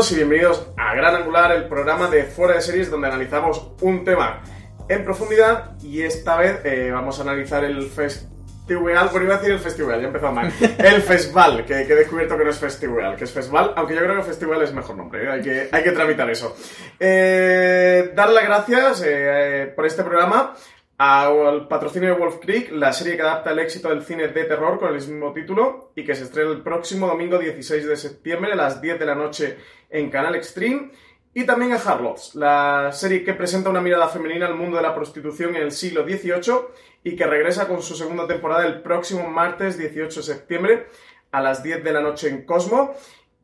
Todos 0.00 0.12
y 0.12 0.16
bienvenidos 0.16 0.66
a 0.78 0.94
Gran 0.94 1.14
Angular, 1.14 1.52
el 1.52 1.68
programa 1.68 2.08
de 2.08 2.24
Fuera 2.24 2.54
de 2.54 2.62
Series 2.62 2.90
donde 2.90 3.08
analizamos 3.08 3.72
un 3.82 4.02
tema 4.02 4.40
en 4.88 5.04
profundidad 5.04 5.78
y 5.82 6.00
esta 6.00 6.38
vez 6.38 6.64
eh, 6.64 6.90
vamos 6.90 7.18
a 7.18 7.22
analizar 7.22 7.64
el 7.64 7.82
festival, 7.82 9.10
bueno 9.10 9.24
iba 9.24 9.34
a 9.34 9.36
decir 9.36 9.52
el 9.52 9.58
festival, 9.58 9.98
ya 9.98 10.04
he 10.04 10.06
empezado 10.06 10.32
mal, 10.32 10.50
el 10.78 11.02
festival, 11.02 11.66
que, 11.66 11.86
que 11.86 11.92
he 11.92 11.96
descubierto 11.96 12.38
que 12.38 12.44
no 12.44 12.50
es 12.50 12.58
festival, 12.58 13.14
que 13.14 13.24
es 13.24 13.30
festival, 13.30 13.74
aunque 13.76 13.94
yo 13.94 14.00
creo 14.00 14.16
que 14.16 14.22
festival 14.22 14.62
es 14.62 14.72
mejor 14.72 14.96
nombre, 14.96 15.22
¿eh? 15.22 15.28
hay, 15.28 15.42
que, 15.42 15.68
hay 15.70 15.82
que 15.82 15.92
tramitar 15.92 16.30
eso. 16.30 16.56
Eh, 16.98 18.12
dar 18.14 18.30
las 18.30 18.44
gracias 18.44 19.02
eh, 19.04 19.70
por 19.76 19.84
este 19.84 20.02
programa 20.02 20.54
al 20.96 21.66
patrocinio 21.66 22.10
de 22.10 22.14
Wolf 22.18 22.40
Creek, 22.40 22.72
la 22.72 22.92
serie 22.92 23.16
que 23.16 23.22
adapta 23.22 23.52
el 23.52 23.58
éxito 23.58 23.88
del 23.88 24.02
cine 24.02 24.28
de 24.28 24.44
terror 24.44 24.78
con 24.78 24.88
el 24.88 24.96
mismo 24.96 25.32
título 25.32 25.92
y 25.94 26.04
que 26.04 26.14
se 26.14 26.24
estrena 26.24 26.50
el 26.50 26.62
próximo 26.62 27.06
domingo 27.06 27.38
16 27.38 27.86
de 27.86 27.96
septiembre 27.96 28.52
a 28.52 28.54
las 28.56 28.82
10 28.82 28.98
de 28.98 29.06
la 29.06 29.14
noche 29.14 29.56
en 29.90 30.10
Canal 30.10 30.34
Extreme. 30.34 30.92
Y 31.32 31.44
también 31.44 31.72
a 31.72 31.76
Harlots, 31.76 32.34
la 32.34 32.90
serie 32.92 33.22
que 33.22 33.34
presenta 33.34 33.70
una 33.70 33.80
mirada 33.80 34.08
femenina 34.08 34.46
al 34.46 34.56
mundo 34.56 34.76
de 34.76 34.82
la 34.82 34.94
prostitución 34.94 35.54
en 35.54 35.62
el 35.62 35.70
siglo 35.70 36.02
XVIII 36.02 36.54
y 37.04 37.14
que 37.14 37.26
regresa 37.26 37.68
con 37.68 37.82
su 37.82 37.94
segunda 37.94 38.26
temporada 38.26 38.66
el 38.66 38.82
próximo 38.82 39.28
martes 39.28 39.78
18 39.78 40.20
de 40.20 40.26
septiembre 40.26 40.86
a 41.30 41.40
las 41.40 41.62
10 41.62 41.84
de 41.84 41.92
la 41.92 42.00
noche 42.00 42.28
en 42.28 42.44
Cosmo. 42.44 42.94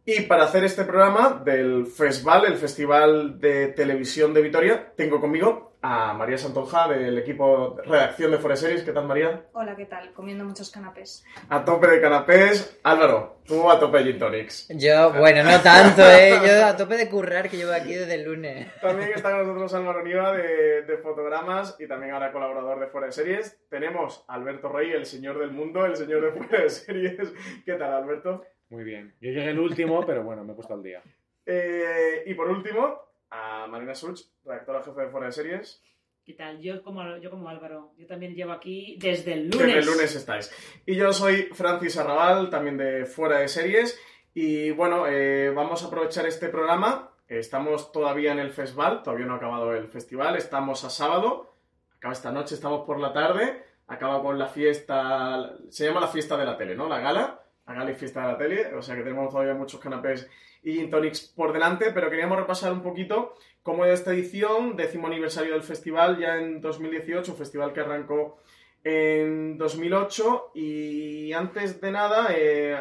Y 0.05 0.23
para 0.23 0.45
hacer 0.45 0.65
este 0.65 0.85
programa 0.85 1.43
del 1.45 1.87
Festival, 1.87 2.47
el 2.47 2.57
Festival 2.57 3.41
de 3.41 3.69
Televisión 3.69 4.35
de 4.35 4.43
Vitoria, 4.43 4.93
tengo 4.97 5.21
conmigo 5.21 5.76
a 5.89 6.13
María 6.15 6.37
Santonja 6.37 6.89
del 6.89 7.17
equipo 7.17 7.77
redacción 7.85 8.33
de 8.33 8.39
Fuera 8.39 8.57
Series. 8.57 8.83
¿Qué 8.83 8.91
tal, 8.91 9.07
María? 9.07 9.47
Hola, 9.53 9.77
¿qué 9.77 9.87
tal? 9.87 10.13
Comiendo 10.13 10.45
muchos 10.45 10.69
canapés. 10.69 11.25
A 11.49 11.65
tope 11.65 11.87
de 11.87 12.01
canapés. 12.01 12.81
Álvaro, 12.83 13.37
tú 13.47 13.71
a 13.71 13.79
tope 13.79 13.99
de 13.99 14.05
gin 14.05 14.19
tonics. 14.19 14.67
Yo, 14.71 15.13
bueno, 15.13 15.45
no 15.45 15.61
tanto, 15.61 16.03
¿eh? 16.03 16.41
Yo 16.45 16.67
a 16.67 16.77
tope 16.77 16.97
de 16.97 17.09
currar, 17.09 17.49
que 17.49 17.57
llevo 17.57 17.73
aquí 17.73 17.95
desde 17.95 18.15
el 18.15 18.25
lunes. 18.25 18.69
También 18.81 19.13
está 19.15 19.31
con 19.31 19.47
nosotros 19.47 19.75
Álvaro 19.75 20.03
Niva 20.03 20.33
de, 20.33 20.83
de 20.83 20.99
Fotogramas 20.99 21.77
y 21.79 21.87
también 21.87 22.15
ahora 22.15 22.33
colaborador 22.33 22.81
de 22.81 22.89
Fuera 22.89 23.07
de 23.07 23.13
Series. 23.13 23.57
Tenemos 23.71 24.25
a 24.27 24.35
Alberto 24.35 24.69
Rey, 24.69 24.91
el 24.91 25.07
señor 25.07 25.39
del 25.39 25.53
mundo, 25.53 25.87
el 25.87 25.95
señor 25.95 26.25
de 26.25 26.33
Fuera 26.33 26.65
de 26.65 26.71
Series. 26.71 27.33
¿Qué 27.65 27.75
tal, 27.75 27.93
Alberto? 27.93 28.45
Muy 28.71 28.83
bien. 28.83 29.15
Yo 29.21 29.31
llegué 29.31 29.51
el 29.51 29.61
último, 29.61 30.05
pero 30.05 30.25
bueno, 30.25 30.43
me 30.43 30.51
he 30.53 30.57
puesto 30.57 30.75
al 30.75 30.83
día. 30.83 31.01
Eh, 31.45 32.25
y 32.27 32.35
por 32.35 32.49
último, 32.49 33.07
a 33.31 33.67
Marina 33.67 33.95
Such, 33.95 34.21
redactora 34.45 34.83
jefe 34.83 35.01
de 35.01 35.09
Fuera 35.09 35.27
de 35.27 35.33
Series. 35.33 35.83
¿Qué 36.25 36.33
tal? 36.33 36.61
Yo 36.61 36.83
como, 36.83 37.19
yo 37.19 37.31
como 37.31 37.49
Álvaro, 37.49 37.93
yo 37.97 38.07
también 38.07 38.35
llevo 38.35 38.51
aquí 38.51 38.97
desde 38.99 39.35
el 39.35 39.49
lunes. 39.49 39.67
Desde 39.67 39.79
el 39.79 39.87
lunes 39.87 40.17
estáis. 40.17 40.53
Y 40.85 40.97
yo 40.97 41.13
soy 41.13 41.45
Francis 41.53 41.97
Arrabal, 41.99 42.51
también 42.51 42.77
de 42.77 43.07
Fuera 43.07 43.39
de 43.39 43.49
Series. 43.49 43.97
Y 44.35 44.73
bueno, 44.73 45.07
eh, 45.07 45.51
vamos 45.55 45.85
a 45.85 45.87
aprovechar 45.87 46.27
este 46.27 46.49
programa. 46.49 47.13
Estamos 47.29 47.93
todavía 47.93 48.33
en 48.33 48.41
el 48.41 48.51
festival, 48.51 49.03
todavía 49.05 49.27
no 49.27 49.35
ha 49.35 49.37
acabado 49.37 49.73
el 49.75 49.87
festival. 49.87 50.37
Estamos 50.37 50.83
a 50.85 50.91
sábado, 50.91 51.55
acaba 51.97 52.13
esta 52.13 52.33
noche, 52.33 52.57
estamos 52.57 52.85
por 52.85 52.99
la 52.99 53.13
tarde. 53.13 53.65
Acaba 53.87 54.21
con 54.21 54.37
la 54.37 54.49
fiesta, 54.49 55.55
se 55.69 55.87
llama 55.87 56.01
la 56.01 56.09
fiesta 56.09 56.37
de 56.37 56.45
la 56.45 56.57
tele, 56.57 56.75
¿no? 56.75 56.89
La 56.89 56.99
gala, 56.99 57.46
y 57.69 57.95
fiesta 57.95 58.23
de 58.23 58.27
la 58.29 58.39
tele. 58.39 58.75
O 58.75 58.83
sea 58.83 58.95
que 58.95 59.03
tenemos 59.03 59.31
todavía 59.31 59.55
muchos 59.55 59.81
canapés 59.81 60.29
y 60.63 60.75
gin 60.75 60.91
tonics 60.91 61.21
por 61.21 61.53
delante, 61.53 61.93
pero 61.93 62.11
queríamos 62.11 62.39
repasar 62.39 62.73
un 62.73 62.83
poquito 62.83 63.35
cómo 63.63 63.85
es 63.85 64.01
esta 64.01 64.13
edición, 64.13 64.77
décimo 64.77 65.07
aniversario 65.07 65.53
del 65.53 65.63
festival 65.63 66.19
ya 66.19 66.37
en 66.37 66.61
2018, 66.61 67.33
un 67.33 67.39
festival 67.39 67.73
que 67.73 67.81
arrancó 67.81 68.39
en 68.85 69.59
2008 69.59 70.53
y 70.55 71.33
antes 71.33 71.81
de 71.81 71.91
nada, 71.91 72.29
eh, 72.31 72.81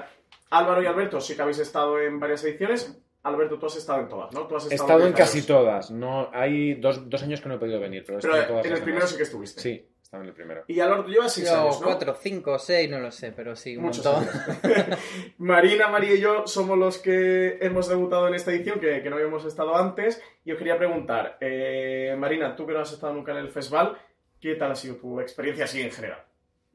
Álvaro 0.52 0.82
y 0.82 0.86
Alberto 0.86 1.20
sí 1.20 1.36
que 1.36 1.42
habéis 1.42 1.60
estado 1.60 2.00
en 2.00 2.20
varias 2.20 2.44
ediciones. 2.44 3.02
Alberto, 3.24 3.58
tú 3.58 3.66
has 3.66 3.76
estado 3.76 4.02
en 4.02 4.08
todas, 4.08 4.32
¿no? 4.34 4.46
Tú 4.46 4.56
has 4.56 4.72
He 4.72 4.76
estado 4.76 5.06
en 5.08 5.14
casi 5.14 5.42
todas. 5.42 5.90
No, 5.90 6.30
hay 6.32 6.76
dos, 6.76 7.10
dos 7.10 7.24
años 7.24 7.42
que 7.42 7.50
no 7.50 7.56
he 7.56 7.58
podido 7.58 7.80
venir, 7.80 8.04
pero 8.06 8.20
estado 8.20 8.38
en 8.40 8.48
todas 8.48 8.66
en 8.68 8.74
el 8.74 8.84
primero 8.84 9.08
sí 9.08 9.18
que 9.18 9.24
estuviste. 9.24 9.62
Sí, 9.62 9.90
estaba 10.06 10.22
en 10.24 10.30
el 10.30 10.36
primero. 10.36 10.64
Y 10.68 10.80
Álvaro, 10.80 11.04
tú 11.04 11.12
llevas 11.12 11.34
seis 11.34 11.48
Yo, 11.48 11.60
años, 11.60 11.82
¿no? 11.82 11.88
cuatro, 11.88 12.16
cinco, 12.22 12.60
seis, 12.60 12.90
no 12.90 13.00
lo 13.00 13.12
sé, 13.12 13.32
pero 13.32 13.56
sí, 13.56 13.76
un 13.76 13.86
Muchos 13.86 14.06
montón. 14.06 14.28
Marina, 15.40 15.88
María 15.88 16.14
y 16.14 16.22
yo 16.22 16.46
somos 16.46 16.78
los 16.78 17.00
que 17.00 17.58
hemos 17.60 17.90
debutado 17.90 18.28
en 18.28 18.36
esta 18.36 18.52
edición, 18.52 18.80
que, 18.80 19.02
que 19.02 19.10
no 19.10 19.16
habíamos 19.16 19.46
estado 19.46 19.76
antes. 19.76 20.22
Y 20.44 20.52
os 20.52 20.60
quería 20.60 20.78
preguntar, 20.78 21.38
eh, 21.42 22.16
Marina, 22.20 22.56
tú 22.56 22.68
que 22.68 22.74
no 22.74 22.82
has 22.82 22.94
estado 22.94 23.14
nunca 23.14 23.32
en 23.32 23.40
el 23.40 23.50
festival, 23.50 23.98
¿qué 24.40 24.54
tal 24.54 24.72
ha 24.72 24.76
sido 24.76 24.98
tu 24.98 25.20
experiencia 25.20 25.66
así 25.66 25.82
en 25.82 25.92
general? 25.92 26.24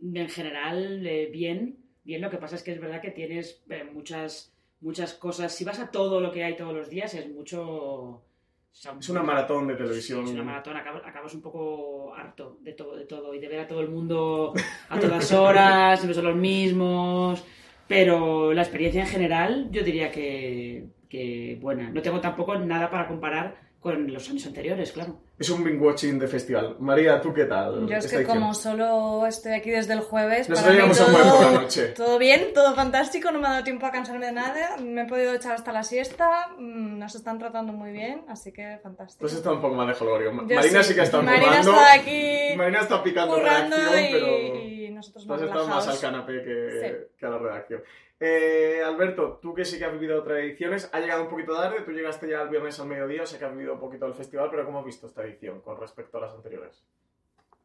En 0.03 0.29
general, 0.29 1.07
eh, 1.07 1.29
bien. 1.33 1.79
Bien, 2.03 2.21
lo 2.21 2.31
que 2.31 2.39
pasa 2.39 2.57
es 2.57 2.65
que 2.65 2.73
es 2.73 2.81
verdad 2.81 3.01
que 3.01 3.13
tienes 3.13 3.63
eh, 3.71 3.85
muchas, 3.85 4.53
muchas 4.81 5.15
cosas. 5.15 5.55
Si 5.55 5.65
vas 5.65 5.79
a 5.79 5.93
todo 5.93 6.21
lo 6.21 6.33
que 6.33 6.43
hay 6.43 6.57
todos 6.57 6.75
los 6.75 6.91
días, 6.91 7.15
es 7.15 7.29
mucho. 7.29 8.23
Es 8.73 9.09
una 9.09 9.23
maratón 9.23 9.67
de 9.69 9.75
televisión. 9.75 10.25
Sí, 10.25 10.31
es 10.31 10.35
una 10.35 10.45
maratón, 10.45 10.77
acabas, 10.77 11.03
acabas 11.05 11.35
un 11.35 11.43
poco 11.43 12.15
harto 12.15 12.59
de 12.61 12.73
todo, 12.73 12.97
de 12.97 13.05
todo 13.05 13.35
y 13.35 13.39
de 13.39 13.49
ver 13.49 13.61
a 13.61 13.69
todo 13.69 13.81
el 13.81 13.89
mundo 13.89 14.55
a 14.89 14.99
todas 14.99 15.33
horas, 15.33 15.99
siempre 15.99 16.15
son 16.15 16.25
los 16.25 16.37
mismos. 16.37 17.45
Pero 17.87 18.53
la 18.53 18.63
experiencia 18.63 19.03
en 19.03 19.09
general, 19.09 19.69
yo 19.71 19.83
diría 19.83 20.11
que, 20.11 20.87
que 21.09 21.59
buena. 21.61 21.91
No 21.91 22.01
tengo 22.01 22.21
tampoco 22.21 22.57
nada 22.57 22.89
para 22.89 23.09
comparar 23.09 23.57
con 23.81 24.13
los 24.13 24.31
años 24.31 24.47
anteriores, 24.47 24.93
claro. 24.93 25.21
Es 25.41 25.49
un 25.49 25.65
binge 25.65 25.81
watching 25.81 26.19
de 26.19 26.29
festival. 26.29 26.77
María, 26.81 27.19
¿tú 27.19 27.33
qué 27.33 27.47
tal? 27.47 27.87
Yo 27.89 27.97
es 27.97 28.07
que 28.09 28.17
edición? 28.17 28.39
como 28.41 28.53
solo 28.53 29.27
estoy 29.27 29.53
aquí 29.55 29.71
desde 29.71 29.95
el 29.95 30.01
jueves, 30.01 30.51
Nosotros 30.51 30.61
para 30.61 30.71
mí 30.71 30.77
llegamos 30.77 31.01
a 31.01 31.05
jueves 31.07 31.33
por 31.33 31.41
la 31.41 31.49
todo, 31.49 31.61
noche. 31.63 31.87
todo 31.97 32.19
bien, 32.19 32.53
todo 32.53 32.75
fantástico, 32.75 33.31
no 33.31 33.39
me 33.41 33.47
ha 33.47 33.51
dado 33.53 33.65
tiempo 33.65 33.87
a 33.87 33.91
cansarme 33.91 34.27
de 34.27 34.33
nada, 34.33 34.77
me 34.77 35.03
he 35.03 35.07
podido 35.07 35.33
echar 35.33 35.53
hasta 35.55 35.73
la 35.73 35.83
siesta, 35.83 36.51
mm, 36.59 36.99
nos 36.99 37.15
están 37.15 37.39
tratando 37.39 37.73
muy 37.73 37.91
bien, 37.91 38.23
así 38.29 38.53
que 38.53 38.79
fantástico. 38.83 39.25
Has 39.25 39.33
estado 39.33 39.57
un 39.57 39.63
poco 39.63 39.75
más 39.77 39.89
de 39.89 39.95
jolgorio. 39.95 40.31
Marina 40.31 40.83
sí, 40.83 40.95
que 40.95 41.01
ha 41.01 41.05
estado 41.05 41.23
Marina 41.23 41.45
empujando. 41.57 41.71
está 41.73 41.93
aquí 41.95 42.57
Marina 42.59 42.81
está 42.81 43.03
picando 43.03 43.35
currando 43.35 43.77
redacción, 43.77 44.05
y, 44.05 44.13
pero 44.13 44.27
y 44.67 44.91
nosotros 44.91 45.27
más 45.27 45.41
estado 45.41 45.67
más 45.69 45.89
al 45.89 45.95
relajados. 45.97 46.01
canapé 46.03 46.45
que, 46.45 46.71
Sí. 46.71 47.15
que 47.19 47.25
a 47.27 47.31
la 47.31 47.39
redacción. 47.39 47.83
Eh, 48.23 48.83
Alberto, 48.85 49.39
tú 49.41 49.55
que 49.55 49.65
sí 49.65 49.79
que 49.79 49.87
has 49.87 49.93
vivido 49.95 50.19
otras 50.19 50.41
ediciones, 50.41 50.91
ha 50.93 51.01
llegado 51.01 51.23
un 51.23 51.31
poquito 51.31 51.55
tarde, 51.57 51.81
tú 51.87 51.91
llegaste 51.93 52.29
ya 52.29 52.43
el 52.43 52.51
viernes 52.51 52.79
al 52.79 52.87
mediodía, 52.87 53.23
o 53.23 53.27
sea 53.27 53.39
que 53.39 53.47
has 53.47 53.53
vivido 53.53 53.73
un 53.73 53.81
poquito 53.81 54.05
el 54.05 54.13
festival, 54.13 54.49
pero 54.51 54.67
¿cómo 54.67 54.81
has 54.81 54.85
visto 54.85 55.07
esta 55.07 55.23
edición 55.23 55.30
con 55.63 55.79
respecto 55.79 56.19
a 56.19 56.23
las 56.23 56.35
anteriores? 56.35 56.85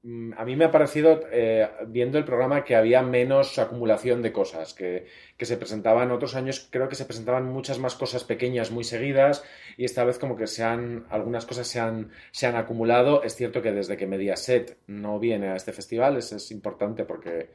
mm, 0.04 0.34
a 0.38 0.46
mí 0.46 0.56
me 0.56 0.66
ha 0.66 0.72
parecido, 0.72 1.22
eh, 1.32 1.68
viendo 1.88 2.18
el 2.18 2.26
programa, 2.26 2.64
que 2.64 2.76
había 2.76 3.02
menos 3.02 3.58
acumulación 3.58 4.22
de 4.22 4.32
cosas, 4.32 4.74
que, 4.74 5.08
se 5.40 5.58
presentaban 5.58 6.12
otros 6.12 6.36
años, 6.36 6.68
creo 6.70 6.88
que 6.90 6.96
se 6.96 7.06
presentaban 7.06 7.46
muchas 7.46 7.80
más 7.80 7.96
cosas 7.96 8.24
pequeñas 8.24 8.72
muy 8.72 8.84
seguidas 8.84 9.44
y 9.78 9.86
esta 9.86 10.04
vez 10.04 10.20
como 10.20 10.36
que 10.36 10.48
se 10.48 10.64
han, 10.64 11.06
algunas 11.10 11.46
cosas 11.46 11.68
se 11.68 11.80
han, 11.80 12.12
se 12.32 12.48
han 12.48 12.56
acumulado. 12.56 13.24
Es 13.24 13.36
cierto 13.36 13.62
que 13.62 13.72
desde 13.72 13.98
que 13.98 14.08
Mediaset 14.08 14.78
no 14.88 15.20
viene 15.20 15.50
a 15.50 15.56
este 15.56 15.74
festival, 15.74 16.18
eso 16.18 16.36
es 16.36 16.52
importante 16.52 17.04
porque 17.06 17.50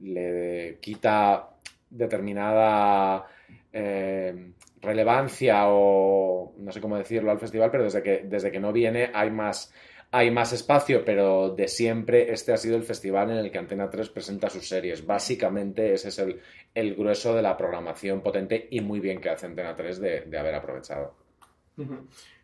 le 0.00 0.78
quita 0.80 1.50
determinada 1.90 3.26
eh, 3.72 4.52
relevancia 4.80 5.64
o 5.68 6.54
no 6.58 6.72
sé 6.72 6.80
cómo 6.80 6.96
decirlo 6.96 7.30
al 7.30 7.38
festival, 7.38 7.70
pero 7.70 7.84
desde 7.84 8.02
que, 8.02 8.22
desde 8.24 8.50
que 8.50 8.60
no 8.60 8.72
viene 8.72 9.10
hay 9.12 9.30
más, 9.30 9.72
hay 10.10 10.30
más 10.30 10.52
espacio, 10.52 11.04
pero 11.04 11.50
de 11.50 11.68
siempre 11.68 12.32
este 12.32 12.52
ha 12.52 12.56
sido 12.56 12.76
el 12.76 12.82
festival 12.82 13.30
en 13.30 13.38
el 13.38 13.50
que 13.50 13.58
Antena 13.58 13.90
3 13.90 14.08
presenta 14.10 14.48
sus 14.48 14.68
series. 14.68 15.06
Básicamente 15.06 15.92
ese 15.92 16.08
es 16.08 16.18
el, 16.18 16.40
el 16.74 16.94
grueso 16.94 17.34
de 17.34 17.42
la 17.42 17.56
programación 17.56 18.22
potente 18.22 18.68
y 18.70 18.80
muy 18.80 19.00
bien 19.00 19.20
que 19.20 19.30
hace 19.30 19.46
Antena 19.46 19.76
3 19.76 20.00
de, 20.00 20.20
de 20.22 20.38
haber 20.38 20.54
aprovechado. 20.54 21.14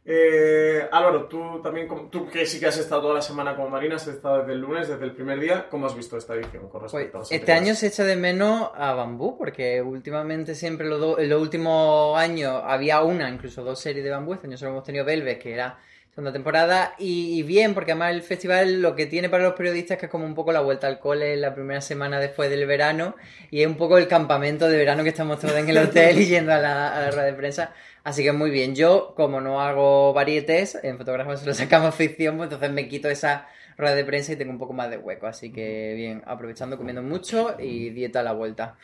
Eh, 0.09 0.87
Álvaro, 0.93 1.25
tú 1.25 1.61
también, 1.63 1.89
tú 2.11 2.29
que 2.29 2.47
sí 2.47 2.61
que 2.61 2.67
has 2.67 2.79
estado 2.79 3.03
toda 3.03 3.15
la 3.15 3.23
semana 3.23 3.57
como 3.57 3.69
Marina, 3.71 3.97
has 3.97 4.07
estado 4.07 4.39
desde 4.39 4.53
el 4.53 4.61
lunes, 4.61 4.87
desde 4.87 5.05
el 5.05 5.11
primer 5.13 5.41
día, 5.41 5.67
¿cómo 5.69 5.87
has 5.87 5.97
visto 5.97 6.17
esta 6.17 6.35
edición 6.35 6.69
con 6.69 6.81
Pues, 6.81 6.93
respecto 6.93 7.17
a 7.19 7.21
las 7.23 7.33
este 7.33 7.53
año 7.53 7.75
se 7.75 7.89
echa 7.89 8.05
de 8.05 8.15
menos 8.15 8.71
a 8.77 8.93
Bambú, 8.95 9.37
porque 9.37 9.83
últimamente 9.83 10.55
siempre 10.55 10.87
lo 10.89 10.99
do- 10.99 11.19
en 11.19 11.29
los 11.29 11.43
últimos 11.43 12.17
años 12.17 12.63
había 12.65 13.03
una, 13.03 13.29
incluso 13.29 13.65
dos 13.65 13.81
series 13.81 14.05
de 14.05 14.11
Bambú. 14.13 14.35
Este 14.35 14.47
año 14.47 14.57
solo 14.57 14.71
hemos 14.73 14.85
tenido 14.85 15.05
Velvet, 15.05 15.41
que 15.43 15.55
era 15.55 15.77
segunda 16.17 16.33
temporada. 16.33 16.95
Y, 16.99 17.39
y 17.39 17.43
bien, 17.43 17.75
porque 17.75 17.93
además 17.93 18.13
el 18.13 18.23
festival 18.23 18.81
lo 18.81 18.97
que 18.97 19.05
tiene 19.05 19.29
para 19.29 19.45
los 19.45 19.53
periodistas 19.53 19.97
es 19.97 20.01
que 20.01 20.07
es 20.07 20.11
como 20.11 20.25
un 20.25 20.35
poco 20.35 20.51
la 20.51 20.61
vuelta 20.61 20.87
al 20.87 20.99
cole 20.99 21.37
la 21.37 21.55
primera 21.55 21.83
semana 21.83 22.19
después 22.19 22.49
del 22.49 22.65
verano. 22.65 23.17
Y 23.51 23.61
es 23.61 23.67
un 23.67 23.77
poco 23.77 23.99
el 23.99 24.09
campamento 24.09 24.67
de 24.67 24.79
verano 24.79 25.03
que 25.03 25.11
estamos 25.11 25.39
todos 25.39 25.55
en 25.57 25.69
el 25.69 25.77
hotel 25.89 26.19
y 26.19 26.27
yendo 26.27 26.55
a 26.55 26.59
la, 26.59 26.97
a 26.97 27.01
la 27.03 27.11
rueda 27.11 27.27
de 27.27 27.35
prensa. 27.35 27.75
Así 28.03 28.23
que 28.23 28.33
muy 28.33 28.51
bien. 28.51 28.75
Yo, 28.75 29.13
como 29.15 29.43
no 29.43 29.61
hago 29.61 30.15
varietés, 30.15 30.79
en 30.83 30.97
fotografía 30.97 31.37
solo 31.37 31.53
sacamos 31.53 31.95
ficción, 31.95 32.39
pues 32.39 32.47
entonces 32.47 32.71
me 32.71 32.89
quito 32.89 33.11
esa 33.11 33.47
rueda 33.77 33.95
de 33.95 34.05
prensa 34.07 34.33
y 34.33 34.37
tengo 34.37 34.53
un 34.53 34.59
poco 34.59 34.73
más 34.73 34.89
de 34.89 34.97
hueco. 34.97 35.27
Así 35.27 35.53
que 35.53 35.93
bien, 35.97 36.23
aprovechando, 36.25 36.79
comiendo 36.79 37.03
mucho 37.03 37.57
y 37.59 37.91
dieta 37.91 38.21
a 38.21 38.23
la 38.23 38.33
vuelta. 38.33 38.77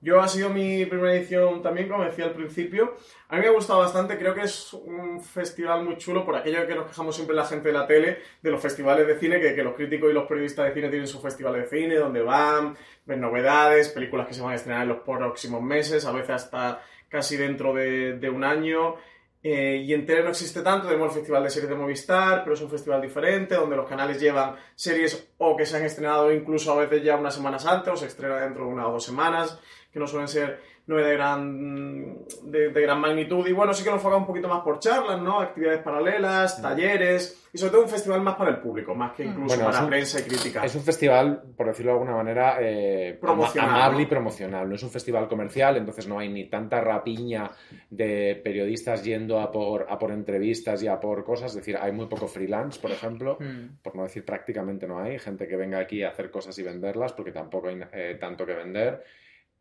Yo 0.00 0.20
ha 0.20 0.28
sido 0.28 0.48
mi 0.50 0.86
primera 0.86 1.14
edición 1.14 1.60
también, 1.60 1.88
como 1.88 2.04
decía 2.04 2.26
al 2.26 2.32
principio. 2.32 2.94
A 3.28 3.36
mí 3.36 3.42
me 3.42 3.48
ha 3.48 3.52
gustado 3.52 3.80
bastante, 3.80 4.16
creo 4.16 4.32
que 4.32 4.42
es 4.42 4.72
un 4.72 5.20
festival 5.20 5.84
muy 5.84 5.96
chulo 5.96 6.24
por 6.24 6.36
aquello 6.36 6.66
que 6.66 6.74
nos 6.74 6.86
quejamos 6.86 7.16
siempre 7.16 7.34
la 7.34 7.44
gente 7.44 7.68
de 7.68 7.74
la 7.74 7.86
tele, 7.86 8.18
de 8.40 8.50
los 8.50 8.60
festivales 8.60 9.06
de 9.06 9.18
cine, 9.18 9.40
que, 9.40 9.62
los 9.62 9.74
críticos 9.74 10.10
y 10.10 10.14
los 10.14 10.28
periodistas 10.28 10.66
de 10.66 10.74
cine 10.74 10.88
tienen 10.88 11.08
su 11.08 11.20
festival 11.20 11.54
de 11.54 11.66
cine, 11.66 11.96
donde 11.96 12.22
van, 12.22 12.76
ven 13.06 13.20
novedades, 13.20 13.88
películas 13.88 14.28
que 14.28 14.34
se 14.34 14.42
van 14.42 14.52
a 14.52 14.56
estrenar 14.56 14.82
en 14.82 14.88
los 14.88 15.00
próximos 15.00 15.62
meses, 15.62 16.04
a 16.04 16.12
veces 16.12 16.30
hasta 16.30 16.80
casi 17.08 17.36
dentro 17.36 17.74
de, 17.74 18.18
de 18.18 18.30
un 18.30 18.44
año. 18.44 18.94
Eh, 19.40 19.84
y 19.86 19.94
en 19.94 20.04
tele 20.04 20.24
no 20.24 20.30
existe 20.30 20.62
tanto, 20.62 20.88
tenemos 20.88 21.08
el 21.10 21.18
Festival 21.20 21.44
de 21.44 21.50
Series 21.50 21.70
de 21.70 21.76
Movistar, 21.76 22.42
pero 22.42 22.54
es 22.54 22.60
un 22.60 22.70
festival 22.70 23.00
diferente, 23.00 23.54
donde 23.54 23.76
los 23.76 23.88
canales 23.88 24.20
llevan 24.20 24.56
series 24.74 25.30
o 25.38 25.56
que 25.56 25.64
se 25.64 25.76
han 25.76 25.84
estrenado 25.84 26.32
incluso 26.32 26.72
a 26.72 26.76
veces 26.76 27.04
ya 27.04 27.16
unas 27.16 27.36
semanas 27.36 27.64
antes, 27.64 27.92
o 27.92 27.96
se 27.96 28.06
estrena 28.06 28.40
dentro 28.40 28.64
de 28.66 28.72
una 28.72 28.88
o 28.88 28.92
dos 28.92 29.04
semanas, 29.04 29.58
que 29.92 29.98
no 29.98 30.06
suelen 30.06 30.28
ser 30.28 30.60
nueve 30.86 31.06
de 31.08 31.14
gran, 31.16 32.16
de, 32.44 32.68
de 32.70 32.80
gran 32.82 32.98
magnitud. 33.00 33.46
Y 33.46 33.52
bueno, 33.52 33.74
sí 33.74 33.84
que 33.84 33.90
nos 33.90 33.98
enfoca 33.98 34.16
un 34.16 34.26
poquito 34.26 34.48
más 34.48 34.62
por 34.62 34.78
charlas, 34.78 35.20
¿no? 35.20 35.40
Actividades 35.40 35.82
paralelas, 35.82 36.62
talleres, 36.62 37.46
y 37.52 37.58
sobre 37.58 37.72
todo 37.72 37.82
un 37.82 37.88
festival 37.90 38.22
más 38.22 38.36
para 38.36 38.50
el 38.50 38.58
público, 38.58 38.94
más 38.94 39.12
que 39.12 39.24
incluso 39.24 39.48
Bueno, 39.56 39.64
es 39.64 39.74
para 39.74 39.84
un- 39.84 39.90
prensa 39.90 40.20
y 40.20 40.22
crítica. 40.22 40.64
Es 40.64 40.74
un 40.74 40.82
festival, 40.82 41.42
por 41.56 41.66
decirlo 41.66 41.92
de 41.92 41.98
alguna 41.98 42.16
manera, 42.16 42.56
eh, 42.60 43.18
amable 43.22 43.96
¿no? 43.96 44.00
y 44.00 44.06
promocional. 44.06 44.68
No 44.68 44.74
es 44.76 44.82
un 44.82 44.90
festival 44.90 45.28
comercial, 45.28 45.76
entonces 45.76 46.08
no 46.08 46.18
hay 46.18 46.30
ni 46.30 46.48
tanta 46.48 46.80
rapiña 46.80 47.50
de 47.90 48.40
periodistas 48.42 49.04
yendo 49.04 49.40
a 49.40 49.50
por, 49.52 49.86
a 49.90 49.98
por 49.98 50.10
entrevistas 50.10 50.82
y 50.82 50.88
a 50.88 50.98
por 50.98 51.22
cosas. 51.24 51.50
Es 51.50 51.56
decir, 51.56 51.76
hay 51.78 51.92
muy 51.92 52.06
poco 52.06 52.28
freelance, 52.28 52.80
por 52.80 52.90
ejemplo. 52.90 53.36
Mm. 53.40 53.82
Por 53.82 53.94
no 53.94 54.04
decir 54.04 54.24
prácticamente 54.24 54.86
no 54.86 55.00
hay. 55.00 55.18
Gente 55.18 55.46
que 55.46 55.56
venga 55.56 55.78
aquí 55.78 56.02
a 56.02 56.08
hacer 56.08 56.30
cosas 56.30 56.58
y 56.58 56.62
venderlas, 56.62 57.12
porque 57.12 57.32
tampoco 57.32 57.68
hay 57.68 57.78
eh, 57.92 58.16
tanto 58.18 58.46
que 58.46 58.54
vender. 58.54 59.04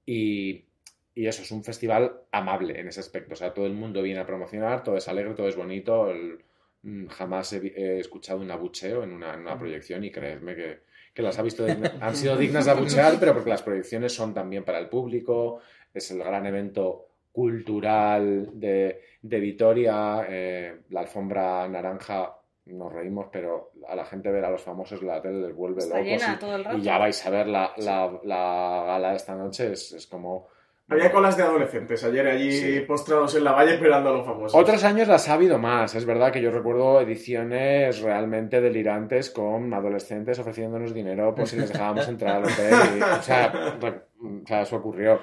Y, 0.08 0.66
y 1.14 1.28
eso, 1.28 1.44
es 1.44 1.52
un 1.52 1.64
festival 1.64 2.22
amable 2.32 2.80
en 2.80 2.88
ese 2.88 3.02
aspecto. 3.02 3.34
O 3.34 3.38
sea, 3.38 3.54
todo 3.54 3.68
el 3.68 3.74
mundo 3.74 4.02
viene 4.02 4.22
a 4.22 4.26
promocionar, 4.26 4.84
todo 4.84 4.98
es 4.98 5.08
alegre, 5.08 5.36
todo 5.36 5.48
es 5.50 5.56
bonito. 5.56 6.10
el- 6.10 6.40
mm, 6.84 7.08
jamás 7.08 7.54
he, 7.54 8.00
escuchado 8.00 8.40
un 8.40 8.50
abucheo 8.52 9.04
en 9.04 9.12
una, 9.14 9.34
en 9.36 9.42
una 9.42 9.58
proyección 9.60 10.04
y 10.04 10.12
creedme 10.12 10.56
que, 10.56 10.80
que 11.14 11.22
las 11.22 11.38
ha 11.40 11.44
visto 11.44 11.66
han 12.02 12.16
sido 12.16 12.38
dignas 12.38 12.66
de 12.66 12.72
abuchear, 12.72 13.20
pero 13.20 13.34
porque 13.34 13.50
las 13.52 13.64
proyecciones 13.64 14.14
son 14.14 14.34
también 14.34 14.64
para 14.64 14.80
el 14.80 14.90
público. 14.90 15.60
Es 15.94 16.10
el 16.12 16.20
gran 16.20 16.46
evento 16.46 17.08
cultural 17.32 18.50
de, 18.60 19.02
de 19.22 19.40
Vitoria, 19.40 20.26
eh, 20.30 20.82
la 20.90 21.02
alfombra 21.02 21.68
naranja. 21.68 22.37
Nos 22.70 22.92
reímos, 22.92 23.28
pero 23.32 23.72
a 23.88 23.96
la 23.96 24.06
gente 24.06 24.30
ver 24.32 24.44
a 24.46 24.50
los 24.52 24.62
famosos 24.62 25.02
la 25.04 25.22
tele 25.22 25.48
les 25.48 25.56
vuelve 25.56 25.80
Está 25.80 25.98
locos. 26.00 26.10
llena 26.12 26.34
y- 26.36 26.40
todo 26.40 26.56
el 26.56 26.64
rato. 26.66 26.78
y 26.78 26.82
ya 26.82 26.98
vais 26.98 27.26
a 27.26 27.30
ver 27.30 27.48
la, 27.48 27.72
la, 27.78 28.12
la 28.24 28.84
gala 28.88 29.10
de 29.12 29.16
esta 29.16 29.36
noche, 29.36 29.72
es, 29.72 29.94
es 29.94 30.08
como... 30.08 30.48
Había 30.90 31.12
colas 31.12 31.36
de 31.36 31.44
adolescentes 31.44 32.02
ayer 32.06 32.26
allí 32.28 32.50
Sí. 32.52 32.80
postrados 32.82 33.36
en 33.36 33.44
la 33.44 33.52
valla 33.52 33.74
esperando 33.74 34.10
a 34.10 34.14
los 34.14 34.26
famosos. 34.26 34.58
Otros 34.58 34.82
años 34.86 35.10
las 35.10 35.28
ha 35.28 35.34
habido 35.34 35.58
más, 35.60 35.94
es 35.96 36.06
verdad 36.06 36.32
que 36.32 36.42
yo 36.42 36.50
recuerdo 36.50 37.02
ediciones 37.02 38.00
realmente 38.02 38.62
delirantes 38.62 39.30
con 39.30 39.74
adolescentes 39.74 40.40
ofreciéndonos 40.40 40.94
dinero 40.94 41.36
por 41.36 41.46
si 41.46 41.58
les 41.58 41.74
dejábamos 41.74 42.08
entrar 42.08 42.38
al 42.38 42.44
hotel. 42.46 42.74
y- 43.00 43.02
o, 43.02 43.22
sea, 43.22 43.78
re- 43.82 44.02
o 44.44 44.48
sea, 44.48 44.62
eso 44.62 44.78
ocurrió. 44.78 45.20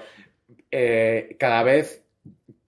Eh, 0.71 1.35
cada 1.39 1.63
vez, 1.63 2.04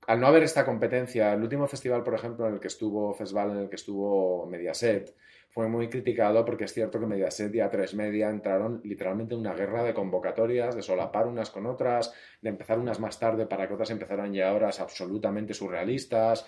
al 0.07 0.21
no 0.21 0.27
haber 0.29 0.43
esta 0.45 0.65
competencia, 0.65 1.33
el 1.33 1.43
último 1.43 1.67
festival, 1.67 2.03
por 2.03 2.15
ejemplo, 2.15 2.47
en 2.47 2.55
el 2.55 2.61
que 2.61 2.69
estuvo, 2.69 3.13
festival 3.15 3.51
en 3.51 3.59
el 3.59 3.69
que 3.69 3.77
estuvo 3.77 4.47
Mediaset, 4.47 5.15
fue 5.57 5.69
muy 5.69 5.89
criticado 5.89 6.45
porque 6.45 6.65
es 6.65 6.75
cierto 6.75 7.01
que 7.01 7.07
Mediaset 7.07 7.55
y 7.55 7.59
A3 7.59 7.95
Media 7.95 8.29
entraron 8.29 8.81
literalmente 8.85 9.35
en 9.35 9.41
una 9.41 9.55
guerra 9.55 9.83
de 9.83 9.95
convocatorias, 9.95 10.77
de 10.77 10.83
solapar 10.83 11.27
unas 11.27 11.51
con 11.51 11.67
otras, 11.67 12.13
de 12.43 12.51
empezar 12.51 12.79
unas 12.79 13.01
más 13.01 13.19
tarde 13.19 13.47
para 13.47 13.67
que 13.67 13.75
otras 13.75 13.91
empezaran 13.91 14.35
ya 14.35 14.53
horas 14.53 14.81
absolutamente 14.81 15.55
surrealistas 15.55 16.47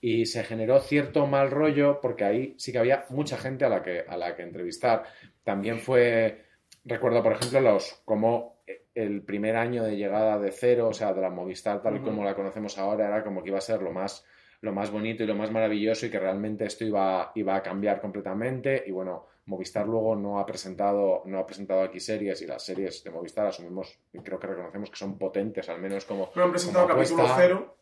y 0.00 0.26
se 0.26 0.44
generó 0.44 0.78
cierto 0.80 1.26
mal 1.26 1.50
rollo 1.50 2.00
porque 2.00 2.24
ahí 2.24 2.54
sí 2.58 2.70
que 2.70 2.78
había 2.78 3.06
mucha 3.08 3.38
gente 3.38 3.64
a 3.64 3.70
la 3.70 3.82
que, 3.82 4.04
a 4.06 4.16
la 4.16 4.36
que 4.36 4.42
entrevistar. 4.42 5.04
También 5.42 5.78
fue, 5.78 6.44
recuerdo 6.84 7.22
por 7.22 7.32
ejemplo, 7.32 7.60
los 7.60 8.02
como 8.04 8.59
el 8.94 9.22
primer 9.22 9.56
año 9.56 9.84
de 9.84 9.96
llegada 9.96 10.38
de 10.38 10.52
cero, 10.52 10.88
o 10.88 10.92
sea, 10.92 11.12
de 11.12 11.20
la 11.20 11.30
Movistar 11.30 11.82
tal 11.82 11.96
Ujú. 11.96 12.04
como 12.04 12.24
la 12.24 12.34
conocemos 12.34 12.78
ahora, 12.78 13.06
era 13.06 13.22
como 13.22 13.42
que 13.42 13.50
iba 13.50 13.58
a 13.58 13.62
ser 13.62 13.82
lo 13.82 13.92
más 13.92 14.24
lo 14.62 14.72
más 14.72 14.90
bonito 14.90 15.24
y 15.24 15.26
lo 15.26 15.34
más 15.34 15.50
maravilloso 15.50 16.04
y 16.04 16.10
que 16.10 16.18
realmente 16.18 16.66
esto 16.66 16.84
iba, 16.84 17.32
iba 17.34 17.56
a 17.56 17.62
cambiar 17.62 17.98
completamente 18.00 18.84
y 18.86 18.90
bueno, 18.90 19.26
Movistar 19.46 19.86
luego 19.86 20.14
no 20.14 20.38
ha 20.38 20.44
presentado 20.44 21.22
no 21.24 21.38
ha 21.38 21.46
presentado 21.46 21.80
aquí 21.80 21.98
series 21.98 22.42
y 22.42 22.46
las 22.46 22.62
series 22.62 23.02
de 23.02 23.10
Movistar 23.10 23.46
asumimos 23.46 23.98
y 24.12 24.18
creo 24.18 24.38
que 24.38 24.48
reconocemos 24.48 24.90
que 24.90 24.96
son 24.96 25.16
potentes 25.16 25.68
al 25.68 25.80
menos 25.80 26.04
como 26.04 26.30
Pero 26.30 26.44
han 26.44 26.52
presentado 26.52 26.86
como 26.86 26.98
capítulo 26.98 27.26
cero. 27.36 27.76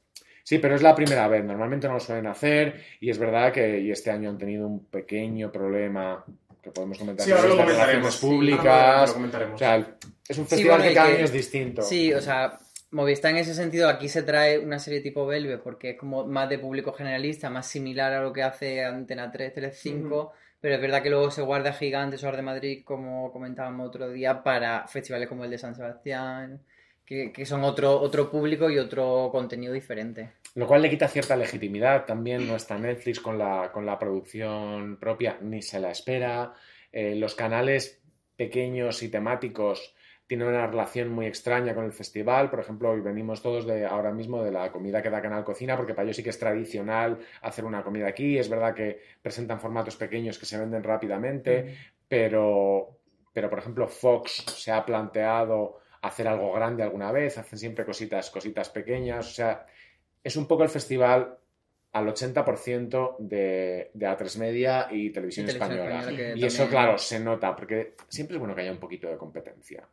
Sí, 0.44 0.58
pero 0.58 0.76
es 0.76 0.82
la 0.82 0.94
primera 0.94 1.28
vez. 1.28 1.44
Normalmente 1.44 1.88
no 1.88 1.94
lo 1.94 2.00
suelen 2.00 2.26
hacer 2.26 2.80
y 3.00 3.10
es 3.10 3.18
verdad 3.18 3.52
que 3.52 3.80
y 3.80 3.90
este 3.90 4.10
año 4.10 4.30
han 4.30 4.38
tenido 4.38 4.66
un 4.66 4.86
pequeño 4.86 5.52
problema 5.52 6.24
que 6.68 6.75
podemos 6.75 6.98
comentar 6.98 7.26
Sí, 7.26 7.32
ahora 7.32 7.48
lo 7.48 7.56
comentaremos. 7.56 8.14
Ahora 8.22 8.34
públicas. 8.37 9.08
lo 9.08 9.14
comentaremos. 9.14 9.54
O 9.54 9.58
sea, 9.58 9.76
es 10.28 10.38
un 10.38 10.44
Sí, 10.44 10.50
festival 10.50 10.78
bueno, 10.78 10.88
que 10.88 10.94
cada 10.94 11.08
que- 11.10 11.14
año 11.16 11.25
es 11.25 11.32
distinto. 11.32 11.82
Sí, 11.82 12.12
o 12.14 12.20
sea, 12.20 12.58
Movistar 12.90 13.32
en 13.32 13.37
ese 13.37 13.52
sentido 13.52 13.87
aquí 13.87 14.08
se 14.08 14.22
trae 14.22 14.58
una 14.58 14.78
serie 14.78 15.02
tipo 15.02 15.26
Velvet 15.26 15.60
porque 15.62 15.90
es 15.90 15.98
como 15.98 16.26
más 16.26 16.48
de 16.48 16.58
público 16.58 16.92
generalista, 16.94 17.50
más 17.50 17.66
similar 17.66 18.14
a 18.14 18.22
lo 18.22 18.32
que 18.32 18.42
hace 18.42 18.82
Antena 18.82 19.30
3, 19.30 19.52
Tele5, 19.54 20.30
pero 20.58 20.75
es 20.76 20.80
verdad 20.80 21.02
que 21.02 21.10
luego 21.10 21.30
se 21.30 21.42
guarda 21.42 21.75
Gigantes 21.75 22.25
o 22.25 22.28
Ar 22.28 22.37
de 22.37 22.42
Madrid, 22.42 22.82
como 22.87 23.30
comentábamos 23.30 23.88
otro 23.88 24.08
día, 24.08 24.42
para 24.42 24.88
festivales 24.88 25.28
como 25.28 25.44
el 25.44 25.50
de 25.50 25.58
San 25.58 25.75
Sebastián, 25.75 26.62
que, 27.04 27.30
que 27.30 27.44
son 27.44 27.62
otro, 27.64 28.00
otro 28.00 28.30
público 28.30 28.70
y 28.70 28.78
otro 28.78 29.28
contenido 29.30 29.75
diferente. 29.75 30.32
Lo 30.54 30.66
cual 30.66 30.82
le 30.82 30.90
quita 30.90 31.08
cierta 31.08 31.36
legitimidad. 31.36 32.04
También 32.04 32.46
no 32.46 32.56
está 32.56 32.78
Netflix 32.78 33.20
con 33.20 33.38
la, 33.38 33.70
con 33.72 33.86
la 33.86 33.98
producción 33.98 34.96
propia, 34.98 35.38
ni 35.40 35.62
se 35.62 35.80
la 35.80 35.90
espera. 35.90 36.52
Eh, 36.92 37.14
los 37.14 37.34
canales 37.34 38.02
pequeños 38.36 39.02
y 39.02 39.10
temáticos 39.10 39.94
tienen 40.28 40.48
una 40.48 40.66
relación 40.66 41.08
muy 41.08 41.26
extraña 41.26 41.74
con 41.74 41.86
el 41.86 41.92
festival. 41.92 42.50
Por 42.50 42.60
ejemplo, 42.60 42.90
hoy 42.90 43.00
venimos 43.00 43.42
todos 43.42 43.66
de 43.66 43.86
ahora 43.86 44.12
mismo 44.12 44.42
de 44.42 44.52
la 44.52 44.70
comida 44.70 45.02
que 45.02 45.08
da 45.08 45.22
Canal 45.22 45.42
Cocina, 45.42 45.74
porque 45.74 45.94
para 45.94 46.04
ellos 46.04 46.16
sí 46.16 46.22
que 46.22 46.30
es 46.30 46.38
tradicional 46.38 47.18
hacer 47.40 47.64
una 47.64 47.82
comida 47.82 48.08
aquí. 48.08 48.36
Es 48.36 48.48
verdad 48.48 48.74
que 48.74 49.00
presentan 49.22 49.58
formatos 49.58 49.96
pequeños 49.96 50.38
que 50.38 50.44
se 50.44 50.58
venden 50.58 50.84
rápidamente, 50.84 51.74
pero, 52.06 52.98
pero 53.32 53.48
por 53.48 53.58
ejemplo, 53.58 53.88
Fox 53.88 54.44
se 54.48 54.70
ha 54.70 54.84
planteado 54.84 55.80
hacer 56.02 56.28
algo 56.28 56.52
grande 56.52 56.82
alguna 56.82 57.10
vez, 57.10 57.38
hacen 57.38 57.58
siempre 57.58 57.86
cositas, 57.86 58.30
cositas 58.30 58.68
pequeñas. 58.68 59.26
O 59.26 59.32
sea, 59.32 59.66
es 60.22 60.37
un 60.37 60.46
poco 60.46 60.62
el 60.62 60.68
festival 60.68 61.38
al 61.92 62.06
80% 62.06 63.16
de, 63.18 63.90
de 63.94 64.06
A3 64.06 64.38
Media 64.38 64.88
y 64.90 65.10
Televisión, 65.10 65.46
Y 65.46 65.52
Televisión 65.52 65.78
Española. 65.78 66.37
Y 66.37 66.44
eso, 66.44 66.68
claro, 66.68 66.98
se 66.98 67.18
nota, 67.18 67.56
porque 67.56 67.94
siempre 68.08 68.37
es 68.37 68.38
bueno 68.38 68.54
que 68.54 68.60
haya 68.60 68.72
un 68.72 68.78
poquito 68.78 69.08
de 69.08 69.16
competencia. 69.16 69.88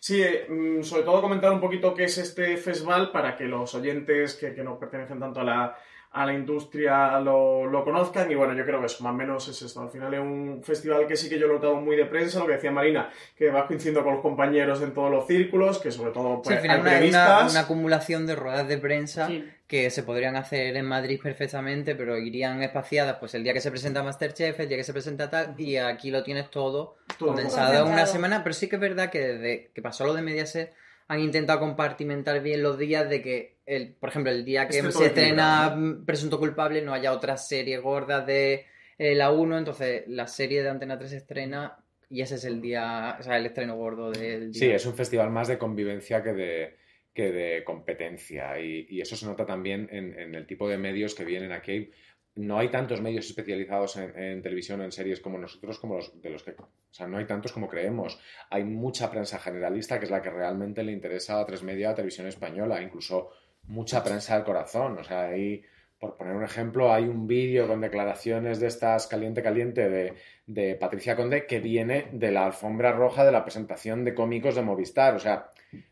Sí, 0.00 0.22
eh, 0.22 0.46
mm, 0.48 0.82
sobre 0.82 1.02
todo 1.02 1.20
comentar 1.20 1.52
un 1.52 1.60
poquito 1.60 1.94
qué 1.94 2.04
es 2.04 2.18
este 2.18 2.56
festival 2.56 3.10
para 3.10 3.36
que 3.36 3.44
los 3.44 3.74
oyentes 3.74 4.34
que, 4.34 4.54
que 4.54 4.62
no 4.62 4.78
pertenecen 4.78 5.18
tanto 5.18 5.40
a 5.40 5.44
la, 5.44 5.78
a 6.14 6.24
la 6.24 6.32
industria 6.32 7.18
lo, 7.20 7.66
lo 7.66 7.84
conozcan. 7.84 8.30
Y 8.30 8.34
bueno, 8.34 8.54
yo 8.54 8.64
creo 8.64 8.80
que 8.80 8.86
eso, 8.86 9.02
más 9.02 9.12
o 9.12 9.16
menos 9.16 9.48
es 9.48 9.60
esto. 9.62 9.80
Al 9.82 9.90
final 9.90 10.14
es 10.14 10.20
un 10.20 10.62
festival 10.62 11.06
que 11.06 11.16
sí 11.16 11.28
que 11.28 11.38
yo 11.38 11.46
lo 11.46 11.54
he 11.54 11.56
notado 11.56 11.74
muy 11.76 11.96
de 11.96 12.06
prensa, 12.06 12.38
lo 12.38 12.46
que 12.46 12.52
decía 12.54 12.70
Marina, 12.70 13.10
que 13.36 13.50
vas 13.50 13.64
coincidiendo 13.66 14.04
con 14.04 14.14
los 14.14 14.22
compañeros 14.22 14.80
en 14.82 14.94
todos 14.94 15.10
los 15.10 15.26
círculos, 15.26 15.78
que 15.80 15.90
sobre 15.90 16.12
todo 16.12 16.36
Sí, 16.36 16.40
pues, 16.44 16.56
al 16.56 16.62
final 16.62 16.76
hay 16.76 16.82
una, 16.82 16.88
una- 16.88 16.94
periodistas. 16.94 17.50
una 17.52 17.60
acumulación 17.60 18.26
de 18.26 18.36
ruedas 18.36 18.68
de 18.68 18.78
prensa 18.78 19.26
Sí. 19.26 19.44
que 19.66 19.90
se 19.90 20.02
podrían 20.04 20.36
hacer 20.36 20.76
en 20.76 20.86
Madrid 20.86 21.18
perfectamente, 21.22 21.94
pero 21.96 22.16
irían 22.16 22.62
espaciadas 22.62 23.16
pues 23.18 23.34
el 23.34 23.42
día 23.42 23.52
que 23.52 23.60
se 23.60 23.70
presenta 23.70 24.02
Masterchef, 24.02 24.60
el 24.60 24.68
día 24.68 24.76
que 24.76 24.84
se 24.84 24.92
presenta 24.92 25.28
tal, 25.30 25.54
y 25.58 25.76
aquí 25.76 26.10
lo 26.10 26.22
tienes 26.22 26.50
todo, 26.50 26.96
Todo 27.18 27.30
condensado 27.30 27.86
en 27.86 27.92
una 27.92 28.06
semana, 28.06 28.42
pero 28.44 28.54
sí 28.54 28.68
que 28.68 28.76
es 28.76 28.80
verdad 28.80 29.10
que 29.10 29.18
desde 29.20 29.70
que 29.74 29.82
pasó 29.82 30.06
lo 30.06 30.14
de 30.14 30.22
Mediaset 30.22 30.72
han 31.08 31.20
intentado 31.20 31.58
compartimentar 31.60 32.40
bien 32.40 32.62
los 32.62 32.78
días 32.78 33.08
de 33.10 33.20
que, 33.20 33.53
el, 33.66 33.94
por 33.94 34.10
ejemplo, 34.10 34.30
el 34.30 34.44
día 34.44 34.68
que 34.68 34.80
todo 34.80 34.90
se 34.92 35.06
estrena 35.06 35.76
Presunto 36.04 36.38
Culpable 36.38 36.82
no 36.82 36.92
haya 36.92 37.12
otras 37.12 37.48
series 37.48 37.80
gordas 37.80 38.26
de 38.26 38.66
eh, 38.98 39.14
la 39.14 39.30
1, 39.30 39.58
entonces 39.58 40.04
la 40.06 40.26
serie 40.26 40.62
de 40.62 40.68
Antena 40.68 40.98
3 40.98 41.10
se 41.10 41.16
estrena 41.18 41.78
y 42.10 42.20
ese 42.20 42.36
es 42.36 42.44
el 42.44 42.60
día, 42.60 43.16
o 43.18 43.22
sea, 43.22 43.36
el 43.38 43.46
estreno 43.46 43.76
gordo 43.76 44.10
del 44.10 44.52
día. 44.52 44.60
Sí, 44.60 44.70
es 44.70 44.86
un 44.86 44.94
festival 44.94 45.30
más 45.30 45.48
de 45.48 45.58
convivencia 45.58 46.22
que 46.22 46.32
de, 46.32 46.76
que 47.12 47.32
de 47.32 47.64
competencia. 47.64 48.60
Y, 48.60 48.86
y 48.88 49.00
eso 49.00 49.16
se 49.16 49.26
nota 49.26 49.46
también 49.46 49.88
en, 49.90 50.18
en 50.18 50.34
el 50.34 50.46
tipo 50.46 50.68
de 50.68 50.78
medios 50.78 51.14
que 51.14 51.24
vienen 51.24 51.52
aquí. 51.52 51.90
No 52.36 52.58
hay 52.58 52.68
tantos 52.68 53.00
medios 53.00 53.26
especializados 53.26 53.96
en, 53.96 54.18
en 54.18 54.42
televisión 54.42 54.80
o 54.80 54.84
en 54.84 54.92
series 54.92 55.20
como 55.20 55.38
nosotros, 55.38 55.78
como 55.78 55.96
los 55.96 56.20
de 56.20 56.30
los 56.30 56.42
que. 56.42 56.50
O 56.52 56.68
sea, 56.90 57.06
no 57.06 57.18
hay 57.18 57.26
tantos 57.26 57.52
como 57.52 57.68
creemos. 57.68 58.18
Hay 58.50 58.64
mucha 58.64 59.10
prensa 59.10 59.38
generalista 59.38 59.98
que 59.98 60.04
es 60.04 60.10
la 60.10 60.20
que 60.20 60.30
realmente 60.30 60.82
le 60.82 60.92
interesa 60.92 61.40
a 61.40 61.46
tres 61.46 61.62
media 61.62 61.90
a 61.90 61.94
televisión 61.94 62.26
española, 62.26 62.82
incluso 62.82 63.30
mucha 63.68 64.02
prensa 64.04 64.34
del 64.36 64.44
corazón. 64.44 64.98
O 64.98 65.04
sea, 65.04 65.26
hay. 65.28 65.62
Por 65.98 66.16
poner 66.16 66.36
un 66.36 66.44
ejemplo, 66.44 66.92
hay 66.92 67.04
un 67.04 67.26
vídeo 67.26 67.66
con 67.66 67.80
declaraciones 67.80 68.60
de 68.60 68.66
estas 68.66 69.06
caliente 69.06 69.42
caliente 69.42 69.88
de, 69.88 70.12
de 70.46 70.74
Patricia 70.74 71.16
Conde 71.16 71.46
que 71.46 71.60
viene 71.60 72.08
de 72.12 72.30
la 72.30 72.44
alfombra 72.44 72.92
roja 72.92 73.24
de 73.24 73.32
la 73.32 73.42
presentación 73.44 74.04
de 74.04 74.12
cómicos 74.12 74.54
de 74.54 74.60
Movistar. 74.62 75.14
O 75.14 75.18
sea, 75.18 75.50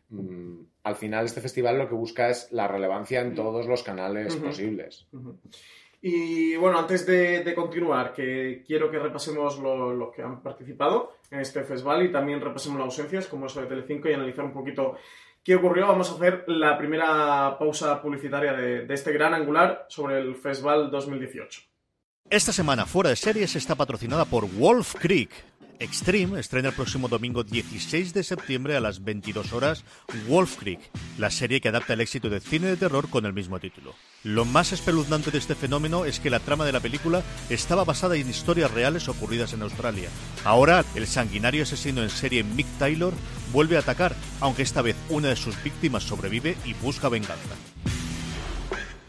mm, 0.09 0.59
al 0.83 0.95
final 0.95 1.25
este 1.25 1.41
festival 1.41 1.79
lo 1.79 1.87
que 1.89 1.95
busca 1.95 2.29
es 2.29 2.51
la 2.51 2.67
relevancia 2.67 3.21
en 3.21 3.33
todos 3.33 3.65
los 3.65 3.81
canales 3.81 4.35
posibles. 4.35 5.07
Y 6.01 6.57
bueno, 6.57 6.77
antes 6.79 7.05
de, 7.07 7.43
de 7.43 7.55
continuar, 7.55 8.13
que 8.13 8.61
quiero 8.67 8.91
que 8.91 8.99
repasemos 8.99 9.57
lo- 9.59 9.93
los 9.93 10.13
que 10.13 10.21
han 10.21 10.43
participado 10.43 11.13
en 11.31 11.39
este 11.39 11.63
festival 11.63 12.03
y 12.05 12.11
también 12.11 12.41
repasemos 12.41 12.77
las 12.77 12.85
ausencias, 12.87 13.27
como 13.27 13.45
eso 13.45 13.61
de 13.61 13.67
Telecinco, 13.67 14.09
y 14.09 14.13
analizar 14.13 14.43
un 14.43 14.51
poquito 14.53 14.95
qué 15.43 15.55
ocurrió. 15.55 15.87
Vamos 15.87 16.09
a 16.09 16.15
hacer 16.15 16.45
la 16.47 16.77
primera 16.77 17.57
pausa 17.57 18.01
publicitaria 18.01 18.53
de, 18.53 18.93
este 18.93 19.11
gran 19.11 19.33
angular 19.33 19.85
sobre 19.89 20.19
el 20.19 20.35
Festival 20.35 20.89
2018. 20.89 21.61
Esta 22.29 22.53
semana 22.53 22.85
Fuera 22.85 23.09
de 23.09 23.15
Series 23.15 23.55
está 23.55 23.75
patrocinada 23.75 24.25
por 24.25 24.49
Wolf 24.49 24.95
Creek. 24.95 25.29
Extreme 25.83 26.39
estrena 26.39 26.69
el 26.69 26.75
próximo 26.75 27.09
domingo 27.09 27.43
16 27.43 28.13
de 28.13 28.23
septiembre 28.23 28.77
a 28.77 28.79
las 28.79 29.03
22 29.03 29.51
horas 29.51 29.83
Wolf 30.29 30.55
Creek, 30.55 30.79
la 31.17 31.29
serie 31.29 31.59
que 31.59 31.67
adapta 31.67 31.91
el 31.91 31.99
éxito 31.99 32.29
de 32.29 32.39
cine 32.39 32.67
de 32.67 32.77
terror 32.77 33.09
con 33.09 33.25
el 33.25 33.33
mismo 33.33 33.59
título. 33.59 33.93
Lo 34.23 34.45
más 34.45 34.71
espeluznante 34.71 35.29
de 35.29 35.39
este 35.39 35.55
fenómeno 35.55 36.05
es 36.05 36.21
que 36.21 36.29
la 36.29 36.39
trama 36.39 36.63
de 36.63 36.71
la 36.71 36.79
película 36.79 37.21
estaba 37.49 37.83
basada 37.83 38.15
en 38.15 38.29
historias 38.29 38.71
reales 38.71 39.09
ocurridas 39.09 39.51
en 39.51 39.61
Australia. 39.61 40.07
Ahora, 40.45 40.85
el 40.95 41.05
sanguinario 41.05 41.63
asesino 41.63 42.01
en 42.01 42.09
serie 42.09 42.45
Mick 42.45 42.67
Taylor 42.79 43.13
vuelve 43.51 43.75
a 43.75 43.81
atacar, 43.81 44.15
aunque 44.39 44.61
esta 44.61 44.81
vez 44.81 44.95
una 45.09 45.27
de 45.27 45.35
sus 45.35 45.61
víctimas 45.65 46.03
sobrevive 46.03 46.55
y 46.63 46.75
busca 46.75 47.09
venganza. 47.09 47.55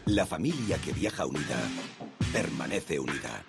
La 0.07 0.25
familia 0.25 0.77
que 0.79 0.91
viaja 0.91 1.25
unida 1.25 1.57
permanece 2.33 2.99
unida. 2.99 3.45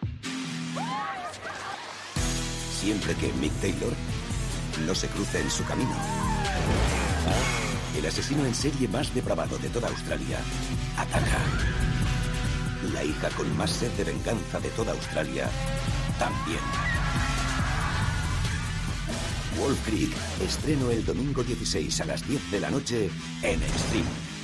Siempre 2.87 3.17
que 3.17 3.33
Mick 3.41 3.53
Taylor 3.61 3.93
no 4.87 4.95
se 4.95 5.09
cruce 5.09 5.41
en 5.41 5.51
su 5.51 5.65
camino. 5.65 5.91
El 7.99 8.07
asesino 8.07 8.47
en 8.47 8.55
serie 8.55 8.87
más 8.87 9.13
depravado 9.13 9.59
de 9.59 9.69
toda 9.71 9.89
Australia 9.89 10.39
ataca. 10.97 11.41
La 12.95 13.03
hija 13.03 13.29
con 13.31 13.57
más 13.57 13.71
sed 13.73 13.91
de 13.95 14.05
venganza 14.05 14.61
de 14.61 14.69
toda 14.69 14.93
Australia 14.93 15.51
también. 16.17 16.61
Wolf 19.59 19.85
Creek, 19.85 20.13
estreno 20.47 20.89
el 20.93 21.05
domingo 21.05 21.43
16 21.43 22.03
a 22.03 22.05
las 22.05 22.25
10 22.25 22.53
de 22.53 22.61
la 22.61 22.71
noche 22.71 23.11
en 23.43 23.63
Extreme. 23.65 24.36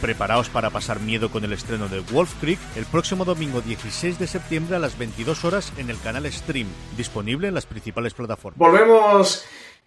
Preparaos 0.00 0.48
para 0.50 0.70
pasar 0.70 1.00
miedo 1.00 1.30
con 1.30 1.44
el 1.44 1.52
estreno 1.52 1.88
de 1.88 2.00
Wolf 2.00 2.34
Creek 2.40 2.58
el 2.76 2.84
próximo 2.84 3.24
domingo 3.24 3.60
16 3.62 4.18
de 4.18 4.26
septiembre 4.26 4.76
a 4.76 4.78
las 4.78 4.98
22 4.98 5.44
horas 5.44 5.72
en 5.78 5.88
el 5.88 5.98
canal 6.00 6.30
Stream, 6.30 6.68
disponible 6.96 7.48
en 7.48 7.54
las 7.54 7.66
principales 7.66 8.12
plataformas. 8.12 8.58
Volvemos 8.58 9.46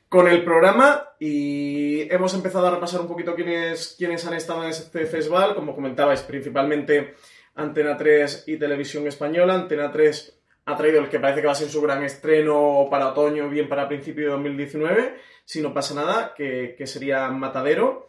con 0.09 0.27
el 0.27 0.43
programa 0.43 1.09
y 1.19 2.11
hemos 2.11 2.33
empezado 2.33 2.67
a 2.67 2.71
repasar 2.71 3.01
un 3.01 3.07
poquito 3.07 3.35
quiénes, 3.35 3.95
quiénes 3.97 4.25
han 4.25 4.33
estado 4.33 4.63
en 4.63 4.69
este 4.69 5.05
festival. 5.05 5.53
Como 5.53 5.75
comentabais, 5.75 6.21
principalmente 6.21 7.13
Antena 7.55 7.95
3 7.95 8.45
y 8.47 8.57
Televisión 8.57 9.05
Española. 9.05 9.53
Antena 9.53 9.91
3 9.91 10.41
ha 10.65 10.75
traído 10.75 10.99
el 11.01 11.09
que 11.09 11.19
parece 11.19 11.41
que 11.41 11.47
va 11.47 11.53
a 11.53 11.55
ser 11.55 11.69
su 11.69 11.81
gran 11.81 12.03
estreno 12.03 12.87
para 12.89 13.09
otoño, 13.09 13.49
bien 13.49 13.69
para 13.69 13.87
principio 13.87 14.25
de 14.25 14.31
2019, 14.31 15.17
si 15.45 15.61
no 15.61 15.73
pasa 15.73 15.93
nada, 15.93 16.33
que, 16.35 16.75
que 16.77 16.87
sería 16.87 17.29
Matadero. 17.29 18.08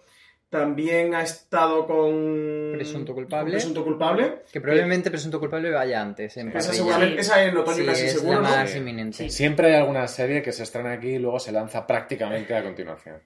También 0.51 1.15
ha 1.15 1.23
estado 1.23 1.87
con 1.87 2.73
Presunto 2.73 3.15
culpable. 3.15 3.45
con 3.45 3.51
Presunto 3.53 3.85
culpable. 3.85 4.43
Que 4.53 4.61
probablemente 4.61 5.09
Presunto 5.09 5.39
Culpable 5.39 5.71
vaya 5.71 6.03
antes. 6.03 6.37
En 6.37 6.49
Esa, 6.49 6.73
seguramente, 6.73 7.21
esa 7.21 7.45
en 7.45 7.57
otoño 7.57 7.77
Sí, 7.77 7.87
casi 7.87 8.07
es 8.07 8.13
seguro, 8.15 8.41
la 8.43 8.49
más 8.49 8.75
inminente. 8.77 9.17
Sí. 9.17 9.31
Siempre 9.31 9.69
hay 9.69 9.75
alguna 9.75 10.09
serie 10.09 10.43
que 10.43 10.51
se 10.51 10.65
estrena 10.65 10.93
aquí 10.93 11.11
y 11.11 11.19
luego 11.21 11.39
se 11.39 11.53
lanza 11.53 11.87
prácticamente 11.87 12.53
a 12.57 12.65
continuación. 12.65 13.23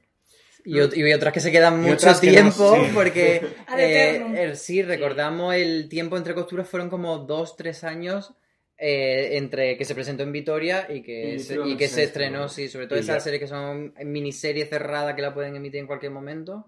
Y, 0.66 0.78
y 0.78 1.12
otras 1.14 1.32
que 1.32 1.40
se 1.40 1.50
quedan 1.50 1.80
mucho 1.80 1.94
otras 1.94 2.20
que 2.20 2.26
no, 2.26 2.32
tiempo, 2.32 2.76
sí. 2.76 2.90
porque 2.94 3.46
eh, 3.78 4.52
sí, 4.54 4.82
recordamos 4.82 5.54
el 5.54 5.88
tiempo 5.88 6.18
entre 6.18 6.34
costuras 6.34 6.68
fueron 6.68 6.90
como 6.90 7.18
dos, 7.18 7.56
tres 7.56 7.84
años 7.84 8.34
eh, 8.76 9.36
entre 9.38 9.78
que 9.78 9.84
se 9.86 9.94
presentó 9.94 10.24
en 10.24 10.32
Vitoria 10.32 10.86
y 10.90 11.00
que, 11.00 11.34
Y 11.34 11.38
se, 11.38 11.58
y 11.66 11.76
que 11.78 11.88
se 11.88 12.02
estrenó. 12.02 12.48
sí, 12.50 12.68
sobre 12.68 12.86
todo 12.86 12.98
esas 12.98 13.22
series 13.24 13.40
que 13.40 13.46
son 13.48 13.94
miniseries 14.04 14.68
cerradas 14.68 15.14
que 15.14 15.22
la 15.22 15.32
pueden 15.32 15.56
emitir 15.56 15.80
en 15.80 15.86
cualquier 15.86 16.12
momento, 16.12 16.66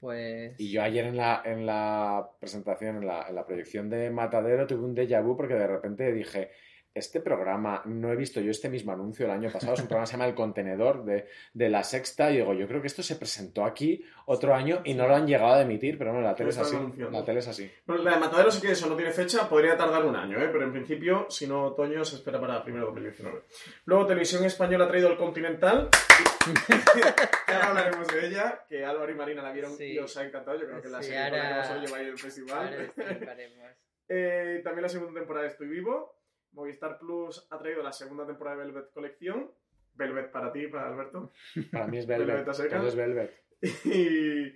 pues... 0.00 0.58
Y 0.58 0.72
yo 0.72 0.82
ayer 0.82 1.04
en 1.04 1.16
la, 1.16 1.42
en 1.44 1.66
la 1.66 2.30
presentación, 2.40 2.96
en 2.96 3.06
la, 3.06 3.26
en 3.28 3.34
la 3.34 3.46
proyección 3.46 3.90
de 3.90 4.10
Matadero, 4.10 4.66
tuve 4.66 4.84
un 4.84 4.96
déjà 4.96 5.22
vu 5.22 5.36
porque 5.36 5.54
de 5.54 5.66
repente 5.66 6.12
dije, 6.12 6.50
este 6.94 7.20
programa, 7.20 7.82
no 7.84 8.12
he 8.12 8.16
visto 8.16 8.40
yo 8.40 8.50
este 8.50 8.68
mismo 8.68 8.92
anuncio 8.92 9.24
el 9.26 9.32
año 9.32 9.50
pasado, 9.50 9.74
es 9.74 9.80
un 9.80 9.86
programa 9.86 10.04
que 10.04 10.06
se 10.08 10.12
llama 10.14 10.26
El 10.26 10.34
Contenedor 10.34 11.04
de, 11.04 11.28
de 11.54 11.68
La 11.68 11.84
Sexta, 11.84 12.30
y 12.30 12.38
digo, 12.38 12.52
yo 12.54 12.66
creo 12.66 12.80
que 12.80 12.88
esto 12.88 13.02
se 13.02 13.16
presentó 13.16 13.64
aquí 13.64 14.04
otro 14.26 14.54
año 14.54 14.80
y 14.84 14.94
no 14.94 15.06
lo 15.06 15.14
han 15.14 15.26
llegado 15.26 15.54
a 15.54 15.62
emitir, 15.62 15.96
pero 15.98 16.12
no, 16.12 16.20
la 16.20 16.34
tele 16.34 16.50
es 16.50 16.58
así. 16.58 16.74
anunciando. 16.76 17.18
La 17.18 17.24
tele 17.24 17.38
es 17.40 17.48
así. 17.48 17.70
Bueno, 17.86 18.02
la 18.02 18.12
de 18.14 18.20
Matadero 18.20 18.50
sí 18.50 18.60
que 18.60 18.72
eso 18.72 18.88
no 18.88 18.96
tiene 18.96 19.12
fecha, 19.12 19.48
podría 19.48 19.76
tardar 19.76 20.04
un 20.04 20.16
año, 20.16 20.38
¿eh? 20.38 20.48
pero 20.52 20.64
en 20.64 20.72
principio, 20.72 21.26
si 21.30 21.46
no 21.46 21.64
otoño, 21.66 22.04
se 22.04 22.16
espera 22.16 22.40
para 22.40 22.62
primero 22.64 22.86
2019. 22.86 23.42
Luego 23.84 24.06
Televisión 24.06 24.44
Española 24.44 24.86
ha 24.86 24.88
traído 24.88 25.08
el 25.10 25.16
Continental, 25.16 25.88
que 27.46 27.52
ahora 27.52 27.68
hablaremos 27.68 28.08
de 28.08 28.26
ella, 28.26 28.64
que 28.68 28.84
Álvaro 28.84 29.10
y 29.10 29.14
Marina 29.14 29.42
la 29.42 29.52
vieron 29.52 29.72
Sí. 29.76 29.92
y 29.92 29.98
os 29.98 30.16
ha 30.16 30.24
encantado, 30.24 30.58
yo 30.58 30.66
creo 30.66 30.82
que 30.82 30.88
la 30.88 31.02
Sí, 31.02 31.10
serie 31.10 31.30
que 31.30 31.36
ahora- 31.38 31.56
más 31.56 31.70
os 31.70 31.80
lleváis 31.82 32.08
el 32.08 32.18
festival. 32.18 32.90
Ahora. 32.96 33.36
Eh, 34.12 34.60
también 34.64 34.82
la 34.82 34.88
segunda 34.88 35.20
temporada 35.20 35.44
de 35.46 35.52
Estoy 35.52 35.68
Vivo, 35.68 36.19
Movistar 36.52 36.98
Plus 36.98 37.46
ha 37.50 37.58
traído 37.58 37.82
la 37.82 37.92
segunda 37.92 38.26
temporada 38.26 38.56
de 38.56 38.64
Velvet 38.64 38.92
Colección, 38.92 39.50
Velvet 39.94 40.30
para 40.30 40.52
ti, 40.52 40.66
para 40.66 40.88
Alberto, 40.88 41.32
Para 41.70 41.86
mí 41.86 41.98
es 41.98 42.06
Velvet 42.06 42.46
Velvet. 42.46 42.70
Todo 42.70 42.88
es 42.88 42.96
Velvet. 42.96 43.44
y, 43.84 44.52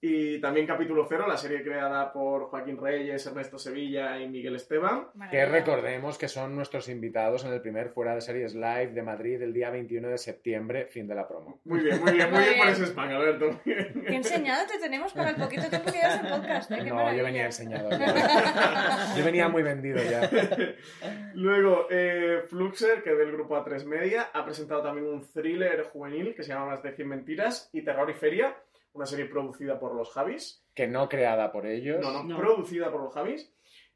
y 0.00 0.38
también 0.38 0.66
Capítulo 0.66 1.06
Cero, 1.08 1.24
la 1.26 1.36
serie 1.38 1.62
creada 1.62 2.12
por 2.12 2.44
Joaquín 2.50 2.76
Reyes, 2.78 3.24
Ernesto 3.26 3.58
Sevilla 3.58 4.20
y 4.20 4.28
Miguel 4.28 4.56
Esteban. 4.56 5.06
Que 5.30 5.46
recordemos 5.46 6.18
que 6.18 6.28
son 6.28 6.54
nuestros 6.54 6.90
invitados 6.90 7.44
en 7.46 7.52
el 7.54 7.62
primer 7.62 7.88
Fuera 7.88 8.14
de 8.14 8.20
Series 8.20 8.54
Live 8.54 8.88
de 8.88 9.02
Madrid 9.02 9.40
el 9.40 9.54
día 9.54 9.70
21 9.70 10.08
de 10.08 10.18
septiembre, 10.18 10.86
fin 10.86 11.06
de 11.08 11.14
la 11.14 11.26
promo. 11.26 11.60
Muy 11.64 11.80
bien, 11.80 12.00
muy 12.02 12.12
bien, 12.12 12.30
muy 12.30 12.40
bien 12.40 12.58
por 12.58 12.68
ese 12.68 12.84
spam, 12.84 13.08
Alberto. 13.08 13.60
Qué 13.64 14.14
enseñado 14.14 14.66
te 14.66 14.78
tenemos 14.78 15.12
para 15.14 15.30
el 15.30 15.36
poquito 15.36 15.68
tiempo 15.70 15.90
que 15.90 15.98
llevas 15.98 16.20
en 16.20 16.28
podcast, 16.28 16.70
¿eh? 16.70 16.78
Qué 16.84 16.90
No, 16.90 16.96
maravilla. 16.96 17.18
yo 17.18 17.24
venía 17.24 17.46
enseñado. 17.46 17.90
ya. 17.90 19.14
Yo 19.16 19.24
venía 19.24 19.48
muy 19.48 19.62
vendido 19.62 20.02
ya. 20.02 20.28
Luego, 21.34 21.86
eh, 21.90 22.42
Fluxer, 22.48 23.02
que 23.02 23.12
es 23.12 23.18
del 23.18 23.32
grupo 23.32 23.56
A3 23.56 23.84
Media, 23.86 24.28
ha 24.32 24.44
presentado 24.44 24.82
también 24.82 25.06
un 25.06 25.26
thriller 25.32 25.84
juvenil 25.84 26.34
que 26.34 26.42
se 26.42 26.52
llama 26.52 26.66
Más 26.66 26.82
de 26.82 26.92
100 26.92 27.08
Mentiras 27.08 27.70
y 27.72 27.82
Terror 27.82 28.08
y 28.10 28.14
Feria, 28.14 28.54
una 28.94 29.06
serie 29.06 29.26
producida 29.26 29.78
por 29.78 29.94
los 29.94 30.10
Javis. 30.12 30.64
Que 30.74 30.86
no 30.86 31.08
creada 31.08 31.52
por 31.52 31.66
ellos. 31.66 32.00
No, 32.00 32.10
no, 32.12 32.22
No. 32.24 32.36
producida 32.38 32.90
por 32.90 33.02
los 33.02 33.12
Javis. 33.12 33.52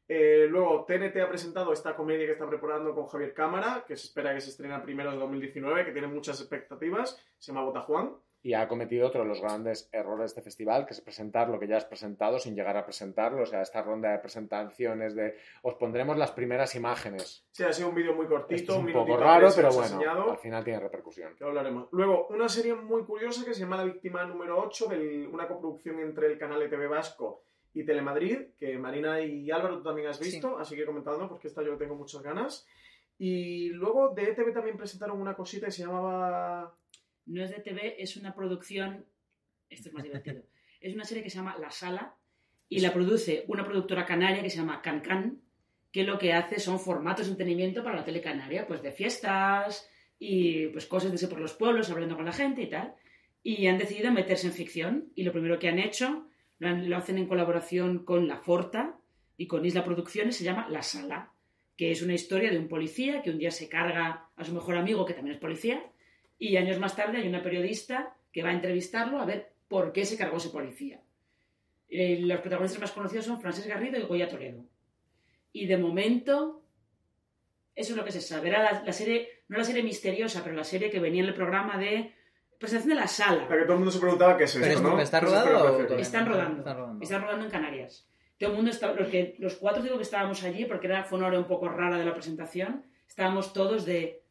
Eh, 0.09 0.47
luego, 0.49 0.85
TNT 0.87 1.21
ha 1.21 1.28
presentado 1.28 1.73
esta 1.73 1.95
comedia 1.95 2.26
que 2.26 2.33
está 2.33 2.49
preparando 2.49 2.95
con 2.95 3.07
Javier 3.07 3.35
Cámara, 3.35 3.85
que 3.87 3.97
se 3.97 4.07
espera 4.07 4.35
que 4.35 4.40
se 4.40 4.50
estrena 4.50 4.83
primero 4.83 5.11
de 5.11 5.19
2019, 5.19 5.85
que 5.85 5.93
tiene 5.93 6.09
muchas 6.09 6.40
expectativas. 6.40 7.23
Se 7.38 7.52
llama 7.52 7.64
Botajuan. 7.64 8.14
Y 8.40 8.54
ha 8.54 8.68
cometido 8.68 9.07
otro 9.09 9.23
de 9.23 9.28
los 9.28 9.40
grandes 9.40 9.88
errores 9.92 10.21
de 10.21 10.26
este 10.26 10.42
festival, 10.42 10.87
que 10.87 10.95
es 10.95 11.00
presentar 11.00 11.49
lo 11.49 11.59
que 11.59 11.66
ya 11.66 11.76
has 11.76 11.85
presentado 11.85 12.38
sin 12.38 12.54
llegar 12.54 12.76
a 12.76 12.85
presentarlo. 12.85 13.42
O 13.42 13.47
sea, 13.47 13.62
esta 13.62 13.83
ronda 13.83 14.12
de 14.12 14.18
presentaciones 14.18 15.14
de 15.16 15.37
os 15.62 15.75
pondremos 15.75 16.16
las 16.16 16.30
primeras 16.30 16.75
imágenes. 16.76 17.45
Sí, 17.50 17.64
ha 17.64 17.73
sido 17.73 17.88
un 17.88 17.97
vídeo 17.97 18.14
muy 18.14 18.26
cortito. 18.26 18.54
Esto 18.54 18.73
es 18.75 18.78
un 18.78 18.92
poco 18.92 19.16
raro, 19.16 19.49
pero 19.54 19.71
bueno, 19.71 19.95
enseñado. 19.95 20.30
al 20.30 20.38
final 20.38 20.62
tiene 20.62 20.78
repercusión. 20.80 21.35
que 21.35 21.45
hablaremos. 21.45 21.88
Luego, 21.90 22.28
una 22.28 22.49
serie 22.49 22.75
muy 22.75 23.04
curiosa 23.04 23.45
que 23.45 23.54
se 23.54 23.61
llama 23.61 23.76
La 23.76 23.85
Víctima 23.85 24.25
número 24.25 24.59
8, 24.59 24.87
de 24.87 25.26
una 25.26 25.49
coproducción 25.49 25.99
entre 25.99 26.28
el 26.28 26.38
canal 26.38 26.62
ETV 26.62 26.88
Vasco 26.88 27.42
y 27.75 27.85
Telemadrid, 27.85 28.54
que 28.57 28.78
Marina 28.78 29.21
y 29.21 29.50
Álvaro 29.50 29.78
tú 29.78 29.85
también 29.85 30.09
has 30.09 30.21
visto, 30.21 30.59
así 30.59 30.76
que 30.76 30.87
comentando, 30.87 31.28
porque 31.28 31.49
esta 31.49 31.62
yo 31.62 31.76
tengo 31.76 31.95
muchas 31.95 32.23
ganas. 32.23 32.66
Y 33.18 33.71
luego 33.71 34.11
de 34.14 34.30
ETV 34.30 34.52
también 34.52 34.76
presentaron 34.76 35.21
una 35.21 35.35
cosita 35.35 35.66
que 35.66 35.73
se 35.73 35.83
llamaba... 35.83 36.73
No 37.28 37.42
es 37.44 37.50
de 37.50 37.61
TV, 37.61 37.97
es 38.02 38.16
una 38.16 38.35
producción. 38.35 39.04
Esto 39.70 39.88
es 39.88 39.94
más 39.94 40.04
divertido. 40.04 40.42
Es 40.80 40.94
una 40.94 41.02
serie 41.04 41.25
que 41.25 41.30
se 41.30 41.38
llama 41.38 41.56
La 41.58 41.73
Sala 41.73 42.14
y 42.68 42.78
la 42.78 42.92
produce 42.92 43.44
una 43.49 43.64
productora 43.64 44.06
canaria 44.06 44.42
que 44.44 44.49
se 44.50 44.58
llama 44.58 44.80
Can 44.80 45.00
Can, 45.00 45.40
que 45.90 46.04
lo 46.04 46.18
que 46.20 46.32
hace 46.32 46.61
son 46.61 46.78
formatos 46.78 47.26
de 47.26 47.32
entretenimiento 47.32 47.82
para 47.82 47.97
la 47.97 48.04
tele 48.04 48.20
canaria, 48.20 48.64
pues 48.64 48.80
de 48.82 48.92
fiestas 48.92 49.90
y 50.20 50.68
pues 50.68 50.87
cosas 50.87 51.11
de 51.11 51.16
ese 51.16 51.26
por 51.26 51.40
los 51.40 51.54
pueblos, 51.54 51.90
hablando 51.90 52.14
con 52.14 52.25
la 52.26 52.32
gente 52.32 52.62
y 52.62 52.68
tal. 52.70 52.94
Y 53.42 53.66
han 53.66 53.76
decidido 53.78 54.12
meterse 54.12 54.47
en 54.47 54.52
ficción 54.52 55.11
y 55.16 55.25
lo 55.25 55.32
primero 55.32 55.58
que 55.58 55.68
han 55.68 55.80
hecho 55.80 56.28
lo, 56.61 56.68
han- 56.68 56.88
lo 56.88 56.97
hacen 56.97 57.18
en 57.18 57.26
colaboración 57.26 58.04
con 58.04 58.28
La 58.28 58.37
Forta 58.38 59.00
y 59.37 59.49
con 59.49 59.66
Isla 59.66 59.85
Producciones, 59.85 60.37
se 60.37 60.44
llama 60.44 60.68
La 60.68 60.82
Sala, 60.82 61.32
que 61.76 61.90
es 61.90 62.02
una 62.02 62.14
historia 62.14 62.52
de 62.52 62.58
un 62.58 62.68
policía 62.68 63.20
que 63.23 63.30
un 63.30 63.38
día 63.38 63.50
se 63.50 63.68
carga 63.68 64.28
a 64.37 64.44
su 64.44 64.52
mejor 64.54 64.76
amigo, 64.76 65.04
que 65.04 65.14
también 65.14 65.35
es 65.35 65.40
policía, 65.40 65.82
y 66.38 66.57
años 66.57 66.78
más 66.78 66.95
tarde 66.97 67.18
hay 67.18 67.28
una 67.28 67.42
periodista 67.42 68.14
que 68.33 68.42
va 68.42 68.50
a 68.50 68.54
entrevistarlo 68.54 69.18
a 69.21 69.25
ver 69.25 69.50
por 69.68 69.92
qué 69.92 70.04
se 70.04 70.16
cargó 70.16 70.37
ese 70.37 70.50
policía. 70.50 71.00
Eh, 71.90 72.21
los 72.21 72.40
protagonistas 72.40 72.80
más 72.80 72.92
conocidos 72.92 73.25
son 73.26 73.40
Frances 73.40 73.66
Garrido 73.66 73.99
y 73.99 74.02
Goya 74.02 74.28
Toledo. 74.28 74.62
Y 75.52 75.66
de 75.66 75.76
momento, 75.78 76.62
eso 77.75 77.92
es 77.92 77.97
lo 77.97 78.04
que 78.04 78.12
se 78.12 78.21
sabe. 78.21 78.49
Era 78.49 78.62
la, 78.62 78.83
la 78.85 78.92
serie, 78.92 79.42
no 79.49 79.59
la 79.59 79.64
serie 79.64 79.83
misteriosa, 79.83 80.42
pero 80.45 80.54
la 80.54 80.64
serie 80.64 80.90
que 80.90 81.00
venía 81.00 81.23
en 81.23 81.28
el 81.28 81.35
programa 81.35 81.78
de 81.78 82.12
presentación 82.59 82.90
de 82.97 83.00
la 83.00 83.07
sala. 83.09 83.47
La 83.49 83.57
que 83.57 83.62
todo 83.62 83.73
el 83.75 83.78
mundo 83.78 83.90
se 83.90 84.00
preguntaba 84.00 84.37
qué 84.37 84.45
es 84.45 84.52
Pero 84.54 84.66
esto, 84.66 84.78
es- 84.78 84.83
¿no? 84.83 85.00
¿está 85.00 85.21
¿Qué 85.21 85.26
es 85.26 85.33
esto 85.33 85.45
rodado 85.50 85.78
o? 85.78 85.99
Están 85.99 86.26
rodando. 86.26 86.59
Están 86.59 86.76
rodando. 86.76 87.02
Están 87.04 87.23
rodando 87.23 87.45
en 87.47 87.50
Canarias. 87.50 88.09
Todo 88.38 88.50
el 88.50 88.57
mundo 88.57 88.71
está, 88.71 88.92
los, 88.92 89.09
que, 89.09 89.35
los 89.38 89.57
cuatro 89.57 89.83
digo 89.83 89.97
que 89.97 90.02
estábamos 90.02 90.42
allí, 90.45 90.64
porque 90.66 90.87
era, 90.87 91.04
fue 91.04 91.18
una 91.18 91.26
hora 91.28 91.38
un 91.38 91.47
poco 91.47 91.68
rara 91.68 91.99
de 91.99 92.04
la 92.04 92.14
presentación, 92.14 92.85
estábamos 93.09 93.52
todos 93.52 93.85
de... 93.85 94.23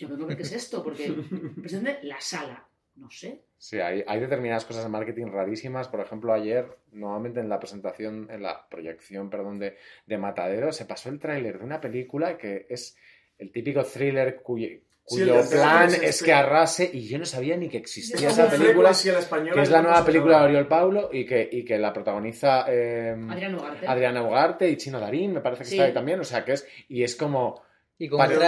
Yo 0.00 0.08
a 0.14 0.26
ver 0.26 0.36
qué 0.36 0.42
es 0.42 0.52
esto, 0.52 0.82
porque 0.82 1.12
presente 1.60 1.98
la 2.02 2.20
sala. 2.20 2.66
No 2.96 3.10
sé. 3.10 3.42
Sí, 3.56 3.78
hay, 3.78 4.02
hay 4.06 4.20
determinadas 4.20 4.64
cosas 4.64 4.82
de 4.84 4.90
marketing 4.90 5.26
rarísimas. 5.26 5.88
Por 5.88 6.00
ejemplo, 6.00 6.32
ayer, 6.32 6.66
nuevamente 6.92 7.40
en 7.40 7.48
la 7.48 7.58
presentación, 7.60 8.28
en 8.30 8.42
la 8.42 8.68
proyección, 8.68 9.30
perdón, 9.30 9.58
de, 9.58 9.76
de 10.06 10.18
Matadero, 10.18 10.72
se 10.72 10.86
pasó 10.86 11.08
el 11.08 11.18
tráiler 11.18 11.58
de 11.58 11.64
una 11.64 11.80
película 11.80 12.36
que 12.36 12.66
es 12.68 12.96
el 13.38 13.52
típico 13.52 13.84
thriller 13.84 14.40
cuyo, 14.42 14.68
plan 15.50 15.88
es 15.88 15.94
Sexto. 15.94 16.24
que 16.26 16.32
arrase 16.32 16.90
y 16.92 17.08
yo 17.08 17.18
no 17.18 17.24
sabía 17.24 17.56
ni 17.56 17.68
que 17.68 17.78
existía 17.78 18.28
esa 18.28 18.48
película, 18.50 18.92
que 19.52 19.60
es 19.62 19.70
la 19.70 19.82
nueva 19.82 20.04
película 20.04 20.40
de. 20.40 20.44
Oriol 20.46 20.68
Paulo 20.68 21.10
y 21.12 21.24
que, 21.26 21.48
y 21.50 21.64
que 21.64 21.78
la 21.78 21.92
protagoniza 21.92 22.66
eh, 22.68 23.16
Adrián 23.28 23.54
Ugarte. 23.54 23.86
Adriana 23.88 24.22
Ugarte 24.22 24.68
y 24.70 24.76
Chino 24.76 25.00
Darín, 25.00 25.32
me 25.32 25.40
parece 25.40 25.62
que 25.64 25.68
Sí. 25.70 25.74
está 25.76 25.86
ahí 25.86 25.92
también, 25.94 26.20
o 26.20 26.24
sea 26.24 26.44
que 26.44 26.52
es, 26.52 26.66
y 26.88 27.02
es 27.02 27.16
como 27.16 27.62
Y 28.02 28.08
con, 28.08 28.16
Vale, 28.16 28.34
un, 28.34 28.40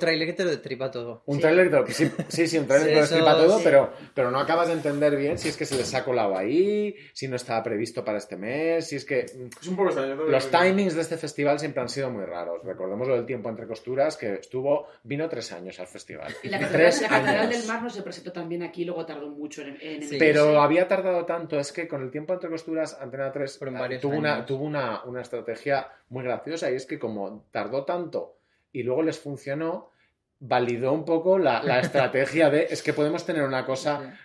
trailer 0.00 0.26
que 0.26 0.32
te 0.32 0.42
lo 0.42 0.50
destripa 0.50 0.90
todo. 0.90 1.22
Un 1.26 1.40
Sí. 1.40 1.46
lo 1.70 1.84
que 1.84 1.92
sí, 1.94 2.10
sí, 2.26 2.48
sí, 2.48 2.58
un 2.58 2.66
tráiler 2.66 2.88
Sí, 2.88 2.94
que 2.94 2.98
lo 2.98 3.04
eso, 3.04 3.14
destripa 3.14 3.36
todo, 3.36 3.58
sí. 3.58 3.64
pero, 3.64 3.92
pero 4.12 4.30
no 4.32 4.40
acabas 4.40 4.66
de 4.66 4.72
entender 4.74 5.14
bien 5.16 5.38
si 5.38 5.48
es 5.48 5.56
que 5.56 5.64
se 5.64 5.76
les 5.76 5.94
ha 5.94 6.04
colado 6.04 6.36
ahí, 6.36 6.96
si 7.12 7.28
no 7.28 7.36
estaba 7.36 7.62
previsto 7.62 8.04
para 8.04 8.18
este 8.18 8.36
mes, 8.36 8.88
si 8.88 8.96
es 8.96 9.04
que 9.04 9.26
mm, 9.32 9.50
Es 9.62 9.68
un 9.68 9.76
poco 9.76 9.90
extraño. 9.90 10.16
los 10.16 10.50
timings 10.50 10.96
de 10.96 11.00
este 11.02 11.16
festival 11.16 11.60
siempre 11.60 11.80
han 11.80 11.88
sido 11.88 12.10
muy 12.10 12.24
raros. 12.24 12.64
Recordemos 12.64 13.06
lo 13.06 13.14
del 13.14 13.24
tiempo 13.24 13.48
entre 13.48 13.68
costuras, 13.68 14.16
que 14.16 14.34
estuvo, 14.34 14.88
vino 15.04 15.28
tres 15.28 15.52
años 15.52 15.78
al 15.78 15.86
festival. 15.86 16.34
Y 16.42 16.48
la 16.48 16.58
catedral, 16.58 16.82
Tres 16.90 17.02
la 17.02 17.08
catedral 17.08 17.48
del 17.50 17.66
Mar 17.68 17.82
no 17.84 17.88
se 17.90 18.02
presentó 18.02 18.32
también 18.32 18.64
aquí, 18.64 18.84
luego 18.84 19.06
tardó 19.06 19.28
mucho 19.28 19.62
en, 19.62 19.68
en 19.68 19.76
Sí. 19.78 19.86
emitirse. 19.86 20.18
Pero 20.18 20.60
había 20.60 20.88
tardado 20.88 21.24
tanto, 21.24 21.60
es 21.60 21.70
que 21.70 21.86
con 21.86 22.02
el 22.02 22.10
tiempo 22.10 22.34
entre 22.34 22.50
costuras, 22.50 22.98
Antena 23.00 23.30
3 23.30 23.58
Fueron 23.58 23.76
eh, 23.76 23.80
varios 23.80 24.02
tuvo, 24.02 24.16
una, 24.16 24.44
tuvo 24.44 24.64
una, 24.64 25.04
una 25.04 25.20
estrategia 25.22 25.88
muy 26.08 26.24
graciosa 26.24 26.68
y 26.68 26.74
es 26.74 26.84
que 26.84 26.98
como 26.98 27.46
tardó 27.52 27.84
tanto 27.84 28.32
y 28.76 28.82
luego 28.82 29.02
les 29.02 29.18
funcionó, 29.18 29.90
validó 30.38 30.92
un 30.92 31.06
poco 31.06 31.38
la, 31.38 31.62
la 31.62 31.80
estrategia 31.80 32.50
de 32.50 32.66
es 32.68 32.82
que 32.82 32.92
podemos 32.92 33.24
tener 33.24 33.42
una 33.42 33.64
cosa 33.64 34.18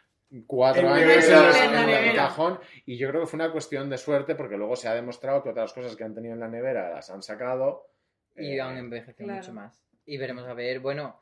cuatro 0.45 0.93
En 0.97 1.09
años 1.09 1.25
en, 1.29 1.89
el 1.89 2.15
cajón 2.15 2.59
y 2.85 2.97
yo 2.97 3.07
creo 3.09 3.21
que 3.21 3.27
fue 3.27 3.37
una 3.37 3.51
cuestión 3.53 3.89
de 3.89 3.97
suerte 3.97 4.35
porque 4.35 4.57
luego 4.57 4.75
se 4.75 4.89
ha 4.89 4.93
demostrado 4.93 5.41
que 5.41 5.49
otras 5.49 5.71
cosas 5.71 5.95
que 5.95 6.03
han 6.03 6.13
tenido 6.13 6.33
en 6.33 6.41
la 6.41 6.49
nevera 6.49 6.89
las 6.89 7.09
han 7.09 7.23
sacado 7.23 7.93
Y 8.35 8.55
eh, 8.55 8.61
han 8.61 8.77
envejecido 8.77 9.27
claro. 9.27 9.39
mucho 9.39 9.53
más. 9.53 9.85
Y 10.05 10.17
veremos 10.17 10.45
a 10.45 10.53
ver, 10.53 10.81
bueno, 10.81 11.21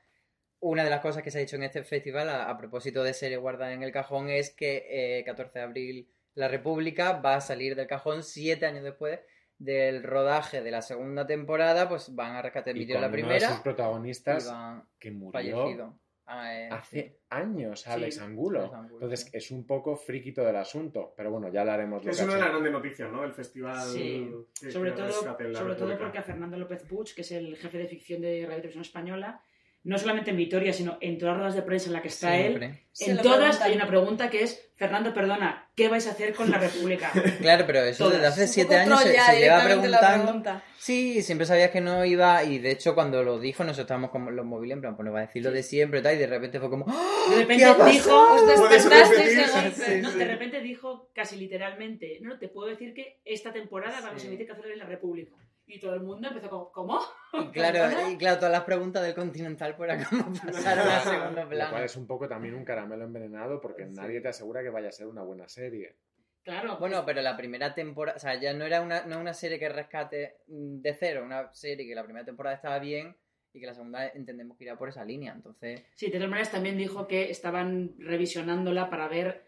una 0.60 0.84
de 0.84 0.90
las 0.90 1.02
cosas 1.02 1.22
que 1.22 1.30
se 1.30 1.38
ha 1.38 1.42
hecho 1.42 1.58
en 1.58 1.64
este 1.64 1.84
festival, 1.84 2.30
a, 2.30 2.50
a 2.50 2.58
propósito 2.58 3.04
de 3.04 3.14
serie 3.14 3.38
guardada 3.38 3.74
en 3.74 3.84
el 3.84 3.92
cajón, 3.92 4.30
es 4.30 4.50
que 4.50 5.20
eh, 5.20 5.24
14 5.24 5.60
de 5.60 5.66
abril 5.66 6.10
La 6.34 6.48
República 6.48 7.14
va 7.14 7.36
a 7.36 7.42
salir 7.42 7.76
del 7.76 7.86
cajón 7.86 8.24
siete 8.24 8.66
años 8.66 8.84
después 8.84 9.20
del 9.60 10.02
rodaje 10.04 10.62
de 10.64 10.72
la 10.72 10.82
segunda 10.82 11.28
temporada, 11.28 11.88
pues 11.88 12.16
van 12.16 12.36
a 12.36 12.42
rescatar 12.42 12.74
el 12.74 12.80
vídeo 12.80 12.96
de 12.96 13.02
la 13.02 13.08
uno 13.08 13.16
de 13.18 13.22
primera 13.22 13.50
sus 13.50 13.60
protagonistas 13.60 14.52
que 14.98 15.12
murió 15.12 15.32
fallecido. 15.32 16.00
Ah, 16.32 16.54
eh, 16.56 16.70
hace 16.72 17.20
años 17.32 17.88
Alex 17.88 18.16
Sí, 18.16 18.22
Angulo. 18.22 18.60
Alex 18.60 18.74
Angulo, 18.76 18.96
Entonces 18.98 19.22
sí. 19.22 19.30
es 19.34 19.50
un 19.52 19.66
poco 19.66 19.96
friquito 19.96 20.44
del 20.44 20.58
asunto, 20.58 21.12
pero 21.18 21.32
bueno, 21.32 21.50
ya 21.52 21.62
hablaremos 21.62 22.06
lo 22.06 22.12
Es 22.12 22.22
una 22.22 22.36
de 22.36 22.40
las 22.42 22.50
grandes 22.52 22.72
noticias, 22.72 23.12
¿no? 23.12 23.24
Del 23.24 23.34
festival. 23.34 23.82
Sí. 23.90 24.32
que- 24.62 24.72
sobre 24.72 24.92
que 24.92 24.98
todo, 24.98 25.12
sobre 25.12 25.76
todo 25.76 25.98
porque 25.98 26.20
a 26.20 26.24
Fernando 26.24 26.56
López 26.58 26.84
Puig, 26.84 27.14
que 27.16 27.22
es 27.22 27.32
el 27.32 27.58
jefe 27.58 27.80
de 27.80 27.88
ficción 27.88 28.22
de 28.22 28.42
Radio 28.46 28.58
Televisión 28.58 28.84
Española, 28.84 29.42
no 29.84 29.98
solamente 29.98 30.30
en 30.30 30.38
Vitoria, 30.38 30.72
sino 30.72 30.98
en 31.02 31.18
todas 31.18 31.34
las 31.34 31.38
ruedas 31.40 31.56
de 31.56 31.62
prensa 31.64 31.88
en 31.88 31.94
la 31.94 32.02
que 32.02 32.10
está 32.10 32.38
él, 32.38 32.62
en 33.00 33.18
todas 33.22 33.62
hay 33.62 33.74
una 33.76 33.88
pregunta 33.88 34.30
que 34.30 34.44
es, 34.44 34.72
Fernando, 34.76 35.14
perdona, 35.14 35.69
¿qué 35.80 35.88
vais 35.88 36.06
a 36.08 36.12
hacer 36.12 36.34
con 36.36 36.52
la 36.52 36.58
República? 36.58 37.10
Claro, 37.42 37.64
pero 37.66 37.80
eso 37.80 38.04
Todas. 38.04 38.20
desde 38.22 38.28
hace 38.28 38.48
siete 38.48 38.76
años 38.76 39.00
se, 39.02 39.18
se 39.18 39.40
lleva 39.40 39.64
preguntando. 39.64 40.24
pregunta. 40.26 40.64
Sí, 40.78 41.24
siempre 41.24 41.46
sabías 41.48 41.72
que 41.72 41.80
no 41.82 42.04
iba, 42.06 42.44
y 42.44 42.60
de 42.60 42.72
hecho 42.72 42.96
cuando 42.96 43.24
lo 43.24 43.40
dijo 43.40 43.64
nosotros 43.64 43.86
estábamos 43.86 44.12
como 44.12 44.30
los 44.32 44.46
móviles, 44.46 44.76
en 44.76 44.82
plan, 44.82 44.96
pues 44.96 45.06
no 45.06 45.12
va 45.14 45.20
a 45.20 45.26
decir 45.28 45.44
lo 45.44 45.52
de 45.52 45.64
siempre 45.64 46.00
y 46.00 46.04
tal, 46.04 46.16
y 46.16 46.18
de 46.18 46.28
repente 46.28 46.60
fue 46.60 46.70
como 46.70 46.86
¡Ah! 46.88 47.26
De 47.30 47.36
repente 47.38 47.64
¿Qué 47.64 47.70
ha 47.70 47.78
pasado? 47.78 47.92
dijo, 47.92 48.34
Os 48.34 48.48
de 48.48 48.56
repetir, 48.56 48.90
golpe. 48.90 49.72
sí, 49.72 50.02
no, 50.02 50.12
sí. 50.12 50.18
de 50.18 50.26
repente 50.26 50.62
dijo 50.62 51.10
casi 51.14 51.36
literalmente, 51.38 52.20
no, 52.22 52.38
te 52.40 52.48
puedo 52.50 52.68
decir 52.68 52.94
que 52.94 53.20
esta 53.26 53.52
temporada 53.54 54.02
vamos 54.02 54.24
a 54.24 54.28
emitir 54.28 54.48
Cazadores 54.48 54.74
en 54.74 54.80
la 54.80 54.86
República. 54.86 55.32
Y 55.72 55.80
todo 55.80 55.94
el 55.94 56.02
mundo 56.02 56.28
empezó 56.30 56.50
como, 56.50 56.72
¿cómo? 56.72 57.00
Y 57.34 57.52
claro, 57.52 58.10
y 58.12 58.18
claro, 58.18 58.38
todas 58.38 58.52
las 58.52 58.64
preguntas 58.64 59.04
del 59.04 59.14
Continental 59.14 59.76
por 59.76 59.90
acá 59.92 60.08
como 60.10 60.34
pasaron 60.46 60.88
a 60.88 61.00
segundo 61.00 61.30
Lo 61.42 61.48
cual 61.48 61.48
plano. 61.50 61.78
es 61.78 61.96
un 61.96 62.08
poco 62.08 62.28
también 62.28 62.56
un 62.56 62.66
caramelo 62.66 63.04
envenenado 63.06 63.62
porque 63.62 63.86
Sí. 63.86 63.94
nadie 63.94 64.20
te 64.20 64.30
asegura 64.30 64.64
que 64.64 64.70
vaya 64.70 64.90
a 64.90 64.92
ser 64.92 65.06
una 65.08 65.22
buena 65.22 65.48
serie. 65.48 65.96
Claro, 66.44 66.78
Bueno, 66.80 67.06
pero 67.06 67.22
la 67.22 67.38
primera 67.38 67.76
temporada, 67.76 68.16
o 68.18 68.20
sea, 68.20 68.34
ya 68.40 68.54
no 68.54 68.66
era 68.66 68.82
una, 68.82 69.06
no 69.06 69.20
una 69.20 69.34
serie 69.36 69.60
que 69.60 69.70
rescate 69.70 70.38
de 70.48 70.94
cero, 70.96 71.22
una 71.24 71.54
serie 71.54 71.86
que 71.86 71.94
la 71.94 72.04
primera 72.04 72.26
temporada 72.26 72.56
estaba 72.56 72.80
bien 72.80 73.16
y 73.54 73.60
que 73.60 73.68
la 73.68 73.74
segunda 73.76 74.08
entendemos 74.08 74.58
que 74.58 74.64
irá 74.64 74.76
por 74.78 74.90
esa 74.90 75.06
línea, 75.06 75.34
entonces... 75.34 75.84
Sí, 75.96 76.08
de 76.08 76.14
todas 76.14 76.30
maneras 76.30 76.52
también 76.52 76.78
dijo 76.78 77.06
que 77.08 77.30
estaban 77.30 77.94
revisionándola 78.00 78.90
para 78.90 79.08
ver 79.08 79.46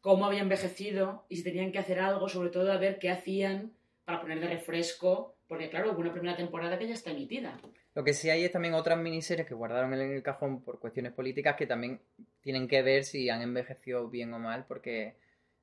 cómo 0.00 0.24
había 0.26 0.40
envejecido 0.40 1.26
y 1.28 1.36
si 1.36 1.44
tenían 1.44 1.70
que 1.70 1.78
hacer 1.78 2.00
algo, 2.00 2.28
sobre 2.28 2.48
todo 2.50 2.72
a 2.72 2.78
ver 2.78 2.98
qué 2.98 3.10
hacían 3.10 3.72
para 4.04 4.20
poner 4.20 4.40
de 4.40 4.48
refresco, 4.48 5.36
porque 5.50 5.68
claro, 5.68 5.90
hubo 5.90 5.98
una 5.98 6.12
primera 6.12 6.36
temporada 6.36 6.78
que 6.78 6.86
ya 6.86 6.94
está 6.94 7.10
emitida. 7.10 7.58
Lo 7.96 8.04
que 8.04 8.14
sí 8.14 8.30
hay 8.30 8.44
es 8.44 8.52
también 8.52 8.74
otras 8.74 8.96
miniseries 8.96 9.48
que 9.48 9.52
guardaron 9.52 9.92
en 9.94 10.12
el 10.12 10.22
cajón 10.22 10.62
por 10.62 10.78
cuestiones 10.78 11.12
políticas 11.12 11.56
que 11.56 11.66
también 11.66 12.00
tienen 12.40 12.68
que 12.68 12.82
ver 12.82 13.02
si 13.02 13.28
han 13.28 13.42
envejecido 13.42 14.08
bien 14.08 14.32
o 14.32 14.38
mal, 14.38 14.64
porque, 14.68 15.16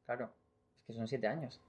claro, 0.06 0.30
es 0.82 0.88
que 0.88 0.94
son 0.94 1.08
siete 1.08 1.28
años. 1.28 1.62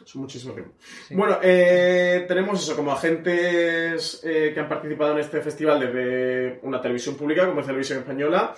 Es 0.00 0.14
muchísimo 0.14 0.54
tiempo. 0.54 0.72
Sí. 1.08 1.16
Bueno, 1.16 1.40
eh, 1.42 2.26
tenemos 2.28 2.62
eso, 2.62 2.76
como 2.76 2.92
agentes 2.92 4.22
eh, 4.24 4.52
que 4.54 4.60
han 4.60 4.68
participado 4.68 5.14
en 5.14 5.18
este 5.18 5.40
festival 5.40 5.80
desde 5.80 6.60
una 6.62 6.80
televisión 6.80 7.16
pública, 7.16 7.44
como 7.44 7.60
es 7.60 7.66
Televisión 7.66 7.98
Española, 7.98 8.54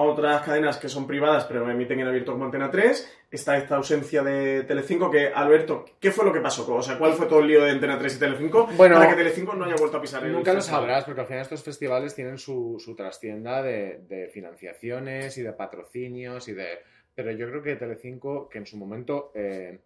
a 0.00 0.04
otras 0.04 0.42
cadenas 0.42 0.78
que 0.78 0.88
son 0.88 1.06
privadas 1.06 1.44
pero 1.44 1.68
emiten 1.70 2.00
en 2.00 2.08
abierto 2.08 2.32
como 2.32 2.44
Antena 2.44 2.70
3. 2.70 3.18
Está 3.30 3.56
esta 3.56 3.76
ausencia 3.76 4.22
de 4.22 4.64
Telecinco 4.64 5.10
que, 5.10 5.28
Alberto, 5.28 5.84
¿qué 6.00 6.10
fue 6.10 6.24
lo 6.24 6.32
que 6.32 6.40
pasó? 6.40 6.66
O 6.74 6.82
sea, 6.82 6.98
¿cuál 6.98 7.12
fue 7.12 7.26
todo 7.26 7.40
el 7.40 7.46
lío 7.46 7.64
de 7.64 7.70
Antena 7.70 7.98
3 7.98 8.16
y 8.16 8.18
Telecinco 8.18 8.66
Bueno, 8.76 8.96
para 8.96 9.10
que 9.10 9.16
Telecinco 9.16 9.54
no 9.54 9.64
haya 9.64 9.76
vuelto 9.76 9.98
a 9.98 10.00
pisar 10.00 10.24
el 10.24 10.32
Nunca 10.32 10.52
lo 10.52 10.60
sabrás 10.60 11.04
porque 11.04 11.20
al 11.20 11.26
final 11.26 11.42
estos 11.42 11.62
festivales 11.62 12.14
tienen 12.14 12.38
su, 12.38 12.76
su 12.84 12.96
trastienda 12.96 13.62
de, 13.62 14.00
de 14.08 14.28
financiaciones 14.28 15.36
y 15.38 15.42
de 15.42 15.52
patrocinios 15.52 16.48
y 16.48 16.54
de... 16.54 16.80
Pero 17.14 17.30
yo 17.32 17.48
creo 17.48 17.62
que 17.62 17.76
Telecinco, 17.76 18.48
que 18.48 18.58
en 18.58 18.66
su 18.66 18.76
momento 18.76 19.30
eh, 19.34 19.80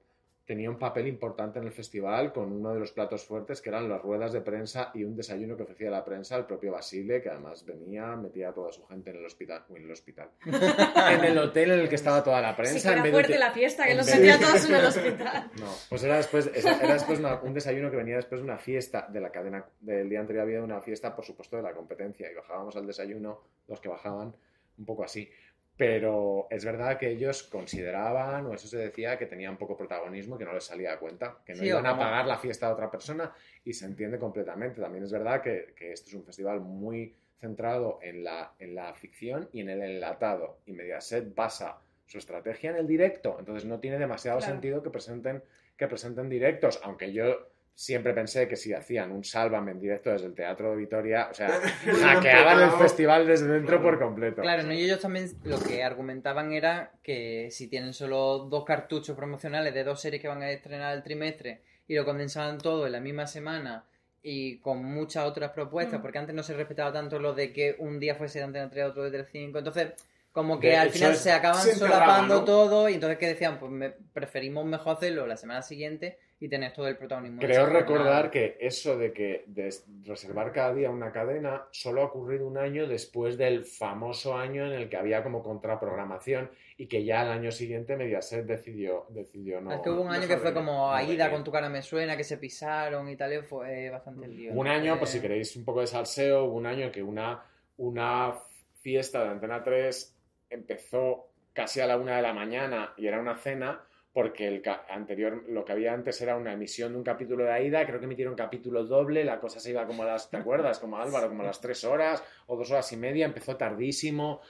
tenía 0.46 0.68
un 0.68 0.78
papel 0.78 1.07
importante 1.07 1.59
en 1.59 1.64
el 1.64 1.72
festival 1.72 2.33
con 2.33 2.52
uno 2.52 2.74
de 2.74 2.80
los 2.80 2.92
platos 2.92 3.24
fuertes 3.24 3.62
que 3.62 3.70
eran 3.70 3.88
las 3.88 4.02
ruedas 4.02 4.30
de 4.33 4.42
prensa 4.42 4.90
y 4.92 5.02
un 5.04 5.16
desayuno 5.16 5.57
que 5.57 5.62
ofrecía 5.62 5.90
la 5.90 6.04
prensa 6.04 6.37
el 6.37 6.44
propio 6.44 6.72
Basile, 6.72 7.22
que 7.22 7.30
además 7.30 7.64
venía, 7.64 8.14
metía 8.16 8.50
a 8.50 8.52
toda 8.52 8.70
su 8.70 8.85
gente 8.87 9.09
en 9.11 9.16
el 9.16 9.24
hospital, 9.24 9.64
en 9.70 9.85
el 9.85 9.90
hospital, 9.90 10.28
en 10.44 11.24
el 11.24 11.38
hotel 11.38 11.70
en 11.70 11.80
el 11.80 11.88
que 11.88 11.94
estaba 11.94 12.22
toda 12.22 12.42
la 12.42 12.54
prensa. 12.54 12.78
Sí, 12.78 12.83
que 12.83 12.88
en 12.88 12.94
era 12.94 13.02
de 13.04 13.11
fuerte 13.11 13.33
te- 13.33 13.38
la 13.38 13.52
fiesta, 13.52 13.87
que 13.87 13.94
los 13.94 14.07
metía 14.07 14.37
de- 14.38 14.44
todos 14.44 14.68
en 14.68 14.74
el 14.74 14.85
hospital. 14.85 15.50
No, 15.61 15.66
pues 15.88 16.04
era 16.04 16.16
después, 16.18 16.50
era 16.54 16.76
era 16.78 16.94
después 16.94 17.18
una- 17.20 17.40
un 17.40 17.54
desayuno 17.54 17.90
que 17.90 17.96
venía 17.96 18.16
después 18.16 18.40
de 18.40 18.44
una 18.44 18.59
fiesta 18.59 19.07
de 19.11 19.20
la 19.20 19.30
cadena 19.30 19.64
del 19.80 20.09
día 20.11 20.20
anterior 20.20 20.42
había 20.44 20.62
una 20.62 20.80
fiesta, 20.83 21.14
por 21.16 21.24
supuesto, 21.24 21.57
de 21.57 21.62
la 21.62 21.72
competencia 21.72 22.30
y 22.30 22.35
bajábamos 22.35 22.76
al 22.76 22.87
desayuno, 22.87 23.40
los 23.66 23.80
que 23.80 23.88
bajaban, 23.88 24.35
un 24.76 24.85
poco 24.85 25.04
así. 25.04 25.30
Pero 25.77 26.47
es 26.51 26.65
verdad 26.65 26.99
que 26.99 27.09
ellos 27.11 27.43
consideraban, 27.43 28.47
o 28.47 28.55
eso 28.55 28.69
se 28.69 28.79
decía, 28.79 29.19
que 29.19 29.27
tenían 29.27 29.57
poco 29.59 29.77
protagonismo, 29.77 30.39
que 30.39 30.45
no 30.45 30.53
les 30.53 30.65
salía 30.65 30.93
a 30.93 30.99
cuenta, 30.99 31.39
que 31.45 31.53
no 31.55 31.59
Sí, 31.61 31.67
iban 31.67 31.85
a 31.87 31.99
pagar 31.99 32.27
la 32.27 32.39
fiesta 32.39 32.69
a 32.69 32.73
otra 32.73 32.91
persona 32.91 33.33
y 33.65 33.73
se 33.73 33.87
entiende 33.87 34.19
completamente. 34.19 34.81
También 34.81 35.03
es 35.05 35.11
verdad 35.13 35.43
que, 35.43 35.75
que 35.77 35.93
este 35.93 36.11
es 36.11 36.15
un 36.15 36.25
festival 36.25 36.61
muy 36.61 37.15
centrado 37.41 37.99
en 38.03 38.23
la, 38.23 38.53
en 38.61 38.75
la 38.77 38.95
ficción 38.95 39.49
y 39.53 39.63
en 39.63 39.69
el 39.71 39.83
enlatado. 39.83 40.59
Y 40.67 40.73
Mediaset 40.73 41.35
basa 41.35 41.79
su 42.07 42.19
estrategia 42.19 42.71
en 42.71 42.77
el 42.77 42.87
directo, 42.87 43.37
entonces 43.39 43.65
no 43.65 43.81
tiene 43.81 43.99
demasiado 43.99 44.39
Claro. 44.39 44.53
sentido 44.53 44.83
que 44.83 44.91
presenten, 44.91 45.43
que 45.77 45.89
presenten 45.89 46.29
directos, 46.29 46.79
aunque 46.85 47.13
yo 47.13 47.49
siempre 47.75 48.15
pensé 48.15 48.47
que 48.47 48.57
si 48.57 48.73
hacían 48.73 49.11
un 49.11 49.25
Sálvame 49.25 49.73
en 49.73 49.81
directo 49.81 50.11
desde 50.11 50.27
el 50.27 50.35
Teatro 50.35 50.71
de 50.71 50.77
Vitoria, 50.77 51.29
o 51.31 51.35
sea, 51.35 51.49
hackeaban 52.03 52.63
el 52.63 52.71
festival 52.79 53.27
desde 53.27 53.49
dentro 53.49 53.83
por 53.83 53.99
completo. 53.99 54.43
Claro, 54.43 54.63
¿no? 54.63 54.73
y 54.73 54.85
ellos 54.85 55.01
también 55.01 55.31
lo 55.45 55.59
que 55.61 55.83
argumentaban 55.83 56.53
era 56.53 56.93
que 57.03 57.49
si 57.51 57.69
tienen 57.69 57.93
solo 57.93 58.47
dos 58.51 58.65
cartuchos 58.65 59.17
promocionales 59.17 59.75
de 59.75 59.85
dos 59.85 60.01
series 60.01 60.23
que 60.23 60.29
van 60.29 60.43
a 60.43 60.51
estrenar 60.51 60.95
el 60.95 61.03
trimestre 61.03 61.63
y 61.89 61.95
lo 61.95 62.05
condensaban 62.05 62.59
todo 62.59 62.87
en 62.87 62.93
la 62.93 63.01
misma 63.01 63.27
semana 63.27 63.85
y 64.23 64.59
con 64.61 64.83
muchas 64.85 65.25
otras 65.27 65.51
propuestas, 65.51 65.99
Mm. 65.99 66.03
porque 66.03 66.19
antes 66.19 66.35
no 66.35 66.43
se 66.43 66.55
respetaba 66.55 66.93
tanto 66.93 67.19
lo 67.19 67.35
de 67.35 67.53
que 67.53 67.75
un 67.79 67.99
día 68.01 68.15
fuese 68.15 68.39
de 68.39 68.45
Antena 68.45 68.71
3, 68.71 68.87
otro 68.87 69.03
de 69.05 69.11
Telecinco, 69.11 69.59
entonces 69.59 69.93
como 70.33 70.59
que 70.59 70.69
De 70.69 70.77
al 70.77 70.91
final 70.91 71.13
es- 71.13 71.19
se 71.19 71.31
acaban 71.33 71.61
solapando 71.63 72.37
¿no? 72.37 72.45
todo 72.45 72.89
y 72.89 72.95
entonces 72.95 73.19
que 73.19 73.27
decían, 73.27 73.59
pues 73.59 73.71
me- 73.71 73.91
preferimos 74.13 74.65
mejor 74.65 74.97
hacerlo 74.97 75.27
la 75.27 75.37
semana 75.37 75.61
siguiente 75.63 76.19
y 76.40 76.49
tener 76.49 76.73
todo 76.73 76.88
el 76.88 76.97
protagonismo. 76.97 77.40
Creo 77.40 77.51
esa 77.51 77.62
jornada. 77.62 77.81
recordar 77.81 78.31
que 78.31 78.57
eso 78.61 78.99
de 78.99 79.12
que 79.12 79.44
de 79.47 79.73
reservar 80.05 80.53
cada 80.53 80.75
día 80.75 80.90
una 80.90 81.12
cadena 81.12 81.66
solo 81.70 82.03
ha 82.03 82.05
ocurrido 82.07 82.47
un 82.47 82.59
año 82.59 82.87
después 82.87 83.38
del 83.38 83.64
famoso 83.64 84.37
año 84.37 84.66
en 84.66 84.73
el 84.73 84.88
que 84.88 84.97
había 84.97 85.23
como 85.23 85.42
contraprogramación 85.42 86.51
y 86.77 86.87
que 86.87 87.05
ya 87.05 87.23
el 87.23 87.31
año 87.31 87.53
siguiente 87.53 87.97
Mediaset 87.97 88.44
decidió, 88.44 89.07
decidió 89.11 89.61
no. 89.61 89.73
es 89.73 89.81
que 89.81 89.90
hubo 89.90 90.03
un 90.03 90.11
año 90.11 90.27
que 90.27 90.37
fue 90.37 90.53
como 90.53 90.73
no 90.73 90.92
Aida 90.92 91.31
con 91.31 91.44
tu 91.44 91.53
cara 91.53 91.68
me 91.68 91.83
suena, 91.83 92.16
que 92.16 92.25
se 92.25 92.37
pisaron 92.38 93.09
y 93.09 93.16
tal, 93.16 93.44
fue 93.44 93.90
bastante 93.90 94.27
lío. 94.27 94.53
Hubo 94.53 94.61
un 94.61 94.68
año, 94.68 94.99
pues 94.99 95.11
si 95.11 95.20
queréis 95.20 95.55
un 95.57 95.64
poco 95.64 95.81
de 95.81 95.87
salseo, 95.87 96.44
hubo 96.44 96.57
un 96.57 96.66
año 96.66 96.90
que 96.90 97.03
una, 97.03 97.44
una 97.77 98.35
fiesta 98.81 99.23
de 99.23 99.31
Antena 99.31 99.62
3 99.62 100.16
empezó 100.51 101.31
casi 101.53 101.81
a 101.81 101.87
la 101.87 101.97
una 101.97 102.16
de 102.16 102.23
la 102.23 102.35
mañana 102.35 102.92
y 102.97 103.07
era 103.07 103.20
una 103.20 103.37
cena 103.37 103.81
porque 104.14 104.46
el 104.46 104.62
anterior, 104.88 105.42
lo 105.48 105.64
que 105.64 105.72
había 105.72 105.92
antes 105.92 106.20
era 106.22 106.37
una 106.37 106.53
emisión 106.53 106.92
de 106.92 106.98
un 106.98 107.05
capítulo 107.05 107.42
de 107.44 107.50
Aida, 107.53 107.85
creo 107.85 107.98
que 107.98 108.05
emitieron 108.07 108.37
capítulo 108.37 108.85
doble, 108.85 109.24
la 109.24 109.40
cosa 109.40 109.59
se 109.59 109.70
iba 109.70 109.85
como 109.87 110.05
a 110.05 110.07
las, 110.07 110.31
¿te 110.31 110.37
acuerdas? 110.37 110.79
Como 110.79 110.96
Álvaro, 110.98 111.29
como 111.29 111.42
a 111.42 111.46
las 111.46 111.61
tres 111.61 111.83
horas 111.83 112.22
o 112.46 112.57
dos 112.57 112.70
horas 112.70 112.90
y 112.92 112.96
media, 112.96 113.27
empezó 113.27 113.57
tardísimo. 113.57 114.40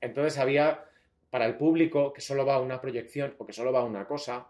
Entonces 0.00 0.38
había, 0.38 0.84
para 1.30 1.46
el 1.46 1.56
público 1.56 2.12
que 2.12 2.20
solo 2.20 2.46
va 2.46 2.54
a 2.54 2.60
una 2.60 2.80
proyección 2.80 3.34
o 3.38 3.44
que 3.44 3.52
solo 3.52 3.72
va 3.72 3.80
a 3.80 3.84
una 3.84 4.06
cosa, 4.06 4.46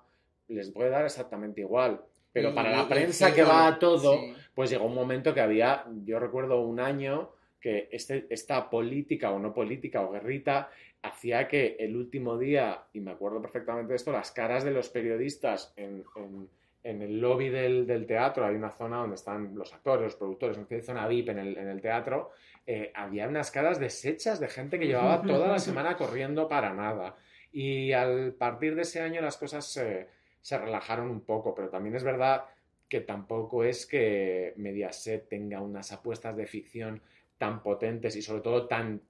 les 0.48 0.70
puede 0.70 0.90
dar 0.90 1.06
exactamente 1.06 1.62
igual. 1.62 2.02
Pero 2.34 2.50
Y- 2.50 2.52
para 2.52 2.70
la 2.72 2.86
prensa 2.86 3.32
que 3.34 3.44
va 3.44 3.66
a 3.68 3.78
todo, 3.78 4.18
sí. 4.18 4.34
pues 4.54 4.68
llegó 4.68 4.84
un 4.84 4.94
momento 4.94 5.32
que 5.32 5.40
había, 5.40 5.86
yo 6.04 6.18
recuerdo 6.18 6.60
un 6.60 6.78
año 6.78 7.30
que 7.62 7.88
este, 7.92 8.26
esta 8.28 8.68
política 8.68 9.30
o 9.30 9.38
no 9.38 9.54
política 9.54 10.02
o 10.02 10.10
guerrita 10.12 10.68
hacía 11.02 11.48
que 11.48 11.76
el 11.78 11.96
último 11.96 12.36
día, 12.36 12.84
y 12.92 13.00
me 13.00 13.12
acuerdo 13.12 13.40
perfectamente 13.40 13.90
de 13.90 13.96
esto, 13.96 14.12
las 14.12 14.32
caras 14.32 14.64
de 14.64 14.72
los 14.72 14.88
periodistas 14.90 15.72
en, 15.76 16.04
en- 16.16 16.48
en 16.84 17.00
el 17.00 17.20
lobby 17.20 17.48
del, 17.48 17.86
del 17.86 18.06
teatro, 18.06 18.44
hay 18.44 18.56
una 18.56 18.72
zona 18.72 18.96
donde 18.96 19.14
están 19.14 19.54
los 19.54 19.72
actores, 19.72 20.02
los 20.02 20.16
productores, 20.16 20.58
una 20.58 20.82
zona 20.82 21.06
VIP 21.06 21.28
en 21.28 21.38
el, 21.38 21.56
en 21.56 21.68
el 21.68 21.80
teatro, 21.80 22.30
eh, 22.66 22.90
había 22.96 23.28
unas 23.28 23.52
caras 23.52 23.78
deshechas 23.78 24.40
de 24.40 24.48
gente 24.48 24.80
que 24.80 24.88
llevaba 24.88 25.22
toda 25.38 25.46
la 25.46 25.60
semana 25.60 25.96
corriendo 25.96 26.48
para 26.48 26.74
nada. 26.74 27.14
Y 27.52 27.92
al 27.92 28.32
partir 28.32 28.74
de 28.74 28.82
ese 28.82 29.00
año 29.00 29.20
las 29.20 29.36
cosas 29.36 29.64
se, 29.64 30.08
se 30.40 30.58
relajaron 30.58 31.08
un 31.08 31.20
poco, 31.20 31.54
pero 31.54 31.68
también 31.68 31.94
es 31.94 32.02
verdad 32.02 32.46
que 32.88 33.00
tampoco 33.00 33.62
es 33.62 33.86
que 33.86 34.52
Mediaset 34.56 35.28
tenga 35.28 35.60
unas 35.60 35.92
apuestas 35.92 36.36
de 36.36 36.46
ficción 36.48 37.00
tan 37.42 37.60
potentes 37.62 38.14
y 38.14 38.22
sobre 38.22 38.40
todo 38.40 38.66
tan 38.68 39.00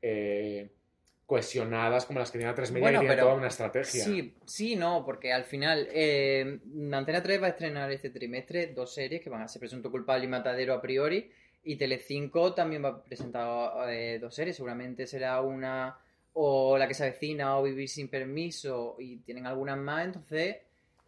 eh, 0.00 0.70
cohesionadas 1.26 2.06
como 2.06 2.18
las 2.18 2.30
que 2.30 2.38
tiene 2.38 2.50
A3 2.54 2.70
Media 2.70 2.80
Bueno, 2.80 3.00
que 3.00 3.06
tiene 3.06 3.14
pero- 3.16 3.26
toda 3.26 3.34
una 3.36 3.48
estrategia. 3.48 4.04
Sí, 4.04 4.34
sí, 4.46 4.76
no, 4.76 5.04
porque 5.04 5.30
al 5.34 5.44
final 5.44 5.86
eh, 5.92 6.60
Antena 6.92 7.22
3 7.22 7.42
va 7.42 7.46
a 7.48 7.50
estrenar 7.50 7.92
este 7.92 8.08
trimestre 8.08 8.68
dos 8.68 8.94
series 8.94 9.20
que 9.20 9.28
van 9.28 9.42
a 9.42 9.48
ser 9.48 9.60
Presunto 9.60 9.90
Culpable 9.90 10.24
y 10.24 10.28
Matadero 10.28 10.72
a 10.72 10.80
priori 10.80 11.30
y 11.64 11.76
Telecinco 11.76 12.54
también 12.54 12.82
va 12.82 12.88
a 12.88 13.02
presentar 13.02 13.90
eh, 13.90 14.18
dos 14.18 14.34
series, 14.34 14.56
seguramente 14.56 15.06
será 15.06 15.42
una 15.42 15.98
o 16.40 16.78
La 16.78 16.86
que 16.88 16.94
se 16.94 17.02
avecina 17.02 17.58
o 17.58 17.64
Vivir 17.64 17.88
sin 17.88 18.08
permiso 18.08 18.96
y 18.98 19.16
tienen 19.18 19.44
algunas 19.46 19.76
más, 19.76 20.06
entonces 20.06 20.56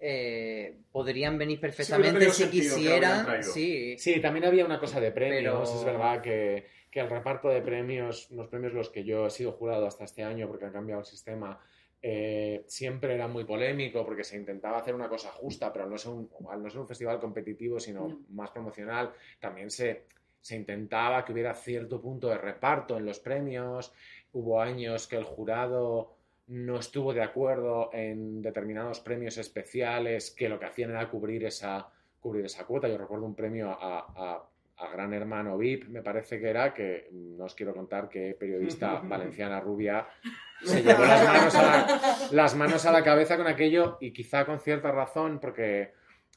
eh, 0.01 0.79
podrían 0.91 1.37
venir 1.39 1.61
perfectamente 1.61 2.31
si 2.31 2.49
quisieran, 2.49 3.43
sí, 3.43 3.97
Sí, 3.99 4.21
también 4.21 4.47
había 4.47 4.65
una 4.65 4.81
cosa 4.81 4.99
de 5.01 5.13
premios. 5.13 5.69
Pero- 5.71 5.79
Es 5.81 5.85
verdad 5.85 6.23
que, 6.23 6.67
que 6.91 7.01
el 7.01 7.11
reparto 7.11 7.49
de 7.49 7.61
premios, 7.61 8.31
los 8.31 8.49
premios 8.49 8.73
los 8.73 8.89
que 8.89 9.05
yo 9.05 9.27
he 9.27 9.31
sido 9.31 9.53
jurado 9.53 9.87
hasta 9.87 10.05
este 10.05 10.23
año 10.25 10.49
porque 10.49 10.65
han 10.65 10.73
cambiado 10.73 11.01
el 11.01 11.07
sistema, 11.07 11.61
eh, 12.03 12.65
siempre 12.67 13.15
era 13.15 13.29
muy 13.29 13.45
polémico 13.45 14.05
porque 14.07 14.25
se 14.25 14.37
intentaba 14.37 14.79
hacer 14.79 14.95
una 14.95 15.09
cosa 15.09 15.29
justa, 15.31 15.71
pero 15.71 15.85
al 15.85 15.91
no 15.91 15.99
ser 15.99 16.13
un, 16.13 16.31
al 16.51 16.63
no 16.63 16.71
ser 16.71 16.81
un 16.81 16.89
festival 16.89 17.21
competitivo, 17.21 17.79
sino 17.79 18.09
No. 18.09 18.21
más 18.31 18.51
promocional, 18.51 19.13
también 19.39 19.71
se, 19.71 20.05
se 20.41 20.57
intentaba 20.57 21.23
que 21.27 21.33
hubiera 21.35 21.55
cierto 21.55 22.01
punto 22.01 22.29
de 22.29 22.39
reparto 22.39 22.97
en 22.97 23.05
los 23.05 23.21
premios. 23.21 23.93
Hubo 24.33 24.63
años 24.63 25.07
que 25.07 25.17
el 25.17 25.25
jurado 25.25 26.17
no 26.51 26.79
estuvo 26.79 27.15
de 27.15 27.23
acuerdo 27.23 27.91
en 27.93 28.43
determinados 28.43 29.01
premios 29.01 29.39
especiales 29.39 30.31
que 30.31 30.49
lo 30.49 30.59
que 30.59 30.67
hacían 30.67 30.91
era 30.91 31.09
cubrir 31.09 31.45
esa, 31.45 31.89
cubrir 32.21 32.45
esa 32.45 32.67
cuota. 32.67 32.89
Yo 32.89 32.99
recuerdo 32.99 33.25
un 33.27 33.35
premio 33.35 33.71
a, 33.71 33.99
a- 34.17 34.47
a 34.83 34.91
Gran 34.93 35.13
Hermano 35.13 35.59
VIP, 35.59 35.89
me 35.89 36.01
parece 36.03 36.41
que 36.41 36.49
era, 36.49 36.73
que 36.73 37.11
no 37.13 37.45
os 37.45 37.55
quiero 37.55 37.75
contar 37.75 38.09
que 38.09 38.35
periodista 38.41 38.95
valenciana 39.05 39.61
rubia 39.61 40.07
se 40.65 40.83
llevó 40.83 41.03
las 41.03 41.23
manos, 41.27 41.55
a 41.55 41.63
la, 41.63 42.29
las 42.33 42.57
manos 42.57 42.87
a 42.87 42.93
la 42.93 43.05
cabeza 43.05 43.37
con 43.37 43.47
aquello 43.47 43.99
y 44.01 44.11
quizá 44.13 44.47
con 44.47 44.59
cierta 44.59 44.91
razón, 44.91 45.39
porque 45.39 45.93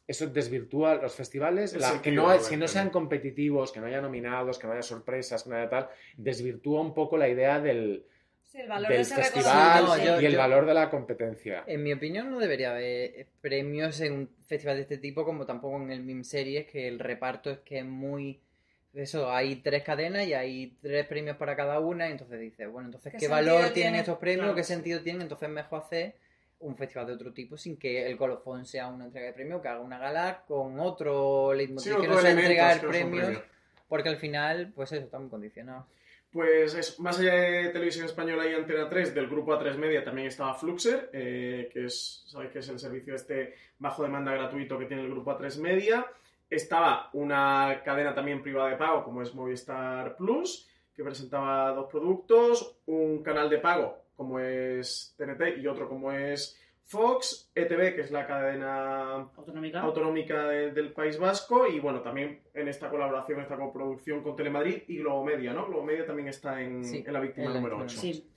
eso 0.06 0.28
desvirtúa 0.28 0.96
los 0.96 1.16
festivales, 1.16 1.74
la- 1.78 2.02
que, 2.02 2.12
no, 2.12 2.24
que 2.50 2.58
no 2.58 2.68
sean 2.68 2.90
competitivos, 2.90 3.72
que 3.72 3.80
no 3.80 3.86
haya 3.86 4.02
nominados, 4.02 4.60
que 4.60 4.68
no 4.68 4.74
haya 4.74 4.82
sorpresas, 4.84 5.44
que 5.44 5.50
no 5.50 5.56
haya 5.56 5.70
tal, 5.70 5.90
desvirtúa 6.18 6.82
un 6.82 6.94
poco 6.94 7.16
la 7.18 7.30
idea 7.30 7.62
del, 7.62 8.06
Sí, 8.54 8.62
el 8.62 8.70
valor 8.70 8.88
del 8.88 8.98
de 8.98 9.02
ese 9.02 9.16
festival 9.16 9.84
No, 9.86 9.98
yo- 9.98 10.22
y 10.22 10.26
el 10.28 10.34
yo- 10.34 10.38
valor 10.38 10.66
de 10.68 10.74
la 10.76 10.90
competencia. 10.92 11.64
En 11.66 11.82
mi 11.82 11.92
opinión 11.92 12.30
no 12.30 12.38
debería 12.40 12.70
haber 12.70 13.26
premios 13.42 14.00
en 14.00 14.14
un 14.14 14.30
festival 14.46 14.76
de 14.76 14.84
este 14.84 15.00
tipo 15.00 15.26
como 15.26 15.46
tampoco 15.48 15.78
en 15.82 15.92
el 15.92 16.04
MIM 16.04 16.24
Series, 16.24 16.68
que 16.68 16.88
el 16.88 17.00
reparto 17.00 17.50
es 17.50 17.58
que 17.60 17.80
es 17.80 17.86
muy... 17.86 18.40
Eso, 18.94 19.32
hay 19.32 19.56
tres 19.56 19.82
cadenas 19.82 20.28
y 20.28 20.36
hay 20.36 20.78
tres 20.84 21.08
premios 21.08 21.36
para 21.38 21.56
cada 21.56 21.80
una, 21.80 22.08
y 22.08 22.12
entonces 22.12 22.40
dices, 22.40 22.70
bueno, 22.72 22.90
entonces, 22.90 23.12
¿Qué 23.12 23.18
¿qué, 23.18 23.26
sentido 23.26 23.54
valor 23.56 23.60
tienen 23.62 23.74
tiene? 23.74 24.00
estos 24.02 24.18
premios? 24.20 24.42
Claro. 24.44 24.56
¿Qué 24.56 24.64
sentido 24.64 25.02
tienen? 25.02 25.24
Entonces 25.24 25.50
es 25.50 25.54
mejor 25.56 25.82
hacer 25.82 26.16
un 26.60 26.78
festival 26.78 27.08
de 27.08 27.14
otro 27.14 27.34
tipo 27.34 27.58
sin 27.58 27.76
que 27.78 28.06
el 28.06 28.16
colofón 28.18 28.68
sea 28.68 28.88
una 28.88 29.06
entrega 29.06 29.26
de 29.28 29.34
premios, 29.34 29.64
que 29.64 29.68
haga 29.68 29.80
una 29.82 29.98
gala 29.98 30.44
con 30.48 30.80
otro 30.80 31.56
leitmotiv, 31.56 31.92
Sí, 31.96 32.02
que 32.02 32.08
no 32.08 32.20
sea 32.20 32.30
entregar 32.32 32.82
premios. 32.82 33.42
porque 33.90 34.10
al 34.10 34.18
final, 34.18 34.72
pues 34.76 34.92
eso, 34.92 35.04
está 35.04 35.18
muy 35.18 35.30
condicionado. 35.30 35.88
Pues 36.34 36.74
es, 36.74 37.00
más 37.00 37.20
allá 37.20 37.36
de 37.36 37.70
Televisión 37.70 38.08
Española 38.08 38.50
y 38.50 38.56
Antena 38.56 38.90
3, 38.90 39.14
del 39.14 39.28
grupo 39.28 39.54
A3 39.54 39.78
Media 39.78 40.04
también 40.04 40.30
estaba 40.30 40.56
Fluxer, 40.56 41.12
eh, 41.14 41.70
que 41.72 41.86
es, 41.86 42.24
¿sabéis 42.26 42.52
que 42.52 42.58
es 42.58 42.70
el 42.70 42.80
servicio 42.80 43.14
este 43.14 43.54
bajo 43.78 44.02
demanda 44.02 44.34
gratuito 44.34 44.80
que 44.80 44.88
tiene 44.88 45.04
el 45.04 45.12
grupo 45.12 45.38
A3 45.38 45.62
Media? 45.62 46.04
Estaba 46.50 47.12
una 47.14 47.84
cadena 47.86 48.16
también 48.16 48.42
privada 48.42 48.72
de 48.72 48.78
pago 48.78 49.04
como 49.04 49.22
es 49.22 49.36
Movistar 49.36 50.18
Plus, 50.18 50.68
que 50.96 51.04
presentaba 51.04 51.70
dos 51.70 51.86
productos, 51.86 52.78
un 52.88 53.22
canal 53.22 53.48
de 53.48 53.60
pago 53.60 54.04
como 54.16 54.40
es 54.40 55.14
TNT 55.16 55.60
y 55.60 55.68
otro 55.68 55.88
como 55.88 56.12
es 56.12 56.60
Fox, 56.86 57.50
ETV, 57.56 57.96
que 57.96 58.02
es 58.02 58.12
la 58.12 58.28
cadena 58.28 59.30
Autonómica. 59.36 59.82
autonómica 59.82 60.48
de- 60.48 60.72
del 60.72 60.92
País 60.94 61.18
Vasco 61.18 61.66
y 61.68 61.80
bueno, 61.80 62.02
también 62.02 62.42
en 62.54 62.68
esta 62.68 62.90
colaboración, 62.90 63.40
esta 63.42 63.56
coproducción 63.56 64.22
con 64.22 64.36
Telemadrid 64.36 64.84
y 64.88 64.98
Globomedia, 65.00 65.54
¿no? 65.54 65.66
Globomedia 65.66 66.06
también 66.06 66.28
está 66.28 66.62
en, 66.62 66.84
Sí, 66.84 67.04
en 67.06 67.14
la 67.14 67.20
víctima 67.20 67.48
en 67.48 67.54
la 67.54 67.60
número 67.60 67.78
víctima 67.78 68.00
8. 68.02 68.02
Sí. 68.02 68.30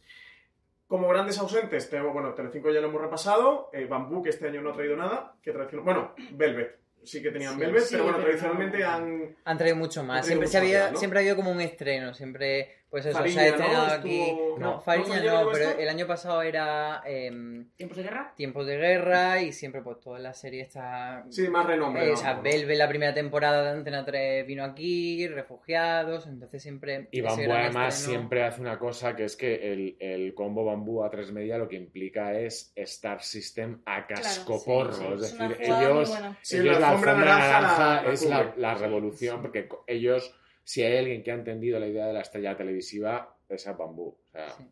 Como 0.87 1.09
grandes 1.09 1.37
ausentes, 1.41 1.91
tenemos, 1.91 2.13
bueno, 2.13 2.33
Telecinco 2.35 2.71
ya 2.71 2.81
lo 2.81 2.87
hemos 2.89 3.03
repasado, 3.03 3.71
eh, 3.73 3.87
Bambú, 3.87 4.23
que 4.23 4.31
este 4.31 4.47
año 4.47 4.63
no 4.63 4.71
ha 4.71 4.75
traído 4.75 4.97
nada, 4.97 5.35
que 5.43 5.53
tradicional- 5.53 5.85
bueno, 5.85 6.15
Velvet, 6.31 6.79
sí 7.03 7.21
que 7.21 7.33
tenían 7.33 7.55
Sí, 7.55 7.61
Velvet, 7.61 7.83
sí, 7.83 7.89
pero 7.95 8.05
bueno, 8.05 8.19
pero 8.19 8.29
tradicionalmente 8.29 8.79
no. 8.79 8.89
han... 8.89 9.37
Han 9.45 9.59
traído 9.59 9.77
mucho 9.77 10.05
más. 10.05 10.25
traído 10.25 10.27
Siempre, 10.27 10.47
mucho 10.47 10.53
se 10.53 10.59
había, 10.59 10.95
siempre 10.97 11.19
ha 11.19 11.21
habido 11.23 11.35
como 11.37 11.51
un 11.51 11.61
estreno. 11.61 12.15
Siempre, 12.15 12.85
pues 12.97 13.07
eso, 13.07 13.19
Fariña, 13.19 13.35
se 13.35 13.41
ha 13.41 13.49
estrenado 13.49 13.87
¿no? 13.89 13.93
aquí. 13.93 14.21
Estuvo- 14.23 14.59
No, 14.59 14.71
¿no? 14.73 14.81
Fariña 14.81 15.21
no, 15.23 15.51
pero 15.53 15.69
esto? 15.69 15.81
el 15.81 15.89
año 15.91 16.07
pasado 16.07 16.41
era 16.43 17.03
em, 17.05 17.69
¿Tiempos 17.77 17.99
de 17.99 18.03
guerra? 18.05 18.33
Tiempos 18.37 18.67
de 18.67 18.77
Guerra 18.79 19.43
y 19.43 19.53
siempre, 19.53 19.83
pues 19.83 20.01
toda 20.01 20.19
la 20.19 20.33
serie 20.33 20.63
está. 20.63 21.25
Sí, 21.29 21.47
más 21.49 21.67
renombre. 21.67 22.05
Eh, 22.05 22.09
¿no? 22.09 22.15
o 22.15 22.17
sea, 22.17 22.35
Velvet, 22.41 22.79
la 22.79 22.89
primera 22.89 23.13
temporada 23.13 23.63
de 23.63 23.71
Antena 23.71 24.05
3 24.05 24.47
vino 24.47 24.65
aquí, 24.65 25.29
Refugiados, 25.29 26.27
entonces 26.27 26.63
siempre. 26.63 27.09
Y 27.11 27.21
Bambú 27.21 27.43
además 27.53 27.95
estreno- 27.99 28.19
siempre 28.19 28.45
hace 28.45 28.61
una 28.63 28.79
cosa 28.79 29.15
que 29.15 29.25
es 29.25 29.37
que 29.37 29.73
el, 29.73 29.97
el 30.01 30.35
combo 30.35 30.65
Bambú 30.65 31.05
a 31.05 31.11
3 31.11 31.33
media 31.33 31.59
lo 31.59 31.69
que 31.69 31.77
implica 31.77 32.33
es 32.39 32.73
Star 32.77 33.23
System 33.23 33.81
a 33.85 34.07
cascoporro. 34.07 34.93
sí, 34.95 35.05
es 35.15 35.21
decir, 35.39 35.57
ellos, 35.61 36.09
buena. 36.11 36.39
Sí, 36.43 36.57
ellos 36.57 36.75
la 36.75 36.81
la 36.81 36.89
alfombra 36.91 37.15
naranja 37.15 37.61
naranja, 37.61 37.95
la- 37.95 38.03
la 38.03 38.13
es 38.13 38.57
la, 38.57 38.75
revolución, 38.75 39.43
porque 39.43 39.69
ellos, 39.87 40.35
si 40.67 40.83
hay 40.83 40.97
alguien 40.97 41.23
que 41.23 41.31
ha 41.31 41.35
entendido 41.35 41.79
la 41.79 41.87
idea 41.87 42.09
de 42.09 42.13
la 42.13 42.23
estrella 42.23 42.57
televisiva, 42.57 43.37
es 43.49 43.69
a 43.69 43.75
Bambú. 43.75 44.09
O 44.09 44.33
sea, 44.33 44.51
Sí. 44.51 44.65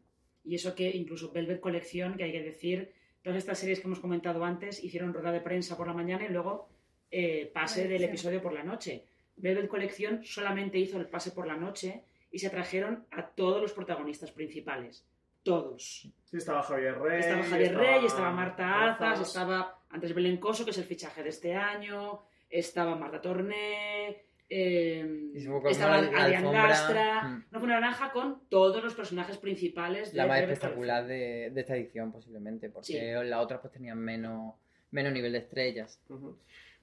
Y 0.44 0.56
eso 0.56 0.74
que 0.74 0.90
incluso 0.90 1.30
Velvet 1.30 1.60
Colección, 1.60 2.16
que 2.16 2.24
hay 2.24 2.32
que 2.32 2.42
decir, 2.42 2.92
todas 3.22 3.38
estas 3.38 3.60
series 3.60 3.78
que 3.78 3.86
hemos 3.86 4.00
comentado 4.00 4.44
antes 4.44 4.82
hicieron 4.82 5.14
rueda 5.14 5.30
de 5.30 5.40
prensa 5.40 5.76
por 5.76 5.86
la 5.86 5.94
mañana 5.94 6.24
y 6.24 6.30
luego 6.30 6.68
eh, 7.12 7.48
pase 7.54 7.86
del 7.86 8.02
episodio 8.02 8.42
por 8.42 8.52
la 8.52 8.64
noche. 8.64 9.04
Velvet 9.36 9.68
Colección 9.68 10.24
solamente 10.24 10.78
hizo 10.78 10.98
el 10.98 11.06
pase 11.06 11.30
por 11.30 11.46
la 11.46 11.56
noche 11.56 12.02
y 12.32 12.40
se 12.40 12.50
trajeron 12.50 13.06
a 13.12 13.28
todos 13.28 13.62
los 13.62 13.72
protagonistas 13.72 14.32
principales. 14.32 15.06
Todos. 15.44 16.08
Sí, 16.24 16.36
estaba 16.36 16.64
Javier 16.64 16.98
Rey. 16.98 17.20
Estaba 17.20 17.44
Javier 17.44 17.76
Rey, 17.76 18.04
estaba 18.04 18.32
Marta 18.32 18.90
Azas, 18.90 19.28
estaba 19.28 19.78
Andrés 19.90 20.12
Belencoso, 20.12 20.64
que 20.64 20.72
es 20.72 20.78
el 20.78 20.84
fichaje 20.84 21.22
de 21.22 21.28
este 21.28 21.54
año, 21.54 22.22
estaba 22.50 22.96
Marta 22.96 23.20
Torné, 23.20 24.24
eh, 24.50 25.30
estaba 25.68 26.00
la- 26.00 26.10
la 26.10 26.22
Adrián 26.24 26.52
Lastra. 26.52 27.22
mm. 27.24 27.44
No 27.50 27.58
fue 27.58 27.66
una 27.66 27.80
naranja 27.80 28.12
con 28.12 28.42
todos 28.48 28.82
los 28.82 28.94
personajes 28.94 29.38
principales 29.38 30.12
de 30.12 30.18
La 30.18 30.26
más 30.26 30.40
espectacular 30.40 31.06
de, 31.06 31.50
de 31.50 31.60
esta 31.60 31.76
edición, 31.76 32.12
posiblemente, 32.12 32.68
porque 32.70 32.86
Sí. 32.92 32.98
las 33.28 33.40
otras 33.40 33.60
pues 33.60 33.72
tenían 33.72 33.98
menos, 33.98 34.54
menos 34.90 35.12
nivel 35.12 35.32
de 35.32 35.38
estrellas. 35.38 36.00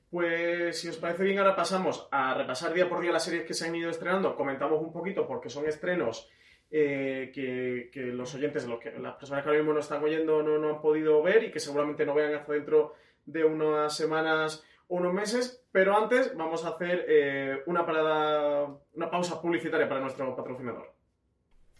Pues 0.10 0.78
si 0.80 0.90
os 0.90 0.98
parece 0.98 1.24
bien, 1.24 1.38
ahora 1.40 1.56
pasamos 1.56 2.08
a 2.12 2.34
repasar 2.34 2.74
día 2.74 2.90
por 2.90 3.02
día 3.02 3.12
las 3.12 3.24
series 3.24 3.46
que 3.46 3.54
se 3.54 3.66
han 3.68 3.76
ido 3.76 3.90
estrenando. 3.90 4.36
Comentamos 4.36 4.82
un 4.82 4.92
poquito 4.92 5.26
porque 5.26 5.50
son 5.50 5.66
estrenos 5.68 6.30
eh, 6.70 7.32
que, 7.34 7.90
que 7.94 8.02
los 8.02 8.34
oyentes, 8.36 8.66
los 8.68 8.80
que, 8.80 8.92
las 9.00 9.16
personas 9.16 9.44
que 9.44 9.50
ahora 9.50 9.60
mismo 9.62 9.74
no 9.74 9.80
están 9.80 10.04
oyendo, 10.04 10.44
no, 10.44 10.58
no 10.58 10.70
han 10.76 10.82
podido 10.82 11.22
ver 11.24 11.46
y 11.46 11.52
que 11.52 11.60
seguramente 11.62 12.06
no 12.06 12.14
vean 12.14 12.34
hasta 12.36 12.52
dentro 12.54 12.94
de 13.26 13.46
unas 13.46 13.96
semanas 13.96 14.66
unos 14.92 15.14
meses. 15.14 15.64
Pero 15.72 15.98
antes 15.98 16.36
vamos 16.36 16.64
a 16.66 16.70
hacer 16.70 17.06
eh, 17.08 17.64
una 17.66 17.86
parada, 17.86 18.68
una 18.94 19.10
pausa 19.10 19.42
publicitaria 19.42 19.88
para 19.88 20.02
nuestro 20.02 20.36
patrocinador. 20.36 20.94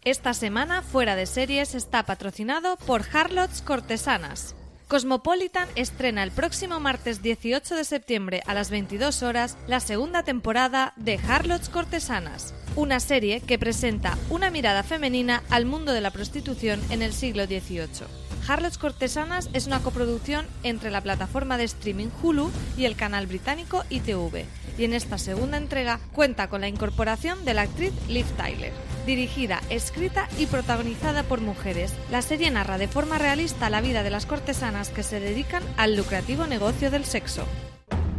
Esta 0.04 0.34
semana 0.34 0.82
Fuera 0.82 1.14
de 1.14 1.26
Series 1.26 1.76
está 1.76 2.02
patrocinado 2.02 2.76
por 2.76 3.02
Harlots 3.12 3.62
Cortesanas. 3.62 4.56
Cosmopolitan 4.88 5.68
estrena 5.74 6.22
el 6.22 6.32
próximo 6.32 6.80
martes 6.80 7.22
18 7.22 7.76
de 7.76 7.84
septiembre 7.84 8.42
a 8.46 8.52
las 8.52 8.70
22 8.70 9.22
horas 9.22 9.56
la 9.66 9.80
segunda 9.80 10.22
temporada 10.22 10.92
de 10.96 11.18
Harlots 11.18 11.68
Cortesanas, 11.68 12.52
una 12.76 13.00
serie 13.00 13.40
que 13.40 13.58
presenta 13.58 14.18
una 14.28 14.50
mirada 14.50 14.82
femenina 14.82 15.42
al 15.50 15.66
mundo 15.66 15.92
de 15.92 16.00
la 16.00 16.10
prostitución 16.10 16.80
en 16.90 17.00
el 17.00 17.12
siglo 17.12 17.46
XVIII. 17.46 18.31
Harlots 18.46 18.78
Cortesanas 18.78 19.48
es 19.52 19.66
una 19.66 19.80
coproducción 19.80 20.46
entre 20.62 20.90
la 20.90 21.00
plataforma 21.00 21.56
de 21.56 21.64
streaming 21.64 22.08
Hulu 22.22 22.50
y 22.76 22.86
el 22.86 22.96
canal 22.96 23.26
británico 23.26 23.84
ITV, 23.88 24.44
y 24.78 24.84
en 24.84 24.94
esta 24.94 25.18
segunda 25.18 25.56
entrega 25.56 26.00
cuenta 26.12 26.48
con 26.48 26.60
la 26.62 26.68
incorporación 26.68 27.44
de 27.44 27.54
la 27.54 27.62
actriz 27.62 27.92
Liv 28.08 28.26
Tyler. 28.36 28.72
Dirigida, 29.06 29.60
escrita 29.70 30.28
y 30.38 30.46
protagonizada 30.46 31.22
por 31.22 31.40
mujeres, 31.40 31.92
la 32.10 32.22
serie 32.22 32.50
narra 32.50 32.78
de 32.78 32.88
forma 32.88 33.18
realista 33.18 33.70
la 33.70 33.80
vida 33.80 34.02
de 34.02 34.10
las 34.10 34.26
cortesanas 34.26 34.90
que 34.90 35.02
se 35.02 35.20
dedican 35.20 35.62
al 35.76 35.96
lucrativo 35.96 36.46
negocio 36.46 36.90
del 36.90 37.04
sexo. 37.04 37.44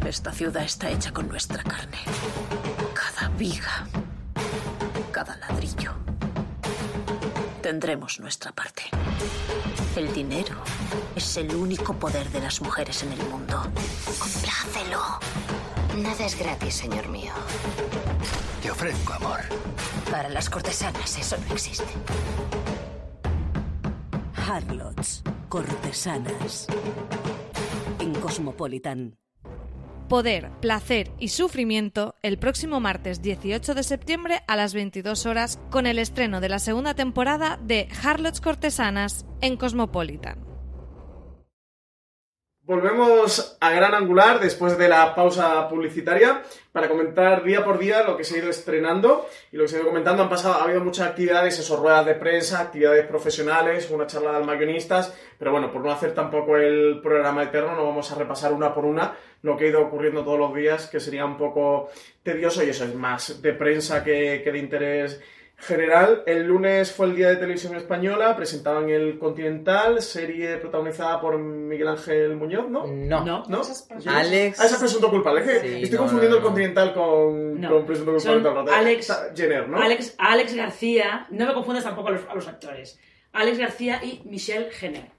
Esta 0.05 0.31
ciudad 0.31 0.63
está 0.63 0.89
hecha 0.89 1.11
con 1.11 1.27
nuestra 1.29 1.63
carne. 1.63 1.97
Cada 2.93 3.29
viga, 3.29 3.87
cada 5.11 5.37
ladrillo. 5.37 6.02
Tendremos 7.63 8.19
nuestra 8.19 8.51
parte. 8.51 8.83
El 9.95 10.13
dinero 10.13 10.57
es 11.15 11.37
el 11.37 11.55
único 11.55 11.93
poder 11.93 12.29
de 12.29 12.41
las 12.41 12.61
mujeres 12.61 13.03
en 13.03 13.13
el 13.13 13.23
mundo. 13.29 13.63
Complácelo. 14.19 14.99
Nada 15.95 16.25
es 16.25 16.37
gratis, 16.37 16.73
señor 16.73 17.07
mío. 17.07 17.31
Te 18.61 18.69
ofrezco 18.69 19.13
amor. 19.13 19.39
Para 20.11 20.27
las 20.27 20.49
cortesanas 20.49 21.17
eso 21.17 21.37
no 21.47 21.53
existe. 21.53 21.87
Harlots, 24.35 25.23
cortesanas. 25.47 26.67
En 27.99 28.13
Cosmopolitan. 28.15 29.22
Poder, 30.09 30.51
placer 30.61 31.11
y 31.17 31.29
sufrimiento 31.29 32.15
el 32.21 32.37
próximo 32.37 32.79
martes 32.79 33.21
18 33.21 33.73
de 33.73 33.83
septiembre 33.83 34.41
a 34.47 34.55
las 34.55 34.73
22 34.73 35.25
horas 35.25 35.59
con 35.71 35.87
el 35.87 35.97
estreno 35.97 36.41
de 36.41 36.49
la 36.49 36.59
segunda 36.59 36.93
temporada 36.93 37.59
de 37.63 37.87
Harlots 38.03 38.41
Cortesanas 38.41 39.25
en 39.41 39.55
Cosmopolitan. 39.57 40.52
Volvemos 42.65 43.57
a 43.59 43.71
Gran 43.71 43.93
Angular 43.93 44.39
después 44.39 44.77
de 44.77 44.87
la 44.87 45.13
pausa 45.13 45.67
publicitaria 45.67 46.43
para 46.71 46.87
comentar 46.87 47.43
día 47.43 47.61
por 47.61 47.77
día 47.77 48.03
lo 48.03 48.15
que 48.15 48.23
se 48.23 48.35
ha 48.35 48.37
ido 48.37 48.49
estrenando 48.49 49.27
y 49.51 49.57
lo 49.57 49.63
que 49.63 49.67
se 49.67 49.75
ha 49.75 49.79
ido 49.79 49.89
comentando. 49.89 50.23
Han 50.23 50.29
pasado, 50.29 50.53
ha 50.53 50.63
habido 50.63 50.79
muchas 50.79 51.09
actividades, 51.09 51.59
esos 51.59 51.77
ruedas 51.77 52.05
de 52.05 52.15
prensa, 52.15 52.61
actividades 52.61 53.05
profesionales, 53.05 53.91
una 53.91 54.07
charla 54.07 54.39
de 54.39 54.45
mayonistas, 54.45 55.13
pero 55.37 55.51
bueno, 55.51 55.73
por 55.73 55.83
no 55.83 55.91
hacer 55.91 56.13
tampoco 56.13 56.55
el 56.55 57.01
programa 57.03 57.43
eterno, 57.43 57.75
no 57.75 57.85
vamos 57.85 58.09
a 58.13 58.15
repasar 58.15 58.53
una 58.53 58.73
por 58.73 58.85
una 58.85 59.13
lo 59.41 59.57
que 59.57 59.65
ha 59.65 59.67
ido 59.67 59.81
ocurriendo 59.81 60.23
todos 60.23 60.39
los 60.39 60.55
días, 60.55 60.87
que 60.87 61.01
sería 61.01 61.25
un 61.25 61.35
poco 61.35 61.89
tedioso 62.23 62.63
y 62.63 62.69
eso 62.69 62.85
es 62.85 62.95
más 62.95 63.41
de 63.41 63.51
prensa 63.51 64.05
que, 64.05 64.39
que 64.41 64.53
de 64.53 64.59
interés 64.59 65.21
general. 65.63 66.23
El 66.25 66.43
lunes 66.43 66.91
fue 66.91 67.07
el 67.07 67.15
Día 67.15 67.29
de 67.29 67.37
Televisión 67.37 67.75
Española, 67.75 68.35
presentaban 68.35 68.89
el 68.89 69.17
Continental, 69.17 70.01
serie 70.01 70.57
protagonizada 70.57 71.19
por 71.21 71.37
Miguel 71.37 71.87
Ángel 71.87 72.35
Muñoz, 72.35 72.69
¿no? 72.69 72.85
No. 72.87 73.23
No. 73.25 73.43
¿No? 73.47 73.61
Alex- 73.61 74.59
Ah, 74.59 74.65
ese 74.65 74.73
es 74.73 74.79
presunto 74.79 75.09
culpable. 75.09 75.41
Es 75.41 75.47
que 75.47 75.59
Sí, 75.67 75.83
estoy 75.83 75.91
no, 75.97 76.03
confundiendo 76.03 76.37
no, 76.37 76.41
el. 76.41 76.47
Continental 76.47 76.93
con, 76.93 77.61
No. 77.61 77.69
con 77.69 77.85
presunto 77.85 78.11
culpable. 78.13 78.41
Son. 78.43 78.69
Alex- 78.69 79.31
Jenner, 79.35 79.69
¿no? 79.69 79.81
Alex, 79.81 80.15
Alex 80.17 80.55
García, 80.55 81.27
no 81.31 81.45
me 81.47 81.53
confundas 81.53 81.83
tampoco 81.83 82.09
a 82.09 82.11
los, 82.11 82.21
a 82.29 82.35
los 82.35 82.47
actores. 82.47 82.99
Alex 83.31 83.57
García 83.57 83.99
y 84.03 84.21
Michelle 84.25 84.69
Jenner. 84.71 85.12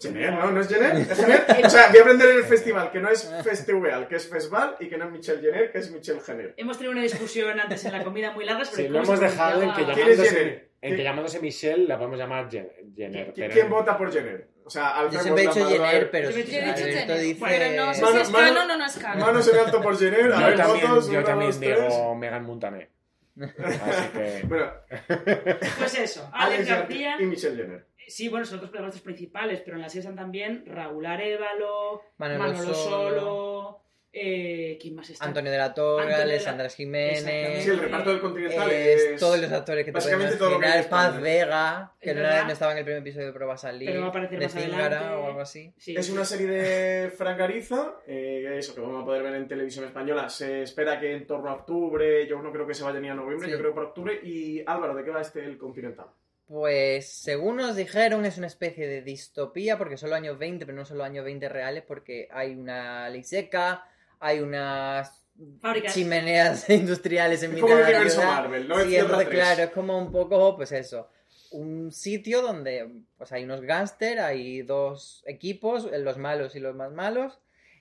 Jenner, 0.00 0.32
¿no? 0.32 0.50
¿No 0.52 0.60
es 0.60 0.68
Jenner? 0.68 0.96
¿Es 0.96 1.18
Jenner? 1.18 1.44
O 1.64 1.70
sea, 1.70 1.88
voy 1.88 1.98
a 1.98 2.02
aprender 2.02 2.30
en 2.30 2.36
el 2.36 2.44
festival 2.44 2.90
que 2.92 3.00
no 3.00 3.08
es 3.10 3.28
Festival, 3.42 4.06
que 4.08 4.16
es 4.16 4.28
Festival, 4.28 4.76
y 4.78 4.88
que 4.88 4.96
no 4.96 5.06
es 5.06 5.10
Michelle 5.10 5.40
Jenner, 5.40 5.72
que 5.72 5.78
es 5.78 5.90
Michelle 5.90 6.20
Jenner. 6.20 6.54
Hemos 6.56 6.76
tenido 6.78 6.92
una 6.92 7.02
discusión 7.02 7.58
antes 7.58 7.84
en 7.84 7.92
la 7.92 8.04
comida 8.04 8.30
muy 8.32 8.44
larga 8.44 8.64
sobre 8.64 8.82
Sí, 8.84 8.88
cómo 8.88 8.98
lo 8.98 9.04
hemos 9.04 9.18
se 9.18 9.24
dejado 9.24 9.62
en 9.62 9.68
que 9.70 9.74
pronunciaba- 9.82 9.94
¿Quién 9.94 10.08
es 10.08 10.16
llamándose, 10.18 10.38
Jenner? 10.38 10.68
en 10.80 10.96
que 10.96 11.02
llamándose 11.02 11.40
Michelle 11.40 11.84
la 11.88 11.98
podemos 11.98 12.18
llamar 12.18 12.48
Jen- 12.48 12.70
Jenner. 12.94 13.28
¿Qui- 13.28 13.34
pero- 13.36 13.52
¿Quién 13.54 13.70
vota 13.70 13.98
por 13.98 14.12
Jenner? 14.12 14.48
O 14.64 14.70
sea, 14.70 14.82
Yo 14.94 15.00
Alfred 15.00 15.20
siempre 15.20 15.44
he 15.44 15.46
dicho 15.48 15.68
Jenner, 15.68 16.10
pero 16.10 16.30
Yo 16.30 16.30
he 16.30 16.42
si 16.42 16.42
dicho 16.50 16.62
Alberto 16.62 16.80
Jenner. 16.84 17.18
dice... 17.20 17.44
Pero 17.48 17.86
no 17.86 17.94
sé 17.94 18.02
Mano- 18.02 18.14
si 18.16 18.20
es 18.22 18.30
mano- 18.30 18.54
canon 18.54 18.70
o 18.70 18.76
no 18.76 18.86
es 18.86 18.98
canon. 18.98 19.20
Manos 19.26 19.48
en 19.52 19.58
alto 19.58 19.80
por 19.82 19.98
Jenner, 19.98 20.32
a 20.32 20.40
Yo 20.40 20.46
ver 20.46 20.56
también, 20.56 20.88
votos, 20.88 21.06
yo 21.06 21.12
una, 21.18 21.24
también 21.24 21.50
dos, 21.50 21.60
tres. 21.60 21.78
digo 21.88 22.14
Megan 22.14 22.44
Montané. 22.44 22.88
Así 23.38 24.08
que... 24.12 24.42
Bueno, 24.46 24.70
Pues 25.78 25.98
eso, 25.98 26.28
Alex 26.34 26.68
García. 26.68 27.16
y 27.18 27.24
Michelle 27.26 27.56
Jenner. 27.56 27.86
Sí, 28.08 28.28
bueno, 28.28 28.44
son 28.46 28.56
los 28.56 28.62
dos 28.62 28.70
protagonistas 28.70 29.02
principales, 29.02 29.60
pero 29.64 29.76
en 29.76 29.82
la 29.82 29.88
serie 29.88 30.00
están 30.00 30.16
también 30.16 30.64
Raúl 30.66 31.06
Arevalo, 31.06 32.02
Manolo 32.16 32.38
Manolo, 32.38 32.74
Solo, 32.74 32.74
Solo, 32.74 33.82
eh, 34.10 34.78
¿quién 34.80 34.94
más 34.94 35.10
está? 35.10 35.26
Antonio 35.26 35.52
de 35.52 35.58
la 35.58 35.74
Torre, 35.74 36.14
Alessandra 36.14 36.68
Jiménez... 36.70 37.62
Sí, 37.62 37.70
el 37.70 37.78
reparto 37.78 38.10
del 38.10 38.20
Continental 38.20 38.70
es 38.70 39.02
es... 39.02 39.20
todos 39.20 39.38
los 39.38 39.52
actores 39.52 39.84
que 39.84 39.92
te 39.92 39.96
básicamente 39.96 40.36
pueden 40.36 40.38
todo 40.38 40.60
lo 40.60 40.82
que 40.82 40.88
Paz. 40.88 41.20
Vega, 41.20 41.92
que 42.00 42.14
no, 42.14 42.22
no 42.22 42.52
estaba 42.52 42.72
en 42.72 42.78
el 42.78 42.84
primer 42.84 43.02
episodio, 43.02 43.32
pero 43.32 43.46
va 43.46 43.54
a 43.54 43.58
salir. 43.58 43.90
Pero 43.90 44.00
va 44.00 44.06
a 44.06 44.10
aparecer 44.10 44.38
de 44.38 44.68
más 44.68 45.02
o 45.12 45.26
algo 45.26 45.40
así. 45.40 45.74
Sí. 45.76 45.94
Es 45.94 46.08
una 46.08 46.24
serie 46.24 46.46
de 46.46 47.10
Frank 47.10 47.38
Gariza, 47.38 47.96
eh, 48.06 48.56
eso 48.56 48.74
que 48.74 48.80
vamos 48.80 49.02
a 49.02 49.04
poder 49.04 49.22
ver 49.22 49.34
en 49.34 49.46
televisión 49.46 49.84
española. 49.84 50.28
Se 50.30 50.62
espera 50.62 50.98
que 50.98 51.14
en 51.14 51.26
torno 51.26 51.50
a 51.50 51.54
octubre, 51.54 52.26
yo 52.26 52.40
no 52.40 52.50
creo 52.50 52.66
que 52.66 52.74
se 52.74 52.84
vaya 52.84 52.98
ni 53.00 53.10
a 53.10 53.14
noviembre, 53.14 53.46
Sí. 53.46 53.52
yo 53.52 53.58
creo 53.58 53.74
por 53.74 53.84
octubre. 53.84 54.18
Y 54.22 54.62
Álvaro, 54.66 54.94
¿de 54.94 55.04
qué 55.04 55.10
va 55.10 55.20
este 55.20 55.44
el 55.44 55.58
Continental? 55.58 56.06
Pues 56.48 57.06
según 57.12 57.56
nos 57.58 57.76
dijeron 57.76 58.24
es 58.24 58.38
una 58.38 58.46
especie 58.46 58.88
de 58.88 59.02
distopía 59.02 59.76
porque 59.76 59.98
son 59.98 60.08
los 60.10 60.16
años 60.16 60.38
20, 60.38 60.64
pero 60.64 60.76
no 60.76 60.86
son 60.86 60.96
los 60.98 61.06
años 61.06 61.24
20 61.24 61.46
reales 61.48 61.84
porque 61.86 62.26
hay 62.32 62.54
una 62.54 63.08
ley 63.10 63.22
seca, 63.22 63.84
hay 64.18 64.40
unas 64.40 65.22
Fábricas. 65.60 65.92
chimeneas 65.94 66.68
industriales 66.70 67.42
en 67.42 67.50
Es 67.50 67.54
mitad 67.56 67.68
como 67.68 67.84
de 67.84 67.92
la 67.92 68.08
ciudad. 68.08 68.26
Marvel, 68.26 68.66
¿no? 68.66 68.80
Es 68.80 68.86
Sí, 68.86 68.96
entonces, 68.96 69.28
3. 69.28 69.40
claro, 69.40 69.62
es 69.64 69.70
como 69.70 69.98
un 69.98 70.10
poco, 70.10 70.56
pues 70.56 70.72
eso. 70.72 71.10
un 71.50 71.92
sitio 71.92 72.40
donde 72.42 72.88
pues 73.18 73.30
hay 73.32 73.44
unos 73.44 73.60
gángster, 73.60 74.18
hay 74.20 74.62
dos 74.62 75.22
equipos, 75.26 75.86
los 75.92 76.16
malos 76.18 76.56
y 76.56 76.60
los 76.60 76.74
más 76.74 76.92
malos, 76.92 77.38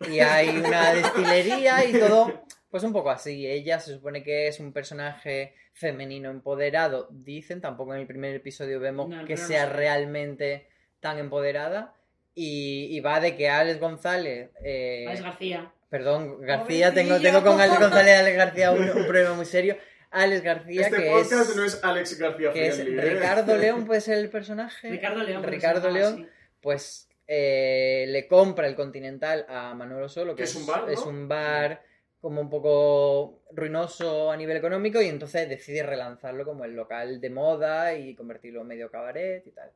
y 0.10 0.20
hay 0.20 0.50
una 0.58 0.94
destilería 0.94 1.86
y 1.86 1.94
todo, 1.94 2.44
pues 2.70 2.84
un 2.84 2.94
poco 2.94 3.10
así. 3.10 3.48
Ella 3.48 3.80
se 3.80 3.94
supone 3.94 4.24
que 4.24 4.48
es 4.48 4.60
un 4.60 4.74
personaje 4.74 5.54
femenino 5.74 6.30
empoderado, 6.30 7.08
dicen, 7.12 7.62
tampoco 7.62 7.94
en 7.94 8.02
el 8.02 8.08
primer 8.08 8.34
episodio 8.36 8.80
vemos 8.80 9.10
No, 9.10 9.26
que 9.26 9.38
sea 9.38 9.66
no 9.68 9.74
realmente 9.74 10.68
tan 11.00 11.18
empoderada. 11.20 11.94
Y, 12.34 12.88
y 12.96 13.00
va 13.00 13.20
de 13.20 13.36
que 13.36 13.50
Alex 13.50 13.80
González... 13.80 14.52
eh, 14.64 15.06
Alex 15.08 15.24
García. 15.24 15.72
Perdón, 15.90 16.42
García, 16.42 16.94
tengo, 16.94 17.20
tengo 17.20 17.42
con 17.44 17.60
Alex 17.60 17.80
González 17.80 18.16
y 18.16 18.20
Alex 18.20 18.38
García 18.38 18.72
un, 18.72 18.90
un 18.90 19.08
problema 19.08 19.34
muy 19.34 19.46
serio. 19.46 19.78
Alex 20.12 20.42
García, 20.44 20.82
Este 20.82 20.98
que 21.04 21.10
podcast 21.10 21.50
es, 21.50 21.56
no 21.56 21.64
es 21.64 21.84
Alex 21.84 22.18
García 22.20 22.52
que 22.54 22.68
es 22.68 22.80
¿eh? 22.80 22.84
Ricardo 22.84 23.58
León, 23.58 23.86
puede 23.86 24.02
ser 24.02 24.18
el 24.20 24.30
personaje. 24.30 24.90
Ricardo 24.90 25.24
León. 25.24 25.42
se 25.44 25.50
Ricardo 25.50 25.90
León, 25.90 26.14
así. 26.14 26.28
pues 26.62 27.10
eh, 27.28 28.06
le 28.08 28.28
compra 28.28 28.68
el 28.68 28.76
Continental 28.76 29.46
a 29.50 29.74
Manolo 29.74 30.08
Solo, 30.08 30.36
que 30.36 30.44
es 30.44 30.56
un 30.56 30.66
bar, 30.66 30.84
¿no? 30.84 30.90
es 30.90 31.00
un 31.06 31.28
bar 31.28 31.82
como 32.22 32.42
un 32.42 32.50
poco 32.50 33.44
ruinoso 33.52 34.32
a 34.32 34.38
nivel 34.38 34.58
económico 34.58 35.02
y 35.02 35.08
entonces 35.08 35.48
decide 35.48 35.84
relanzarlo 35.84 36.46
como 36.46 36.66
el 36.66 36.76
local 36.76 37.22
de 37.22 37.30
moda 37.30 37.96
y 37.96 38.16
convertirlo 38.16 38.62
en 38.62 38.68
medio 38.68 38.90
cabaret 38.92 39.46
y 39.46 39.52
tal. 39.52 39.72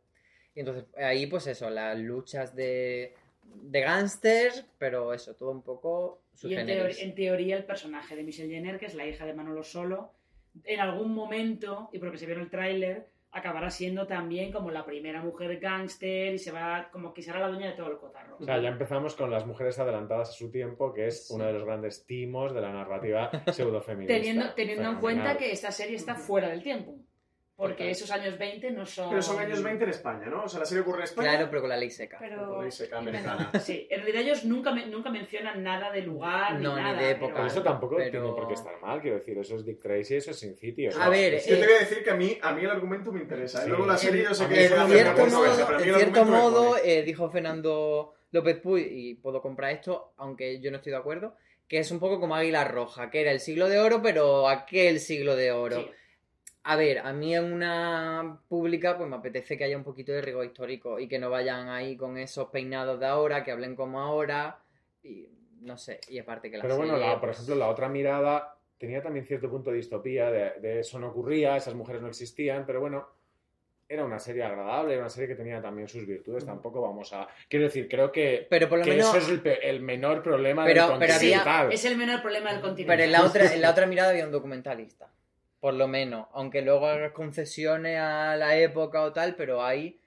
Y 0.55 0.59
entonces 0.61 0.85
ahí 0.97 1.27
pues 1.27 1.47
eso, 1.47 1.69
las 1.69 1.97
luchas 1.97 2.55
de, 2.55 3.13
de 3.43 3.79
gángsters, 3.81 4.65
pero 4.77 5.13
eso, 5.13 5.33
todo 5.35 5.51
un 5.51 5.61
poco 5.61 6.19
Y 6.43 6.55
en, 6.55 6.67
subgéneris. 6.67 6.97
teor- 6.97 7.03
en 7.03 7.15
teoría 7.15 7.57
el 7.57 7.63
personaje 7.63 8.15
de 8.15 8.23
Michelle 8.23 8.53
Jenner, 8.53 8.79
que 8.79 8.87
es 8.87 8.95
la 8.95 9.05
hija 9.05 9.25
de 9.25 9.33
Manolo 9.33 9.63
Solo, 9.63 10.11
en 10.65 10.79
algún 10.81 11.13
momento, 11.13 11.89
y 11.93 11.99
porque 11.99 12.17
se 12.17 12.25
vio 12.25 12.35
en 12.35 12.41
el 12.41 12.49
tráiler, 12.49 13.05
acabará 13.31 13.69
siendo 13.69 14.07
también 14.07 14.51
como 14.51 14.71
la 14.71 14.85
primera 14.85 15.21
mujer 15.21 15.59
gángster 15.59 16.33
y 16.33 16.37
se 16.37 16.51
va 16.51 16.89
como 16.91 17.13
que 17.13 17.21
será 17.21 17.39
la 17.39 17.47
dueña 17.47 17.67
de 17.67 17.75
todo 17.75 17.91
el 17.91 17.97
cotarro. 17.97 18.37
O 18.39 18.43
sea, 18.43 18.61
ya 18.61 18.69
empezamos 18.69 19.15
con 19.15 19.31
las 19.31 19.45
mujeres 19.45 19.79
adelantadas 19.79 20.29
a 20.29 20.33
su 20.33 20.51
tiempo, 20.51 20.93
que 20.93 21.07
es 21.07 21.29
uno 21.31 21.45
de 21.45 21.53
los 21.53 21.63
grandes 21.63 22.05
timos 22.05 22.53
de 22.53 22.61
la 22.61 22.71
narrativa 22.71 23.31
pseudo-feminista. 23.47 24.13
Teniendo, 24.13 24.53
teniendo 24.53 24.89
en 24.89 24.95
cuenta 24.97 25.37
que 25.37 25.51
esta 25.51 25.71
serie 25.71 25.95
está 25.95 26.15
fuera 26.15 26.49
del 26.49 26.61
tiempo. 26.61 26.95
Porque 27.61 27.91
esos 27.91 28.09
años 28.11 28.37
20 28.39 28.71
no 28.71 28.85
son... 28.85 29.09
Pero 29.09 29.21
son 29.21 29.37
años 29.39 29.61
20 29.61 29.83
en 29.83 29.89
España, 29.91 30.25
¿no? 30.25 30.43
O 30.45 30.49
sea, 30.49 30.59
la 30.61 30.65
serie 30.65 30.81
ocurre 30.81 30.99
en 30.99 31.03
España. 31.03 31.29
Claro, 31.29 31.47
pero 31.49 31.61
con 31.61 31.69
la 31.69 31.77
ley 31.77 31.91
seca. 31.91 32.17
Pero... 32.19 32.47
Con 32.55 32.63
ley 32.63 32.71
seca 32.71 32.97
americana. 32.97 33.51
Sí, 33.63 33.87
en 33.89 34.01
realidad 34.01 34.21
ellos 34.23 34.45
nunca, 34.45 34.71
nunca 34.73 35.09
mencionan 35.11 35.61
nada 35.63 35.91
de 35.91 36.01
lugar 36.01 36.53
No, 36.59 36.75
ni 36.75 36.81
ni 36.81 36.87
nada. 36.89 37.01
de 37.01 37.11
época. 37.11 37.33
Pero 37.35 37.47
eso 37.47 37.61
tampoco 37.61 37.97
Pero- 37.97 38.09
tiene 38.11 38.27
por 38.27 38.47
qué 38.47 38.53
estar 38.55 38.79
mal, 38.81 38.99
quiero 39.01 39.17
decir, 39.17 39.37
eso 39.37 39.55
es 39.55 39.65
Dick 39.65 39.79
Tracy, 39.79 40.15
eso 40.15 40.31
es 40.31 40.39
Sin 40.39 40.55
City. 40.55 40.87
o 40.87 40.91
sea, 40.91 41.05
A 41.05 41.09
ver, 41.09 41.35
es- 41.35 41.45
Yo 41.45 41.55
te 41.57 41.61
eh, 41.61 41.65
voy 41.67 41.75
a 41.75 41.79
decir 41.79 42.03
que 42.03 42.09
a 42.09 42.15
mí, 42.15 42.37
a 42.41 42.51
mí 42.53 42.63
el 42.63 42.69
argumento 42.71 43.11
me 43.11 43.21
interesa. 43.21 43.59
¿eh? 43.59 43.63
Sí. 43.63 43.69
Luego 43.69 43.85
la 43.85 43.97
serie 43.97 44.23
yo 44.23 44.33
sé 44.33 44.47
que 44.47 44.65
es 44.65 44.71
En 44.71 44.77
una 44.77 44.87
cierto 44.87 45.25
modo, 45.27 45.65
pero 45.67 45.77
en 45.79 45.95
cierto 45.95 46.25
modo 46.25 46.77
eh, 46.83 47.03
dijo 47.03 47.29
Fernando 47.29 48.13
López 48.31 48.57
Puy, 48.59 48.81
y 48.89 49.15
puedo 49.15 49.41
comprar 49.41 49.71
esto, 49.71 50.13
aunque 50.17 50.59
yo 50.61 50.71
no 50.71 50.77
estoy 50.77 50.91
de 50.93 50.97
acuerdo, 50.97 51.35
que 51.67 51.79
es 51.79 51.91
un 51.91 51.99
poco 51.99 52.19
como 52.19 52.35
Águila 52.35 52.65
Roja, 52.65 53.09
que 53.09 53.21
era 53.21 53.31
el 53.31 53.39
siglo 53.39 53.69
de 53.69 53.79
oro, 53.79 54.01
pero 54.01 54.49
aquel 54.49 54.99
siglo 54.99 55.35
de 55.35 55.51
oro. 55.51 55.77
Sí. 55.77 55.91
A 56.63 56.75
ver, 56.75 56.99
a 56.99 57.11
mí 57.11 57.35
en 57.35 57.51
una 57.51 58.39
pública 58.47 58.95
pues 58.97 59.09
me 59.09 59.15
apetece 59.15 59.57
que 59.57 59.63
haya 59.63 59.75
un 59.77 59.83
poquito 59.83 60.11
de 60.11 60.21
rigor 60.21 60.45
histórico 60.45 60.99
y 60.99 61.07
que 61.07 61.17
no 61.17 61.29
vayan 61.31 61.69
ahí 61.69 61.97
con 61.97 62.17
esos 62.17 62.49
peinados 62.49 62.99
de 62.99 63.07
ahora, 63.07 63.43
que 63.43 63.51
hablen 63.51 63.75
como 63.75 63.99
ahora, 63.99 64.59
y 65.03 65.27
no 65.61 65.75
sé, 65.77 65.99
y 66.09 66.19
aparte 66.19 66.51
que 66.51 66.57
la 66.57 66.63
Pero 66.63 66.77
bueno, 66.77 66.93
serie, 66.93 67.07
la- 67.07 67.13
por 67.19 67.29
pues, 67.29 67.37
ejemplo, 67.37 67.55
la 67.55 67.67
otra 67.69 67.89
mirada 67.89 68.55
tenía 68.77 69.01
también 69.01 69.25
cierto 69.25 69.49
punto 69.49 69.71
de 69.71 69.77
distopía, 69.77 70.29
de, 70.29 70.59
de 70.59 70.79
eso 70.81 70.99
no 70.99 71.07
ocurría, 71.09 71.55
esas 71.57 71.73
mujeres 71.73 72.01
no 72.01 72.07
existían, 72.09 72.63
pero 72.65 72.79
bueno, 72.79 73.07
era 73.89 74.05
una 74.05 74.19
serie 74.19 74.43
agradable, 74.43 74.93
era 74.93 75.01
una 75.01 75.09
serie 75.09 75.27
que 75.29 75.35
tenía 75.35 75.61
también 75.61 75.87
sus 75.87 76.05
virtudes, 76.05 76.45
tampoco 76.45 76.79
vamos 76.81 77.11
a... 77.13 77.27
Quiero 77.49 77.65
decir, 77.65 77.89
creo 77.89 78.11
que, 78.11 78.47
Pero 78.49 78.69
por 78.69 78.77
lo 78.79 78.85
que 78.85 78.91
menos... 78.91 79.07
eso 79.09 79.17
es 79.17 79.29
el, 79.29 79.41
pe- 79.41 79.67
el 79.67 79.81
menor 79.81 80.21
problema 80.23 80.63
Pero- 80.63 80.89
del 80.91 80.99
pero 80.99 81.13
había-. 81.15 81.67
Es 81.71 81.83
el 81.85 81.97
menor 81.97 82.21
problema 82.21 82.51
del 82.53 82.61
continente. 82.61 82.87
Pero 82.93 83.03
en 83.03 83.11
la 83.11 83.25
otra, 83.25 83.51
en 83.53 83.61
la 83.61 83.69
otra 83.71 83.85
mirada 83.87 84.11
había 84.11 84.25
un 84.25 84.31
documentalista. 84.31 85.09
Por 85.61 85.75
lo 85.75 85.87
menos. 85.87 86.27
Aunque 86.33 86.61
luego 86.61 86.87
hagas 86.87 87.13
concesiones 87.13 87.97
a 87.97 88.35
la 88.35 88.57
época 88.57 89.01
o 89.03 89.13
tal, 89.13 89.35
pero 89.35 89.63
hay 89.63 90.01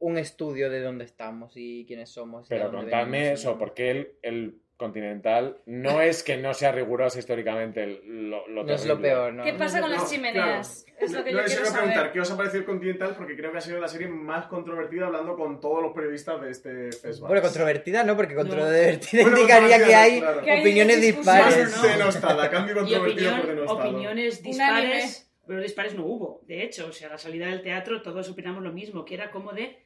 un 0.00 0.18
estudio 0.18 0.68
de 0.68 0.80
dónde 0.80 1.04
estamos 1.04 1.52
y 1.54 1.86
quiénes 1.86 2.10
somos. 2.10 2.46
y 2.46 2.48
Pero 2.50 2.70
contadme 2.70 3.32
eso, 3.32 3.56
porque 3.56 3.90
el, 3.90 4.18
el 4.22 4.61
continental 4.76 5.58
no 5.66 6.00
es 6.02 6.22
que 6.22 6.36
no 6.36 6.54
sea 6.54 6.72
riguroso 6.72 7.18
históricamente 7.18 8.00
lo, 8.04 8.46
lo 8.48 8.64
No 8.64 8.72
es 8.74 8.84
lo 8.86 9.00
peor, 9.00 9.32
¿no? 9.32 9.44
¿Qué 9.44 9.52
pasa 9.54 9.80
con 9.80 9.90
No, 9.90 9.96
las 9.96 10.10
chimeneas? 10.10 10.84
claro. 10.86 10.98
Es 11.02 11.12
lo 11.12 11.24
que 11.24 11.32
No, 11.32 11.40
yo 11.40 11.46
quiero 11.46 11.62
a 11.62 11.72
preguntar, 11.72 11.94
saber. 11.96 12.12
¿qué 12.12 12.20
os 12.20 12.30
ha 12.30 12.36
parecido 12.36 12.60
el 12.60 12.66
Continental? 12.66 13.14
Porque 13.16 13.36
creo 13.36 13.50
que 13.52 13.58
ha 13.58 13.60
sido 13.60 13.80
la 13.80 13.88
serie 13.88 14.08
más 14.08 14.46
controvertida 14.46 15.06
hablando 15.06 15.36
con 15.36 15.60
todos 15.60 15.82
los 15.82 15.92
periodistas 15.92 16.40
de 16.40 16.50
este 16.50 16.92
festival. 16.92 17.28
Bueno, 17.28 17.42
controvertida 17.42 18.04
no, 18.04 18.16
porque 18.16 18.34
No. 18.34 18.40
controvertida 18.42 19.22
Bueno, 19.22 19.36
indicaría 19.38 19.68
que 19.78 19.82
controvertida, 19.84 20.02
hay 20.02 20.20
claro. 20.20 20.42
Que 20.42 20.50
hay 20.52 20.60
opiniones 20.60 21.00
dispares. 21.00 21.76
¿no? 21.76 21.82
Denostada, 21.82 22.50
cambio 22.50 22.74
por 22.74 22.84
opinión- 22.84 23.46
denostado. 23.46 23.78
opiniones 23.78 24.42
dispares, 24.42 25.28
pero 25.46 25.60
dispares 25.60 25.94
no 25.96 26.04
hubo. 26.06 26.40
De 26.46 26.62
hecho, 26.62 26.86
o 26.86 26.92
sea, 26.92 27.08
a 27.08 27.12
la 27.12 27.18
salida 27.18 27.46
del 27.46 27.62
teatro 27.62 28.00
todos 28.02 28.28
opinamos 28.30 28.62
lo 28.62 28.72
mismo, 28.72 29.04
que 29.04 29.14
era 29.14 29.30
como 29.32 29.52
de 29.52 29.78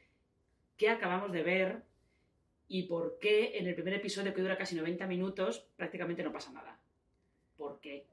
qué 0.77 0.89
acabamos 0.89 1.31
de 1.31 1.41
ver 1.41 1.77
y 2.67 2.83
por 2.83 3.17
qué 3.19 3.57
en 3.57 3.67
el 3.67 3.75
primer 3.75 3.93
episodio 3.95 4.33
que 4.33 4.41
dura 4.41 4.57
casi 4.57 4.75
90 4.75 5.07
minutos 5.07 5.67
prácticamente 5.75 6.23
no 6.23 6.31
pasa 6.31 6.51
nada. 6.51 6.77
¿Por 7.55 7.79
qué? 7.79 8.05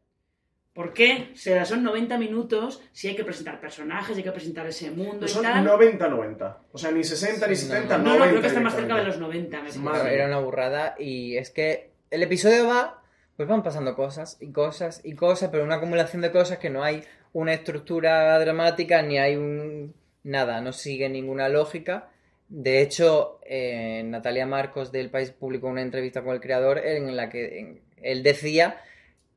¿Por 0.73 0.93
qué? 0.93 1.31
O 1.33 1.37
sea, 1.37 1.65
son 1.65 1.85
90 1.85 2.19
minutos 2.19 2.83
si 2.93 3.09
hay 3.09 3.15
que 3.15 3.25
presentar 3.25 3.61
personajes, 3.61 4.17
hay 4.17 4.25
que 4.25 4.33
presentar 4.33 4.67
ese 4.67 4.91
mundo 4.91 5.21
No 5.21 5.29
son 5.29 5.43
tal. 5.45 5.65
90-90. 5.65 6.57
O 6.73 6.79
sea, 6.79 6.91
ni 6.91 7.05
60 7.05 7.47
ni 7.47 7.55
Sí, 7.55 7.69
no, 7.69 7.75
70, 7.75 7.99
no, 7.99 8.05
No, 8.05 8.11
90. 8.11 8.25
no, 8.25 8.31
creo 8.31 8.41
que 8.41 8.47
está 8.49 8.61
más 8.61 8.75
cerca 8.75 8.97
de 8.97 9.05
los 9.05 9.19
90. 9.19 9.63
me. 9.63 10.13
Era 10.13 10.27
una 10.27 10.41
burrada 10.41 10.97
y 10.99 11.37
es 11.37 11.51
que 11.51 11.93
el 12.11 12.23
episodio 12.25 12.67
va, 12.67 13.03
pues 13.37 13.49
van 13.49 13.63
pasando 13.63 13.95
cosas 13.95 14.37
y 14.41 14.51
cosas 14.51 15.01
y 15.05 15.15
cosas, 15.15 15.51
pero 15.51 15.63
una 15.63 15.77
acumulación 15.77 16.23
de 16.23 16.33
cosas 16.33 16.59
que 16.59 16.71
no 16.71 16.83
hay 16.83 17.05
una 17.33 17.53
estructura 17.53 18.37
dramática 18.41 19.03
ni 19.03 19.19
hay 19.19 19.37
un 19.37 19.95
nada, 20.25 20.61
no 20.61 20.73
sigue 20.73 21.09
ninguna 21.09 21.49
lógica. 21.49 22.09
De 22.57 22.81
hecho, 22.83 23.41
eh, 23.45 24.03
Natalia 24.05 24.47
Marcos 24.47 24.93
del 24.93 25.11
País 25.11 25.33
publicó 25.33 25.67
una 25.67 25.83
entrevista 25.83 26.23
con 26.23 26.35
el 26.35 26.41
creador 26.41 26.79
en 26.79 27.17
la 27.17 27.29
que 27.29 27.59
en- 27.59 27.81
él 28.01 28.23
decía 28.23 28.81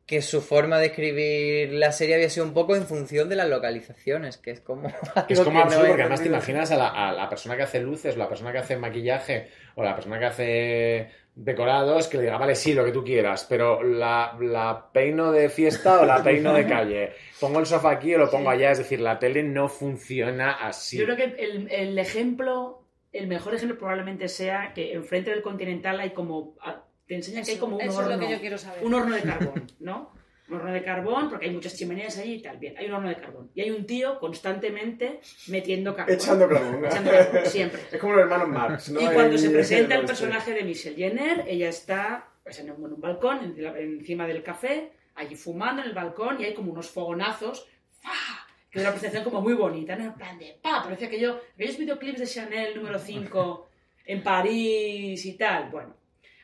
que 0.06 0.22
su 0.22 0.40
forma 0.40 0.78
de 0.80 0.86
escribir 0.86 1.74
la 1.74 1.92
serie 1.92 2.14
había 2.14 2.30
sido 2.30 2.46
un 2.46 2.54
poco 2.54 2.76
en 2.76 2.86
función 2.86 3.28
de 3.28 3.36
las 3.36 3.50
localizaciones, 3.50 4.38
que 4.38 4.52
es 4.52 4.62
como... 4.62 4.88
Que 5.28 5.34
es 5.34 5.40
como 5.42 5.52
que 5.58 5.64
absurdo, 5.64 5.82
no 5.82 5.88
porque 5.88 6.02
además 6.04 6.22
te 6.22 6.28
imaginas 6.28 6.72
a 6.72 6.78
la, 6.78 6.90
a 6.90 7.12
la 7.12 7.28
persona 7.28 7.58
que 7.58 7.64
hace 7.64 7.80
luces, 7.82 8.16
o 8.16 8.20
la 8.20 8.30
persona 8.30 8.52
que 8.52 8.60
hace 8.60 8.78
maquillaje, 8.78 9.48
o 9.76 9.84
la 9.84 9.96
persona 9.96 10.20
que 10.20 10.26
hace 10.26 11.08
decorados, 11.34 12.08
que 12.08 12.18
le 12.18 12.24
diga, 12.24 12.38
vale, 12.38 12.54
sí, 12.56 12.74
lo 12.74 12.86
que 12.86 12.92
tú 12.92 13.04
quieras, 13.04 13.46
pero 13.50 13.82
la, 13.84 14.38
la 14.40 14.90
peino 14.94 15.32
de 15.32 15.50
fiesta 15.50 16.02
o 16.02 16.06
la 16.06 16.24
peino 16.24 16.54
de 16.54 16.66
calle, 16.68 17.12
pongo 17.40 17.60
el 17.60 17.66
sofá 17.66 17.92
aquí 17.92 18.14
o 18.14 18.20
lo 18.20 18.30
pongo 18.30 18.50
allá, 18.52 18.72
es 18.72 18.78
decir, 18.78 19.00
la 19.02 19.18
tele 19.20 19.42
no 19.44 19.68
funciona 19.70 20.52
así. 20.54 20.98
Yo 20.98 21.06
creo 21.06 21.18
que 21.18 21.36
el, 21.44 21.72
el 21.72 22.00
ejemplo, 22.00 22.77
el 23.14 23.28
mejor 23.28 23.56
ejemplo 23.56 23.78
probablemente 23.78 24.28
sea 24.28 24.74
que 24.74 24.94
enfrente 24.94 25.32
del 25.32 25.42
Continental 25.42 26.00
hay 26.00 26.12
como. 26.12 26.56
ah, 26.62 26.84
Te 27.08 27.16
enseña 27.16 27.42
que 27.44 27.52
hay 27.52 27.58
como 27.58 27.76
un 27.78 27.82
eso 27.82 27.98
horno. 28.00 28.12
es 28.12 28.18
lo 28.18 28.26
que 28.26 28.32
yo 28.34 28.40
quiero 28.40 28.58
saber. 28.58 28.84
Un 28.84 28.94
horno 28.94 29.16
de 29.16 29.22
carbón, 29.34 29.64
¿no? 29.80 30.12
Un 30.50 30.56
horno 30.56 30.72
de 30.72 30.82
carbón, 30.82 31.30
porque 31.30 31.48
hay 31.48 31.52
muchas 31.52 31.76
chimeneas 31.76 32.18
allí 32.18 32.36
y 32.36 32.42
tal. 32.42 32.58
Bien, 32.58 32.78
hay 32.78 32.86
un 32.88 32.94
horno 32.94 33.10
de 33.10 33.16
carbón. 33.18 33.52
Y 33.54 33.62
hay 33.62 33.70
un 33.72 33.86
tío 33.86 34.18
constantemente 34.20 35.20
metiendo 35.48 35.94
carbón. 35.96 36.16
Echando 36.16 36.48
carbón. 36.48 36.86
Echando 36.86 37.12
carbón, 37.12 37.46
siempre. 37.46 37.82
Es 37.92 38.00
como 38.00 38.14
los 38.14 38.22
hermanos 38.22 38.48
Marx, 38.50 38.90
¿no? 38.92 39.02
Y 39.02 39.06
cuando 39.14 39.38
se 39.38 39.48
en 39.48 39.54
presenta 39.54 39.96
el 39.96 40.06
personaje 40.06 40.54
de 40.54 40.64
Michelle 40.64 40.96
Jenner, 40.96 41.44
ella 41.48 41.68
está 41.70 42.30
pues, 42.44 42.60
en, 42.60 42.72
un, 42.72 42.78
en 42.86 42.94
un 42.94 43.02
balcón, 43.02 43.56
en 43.58 43.78
encima 44.00 44.26
del 44.26 44.42
café, 44.42 44.94
allí 45.16 45.36
fumando 45.36 45.82
en 45.82 45.90
el 45.90 45.94
balcón, 45.94 46.40
y 46.40 46.46
hay 46.46 46.54
como 46.54 46.72
unos 46.72 46.90
fogonazos, 46.90 47.68
¡fa! 48.02 48.47
Que 48.70 48.80
es 48.80 48.84
una 48.84 48.92
presentación 48.92 49.24
como 49.24 49.42
muy 49.42 49.54
bonita, 49.54 49.96
¿no? 49.96 50.06
En 50.06 50.14
plan 50.14 50.38
de, 50.38 50.60
pa, 50.62 50.84
parecía 50.84 51.10
que 51.10 51.20
yo, 51.20 51.40
aquellos 51.54 51.78
videoclips 51.78 52.20
de 52.20 52.28
Chanel 52.28 52.76
número 52.76 53.00
5 53.00 53.70
en 54.06 54.24
París 54.24 55.26
y 55.26 55.34
tal, 55.34 55.70
bueno, 55.70 55.96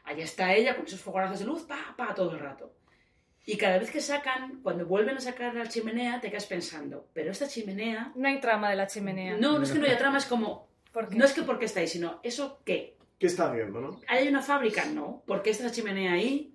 allí 0.05 0.21
está 0.21 0.53
ella 0.53 0.75
con 0.75 0.85
esos 0.85 1.01
fogonazos 1.01 1.39
de 1.39 1.45
luz, 1.45 1.63
pa, 1.63 1.93
pa, 1.97 2.13
todo 2.13 2.31
el 2.31 2.39
rato. 2.39 2.73
Y 3.45 3.57
cada 3.57 3.77
vez 3.77 3.91
que 3.91 3.99
sacan, 3.99 4.61
cuando 4.61 4.85
vuelven 4.85 5.17
a 5.17 5.19
sacar 5.19 5.53
la 5.53 5.67
chimenea, 5.67 6.21
te 6.21 6.29
quedas 6.29 6.45
pensando, 6.45 7.09
pero 7.13 7.31
esta 7.31 7.47
chimenea... 7.47 8.13
No 8.15 8.27
hay 8.27 8.39
trama 8.39 8.69
de 8.69 8.77
la 8.77 8.87
chimenea. 8.87 9.35
No, 9.37 9.57
no 9.57 9.63
es 9.63 9.71
que 9.71 9.79
no 9.79 9.85
haya 9.85 9.97
trama, 9.97 10.17
es 10.17 10.25
como... 10.25 10.69
¿Por 10.93 11.09
qué? 11.09 11.17
No 11.17 11.25
es 11.25 11.33
que 11.33 11.41
porque 11.41 11.65
está 11.65 11.81
ahí, 11.81 11.87
sino 11.87 12.21
¿eso 12.23 12.61
qué? 12.63 12.95
¿Qué 13.19 13.27
está 13.27 13.49
haciendo, 13.49 13.81
no? 13.81 13.99
¿Hay 14.07 14.27
una 14.27 14.41
fábrica? 14.41 14.85
No. 14.85 15.23
¿Por 15.25 15.41
qué 15.41 15.49
está 15.49 15.65
la 15.65 15.71
chimenea 15.71 16.13
ahí? 16.13 16.52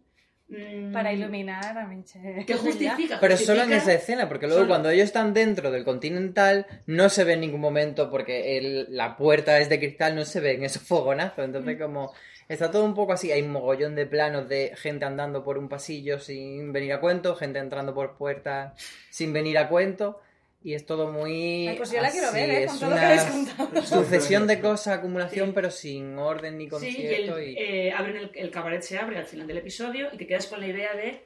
Mm, 0.51 0.93
Para 0.95 1.13
iluminar 1.13 1.77
a 1.77 1.87
Michelle. 1.87 2.47
¿Qué 2.47 2.55
justifica? 2.57 3.19
Pero 3.21 3.37
solo 3.37 3.63
en 3.65 3.73
esa 3.75 3.93
escena, 3.93 4.29
porque 4.29 4.47
luego 4.47 4.63
Solo. 4.63 4.69
cuando 4.73 4.89
ellos 4.91 5.05
están 5.05 5.35
dentro 5.35 5.71
del 5.71 5.85
Continental 5.85 6.67
no 6.87 7.11
se 7.11 7.25
ve 7.25 7.35
en 7.35 7.41
ningún 7.41 7.61
momento 7.61 8.11
porque 8.11 8.57
el- 8.57 8.87
la 8.89 9.17
puerta 9.17 9.59
es 9.59 9.69
de 9.69 9.79
cristal, 9.79 10.15
no 10.17 10.25
se 10.25 10.41
ven 10.41 10.65
esos 10.65 10.83
fogonazos. 10.83 11.45
Entonces 11.45 11.77
Mm. 11.77 11.81
como 11.83 12.13
está 12.49 12.71
todo 12.71 12.85
un 12.87 12.95
poco 12.95 13.13
así, 13.13 13.31
hay 13.31 13.43
un 13.43 13.51
mogollón 13.53 13.95
de 13.95 14.07
planos 14.07 14.49
de 14.49 14.73
gente 14.77 15.05
andando 15.05 15.45
por 15.45 15.59
un 15.59 15.69
pasillo 15.69 16.19
sin 16.19 16.73
venir 16.73 16.95
a 16.95 17.01
cuento, 17.01 17.35
gente 17.37 17.59
entrando 17.59 17.95
por 17.95 18.17
puertas 18.17 18.73
sin 19.11 19.35
venir 19.35 19.59
a 19.59 19.69
cuento. 19.69 20.21
Y 20.61 20.75
es 20.75 20.85
todo 20.87 21.13
muy. 21.13 21.69
Ay, 21.69 21.77
pues 21.77 21.93
yo 21.93 22.01
la 22.03 22.11
quiero 22.11 22.33
ver, 22.33 22.51
¿eh? 22.51 22.65
es 22.65 22.71
Con 22.73 22.81
todo 22.81 22.91
lo 22.91 22.97
que 22.97 23.01
una 23.03 23.09
habéis 23.11 23.25
contado. 23.57 23.83
Sucesión 23.87 24.47
de 24.49 24.61
cosas, 24.61 24.99
acumulación, 24.99 25.47
Sí. 25.49 25.53
pero 25.55 25.71
sin 25.71 26.19
orden 26.19 26.59
ni 26.59 26.65
Sí, 26.65 26.67
y, 26.67 26.71
concierto. 26.71 27.39
el, 27.39 27.49
y- 27.51 27.57
eh, 27.59 27.93
abren 27.93 28.17
el, 28.17 28.31
el 28.35 28.51
cabaret 28.51 28.83
se 28.83 28.99
abre 28.99 29.19
al 29.19 29.25
final 29.27 29.47
del 29.47 29.59
episodio 29.59 30.09
y 30.13 30.17
te 30.17 30.27
quedas 30.27 30.47
con 30.49 30.61
la 30.61 30.67
idea 30.67 30.95
de 30.95 31.25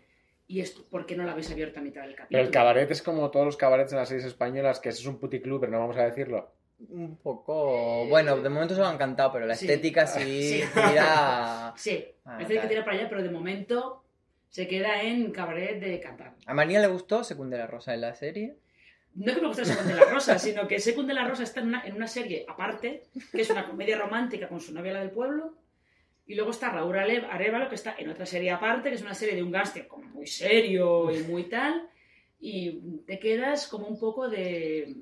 ¿y 0.49 0.61
esto 0.61 0.83
por 0.91 1.07
qué 1.07 1.17
no 1.17 1.25
la 1.25 1.33
habéis 1.33 1.51
abierto 1.51 1.81
a 1.81 1.83
mitad 1.83 2.03
del 2.03 2.11
capítulo? 2.15 2.29
Pero 2.31 2.43
el 2.45 2.51
cabaret 2.51 2.91
es 2.91 3.01
como 3.01 3.31
todos 3.31 3.47
los 3.47 3.57
cabarets 3.57 3.91
en 3.93 3.99
las 3.99 4.09
series 4.09 4.27
españolas, 4.27 4.81
que 4.81 4.91
eso 4.91 5.01
es 5.01 5.07
un 5.07 5.19
puticlub, 5.19 5.61
pero 5.61 5.73
no 5.73 5.79
vamos 5.81 5.97
a 5.97 6.05
decirlo. 6.05 6.53
Un 6.91 7.17
poco. 7.17 8.07
Bueno, 8.09 8.37
de 8.39 8.49
momento 8.51 8.75
se 8.75 8.81
lo 8.81 8.87
han 8.89 8.99
cantado, 8.99 9.33
pero 9.33 9.47
la 9.47 9.55
Sí. 9.55 9.65
estética 9.67 10.07
sí, 10.07 10.61
Sí. 10.63 10.65
tira. 10.75 11.73
Sí, 11.77 12.05
Ah, 12.27 12.33
parece 12.35 12.53
que 12.55 12.59
tal. 12.61 12.69
tira 12.69 12.85
para 12.85 12.99
allá, 12.99 13.09
pero 13.09 13.23
de 13.23 13.31
momento 13.31 14.05
se 14.51 14.69
queda 14.69 15.01
en 15.03 15.31
cabaret 15.33 15.81
de 15.81 16.01
cantar. 16.01 16.35
A 16.45 16.53
María 16.53 16.81
le 16.81 16.89
gustó 16.89 17.25
Secunde 17.25 17.57
la 17.57 17.67
Rosa 17.67 17.95
en 17.95 18.03
la 18.03 18.15
serie. 18.15 18.57
No 19.15 19.27
es 19.27 19.35
que 19.35 19.43
me 19.43 19.49
guste 19.49 19.65
Secund 19.65 19.95
la 19.95 20.05
Rosa, 20.07 20.39
sino 20.39 20.67
que 20.67 20.81
Secund 20.81 21.11
la 21.13 21.29
Rosa 21.29 21.43
está 21.43 21.61
en 21.61 21.69
una, 21.69 21.87
en 21.87 21.95
una 21.95 22.09
serie 22.09 22.47
aparte, 22.49 23.03
que 23.31 23.43
es 23.43 23.51
una 23.51 23.67
comedia 23.67 23.99
romántica 23.99 24.49
con 24.49 24.61
su 24.61 24.73
novia 24.73 24.93
la 24.93 25.01
del 25.01 25.11
pueblo. 25.11 25.55
Y 26.27 26.35
luego 26.35 26.53
está 26.53 26.71
Raúl 26.71 26.97
Arevalo, 26.97 27.69
que 27.69 27.75
está 27.75 27.95
en 27.99 28.09
otra 28.09 28.25
serie 28.25 28.51
aparte, 28.53 28.89
que 28.89 28.95
es 28.95 29.03
una 29.03 29.15
serie 29.15 29.35
de 29.35 29.43
un 29.43 29.51
gángster 29.51 29.87
como 29.87 30.05
muy 30.09 30.27
serio 30.27 31.11
y 31.11 31.23
muy 31.25 31.45
tal. 31.45 31.89
Y 32.41 33.03
te 33.07 33.19
quedas 33.19 33.67
como 33.67 33.87
un 33.87 33.99
poco 33.99 34.29
de... 34.29 34.95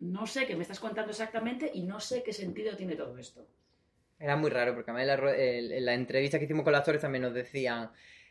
No 0.00 0.26
sé 0.26 0.46
qué 0.46 0.54
me 0.54 0.62
estás 0.62 0.78
contando 0.78 1.10
exactamente 1.10 1.70
y 1.74 1.82
no 1.82 1.98
sé 2.00 2.22
qué 2.22 2.32
sentido 2.32 2.76
tiene 2.76 2.94
todo 2.94 3.18
esto. 3.18 3.46
Era 4.18 4.36
muy 4.36 4.48
raro, 4.48 4.74
porque 4.74 4.90
además 4.90 5.18
en 5.18 5.24
la, 5.24 5.76
en 5.76 5.84
la 5.84 5.94
entrevista 5.94 6.38
que 6.38 6.44
hicimos 6.44 6.64
con 6.64 6.72
los 6.72 6.78
actores 6.78 7.02
también 7.02 7.22
nos 7.22 7.34
decían. 7.34 7.90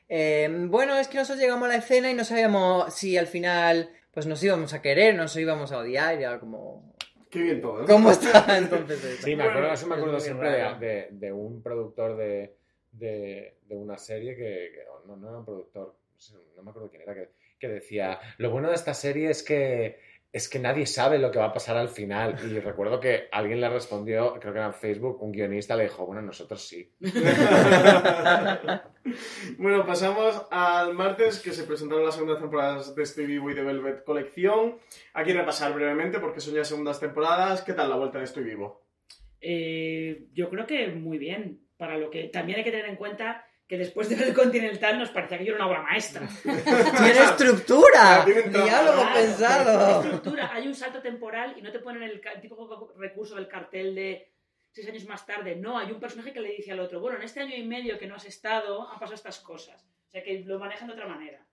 eh, 0.09 0.49
bueno, 0.69 0.97
es 0.97 1.07
que 1.09 1.17
nosotros 1.17 1.41
llegamos 1.41 1.65
a 1.65 1.73
la 1.73 1.77
escena 1.77 2.09
y 2.09 2.13
no 2.13 2.23
sabíamos 2.23 2.93
si 2.93 3.17
al 3.17 3.27
final 3.27 3.89
pues 4.11 4.25
nos 4.25 4.41
íbamos 4.43 4.73
a 4.73 4.81
querer, 4.81 5.15
nos 5.15 5.35
íbamos 5.35 5.71
a 5.71 5.79
odiar, 5.79 6.19
y 6.19 6.23
era 6.23 6.39
como. 6.39 6.93
Qué 7.29 7.41
bien 7.41 7.61
todo, 7.61 7.81
¿no? 7.81 7.85
¿Cómo 7.87 8.09
está 8.11 8.57
entonces? 8.57 9.03
eso? 9.03 9.23
Sí, 9.23 9.35
me 9.35 9.43
acuerdo, 9.43 9.73
eso 9.73 9.87
me 9.87 9.95
acuerdo 9.95 10.19
siempre 10.19 10.49
de, 10.79 11.07
de- 11.11 11.31
un 11.33 11.61
productor 11.61 12.15
de, 12.15 12.55
de, 12.93 13.57
de 13.67 13.75
una 13.75 13.97
serie 13.97 14.35
que, 14.35 14.71
que- 14.73 14.83
no, 15.05 15.15
no 15.17 15.27
era 15.29 15.37
un 15.39 15.45
productor, 15.45 15.95
no, 16.13 16.19
sé, 16.19 16.33
no 16.55 16.63
me 16.63 16.69
acuerdo 16.71 16.89
quién 16.89 17.01
era, 17.03 17.13
que, 17.13 17.29
que 17.59 17.67
decía, 17.67 18.19
lo 18.37 18.49
bueno 18.49 18.69
de 18.69 18.75
esta 18.75 18.93
serie 18.93 19.29
es 19.29 19.43
que 19.43 19.99
es 20.31 20.49
que 20.49 20.59
nadie 20.59 20.85
sabe 20.85 21.19
lo 21.19 21.31
que 21.31 21.39
va 21.39 21.45
a 21.45 21.53
pasar 21.53 21.77
al 21.77 21.89
final. 21.89 22.37
Y 22.43 22.59
recuerdo 22.59 22.99
que 22.99 23.27
alguien 23.31 23.61
le 23.61 23.69
respondió, 23.69 24.33
creo 24.39 24.53
que 24.53 24.59
era 24.59 24.67
en 24.67 24.73
Facebook, 24.73 25.21
un 25.21 25.31
guionista 25.31 25.75
le 25.75 25.83
dijo, 25.83 26.05
bueno, 26.05 26.21
nosotros 26.21 26.67
sí. 26.67 26.93
Bueno, 29.57 29.85
pasamos 29.85 30.45
al 30.51 30.93
martes 30.93 31.39
que 31.39 31.53
se 31.53 31.63
presentaron 31.63 32.03
las 32.03 32.15
segundas 32.15 32.39
temporadas 32.39 32.93
de 32.93 33.05
Stevie 33.05 33.39
Boy 33.39 33.53
de 33.53 33.63
Velvet 33.63 34.03
Colección. 34.03 34.79
Aquí 35.13 35.31
repasar 35.31 35.73
brevemente 35.73 36.19
porque 36.19 36.41
son 36.41 36.55
ya 36.55 36.65
segundas 36.65 36.99
temporadas. 36.99 37.61
¿Qué 37.61 37.71
tal 37.71 37.89
la 37.89 37.95
vuelta 37.95 38.17
de 38.17 38.25
Estoy 38.25 38.43
Vivo? 38.43 38.85
Eh, 39.39 40.27
yo 40.33 40.49
creo 40.49 40.67
que 40.67 40.89
muy 40.89 41.17
bien. 41.17 41.61
Para 41.77 41.97
lo 41.97 42.09
que 42.09 42.25
también 42.25 42.57
hay 42.57 42.65
que 42.65 42.71
tener 42.71 42.87
en 42.87 42.97
cuenta 42.97 43.45
que 43.67 43.77
después 43.77 44.07
de 44.07 44.15
ver 44.15 44.29
el 44.29 44.33
Continental 44.33 44.97
nos 44.97 45.09
parecía 45.09 45.37
que 45.37 45.45
yo 45.45 45.53
era 45.53 45.65
una 45.65 45.71
obra 45.71 45.83
maestra. 45.83 46.27
¡Tiene 46.43 47.23
estructura! 47.23 48.25
¡Diálogo 48.25 49.03
pensado! 49.13 50.01
estructura, 50.01 50.51
hay 50.53 50.67
un 50.67 50.75
salto 50.75 51.01
temporal 51.01 51.55
y 51.57 51.61
no 51.61 51.71
te 51.71 51.79
ponen 51.79 52.03
el, 52.03 52.21
el 52.33 52.41
típico 52.41 52.93
recurso 52.97 53.35
del 53.35 53.47
cartel 53.47 53.93
de 53.93 54.31
seis 54.71 54.87
años 54.87 55.05
más 55.05 55.25
tarde. 55.25 55.55
No, 55.55 55.77
hay 55.77 55.91
un 55.91 55.99
personaje 55.99 56.31
que 56.31 56.39
le 56.39 56.53
dice 56.53 56.71
al 56.71 56.79
otro, 56.79 57.01
bueno, 57.01 57.17
en 57.17 57.23
este 57.23 57.41
año 57.41 57.55
y 57.55 57.63
medio 57.63 57.97
que 57.97 58.07
no 58.07 58.15
has 58.15 58.25
estado 58.25 58.89
han 58.89 58.99
pasado 58.99 59.15
estas 59.15 59.39
cosas. 59.39 59.85
O 60.07 60.09
sea 60.09 60.23
que 60.23 60.39
lo 60.45 60.59
manejan 60.59 60.87
de 60.87 60.93
otra 60.93 61.07
manera. 61.07 61.45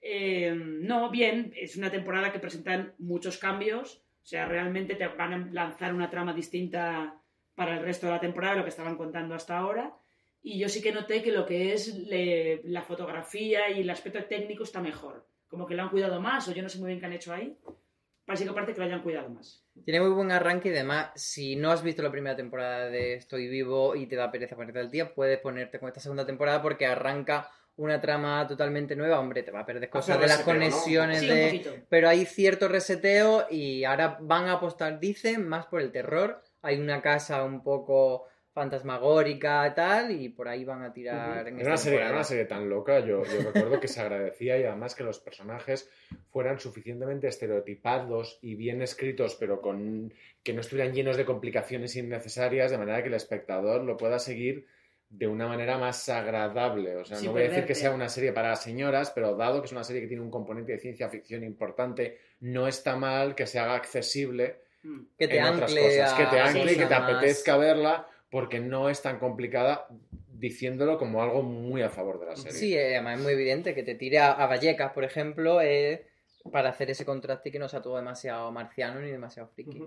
Eh, 0.00 0.52
no, 0.54 1.10
bien, 1.10 1.52
es 1.56 1.76
una 1.76 1.90
temporada 1.90 2.32
que 2.32 2.40
presentan 2.40 2.94
muchos 2.98 3.38
cambios. 3.38 4.02
O 4.22 4.26
sea, 4.26 4.46
realmente 4.46 4.96
te 4.96 5.06
van 5.06 5.32
a 5.32 5.52
lanzar 5.52 5.94
una 5.94 6.10
trama 6.10 6.32
distinta 6.32 7.20
para 7.54 7.76
el 7.76 7.84
resto 7.84 8.06
de 8.06 8.12
la 8.12 8.20
temporada 8.20 8.54
de 8.54 8.58
lo 8.58 8.64
que 8.64 8.70
estaban 8.70 8.96
contando 8.96 9.34
hasta 9.34 9.56
ahora. 9.56 9.94
Y 10.42 10.58
yo 10.58 10.68
sí 10.68 10.80
que 10.80 10.92
noté 10.92 11.22
que 11.22 11.32
lo 11.32 11.44
que 11.46 11.72
es 11.74 11.94
le- 11.94 12.62
la 12.64 12.82
fotografía 12.82 13.70
y 13.70 13.80
el 13.80 13.90
aspecto 13.90 14.24
técnico 14.24 14.64
está 14.64 14.80
mejor. 14.80 15.26
Como 15.48 15.66
que 15.66 15.74
lo 15.74 15.82
han 15.82 15.90
cuidado 15.90 16.20
más, 16.20 16.48
o 16.48 16.52
yo 16.52 16.62
no 16.62 16.68
sé 16.68 16.78
muy 16.78 16.88
bien 16.88 17.00
qué 17.00 17.06
han 17.06 17.12
hecho 17.12 17.32
ahí. 17.32 17.58
Parece 18.24 18.44
que 18.44 18.50
aparte 18.50 18.72
que 18.72 18.78
lo 18.78 18.84
hayan 18.86 19.02
cuidado 19.02 19.28
más. 19.28 19.64
Tiene 19.84 20.00
muy 20.00 20.10
buen 20.10 20.30
arranque 20.30 20.68
y 20.68 20.72
además, 20.72 21.10
si 21.16 21.56
no 21.56 21.72
has 21.72 21.82
visto 21.82 22.00
la 22.02 22.12
primera 22.12 22.36
temporada 22.36 22.88
de 22.88 23.14
Estoy 23.14 23.48
Vivo 23.48 23.96
y 23.96 24.06
te 24.06 24.14
da 24.16 24.30
pereza 24.30 24.54
ponerte 24.54 24.78
al 24.78 24.90
día, 24.90 25.12
puedes 25.14 25.40
ponerte 25.40 25.80
con 25.80 25.88
esta 25.88 26.00
segunda 26.00 26.24
temporada 26.24 26.62
porque 26.62 26.86
arranca 26.86 27.50
una 27.76 28.00
trama 28.00 28.46
totalmente 28.46 28.94
nueva. 28.94 29.18
Hombre, 29.18 29.42
te 29.42 29.50
va 29.50 29.60
a 29.60 29.66
perder 29.66 29.90
cosas 29.90 30.20
de 30.20 30.26
las 30.28 30.38
reseteo, 30.38 30.54
¿no? 30.54 30.58
conexiones 30.60 31.20
Sí, 31.20 31.26
de... 31.26 31.84
Pero 31.88 32.08
hay 32.08 32.24
cierto 32.24 32.68
reseteo 32.68 33.46
y 33.50 33.82
ahora 33.84 34.18
van 34.20 34.46
a 34.46 34.52
apostar, 34.52 35.00
dicen, 35.00 35.48
más 35.48 35.66
por 35.66 35.80
el 35.80 35.90
terror. 35.90 36.40
Hay 36.62 36.78
una 36.78 37.02
casa 37.02 37.42
un 37.42 37.62
poco 37.64 38.26
fantasmagórica 38.52 39.66
y 39.68 39.74
tal, 39.74 40.10
y 40.10 40.28
por 40.28 40.48
ahí 40.48 40.64
van 40.64 40.82
a 40.82 40.92
tirar 40.92 41.46
en 41.46 41.60
Era 41.60 41.68
una, 41.68 41.76
serie, 41.76 42.00
era 42.00 42.10
una 42.10 42.24
serie 42.24 42.46
tan 42.46 42.68
loca, 42.68 42.98
yo, 43.00 43.24
yo 43.24 43.42
recuerdo 43.42 43.78
que 43.78 43.86
se 43.86 44.00
agradecía 44.00 44.58
y 44.58 44.64
además 44.64 44.94
que 44.94 45.04
los 45.04 45.20
personajes 45.20 45.88
fueran 46.30 46.58
suficientemente 46.58 47.28
estereotipados 47.28 48.38
y 48.42 48.56
bien 48.56 48.82
escritos, 48.82 49.36
pero 49.38 49.60
con 49.60 50.12
que 50.42 50.52
no 50.52 50.62
estuvieran 50.62 50.92
llenos 50.92 51.16
de 51.16 51.24
complicaciones 51.24 51.94
innecesarias, 51.94 52.72
de 52.72 52.78
manera 52.78 53.02
que 53.02 53.08
el 53.08 53.14
espectador 53.14 53.84
lo 53.84 53.96
pueda 53.96 54.18
seguir 54.18 54.66
de 55.08 55.26
una 55.26 55.46
manera 55.46 55.78
más 55.78 56.08
agradable. 56.08 56.96
O 56.96 57.04
sea, 57.04 57.20
no 57.20 57.32
voy 57.32 57.42
a 57.42 57.48
decir 57.48 57.66
que 57.66 57.74
sea 57.74 57.92
una 57.92 58.08
serie 58.08 58.32
para 58.32 58.54
señoras, 58.56 59.10
pero 59.12 59.36
dado 59.36 59.60
que 59.60 59.66
es 59.66 59.72
una 59.72 59.84
serie 59.84 60.02
que 60.02 60.08
tiene 60.08 60.22
un 60.22 60.30
componente 60.30 60.72
de 60.72 60.78
ciencia 60.78 61.08
ficción 61.08 61.44
importante, 61.44 62.18
no 62.40 62.68
está 62.68 62.96
mal 62.96 63.34
que 63.34 63.46
se 63.46 63.58
haga 63.58 63.74
accesible 63.74 64.58
Mm. 64.82 65.00
Que 65.18 65.28
te 65.28 65.38
en 65.38 65.44
otras 65.44 65.74
cosas, 65.74 66.14
que 66.14 66.26
te 66.26 66.40
ancle 66.40 66.72
y 66.72 66.76
que 66.76 66.86
te 66.86 66.94
apetezca 66.94 67.56
verla 67.56 68.08
porque 68.30 68.60
no 68.60 68.88
es 68.88 69.02
tan 69.02 69.18
complicada 69.18 69.88
diciéndolo 70.32 70.98
como 70.98 71.22
algo 71.22 71.42
muy 71.42 71.82
a 71.82 71.90
favor 71.90 72.18
de 72.20 72.26
la 72.26 72.36
serie. 72.36 72.52
Sí, 72.58 72.74
eh, 72.74 72.94
además 72.96 73.18
es 73.18 73.24
muy 73.24 73.32
evidente 73.34 73.74
que 73.74 73.82
te 73.82 73.94
tire 73.94 74.18
a, 74.18 74.32
a 74.32 74.46
Vallecas, 74.46 74.92
por 74.92 75.04
ejemplo, 75.04 75.60
eh, 75.60 76.06
para 76.50 76.70
hacer 76.70 76.90
ese 76.90 77.04
contraste 77.04 77.50
y 77.50 77.52
que 77.52 77.58
no 77.58 77.68
sea 77.68 77.82
todo 77.82 77.96
demasiado 77.96 78.50
marciano 78.50 79.00
ni 79.00 79.10
demasiado 79.10 79.48
friki. 79.48 79.82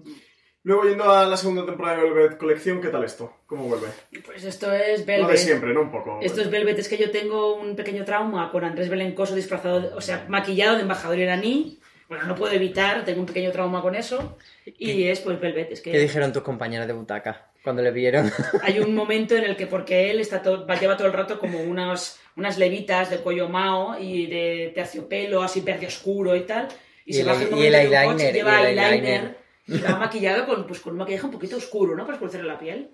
Luego, 0.65 0.85
yendo 0.85 1.11
a 1.11 1.25
la 1.25 1.35
segunda 1.35 1.65
temporada 1.65 1.97
de 1.97 2.09
Velvet 2.09 2.37
Colección, 2.37 2.79
¿qué 2.79 2.87
tal 2.87 3.03
esto? 3.03 3.33
¿Cómo 3.47 3.67
vuelve? 3.67 3.87
Pues 4.25 4.45
esto 4.45 4.71
es 4.71 5.01
Lo 5.01 5.05
Velvet. 5.07 5.31
de 5.31 5.37
siempre, 5.37 5.73
¿no? 5.73 5.81
Un 5.81 5.91
poco. 5.91 6.19
Esto 6.21 6.39
es 6.39 6.49
Velvet, 6.49 6.79
es 6.79 6.87
que 6.87 6.97
yo 6.97 7.11
tengo 7.11 7.55
un 7.55 7.75
pequeño 7.75 8.05
trauma 8.05 8.49
con 8.49 8.63
Andrés 8.63 8.89
Belencoso 8.89 9.35
disfrazado, 9.35 9.93
o 9.97 9.99
sea, 9.99 10.25
maquillado 10.29 10.75
de 10.75 10.83
embajador 10.83 11.19
iraní. 11.19 11.79
Bueno, 12.07 12.25
no 12.25 12.35
puedo 12.35 12.53
evitar, 12.53 13.03
tengo 13.03 13.19
un 13.19 13.25
pequeño 13.25 13.51
trauma 13.51 13.81
con 13.81 13.95
eso. 13.95 14.37
Y 14.65 15.03
es 15.07 15.19
pues 15.19 15.37
Velvet, 15.39 15.71
es 15.71 15.81
¿Qué 15.81 15.91
que 15.91 15.99
dijeron 15.99 16.31
tus 16.31 16.43
compañeras 16.43 16.87
de 16.87 16.93
butaca 16.93 17.51
cuando 17.63 17.81
le 17.81 17.91
vieron? 17.91 18.29
hay 18.61 18.79
un 18.79 18.93
momento 18.93 19.35
en 19.35 19.43
el 19.45 19.55
que, 19.55 19.67
porque 19.67 20.11
él 20.11 20.19
está 20.19 20.41
todo, 20.41 20.65
va- 20.67 20.79
lleva 20.79 20.97
todo 20.97 21.07
el 21.07 21.13
rato 21.13 21.39
como 21.39 21.59
unas, 21.61 22.19
unas 22.35 22.57
levitas 22.57 23.09
de 23.09 23.17
cuello 23.17 23.47
mao 23.49 23.97
y 23.99 24.27
de 24.27 24.71
terciopelo 24.75 25.41
así 25.41 25.61
verde 25.61 25.87
oscuro 25.87 26.35
y 26.35 26.41
tal. 26.41 26.67
Y, 27.05 27.11
Y 27.11 27.13
se 27.13 27.21
el- 27.21 27.27
baja 27.27 27.43
un 27.51 27.57
y 27.57 27.65
el 27.65 27.73
un 27.75 27.81
coche, 27.81 28.29
eyeliner, 28.29 28.33
lleva 28.33 28.51
y 28.51 28.65
el 28.73 28.79
eyeliner, 28.79 28.93
eyeliner. 28.93 29.37
y 29.67 29.77
va 29.79 29.97
maquillado 29.97 30.45
con, 30.45 30.67
pues, 30.67 30.79
con 30.79 30.93
un 30.93 30.99
maquillaje 30.99 31.25
un 31.25 31.31
poquito 31.31 31.55
oscuro, 31.57 31.95
¿no? 31.95 32.03
Para 32.03 32.13
oscurecerle 32.15 32.47
la 32.47 32.59
piel. 32.59 32.89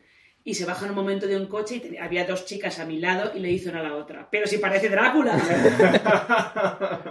Y 0.49 0.55
se 0.55 0.65
baja 0.65 0.85
en 0.85 0.89
un 0.89 0.95
momento 0.95 1.27
de 1.27 1.37
un 1.37 1.45
coche 1.45 1.75
y 1.75 1.79
te- 1.79 1.99
había 1.99 2.25
dos 2.25 2.43
chicas 2.45 2.79
a 2.79 2.85
mi 2.85 2.97
lado 2.99 3.31
y 3.35 3.39
le 3.39 3.51
hizo 3.51 3.69
una 3.69 3.81
a 3.81 3.83
la 3.83 3.95
otra. 3.95 4.27
Pero 4.31 4.47
si 4.47 4.57
parece 4.57 4.89
Drácula. 4.89 5.37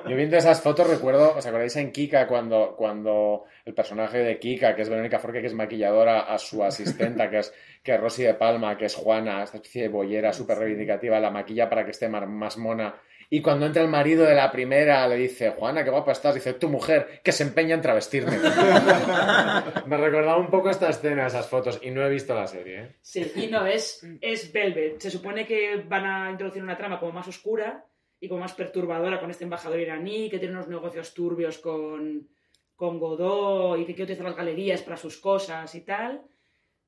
Yo 0.09 0.17
viendo 0.17 0.37
esas 0.37 0.61
fotos 0.61 0.89
recuerdo, 0.89 1.35
¿os 1.37 1.47
acordáis 1.47 1.77
en 1.77 1.93
Kika 1.93 2.27
cuando, 2.27 2.75
cuando 2.77 3.45
el 3.65 3.75
personaje 3.75 4.19
de 4.19 4.41
Kika, 4.41 4.75
que 4.75 4.83
es 4.83 4.89
Verónica 4.89 5.21
Forque, 5.21 5.41
que 5.41 5.47
es 5.47 5.55
maquilladora, 5.55 6.23
a 6.23 6.37
su 6.39 6.65
asistenta, 6.65 7.31
que 7.31 7.39
es, 7.39 7.55
que 7.85 7.95
es 7.95 8.01
Rosy 8.01 8.25
de 8.25 8.35
Palma, 8.35 8.77
que 8.77 8.87
es 8.87 8.95
Juana, 8.97 9.45
esta 9.45 9.59
especie 9.59 9.83
de 9.83 9.89
boyera 9.89 10.33
súper 10.33 10.59
reivindicativa, 10.59 11.21
la 11.21 11.31
maquilla 11.31 11.69
para 11.69 11.85
que 11.85 11.93
esté 11.93 12.09
más 12.09 12.57
mona? 12.59 12.97
Y 13.31 13.43
cuando 13.43 13.67
entra 13.67 13.83
el 13.83 13.89
marido 13.89 14.25
de 14.25 14.35
la 14.35 14.51
primera, 14.51 15.07
le 15.07 15.17
dice, 15.17 15.51
Juana, 15.51 15.85
qué 15.85 15.91
guapa 15.91 16.13
estás, 16.13 16.35
dice, 16.35 16.55
tu 16.55 16.71
mujer, 16.71 17.21
que 17.23 17.33
se 17.33 17.43
empeña 17.43 17.75
en 17.75 17.83
travestirme. 17.83 18.39
Me 19.87 19.97
recordaba 19.99 20.39
un 20.39 20.49
poco 20.49 20.71
esta 20.71 20.89
escena, 20.89 21.27
esas 21.27 21.47
fotos, 21.47 21.79
y 21.83 21.91
no 21.91 22.05
he 22.05 22.09
visto 22.09 22.35
la 22.35 22.47
serie, 22.47 22.81
¿eh? 22.81 22.97
Sí, 23.03 23.31
y 23.37 23.49
no, 23.49 23.67
es, 23.67 24.07
es 24.23 24.51
Velvet. 24.51 25.01
Se 25.01 25.11
supone 25.11 25.47
que 25.47 25.77
van 25.87 26.07
a 26.07 26.31
introducir 26.31 26.63
una 26.63 26.79
trama 26.79 26.99
como 26.99 27.13
más 27.13 27.29
oscura 27.29 27.85
y 28.19 28.29
como 28.29 28.41
más 28.41 28.55
perturbadora 28.55 29.21
con 29.21 29.31
este 29.31 29.45
embajador 29.45 29.79
iraní 29.79 30.31
que 30.31 30.39
tiene 30.39 30.55
unos 30.55 30.69
negocios 30.69 31.13
turbios 31.13 31.59
con, 31.59 32.29
con 32.77 32.99
Godot 32.99 33.79
y 33.79 33.85
que 33.85 33.93
quiere 33.93 34.05
utilizar 34.05 34.25
las 34.25 34.37
galerías 34.37 34.81
para 34.81 34.97
sus 34.97 35.19
cosas 35.19 35.75
y 35.75 35.83
tal. 35.83 36.23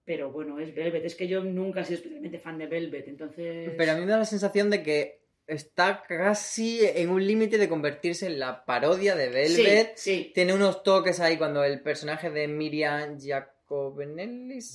Pero 0.04 0.32
bueno, 0.32 0.58
es 0.58 0.74
Velvet. 0.74 1.04
Es 1.04 1.14
que 1.14 1.28
yo 1.28 1.44
nunca 1.44 1.82
he 1.82 1.84
sido 1.84 1.98
especialmente 1.98 2.38
fan 2.38 2.56
de 2.56 2.66
Velvet, 2.66 3.08
entonces... 3.08 3.74
Pero 3.76 3.92
a 3.92 3.94
mí 3.94 4.00
me 4.00 4.10
da 4.10 4.18
la 4.18 4.24
sensación 4.24 4.70
de 4.70 4.82
que 4.82 5.19
está 5.50 6.02
casi 6.06 6.80
en 6.84 7.10
un 7.10 7.26
límite 7.26 7.58
de 7.58 7.68
convertirse 7.68 8.26
en 8.26 8.38
la 8.38 8.64
parodia 8.64 9.14
de 9.14 9.28
Velvet. 9.28 9.92
Sí, 9.96 10.12
sí. 10.14 10.32
Tiene 10.34 10.54
unos 10.54 10.82
toques 10.82 11.20
ahí 11.20 11.36
cuando 11.36 11.62
el 11.64 11.80
personaje 11.80 12.30
de 12.30 12.48
Miriam 12.48 13.18
¿se 13.18 13.28
llama? 13.28 13.54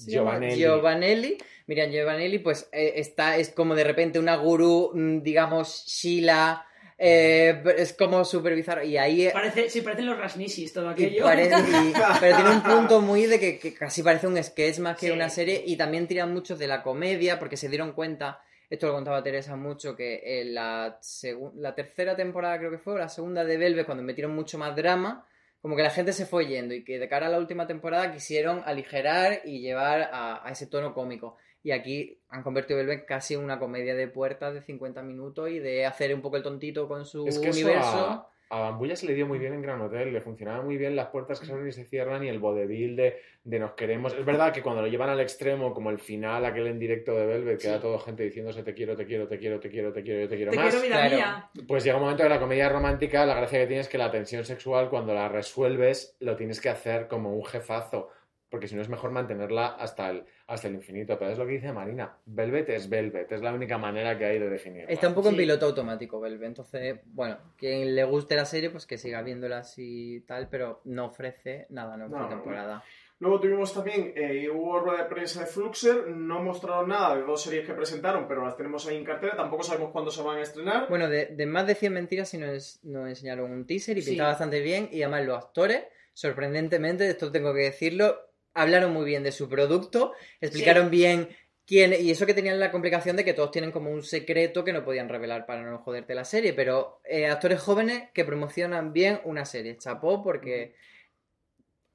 Giovanelli. 0.08 0.56
Giovanelli, 0.56 1.38
Miriam 1.68 1.92
Giovanelli, 1.92 2.40
pues 2.40 2.70
eh, 2.72 2.94
está, 2.96 3.38
es 3.38 3.50
como 3.50 3.76
de 3.76 3.84
repente 3.84 4.20
una 4.20 4.36
gurú, 4.36 4.92
mm, 4.94 5.22
digamos, 5.22 5.84
Sheila, 5.88 6.66
Eh, 6.98 7.62
es 7.78 7.92
como 7.92 8.24
súper 8.24 8.56
bizarro. 8.56 8.82
Y 8.86 8.96
ahí... 8.98 9.28
Parece, 9.34 9.70
sí, 9.70 9.82
parecen 9.82 10.06
los 10.06 10.18
Rasnisis 10.18 10.72
todo 10.72 10.92
y 10.92 10.94
aquello. 10.94 11.24
parece- 11.26 11.54
y- 11.60 11.94
pero 12.22 12.38
tiene 12.38 12.52
un 12.52 12.64
punto 12.64 13.02
muy 13.02 13.26
de 13.26 13.38
que, 13.38 13.60
que 13.60 13.74
casi 13.74 14.02
parece 14.02 14.28
un 14.28 14.42
sketch 14.42 14.80
más 14.80 14.98
que 14.98 15.08
Sí. 15.08 15.12
una 15.12 15.30
serie 15.30 15.62
y 15.68 15.76
también 15.76 16.08
tiran 16.08 16.32
mucho 16.34 16.56
de 16.56 16.68
la 16.68 16.82
comedia 16.84 17.38
porque 17.38 17.58
se 17.58 17.68
dieron 17.68 17.92
cuenta, 17.92 18.40
esto 18.70 18.88
lo 18.88 18.94
contaba 18.94 19.24
Teresa 19.24 19.56
mucho, 19.56 19.96
que 19.96 20.42
en 20.42 20.54
la, 20.56 21.00
segu- 21.02 21.54
la 21.56 21.74
tercera 21.76 22.16
temporada 22.16 22.58
creo 22.58 22.72
que 22.72 22.78
fue, 22.80 22.94
o 22.94 22.98
la 22.98 23.10
segunda 23.10 23.44
de 23.44 23.58
Velvet, 23.58 23.86
cuando 23.86 24.04
metieron 24.04 24.36
mucho 24.36 24.58
más 24.58 24.76
drama, 24.76 25.26
como 25.62 25.76
que 25.76 25.84
la 25.84 25.90
gente 25.90 26.14
se 26.14 26.26
fue 26.26 26.46
yendo 26.48 26.74
y 26.76 26.84
que 26.84 27.00
de 27.00 27.08
cara 27.10 27.28
a 27.28 27.30
la 27.30 27.40
última 27.40 27.66
temporada 27.66 28.12
quisieron 28.12 28.62
aligerar 28.66 29.42
y 29.46 29.62
llevar 29.62 30.10
a, 30.14 30.48
a 30.48 30.52
ese 30.52 30.68
tono 30.68 30.94
cómico. 30.94 31.38
Y 31.64 31.72
aquí 31.72 32.20
han 32.30 32.44
convertido 32.44 32.78
Velvet 32.78 33.06
casi 33.06 33.34
en 33.34 33.40
una 33.44 33.58
comedia 33.58 33.96
de 33.96 34.08
puertas 34.08 34.54
de 34.54 34.62
50 34.62 35.02
minutos 35.02 35.50
y 35.50 35.58
de 35.58 35.86
hacer 35.88 36.14
un 36.14 36.22
poco 36.22 36.38
el 36.38 36.44
tontito 36.44 36.88
con 36.88 37.06
su 37.08 37.28
Es 37.28 37.40
que 37.40 37.50
eso 37.50 37.60
universo. 37.62 37.88
a, 38.10 38.30
a 38.56 38.60
Bambulla 38.62 38.96
se 38.96 39.06
le 39.06 39.14
dio 39.14 39.26
muy 39.28 39.38
bien 39.40 39.54
en 39.54 39.62
Gran 39.62 39.82
Hotel, 39.82 40.12
le 40.14 40.22
funcionaban 40.22 40.66
muy 40.66 40.78
bien 40.78 40.96
las 40.96 41.08
puertas 41.08 41.40
que 41.40 41.46
se 41.46 41.52
abren 41.52 41.68
y 41.68 41.72
se 41.72 41.86
cierran 41.86 42.24
y 42.24 42.30
el 42.30 42.40
vodevil 42.40 42.96
de, 42.96 43.18
de 43.44 43.60
nos 43.60 43.74
queremos. 43.74 44.14
Es 44.14 44.26
verdad 44.26 44.54
que 44.54 44.62
cuando 44.62 44.82
lo 44.82 44.88
llevan 44.88 45.10
al 45.10 45.20
extremo, 45.20 45.74
como 45.74 45.90
el 45.90 46.00
final, 46.00 46.46
aquel 46.46 46.68
en 46.68 46.80
directo 46.80 47.14
de 47.16 47.26
Velvet, 47.26 47.60
que 47.62 47.68
era 47.68 47.80
todo 47.80 48.00
gente 48.00 48.24
diciéndose 48.24 48.64
te 48.64 48.74
quiero, 48.74 48.96
te 48.96 49.06
quiero, 49.06 49.28
te 49.28 49.38
quiero, 49.38 49.60
te 49.60 49.70
quiero, 49.70 49.92
te 49.94 50.02
quiero, 50.04 50.22
yo 50.22 50.28
te 50.30 50.36
quiero 50.36 50.52
Te 50.52 50.58
más. 50.58 50.70
quiero 50.70 50.86
vida 50.86 50.96
Claro. 51.08 51.16
mía. 51.16 51.50
Pues 51.68 51.84
llega 51.84 51.98
un 51.98 52.04
momento 52.04 52.24
que 52.24 52.30
la 52.30 52.40
comedia 52.40 52.70
romántica, 52.70 53.26
la 53.26 53.36
gracia 53.36 53.60
que 53.60 53.68
tiene 53.68 53.82
es 53.82 53.88
que 53.90 53.98
la 53.98 54.10
tensión 54.12 54.44
sexual, 54.46 54.90
cuando 54.90 55.14
la 55.14 55.28
resuelves, 55.30 56.16
lo 56.20 56.36
tienes 56.36 56.62
que 56.62 56.70
hacer 56.70 57.08
como 57.08 57.34
un 57.34 57.44
jefazo. 57.46 58.10
Porque 58.56 58.70
si 58.70 58.76
no 58.78 58.82
es 58.82 58.88
mejor 58.88 59.12
mantenerla 59.12 59.66
hasta 59.68 60.10
el, 60.10 60.24
hasta 60.48 60.70
el 60.70 60.76
infinito. 60.76 61.20
Pero 61.20 61.32
es 61.32 61.38
lo 61.38 61.46
que 61.46 61.52
dice 61.52 61.74
Marina. 61.74 62.16
Velvet 62.26 62.70
es 62.70 62.88
Velvet. 62.88 63.30
Es 63.30 63.42
la 63.42 63.52
única 63.54 63.78
manera 63.78 64.18
que 64.18 64.24
hay 64.24 64.40
de 64.40 64.48
definirla. 64.50 64.90
Está 64.90 65.10
un 65.10 65.14
poco 65.14 65.28
en 65.28 65.34
Sí. 65.36 65.42
piloto 65.42 65.66
automático, 65.66 66.22
Velvet. 66.22 66.48
Entonces, 66.48 67.02
bueno, 67.04 67.38
quien 67.58 67.94
le 67.94 68.06
guste 68.06 68.34
la 68.38 68.46
serie, 68.46 68.70
pues 68.70 68.86
que 68.86 68.98
siga 68.98 69.22
viéndola 69.24 69.58
así 69.58 70.16
y 70.16 70.20
tal, 70.22 70.48
pero 70.48 70.80
no 70.86 71.08
ofrece 71.08 71.66
nada 71.70 71.98
nueva 71.98 72.18
No. 72.22 72.30
temporada. 72.30 72.82
Luego 73.20 73.42
tuvimos 73.42 73.74
también, 73.74 74.14
eh, 74.16 74.50
hubo 74.50 74.80
rueda 74.80 75.04
de 75.04 75.10
prensa 75.10 75.42
de 75.42 75.48
Fluxer, 75.48 76.08
no 76.08 76.42
mostraron 76.42 76.88
nada 76.88 77.18
de 77.18 77.24
dos 77.24 77.44
series 77.44 77.66
que 77.68 77.74
presentaron, 77.74 78.26
pero 78.26 78.46
las 78.46 78.56
tenemos 78.56 78.88
ahí 78.88 78.96
en 78.96 79.04
cartera, 79.04 79.36
tampoco 79.36 79.64
sabemos 79.64 79.92
cuándo 79.92 80.12
se 80.12 80.22
van 80.24 80.38
a 80.38 80.42
estrenar. 80.44 80.88
Bueno, 80.88 81.10
de, 81.10 81.26
de 81.28 81.46
más 81.46 81.68
de 81.68 81.76
100 81.76 81.92
mentiras 81.94 82.30
sí 82.30 82.38
nos, 82.38 82.80
nos 82.86 83.10
enseñaron 83.10 83.52
un 83.52 83.66
teaser 83.66 83.98
y 83.98 84.02
Sí. 84.02 84.12
pintaba 84.12 84.30
bastante 84.30 84.62
bien. 84.62 84.88
Y 84.94 85.02
además 85.02 85.26
los 85.26 85.44
actores, 85.44 85.84
sorprendentemente, 86.14 87.08
esto 87.10 87.32
tengo 87.32 87.54
que 87.54 87.62
decirlo, 87.62 88.18
hablaron 88.56 88.92
muy 88.94 89.06
bien 89.06 89.22
de 89.22 89.32
su 89.32 89.48
producto, 89.48 90.14
explicaron 90.42 90.90
bien 90.90 91.30
quién... 91.68 91.94
Y 92.00 92.10
eso 92.10 92.26
que 92.26 92.34
tenían 92.34 92.60
la 92.60 92.72
complicación 92.72 93.16
de 93.16 93.24
que 93.24 93.34
todos 93.34 93.52
tienen 93.52 93.72
como 93.72 93.92
un 93.92 94.02
secreto 94.02 94.64
que 94.64 94.74
no 94.74 94.84
podían 94.84 95.10
revelar 95.10 95.46
para 95.46 95.62
no 95.62 95.78
joderte 95.80 96.16
la 96.16 96.26
serie. 96.26 96.54
Pero 96.54 97.02
eh, 97.06 97.28
actores 97.28 97.60
jóvenes 97.60 98.10
que 98.14 98.26
promocionan 98.26 98.94
bien 98.94 99.22
una 99.26 99.46
serie. 99.46 99.78
Chapó 99.78 100.24
porque... 100.24 100.74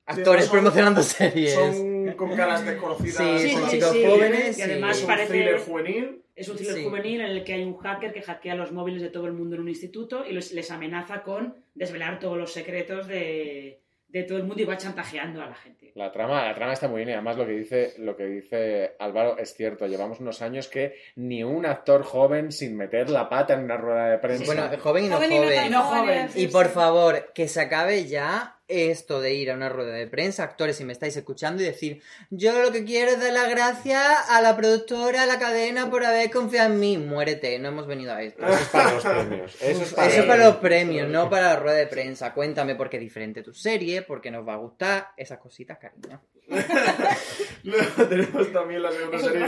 Sí, 0.09 0.19
Actores 0.21 0.45
son- 0.47 0.53
promocionando 0.53 1.03
series. 1.05 1.55
Son 1.55 2.13
con 2.15 2.37
caras 2.37 2.65
desconocidas. 2.67 3.41
Sí, 3.41 3.51
son 3.53 3.69
chicos 3.71 3.93
sí. 3.93 4.05
jóvenes. 4.05 4.59
Y 4.59 4.63
además 4.63 4.97
Es 4.97 5.03
un 5.03 5.09
parece- 5.09 5.29
thriller 5.33 5.59
juvenil. 5.61 6.23
Es 6.35 6.49
un 6.49 6.57
thriller 6.57 6.75
Sí. 6.77 6.85
juvenil 6.85 7.21
en 7.21 7.27
el 7.31 7.45
que 7.45 7.53
hay 7.53 7.63
un 7.65 7.77
hacker 7.77 8.13
que 8.13 8.23
hackea 8.23 8.55
los 8.55 8.73
móviles 8.73 9.03
de 9.03 9.11
todo 9.11 9.27
el 9.27 9.33
mundo 9.35 9.57
en 9.57 9.63
un 9.63 9.69
instituto 9.69 10.25
y 10.27 10.33
les 10.33 10.71
amenaza 10.71 11.23
con 11.23 11.55
desvelar 11.75 12.19
todos 12.19 12.39
los 12.39 12.53
secretos 12.53 13.07
de, 13.07 13.81
de 14.13 14.25
todo 14.25 14.39
el 14.39 14.45
mundo 14.45 14.63
y 14.63 14.67
va 14.67 14.77
chantajeando 14.77 15.43
a 15.43 15.47
la 15.47 15.55
gente. 15.55 15.93
La 15.95 16.11
trama, 16.13 16.45
la 16.45 16.55
trama 16.55 16.73
está 16.73 16.89
muy 16.89 16.99
bien 16.99 17.11
y 17.11 17.13
además 17.13 17.37
lo 17.37 17.47
que 17.47 17.53
dice, 17.53 17.95
lo 17.99 18.17
que 18.17 18.25
dice 18.27 18.97
Álvaro 18.99 19.39
es 19.39 19.55
cierto. 19.55 19.87
Llevamos 19.87 20.21
unos 20.21 20.43
años 20.43 20.69
que 20.69 20.97
ni 21.17 21.43
un 21.43 21.67
actor 21.67 22.03
joven 22.03 22.53
sin 22.53 22.77
meter 22.77 23.11
la 23.11 23.29
pata 23.29 23.55
en 23.55 23.65
una 23.65 23.77
rueda 23.77 24.11
de 24.11 24.19
prensa. 24.19 24.45
Bueno, 24.47 24.69
joven 24.79 25.05
y 25.05 25.09
no 25.09 25.17
Joven 25.17 25.33
y 25.33 25.37
joven. 25.37 25.55
tan 25.55 25.71
No 25.71 25.83
joven, 25.83 26.29
Y 26.35 26.47
por 26.49 26.69
favor, 26.69 27.33
que 27.35 27.49
se 27.49 27.61
acabe 27.61 28.07
ya 28.07 28.60
esto 28.71 29.21
de 29.21 29.35
ir 29.35 29.51
a 29.51 29.55
una 29.55 29.69
rueda 29.69 29.93
de 29.93 30.07
prensa, 30.07 30.45
actores, 30.45 30.77
si 30.77 30.85
me 30.85 30.93
estáis 30.93 31.17
escuchando, 31.17 31.63
y 31.63 31.67
decir, 31.67 32.03
yo 32.31 32.63
lo 32.63 32.73
que 32.73 32.85
quiero 32.85 33.11
es 33.11 33.21
dar 33.21 33.33
las 33.33 33.51
gracias 33.51 34.01
a 34.29 34.41
la 34.41 34.57
productora, 34.57 35.25
a 35.25 35.27
la 35.27 35.39
cadena 35.39 35.91
por 35.91 36.05
haber 36.05 36.31
confiado 36.31 36.73
en 36.73 36.81
mí. 36.81 36.99
Muérete, 36.99 37.59
no 37.59 37.69
hemos 37.69 37.87
venido 37.87 38.13
a 38.13 38.23
esto. 38.23 38.47
Eso 38.47 38.55
es 38.55 38.69
para 38.69 38.93
los 38.93 39.05
premios. 39.05 39.57
Eso 39.61 39.83
es 39.83 39.95
para, 39.95 40.09
Eso 40.09 40.21
es 40.21 40.27
para 40.27 40.45
los 40.45 40.57
premios, 40.57 41.09
no 41.09 41.29
para 41.29 41.55
la 41.55 41.57
rueda 41.57 41.77
de 41.77 41.87
prensa. 41.87 42.33
Cuéntame 42.33 42.75
por 42.75 42.89
qué 42.89 42.97
es 42.97 43.03
diferente 43.03 43.43
tu 43.43 43.53
serie, 43.53 44.03
por 44.03 44.21
qué 44.21 44.31
nos 44.31 44.47
va 44.47 44.55
a 44.55 44.59
gustar, 44.59 45.09
esas 45.17 45.39
cositas, 45.39 45.79
cariño. 45.79 46.21
Luego 47.65 48.07
tenemos 48.09 48.53
también 48.53 48.83
la 48.83 48.91
segunda 48.91 49.19
serie 49.19 49.47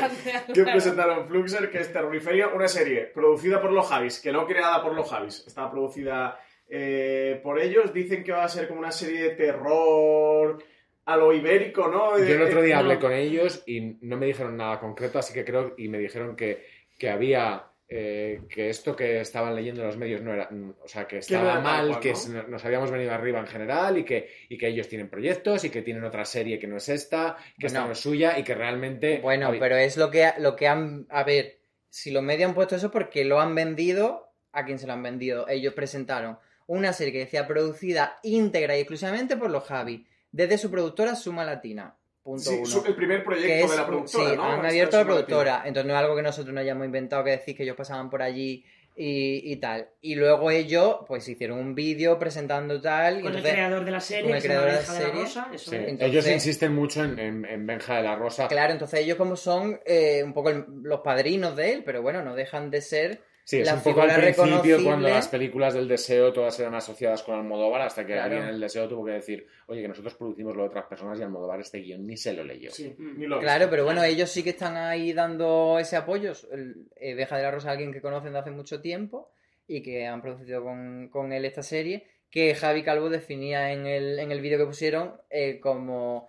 que 0.54 0.62
presentaron 0.64 1.26
Fluxer, 1.26 1.70
que 1.70 1.80
es 1.80 1.92
Terroriferia, 1.92 2.48
una 2.48 2.68
serie 2.68 3.06
producida 3.06 3.60
por 3.60 3.72
los 3.72 3.88
Javis, 3.88 4.20
que 4.20 4.32
no 4.32 4.46
creada 4.46 4.82
por 4.82 4.94
los 4.94 5.10
Javis, 5.10 5.44
está 5.46 5.70
producida 5.70 6.38
eh, 6.74 7.38
por 7.42 7.60
ellos. 7.60 7.92
Dicen 7.92 8.24
que 8.24 8.32
va 8.32 8.44
a 8.44 8.48
ser 8.48 8.66
como 8.66 8.80
una 8.80 8.92
serie 8.92 9.22
de 9.22 9.30
terror 9.30 10.62
a 11.04 11.16
lo 11.16 11.32
ibérico, 11.32 11.88
¿no? 11.88 12.16
Yo 12.18 12.34
el 12.34 12.42
otro 12.42 12.62
día 12.62 12.76
no. 12.76 12.80
hablé 12.82 12.98
con 12.98 13.12
ellos 13.12 13.62
y 13.66 13.98
no 14.00 14.16
me 14.16 14.26
dijeron 14.26 14.56
nada 14.56 14.80
concreto, 14.80 15.18
así 15.18 15.34
que 15.34 15.44
creo, 15.44 15.74
y 15.76 15.88
me 15.88 15.98
dijeron 15.98 16.36
que, 16.36 16.64
que 16.96 17.10
había, 17.10 17.64
eh, 17.88 18.42
que 18.48 18.70
esto 18.70 18.94
que 18.94 19.20
estaban 19.20 19.54
leyendo 19.56 19.80
en 19.82 19.88
los 19.88 19.96
medios 19.96 20.22
no 20.22 20.32
era, 20.32 20.48
o 20.80 20.86
sea, 20.86 21.08
que 21.08 21.18
estaba 21.18 21.58
mal, 21.60 21.88
cual, 21.88 22.00
que 22.00 22.14
nos 22.48 22.64
habíamos 22.64 22.90
venido 22.92 23.12
arriba 23.12 23.40
en 23.40 23.48
general 23.48 23.98
y 23.98 24.04
que, 24.04 24.30
y 24.48 24.56
que 24.56 24.68
ellos 24.68 24.86
tienen 24.88 25.10
proyectos 25.10 25.64
y 25.64 25.70
que 25.70 25.82
tienen 25.82 26.04
otra 26.04 26.24
serie 26.24 26.60
que 26.60 26.68
no 26.68 26.76
es 26.76 26.88
esta, 26.88 27.36
que 27.58 27.66
esta 27.66 27.80
Bueno. 27.80 27.86
no 27.88 27.92
es 27.94 27.98
suya 27.98 28.38
y 28.38 28.44
que 28.44 28.54
realmente... 28.54 29.18
Bueno, 29.20 29.48
había- 29.48 29.60
pero 29.60 29.76
es 29.76 29.96
lo 29.96 30.08
que, 30.08 30.30
lo 30.38 30.54
que 30.54 30.68
han... 30.68 31.06
A 31.10 31.24
ver, 31.24 31.58
si 31.90 32.12
los 32.12 32.22
medios 32.22 32.48
han 32.48 32.54
puesto 32.54 32.76
eso 32.76 32.92
porque 32.92 33.24
lo 33.24 33.40
han 33.40 33.56
vendido, 33.56 34.32
¿a 34.52 34.64
quién 34.64 34.78
se 34.78 34.86
lo 34.86 34.92
han 34.92 35.02
vendido? 35.02 35.48
Ellos 35.48 35.74
presentaron 35.74 36.38
una 36.72 36.92
serie 36.92 37.12
que 37.12 37.18
decía 37.20 37.46
producida 37.46 38.18
íntegra 38.22 38.76
y 38.76 38.80
exclusivamente 38.80 39.36
por 39.36 39.50
los 39.50 39.64
Javi, 39.64 40.06
desde 40.30 40.56
su 40.58 40.70
productora 40.70 41.14
Suma 41.14 41.44
Latina. 41.44 41.96
Punto 42.22 42.42
Sí, 42.50 42.56
uno. 42.56 42.66
su- 42.66 42.84
el 42.86 42.94
primer 42.94 43.24
proyecto 43.24 43.48
que 43.48 43.60
es, 43.62 43.70
de 43.70 43.76
la 43.76 43.86
productora, 43.86 44.30
sí, 44.30 44.36
¿no? 44.36 44.44
han 44.44 44.64
abierto 44.64 44.96
la 44.96 45.02
Latina. 45.02 45.04
productora, 45.04 45.62
entonces 45.66 45.86
no 45.88 45.94
es 45.94 46.00
algo 46.00 46.16
que 46.16 46.22
nosotros 46.22 46.54
no 46.54 46.60
hayamos 46.60 46.86
inventado 46.86 47.24
que 47.24 47.30
decir 47.32 47.56
que 47.56 47.64
ellos 47.64 47.76
pasaban 47.76 48.08
por 48.08 48.22
allí 48.22 48.64
y, 48.94 49.52
y 49.52 49.56
tal. 49.56 49.88
Y 50.02 50.14
luego 50.14 50.50
ellos, 50.50 50.98
pues 51.08 51.26
hicieron 51.28 51.58
un 51.58 51.74
vídeo 51.74 52.18
presentando 52.18 52.80
tal. 52.80 53.18
y 53.18 53.22
Con 53.22 53.32
el 53.32 53.36
entonces- 53.38 53.52
creador 53.52 53.84
de 53.84 53.90
la 53.90 54.00
serie, 54.00 54.24
con 54.28 54.36
el 54.36 54.42
creador 54.42 54.66
de 54.66 54.72
la 54.72 54.78
Benja 54.78 54.92
de 54.92 54.98
la 55.00 55.06
serie. 55.06 55.22
Rosa, 55.24 55.48
eso 55.52 55.70
Sí, 55.70 55.76
es. 55.76 55.82
Entonces- 55.88 56.08
ellos 56.08 56.28
insisten 56.28 56.74
mucho 56.74 57.02
en, 57.04 57.18
en- 57.18 57.44
en 57.44 57.66
Benja 57.66 57.96
de 57.96 58.02
la 58.04 58.14
Rosa. 58.16 58.48
Claro, 58.48 58.72
entonces 58.72 59.00
ellos 59.00 59.16
como 59.18 59.34
son 59.36 59.80
eh, 59.84 60.22
un 60.24 60.32
poco 60.32 60.50
el- 60.50 60.64
los 60.84 61.00
padrinos 61.00 61.56
de 61.56 61.72
él, 61.72 61.82
pero 61.84 62.02
bueno, 62.02 62.22
no 62.22 62.34
dejan 62.34 62.70
de 62.70 62.80
ser 62.82 63.20
Sí, 63.44 63.58
es 63.60 63.66
la 63.66 63.74
un 63.74 63.82
poco 63.82 64.02
al 64.02 64.14
principio 64.14 64.82
cuando 64.84 65.08
las 65.08 65.26
películas 65.28 65.74
del 65.74 65.88
deseo 65.88 66.32
todas 66.32 66.58
eran 66.60 66.74
asociadas 66.76 67.22
con 67.24 67.34
Almodóvar 67.34 67.82
hasta 67.82 68.06
que 68.06 68.12
Claro. 68.12 68.24
alguien 68.24 68.42
en 68.44 68.48
el 68.54 68.60
deseo 68.60 68.88
tuvo 68.88 69.04
que 69.04 69.12
decir, 69.12 69.46
oye, 69.66 69.82
que 69.82 69.88
nosotros 69.88 70.14
producimos 70.14 70.54
lo 70.54 70.62
de 70.62 70.68
otras 70.68 70.86
personas 70.86 71.18
y 71.18 71.22
Almodóvar 71.24 71.60
este 71.60 71.78
guion 71.80 72.06
ni 72.06 72.16
se 72.16 72.32
lo 72.34 72.44
leyó. 72.44 72.70
Sí, 72.70 72.94
Mm. 72.96 73.18
ni 73.18 73.26
lo 73.26 73.38
he 73.38 73.40
Claro, 73.40 73.58
visto. 73.60 73.70
pero 73.70 73.84
bueno, 73.84 74.04
ellos 74.04 74.30
sí 74.30 74.44
que 74.44 74.50
están 74.50 74.76
ahí 74.76 75.12
dando 75.12 75.78
ese 75.80 75.96
apoyo. 75.96 76.32
El, 76.52 76.86
eh, 76.96 77.14
Beja 77.14 77.36
de 77.36 77.42
la 77.42 77.50
Rosa 77.50 77.68
es 77.68 77.72
alguien 77.72 77.92
que 77.92 78.00
conocen 78.00 78.32
de 78.32 78.38
hace 78.38 78.50
mucho 78.52 78.80
tiempo 78.80 79.32
y 79.66 79.82
que 79.82 80.06
han 80.06 80.22
producido 80.22 80.62
con, 80.62 81.08
con 81.10 81.32
él 81.32 81.44
esta 81.44 81.62
serie, 81.64 82.06
que 82.30 82.54
Javi 82.54 82.82
Calvo 82.84 83.10
definía 83.10 83.72
en 83.72 83.86
el, 83.86 84.18
en 84.18 84.30
el 84.32 84.40
vídeo 84.40 84.58
que 84.58 84.66
pusieron 84.66 85.14
eh, 85.30 85.58
como 85.60 86.28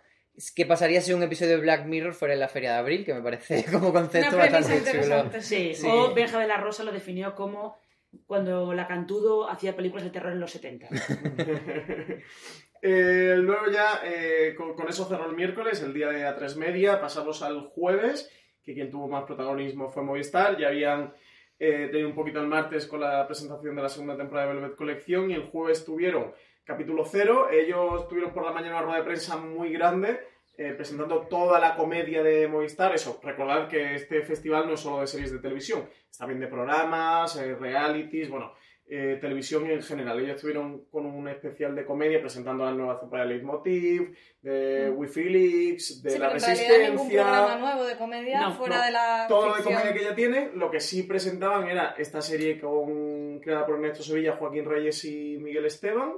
qué 0.56 0.66
pasaría 0.66 1.02
si 1.02 1.14
un 1.14 1.24
episodio 1.24 1.52
de 1.56 1.62
Black 1.62 1.86
Mirror 1.86 2.14
fuera 2.14 2.34
en 2.34 2.40
la 2.40 2.48
feria 2.48 2.74
de 2.74 2.78
abril, 2.80 3.06
que 3.06 3.14
me 3.14 3.22
parece 3.22 3.66
como 3.72 3.92
concepto 3.94 4.36
Una 4.36 4.46
bastante 4.50 4.78
chulo. 4.78 4.88
interesante. 4.90 5.42
Sí, 5.42 5.74
Sí. 5.76 5.88
o 5.90 6.14
Benja 6.14 6.40
de 6.40 6.48
la 6.48 6.58
Rosa 6.58 6.84
lo 6.84 6.92
definió 6.92 7.36
como 7.36 7.78
cuando 8.28 8.74
la 8.74 8.88
Cantudo 8.88 9.50
hacía 9.50 9.76
películas 9.76 10.04
de 10.04 10.12
terror 10.12 10.32
en 10.34 10.40
los 10.40 10.52
70. 10.52 10.88
Eh, 12.86 13.36
luego 13.38 13.68
ya, 13.72 14.02
eh, 14.04 14.54
con, 14.58 14.74
con 14.76 14.90
eso 14.90 15.06
cerró 15.06 15.30
el 15.30 15.36
miércoles, 15.38 15.82
el 15.82 15.94
día 15.94 16.10
de 16.10 16.26
A3 16.28 16.58
Media, 16.58 17.00
pasamos 17.00 17.42
al 17.42 17.62
jueves, 17.68 18.30
que 18.62 18.74
quien 18.74 18.90
tuvo 18.92 19.08
más 19.08 19.24
protagonismo 19.24 19.90
fue 19.90 20.04
Movistar, 20.04 20.58
ya 20.58 20.68
habían 20.68 21.14
eh, 21.60 21.88
tenido 21.90 22.10
un 22.10 22.16
poquito 22.16 22.42
el 22.42 22.48
martes 22.48 22.86
con 22.86 23.00
la 23.00 23.26
presentación 23.26 23.74
de 23.78 23.82
la 23.84 23.88
segunda 23.88 24.18
temporada 24.18 24.50
de 24.50 24.56
Velvet 24.56 24.76
Colección 24.76 25.32
y 25.32 25.36
el 25.36 25.44
jueves 25.44 25.86
tuvieron 25.86 26.34
capítulo 26.66 27.04
cero, 27.06 27.48
ellos 27.52 28.08
tuvieron 28.08 28.32
por 28.34 28.46
la 28.46 28.52
mañana 28.52 28.76
una 28.78 28.84
rueda 28.86 28.98
de 29.00 29.04
prensa 29.06 29.38
muy 29.38 29.72
grande, 29.72 30.20
eh, 30.58 30.74
presentando 30.76 31.22
toda 31.28 31.60
la 31.60 31.76
comedia 31.76 32.22
de 32.24 32.48
Movistar, 32.48 32.94
eso, 32.94 33.20
recordad 33.24 33.68
que 33.68 33.96
este 33.96 34.22
festival 34.22 34.68
no 34.68 34.74
es 34.76 34.80
solo 34.82 35.02
de 35.02 35.08
series 35.08 35.32
de 35.32 35.40
televisión, 35.40 35.88
está 36.10 36.26
bien 36.26 36.40
de 36.40 36.48
programas, 36.48 37.36
eh, 37.38 37.56
realities, 37.56 38.30
bueno, 38.30 38.54
eh, 38.86 39.18
televisión 39.20 39.66
en 39.72 39.82
general. 39.82 40.20
Ellos 40.20 40.36
estuvieron 40.36 40.86
con 40.92 41.06
un 41.06 41.28
especial 41.30 41.74
de 41.74 41.86
comedia 41.86 42.20
presentando 42.20 42.66
la 42.66 42.72
nueva 42.74 43.00
temporada 43.00 43.28
de 43.28 43.34
Leitmotiv, 43.36 44.16
de 44.42 44.92
Mm. 44.92 44.98
Wikileaks, 45.00 46.04
de 46.04 46.10
Sí, 46.12 46.18
la 46.20 46.34
pero 46.34 46.46
en 46.46 46.82
ningún 46.92 47.08
programa 47.08 47.32
Resistencia. 47.40 47.60
nuevo 47.60 47.84
de 47.86 47.98
comedia 47.98 48.42
No, 48.42 48.54
fuera 48.56 48.78
no. 48.78 48.84
de 48.84 48.92
la 48.92 49.26
Todo 49.30 49.48
lo 49.50 49.56
de 49.56 49.64
comedia 49.64 49.94
que 49.94 50.04
ya 50.04 50.14
tiene, 50.14 50.52
lo 50.54 50.70
que 50.70 50.82
sí 50.82 51.04
presentaban 51.04 51.68
era 51.70 51.96
esta 51.98 52.22
serie 52.22 52.60
con, 52.60 53.40
creada 53.40 53.66
por 53.66 53.76
Ernesto 53.76 54.04
Sevilla, 54.04 54.36
Joaquín 54.36 54.66
Reyes 54.66 55.04
y 55.06 55.38
Miguel 55.40 55.66
Esteban, 55.66 56.16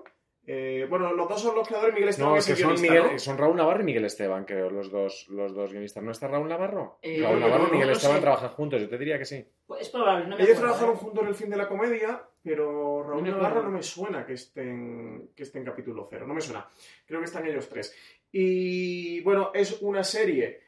Eh, 0.47 0.85
bueno, 0.89 1.11
los 1.13 1.27
dos 1.27 1.41
son 1.41 1.55
los 1.55 1.67
creadores, 1.67 1.93
Miguel 1.95 2.09
Esteban 2.09 2.31
No, 2.33 2.37
es 2.37 2.45
que 2.45 2.51
el 2.51 2.57
son, 2.59 2.67
guionista, 2.75 2.93
Miguel- 2.93 3.11
¿no? 3.13 3.19
son 3.19 3.37
Raúl 3.37 3.55
Navarro 3.57 3.81
y 3.81 3.85
Miguel 3.85 4.05
Esteban, 4.05 4.45
creo, 4.45 4.69
los 4.69 4.91
dos, 4.91 5.27
los 5.29 5.55
dos 5.55 5.71
guionistas. 5.71 6.03
¿No 6.03 6.11
está 6.11 6.27
Raúl 6.27 6.47
Navarro? 6.47 6.99
Eh, 7.01 7.19
Raúl 7.21 7.39
Navarro 7.39 7.63
y 7.63 7.67
no 7.67 7.71
Miguel 7.73 7.89
Esteban 7.89 8.17
sé. 8.17 8.21
trabajan 8.21 8.49
juntos, 8.49 8.79
yo 8.81 8.87
te 8.87 8.97
diría 8.99 9.17
que 9.17 9.25
sí. 9.25 9.43
Pues 9.65 9.81
es 9.81 9.89
probable, 9.89 10.27
no 10.27 10.35
me 10.37 10.43
Ellos 10.43 10.57
acuerdo, 10.57 10.61
trabajaron 10.61 10.95
¿eh? 10.95 10.99
juntos 10.99 11.23
en 11.23 11.29
el 11.29 11.35
fin 11.35 11.49
de 11.49 11.57
la 11.57 11.67
comedia, 11.67 12.23
pero 12.43 13.03
Raúl 13.03 13.23
me 13.23 13.31
Navarro 13.31 13.63
no 13.63 13.71
me 13.71 13.81
suena 13.83 14.25
que 14.25 14.33
estén, 14.33 15.31
que 15.35 15.43
esté 15.43 15.57
en 15.57 15.65
capítulo 15.65 16.07
cero, 16.11 16.27
no 16.27 16.33
me 16.35 16.41
suena. 16.41 16.67
Creo 17.07 17.19
que 17.19 17.25
están 17.25 17.45
ellos 17.47 17.67
tres. 17.67 17.95
Y 18.31 19.21
bueno, 19.21 19.51
es 19.53 19.81
una 19.81 20.03
serie 20.03 20.61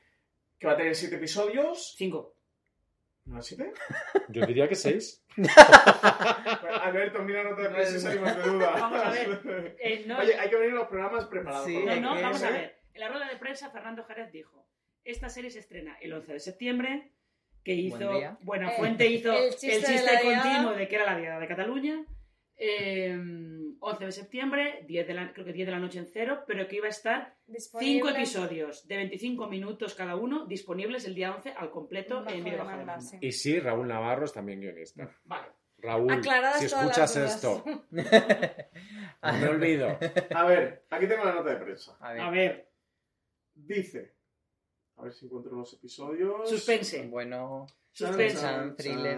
que 0.57 0.65
va 0.65 0.73
a 0.73 0.77
tener 0.77 0.95
siete 0.95 1.17
episodios. 1.17 1.93
Cinco. 1.97 2.33
¿No 3.27 3.41
siete? 3.41 3.73
Yo 4.29 4.45
diría 4.45 4.69
que 4.69 4.75
seis. 4.75 5.23
Alberto, 6.81 7.21
mira, 7.23 7.43
no 7.43 7.55
te 7.55 7.69
prensa 7.69 7.97
y 7.97 7.99
salimos 7.99 8.35
de 8.35 8.43
duda. 8.43 8.71
Vamos 8.71 9.03
a 9.03 9.09
ver. 9.11 9.75
Eh, 9.79 10.05
no, 10.07 10.19
Oye, 10.19 10.35
hay 10.35 10.49
que 10.49 10.55
venir 10.55 10.71
a 10.71 10.79
los 10.79 10.87
programas 10.87 11.25
preparados. 11.25 11.65
Sí, 11.65 11.77
no, 11.77 11.95
no, 11.97 12.15
que 12.15 12.21
vamos 12.21 12.43
a 12.43 12.49
¿eh? 12.49 12.53
ver. 12.53 12.79
En 12.93 13.01
la 13.01 13.09
rueda 13.09 13.27
de 13.27 13.35
prensa, 13.35 13.69
Fernando 13.69 14.05
Jerez 14.05 14.31
dijo: 14.31 14.65
Esta 15.03 15.29
serie 15.29 15.49
se 15.51 15.59
estrena 15.59 15.97
el 16.01 16.13
11 16.13 16.33
de 16.33 16.39
septiembre. 16.39 17.11
Que 17.63 17.73
hizo. 17.73 17.97
Buen. 17.97 18.37
Buenafuente 18.41 19.05
Eh, 19.05 19.11
hizo 19.11 19.33
el 19.33 19.43
el 19.43 19.49
chiste 19.51 19.85
chiste, 19.85 20.11
de 20.11 20.21
continuo 20.21 20.73
de 20.73 20.87
que 20.87 20.95
era 20.95 21.05
la 21.05 21.17
diada 21.17 21.39
de 21.39 21.47
Cataluña. 21.47 22.05
Eh, 22.55 23.19
11 23.79 24.05
de 24.05 24.11
septiembre, 24.11 24.85
10 24.87 25.07
de 25.07 25.13
la, 25.13 25.33
creo 25.33 25.45
que 25.45 25.53
10 25.53 25.67
de 25.67 25.71
la 25.71 25.79
noche 25.79 25.99
en 25.99 26.07
cero, 26.07 26.43
pero 26.47 26.67
que 26.67 26.77
iba 26.77 26.87
a 26.87 26.89
estar. 26.89 27.36
Cinco 27.79 28.09
episodios 28.09 28.87
de 28.87 28.97
25 28.97 29.47
minutos 29.47 29.95
cada 29.95 30.15
uno 30.15 30.45
disponibles 30.45 31.05
el 31.05 31.15
día 31.15 31.33
11 31.35 31.51
al 31.51 31.71
completo 31.71 32.23
Bajo 32.23 32.29
en 32.35 32.43
video 32.43 32.59
bajo 32.59 32.77
demanda, 32.77 32.99
sí. 33.01 33.17
Y 33.21 33.31
sí, 33.31 33.59
Raúl 33.59 33.87
Navarro 33.87 34.25
es 34.25 34.33
también 34.33 34.59
guionista. 34.59 35.09
Vale. 35.25 35.47
Raúl, 35.79 36.11
Aclaradas 36.11 36.59
si 36.59 36.65
escuchas 36.65 37.15
esto, 37.17 37.63
no 37.91 38.03
me 39.33 39.47
olvido. 39.47 39.97
A 40.35 40.45
ver, 40.45 40.85
aquí 40.89 41.07
tengo 41.07 41.23
la 41.23 41.35
nota 41.35 41.51
de 41.51 41.57
prensa. 41.57 41.95
A 41.99 42.13
ver. 42.13 42.21
A 42.21 42.29
ver, 42.31 42.71
Dice. 43.53 44.15
A 44.97 45.03
ver 45.03 45.13
si 45.13 45.25
encuentro 45.25 45.55
los 45.55 45.73
episodios. 45.73 46.49
suspense. 46.49 47.07
Bueno, 47.07 47.67
Chan, 47.93 48.07
Suspense. 48.09 48.41
chan, 48.41 48.75
thriller. 48.75 49.17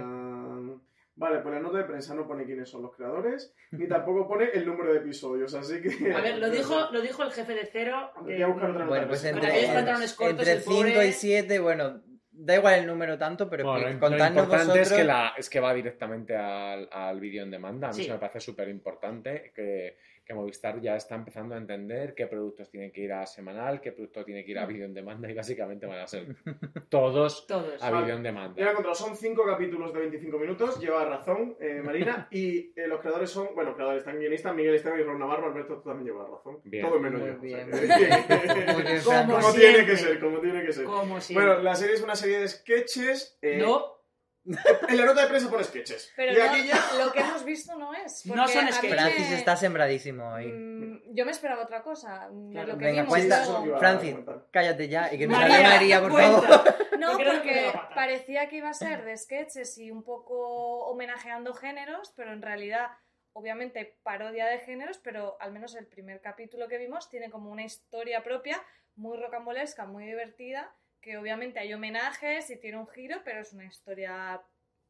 Vale, 1.20 1.40
pues 1.40 1.54
la 1.54 1.60
nota 1.60 1.78
de 1.80 1.84
prensa 1.84 2.16
no 2.16 2.26
pone 2.26 2.46
quiénes 2.46 2.70
son 2.70 2.82
los 2.82 2.96
creadores, 2.96 3.54
ni 3.72 3.88
tampoco 3.90 4.26
pone 4.26 4.46
el 4.54 4.66
número 4.66 4.94
de 4.94 5.00
episodios, 5.00 5.54
así 5.54 5.82
que... 5.82 6.14
A 6.16 6.22
ver, 6.22 6.38
lo 6.38 6.50
dijo, 6.50 6.90
lo 6.92 7.02
dijo 7.02 7.24
el 7.24 7.32
jefe 7.32 7.54
de 7.56 7.66
cero. 7.70 8.12
Voy 8.22 8.42
a 8.42 8.48
buscar 8.48 8.70
otra 8.72 8.84
nota 8.86 8.90
bueno 8.90 9.08
pues 9.10 9.26
entre, 9.26 9.48
aquellos 9.48 9.72
pantalones 9.72 10.14
cortos, 10.14 10.48
entre 10.48 10.54
el 10.54 10.64
pobre- 10.64 10.90
5 10.92 11.04
y 11.04 11.12
7, 11.12 11.60
bueno, 11.60 12.02
da 12.32 12.56
igual 12.56 12.80
el 12.80 12.88
número 12.88 13.18
tanto, 13.18 13.50
pero 13.50 13.66
Bueno, 13.66 13.86
lo, 13.88 13.92
importante 13.92 14.40
es 14.40 14.48
vosotros- 14.48 14.94
que, 14.94 15.04
la, 15.04 15.34
es 15.38 15.50
que 15.50 15.60
va 15.60 15.74
directamente 15.74 16.38
al, 16.38 16.88
al 16.90 17.20
vídeo 17.20 17.44
en 17.44 17.52
demanda. 17.52 17.88
A 17.90 17.92
mí 17.92 17.98
Sí. 17.98 18.04
eso 18.04 18.14
me 18.14 18.20
parece 18.20 18.40
súper 18.40 18.70
importante 18.70 19.52
que, 19.54 19.98
que 20.30 20.36
Movistar 20.36 20.80
ya 20.80 20.96
está 20.96 21.16
empezando 21.16 21.56
a 21.56 21.58
entender 21.58 22.14
qué 22.14 22.28
productos 22.28 22.70
tienen 22.70 22.92
que 22.92 23.02
ir 23.02 23.12
a 23.12 23.26
semanal, 23.26 23.82
qué 23.82 23.92
producto 23.92 24.24
tiene 24.24 24.46
que 24.46 24.52
ir 24.52 24.60
a 24.60 24.68
vídeo 24.68 24.86
en 24.86 24.94
demanda 24.94 25.28
y 25.28 25.34
básicamente 25.34 25.88
van 25.88 25.98
a 26.02 26.06
ser 26.06 26.28
todos 26.90 27.48
Todos. 27.48 27.82
a 27.82 27.90
vídeo 28.00 28.16
en 28.16 28.22
demanda. 28.22 28.62
encontrado, 28.62 28.94
son 28.94 29.16
cinco 29.16 29.44
capítulos 29.44 29.92
de 29.92 30.02
25 30.02 30.38
minutos, 30.38 30.80
lleva 30.80 31.04
razón 31.06 31.58
eh, 31.60 31.82
Marina, 31.84 32.28
y 32.30 32.72
eh, 32.80 32.88
los 32.88 33.00
creadores 33.02 33.32
son, 33.32 33.48
bueno, 33.56 33.74
creadores 33.74 34.02
están 34.02 34.20
guionistas, 34.20 34.54
Miguel 34.54 34.76
Esteban 34.76 35.00
y 35.00 35.04
Ron 35.04 35.18
Navarro, 35.18 35.48
Alberto 35.48 35.78
tú 35.82 35.90
también 35.90 36.14
llevas 36.14 36.30
razón. 36.30 36.60
Bien. 36.64 36.86
Todo 36.88 37.00
menos 37.00 37.22
yo. 37.22 37.34
o 37.36 37.42
sea 37.42 37.66
que- 37.66 39.02
Como 39.04 39.54
tiene 39.54 39.86
que 39.86 39.98
ser, 39.98 40.20
como 40.20 40.40
tiene 40.42 40.64
que 40.64 40.72
ser. 40.74 40.86
Como. 40.86 41.18
Bueno, 41.34 41.60
la 41.64 41.74
serie 41.74 41.96
es 41.96 42.04
una 42.04 42.16
serie 42.16 42.40
de 42.40 42.48
sketches. 42.48 43.38
eh, 43.42 43.58
no, 43.58 43.99
En 44.46 44.98
la 44.98 45.06
nota 45.06 45.22
de 45.24 45.28
prensa 45.28 45.50
pone 45.50 45.64
sketches. 45.64 46.12
Pero 46.16 46.34
y 46.34 46.38
no, 46.38 46.44
aquí 46.44 46.68
ya... 46.68 46.80
lo 46.98 47.12
que 47.12 47.20
hemos 47.20 47.44
visto 47.46 47.78
no 47.78 47.94
es. 47.94 48.26
No 48.26 48.48
son 48.48 48.72
sketches. 48.72 48.92
Francis 49.00 49.30
me- 49.30 49.36
está 49.36 49.56
sembradísimo 49.56 50.32
hoy. 50.34 50.48
Mm, 50.48 51.02
Yo 51.14 51.26
me 51.26 51.32
esperaba 51.32 51.64
otra 51.64 51.84
cosa. 51.84 52.30
Claro. 52.52 52.74
lo 52.74 52.78
que 52.78 52.86
Venga, 52.86 53.02
vimos 53.04 53.10
cuenta, 53.14 53.78
Francis, 53.80 54.16
cállate 54.52 54.88
ya 54.88 55.14
y 55.14 55.18
que 55.18 55.28
nos 55.28 55.38
María, 55.38 55.56
hable 55.58 55.68
María, 55.70 56.02
por 56.02 56.12
cuenta. 56.12 56.42
favor. 56.42 56.76
No, 57.00 57.14
Porque 57.14 57.72
parecía 57.96 58.50
que 58.50 58.58
iba 58.58 58.70
a 58.70 58.74
ser 58.74 59.06
de 59.06 59.16
sketches 59.16 59.78
y 59.78 59.90
un 59.90 60.04
poco 60.04 60.86
homenajeando 60.90 61.54
géneros, 61.54 62.12
pero 62.18 62.34
en 62.34 62.42
realidad, 62.42 62.90
obviamente, 63.32 63.98
parodia 64.04 64.48
de 64.48 64.60
géneros, 64.60 64.98
pero 64.98 65.38
al 65.40 65.54
menos 65.54 65.76
el 65.76 65.88
primer 65.88 66.20
capítulo 66.20 66.68
que 66.68 66.78
vimos 66.78 67.10
tiene 67.10 67.30
como 67.30 67.52
una 67.52 67.64
historia 67.64 68.22
propia, 68.22 68.62
muy 68.98 69.18
rocambolesca, 69.18 69.86
muy 69.86 70.06
divertida, 70.08 70.74
que 71.02 71.18
obviamente 71.18 71.60
hay 71.60 71.74
homenajes 71.74 72.50
y 72.50 72.58
tiene 72.58 72.78
un 72.78 72.88
giro, 72.88 73.22
pero 73.24 73.42
es 73.42 73.54
una 73.54 73.66
historia 73.66 74.42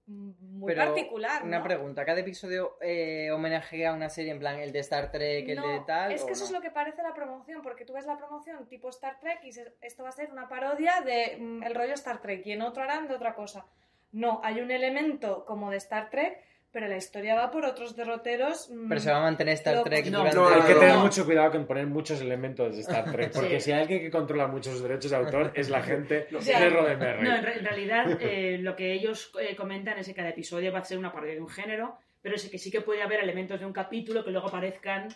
muy 0.07 0.73
Pero 0.73 0.85
particular. 0.85 1.43
Una 1.43 1.61
pregunta, 1.61 2.03
¿cada 2.03 2.19
episodio 2.21 2.77
eh, 2.81 3.29
homenajea 3.31 3.91
a 3.91 3.93
una 3.93 4.09
serie 4.09 4.31
en 4.31 4.39
plan 4.39 4.59
el 4.59 4.71
de 4.71 4.79
Star 4.79 5.11
Trek, 5.11 5.47
el 5.47 5.61
de 5.61 5.81
tal? 5.85 6.11
Es 6.11 6.23
que 6.23 6.31
eso 6.31 6.41
no? 6.41 6.45
es 6.47 6.51
lo 6.51 6.61
que 6.61 6.71
parece 6.71 7.03
la 7.03 7.13
promoción, 7.13 7.61
porque 7.61 7.85
tú 7.85 7.93
ves 7.93 8.07
la 8.07 8.17
promoción 8.17 8.67
tipo 8.67 8.89
Star 8.89 9.19
Trek 9.19 9.43
y 9.43 9.51
se- 9.51 9.75
esto 9.81 10.01
va 10.03 10.09
a 10.09 10.13
ser 10.13 10.31
una 10.31 10.49
parodia 10.49 11.01
de 11.01 11.37
mm, 11.39 11.63
el 11.63 11.75
rollo 11.75 11.93
Star 11.93 12.21
Trek 12.21 12.43
y 12.47 12.53
en 12.53 12.63
otro 12.63 12.81
harán 12.83 13.07
de 13.07 13.13
otra 13.13 13.35
cosa. 13.35 13.67
No, 14.11 14.41
hay 14.43 14.61
un 14.61 14.71
elemento 14.71 15.45
como 15.45 15.69
de 15.69 15.77
Star 15.77 16.09
Trek, 16.09 16.43
pero 16.71 16.87
la 16.87 16.97
historia 16.97 17.35
va 17.35 17.49
por 17.51 17.65
otros 17.65 17.95
derroteros. 17.95 18.69
mm, 18.69 18.87
Pero 18.89 19.01
se 19.01 19.11
va 19.11 19.17
a 19.17 19.21
mantener 19.21 19.53
Star. 19.55 19.83
Trek 19.83 20.05
No, 20.07 20.19
durante... 20.19 20.37
no, 20.37 20.47
Hay 20.49 20.61
que 20.61 20.75
tener 20.79 20.97
mucho 20.97 21.25
cuidado 21.25 21.51
con 21.51 21.65
poner 21.65 21.87
muchos 21.87 22.21
elementos 22.21 22.75
de 22.75 22.81
Star 22.81 23.11
Trek, 23.11 23.31
porque 23.33 23.59
Sí. 23.59 23.65
si 23.65 23.71
hay 23.71 23.81
alguien 23.81 24.01
que 24.01 24.11
controla 24.11 24.47
muchos 24.47 24.81
derechos 24.81 25.11
de 25.11 25.17
autor 25.17 25.51
es 25.55 25.69
la 25.69 25.81
gente 25.81 26.27
de 26.31 26.69
Roddenberry. 26.69 27.23
No, 27.27 27.35
en, 27.35 27.43
re- 27.43 27.57
en 27.59 27.65
realidad 27.65 28.17
eh, 28.21 28.57
lo 28.59 28.75
que 28.75 28.93
ellos 28.93 29.31
eh, 29.39 29.55
comentan 29.55 29.97
es 29.97 30.07
que 30.07 30.13
cada 30.13 30.29
episodio 30.29 30.71
va 30.71 30.79
a 30.79 30.83
ser 30.85 30.97
una 30.97 31.11
parodia 31.11 31.33
de 31.35 31.41
un 31.41 31.49
género, 31.49 31.97
pero 32.21 32.37
sí 32.37 32.49
que 32.49 32.57
sí 32.57 32.69
que 32.69 32.81
puede 32.81 33.01
haber 33.01 33.21
elementos 33.21 33.59
de 33.59 33.65
un 33.65 33.73
capítulo 33.73 34.23
que 34.23 34.31
luego 34.31 34.47
aparezcan 34.49 35.07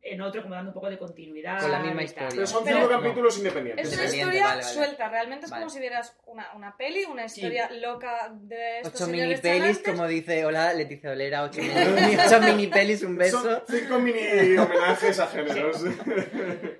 en 0.00 0.20
otro, 0.20 0.42
como 0.42 0.54
dando 0.54 0.70
un 0.70 0.74
poco 0.74 0.88
de 0.88 0.96
continuidad. 0.98 1.60
Con 1.60 1.72
la 1.72 1.80
misma 1.80 2.04
historia. 2.04 2.28
Pero 2.30 2.46
son 2.46 2.64
Pero- 2.64 2.78
cinco 2.82 2.92
No. 2.92 3.00
capítulos 3.00 3.34
Es 3.34 3.38
independientes. 3.38 3.86
una 3.86 3.94
Independiente, 3.94 4.28
historia 4.36 4.46
vale, 4.46 4.62
vale. 4.62 4.74
suelta, 4.74 5.08
realmente 5.08 5.44
es 5.46 5.50
Vale. 5.50 5.62
como 5.62 5.70
si 5.70 5.80
vieras 5.80 6.16
una, 6.26 6.52
una 6.54 6.76
peli, 6.76 7.04
una 7.04 7.24
historia 7.24 7.68
loca 7.70 8.32
de 8.32 8.78
estos 8.80 9.00
Ocho 9.00 9.10
mini 9.10 9.34
pelis, 9.36 9.42
chanantes. 9.42 9.82
como 9.92 10.06
dice, 10.06 10.44
hola 10.46 10.72
Leticia 10.72 11.10
Olera, 11.10 11.42
ocho 11.42 11.60
mini, 11.60 11.72
ocho 12.26 12.40
mini 12.42 12.66
pelis, 12.68 13.02
un 13.02 13.16
beso. 13.16 13.42
Son 13.42 13.62
cinco 13.68 13.98
mini 13.98 14.56
homenajes 14.56 15.18
a 15.18 15.26
géneros. 15.26 15.82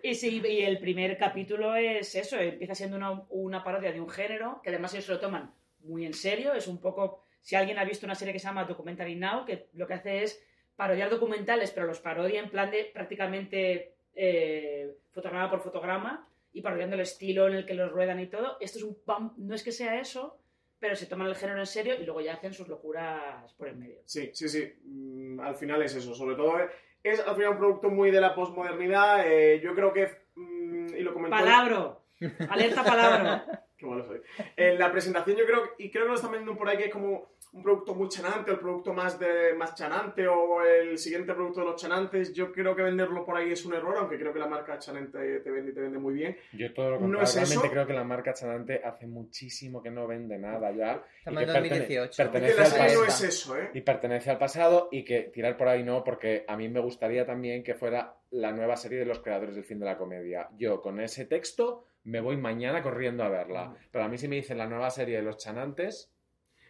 Y 0.02 0.14
sí, 0.14 0.40
y 0.46 0.62
el 0.62 0.78
primer 0.78 1.16
capítulo 1.18 1.74
es 1.74 2.14
eso, 2.14 2.36
empieza 2.38 2.74
siendo 2.74 2.96
una, 2.96 3.22
una 3.30 3.64
parodia 3.64 3.92
de 3.92 4.00
un 4.00 4.08
género, 4.08 4.60
que 4.62 4.70
además 4.70 4.92
ellos 4.94 5.06
se 5.06 5.12
lo 5.12 5.20
toman 5.20 5.52
muy 5.80 6.06
en 6.06 6.14
serio, 6.14 6.54
es 6.54 6.68
un 6.68 6.80
poco, 6.80 7.24
si 7.40 7.56
alguien 7.56 7.78
ha 7.78 7.84
visto 7.84 8.06
una 8.06 8.14
serie 8.14 8.32
que 8.32 8.38
se 8.38 8.46
llama 8.46 8.64
Documentary 8.64 9.16
Now, 9.16 9.44
que 9.44 9.68
lo 9.72 9.86
que 9.88 9.94
hace 9.94 10.22
es 10.22 10.40
parodiar 10.76 11.10
documentales, 11.10 11.70
pero 11.70 11.86
los 11.86 12.00
parodia 12.00 12.40
en 12.40 12.50
plan 12.50 12.70
de 12.70 12.90
prácticamente 12.92 13.94
eh, 14.14 14.94
fotograma 15.12 15.50
por 15.50 15.60
fotograma 15.60 16.26
y 16.52 16.60
parodiando 16.62 16.94
el 16.96 17.02
estilo 17.02 17.46
en 17.48 17.54
el 17.54 17.66
que 17.66 17.74
los 17.74 17.90
ruedan 17.90 18.20
y 18.20 18.26
todo. 18.26 18.56
Esto 18.60 18.78
es 18.78 18.84
un 18.84 18.96
pam- 19.04 19.34
no 19.36 19.54
es 19.54 19.62
que 19.62 19.72
sea 19.72 19.98
eso, 20.00 20.38
pero 20.78 20.96
se 20.96 21.06
toman 21.06 21.28
el 21.28 21.34
género 21.36 21.60
en 21.60 21.66
serio 21.66 21.94
y 21.98 22.04
luego 22.04 22.20
ya 22.20 22.34
hacen 22.34 22.52
sus 22.52 22.68
locuras 22.68 23.52
por 23.54 23.68
el 23.68 23.76
medio. 23.76 24.00
Sí, 24.04 24.30
sí, 24.34 24.48
sí. 24.48 24.72
Mm, 24.84 25.40
al 25.40 25.54
final 25.54 25.80
es 25.82 25.94
eso. 25.94 26.14
Sobre 26.14 26.36
todo 26.36 26.54
es 27.02 27.20
al 27.20 27.34
final 27.36 27.52
un 27.52 27.58
producto 27.58 27.88
muy 27.88 28.10
de 28.10 28.20
la 28.20 28.34
posmodernidad. 28.34 29.26
eh, 29.26 29.60
yo 29.62 29.74
creo 29.74 29.92
que. 29.92 30.08
mm, 30.34 30.94
y 30.96 31.00
lo 31.00 31.14
comentó. 31.14 31.36
Palabra, 31.36 31.98
alerta 32.48 32.82
palabra. 32.84 33.64
Qué 33.82 33.90
malo 33.90 34.04
soy. 34.04 34.20
En 34.56 34.78
la 34.78 34.90
presentación 34.92 35.36
yo 35.36 35.44
creo, 35.44 35.62
y 35.78 35.90
creo 35.90 36.04
que 36.04 36.08
lo 36.10 36.14
están 36.14 36.30
vendiendo 36.32 36.58
por 36.58 36.68
ahí, 36.68 36.78
que 36.78 36.84
es 36.84 36.92
como 36.92 37.32
un 37.52 37.62
producto 37.62 37.94
muy 37.94 38.08
chanante, 38.08 38.50
o 38.50 38.54
el 38.54 38.60
producto 38.60 38.94
más, 38.94 39.18
de, 39.18 39.52
más 39.54 39.74
chanante, 39.74 40.26
o 40.26 40.62
el 40.64 40.96
siguiente 40.96 41.34
producto 41.34 41.60
de 41.60 41.66
los 41.66 41.80
chanantes. 41.80 42.32
Yo 42.32 42.50
creo 42.52 42.74
que 42.74 42.82
venderlo 42.82 43.24
por 43.26 43.36
ahí 43.36 43.52
es 43.52 43.64
un 43.66 43.74
error, 43.74 43.94
aunque 43.98 44.18
creo 44.18 44.32
que 44.32 44.38
la 44.38 44.46
marca 44.46 44.78
chanante 44.78 45.40
te 45.40 45.50
vende 45.50 45.72
y 45.72 45.74
te 45.74 45.80
vende 45.80 45.98
muy 45.98 46.14
bien. 46.14 46.36
Yo 46.52 46.72
todo 46.72 46.90
lo 46.92 46.96
¿No 46.96 47.00
contrario, 47.00 47.24
es 47.24 47.34
realmente 47.34 47.66
eso? 47.66 47.72
creo 47.72 47.86
que 47.86 47.92
la 47.92 48.04
marca 48.04 48.32
Chanante 48.32 48.80
hace 48.82 49.06
muchísimo 49.06 49.82
que 49.82 49.90
no 49.90 50.06
vende 50.06 50.38
nada 50.38 50.70
ya. 50.72 51.04
Estamos 51.18 51.40
y 51.42 51.44
en 51.44 51.52
que 51.52 51.58
pertene- 51.58 51.68
2018. 51.68 52.22
Y 52.22 52.26
que 52.30 52.40
la 52.54 52.94
no 52.94 53.04
es 53.04 53.22
eso, 53.22 53.58
¿eh? 53.58 53.70
Y 53.74 53.80
pertenece 53.82 54.30
al 54.30 54.38
pasado 54.38 54.88
y 54.90 55.04
que 55.04 55.22
tirar 55.24 55.56
por 55.56 55.68
ahí 55.68 55.82
no, 55.82 56.04
porque 56.04 56.44
a 56.48 56.56
mí 56.56 56.68
me 56.68 56.80
gustaría 56.80 57.26
también 57.26 57.62
que 57.62 57.74
fuera 57.74 58.14
la 58.30 58.52
nueva 58.52 58.76
serie 58.76 58.98
de 58.98 59.04
los 59.04 59.18
creadores 59.20 59.54
del 59.54 59.64
fin 59.64 59.78
de 59.78 59.86
la 59.86 59.98
comedia. 59.98 60.48
Yo 60.56 60.80
con 60.80 61.00
ese 61.00 61.26
texto 61.26 61.86
me 62.04 62.20
voy 62.20 62.36
mañana 62.36 62.82
corriendo 62.82 63.24
a 63.24 63.28
verla. 63.28 63.74
Pero 63.90 64.04
a 64.04 64.08
mí 64.08 64.18
si 64.18 64.28
me 64.28 64.36
dicen 64.36 64.58
la 64.58 64.66
nueva 64.66 64.90
serie 64.90 65.16
de 65.16 65.22
los 65.22 65.36
chanantes, 65.36 66.12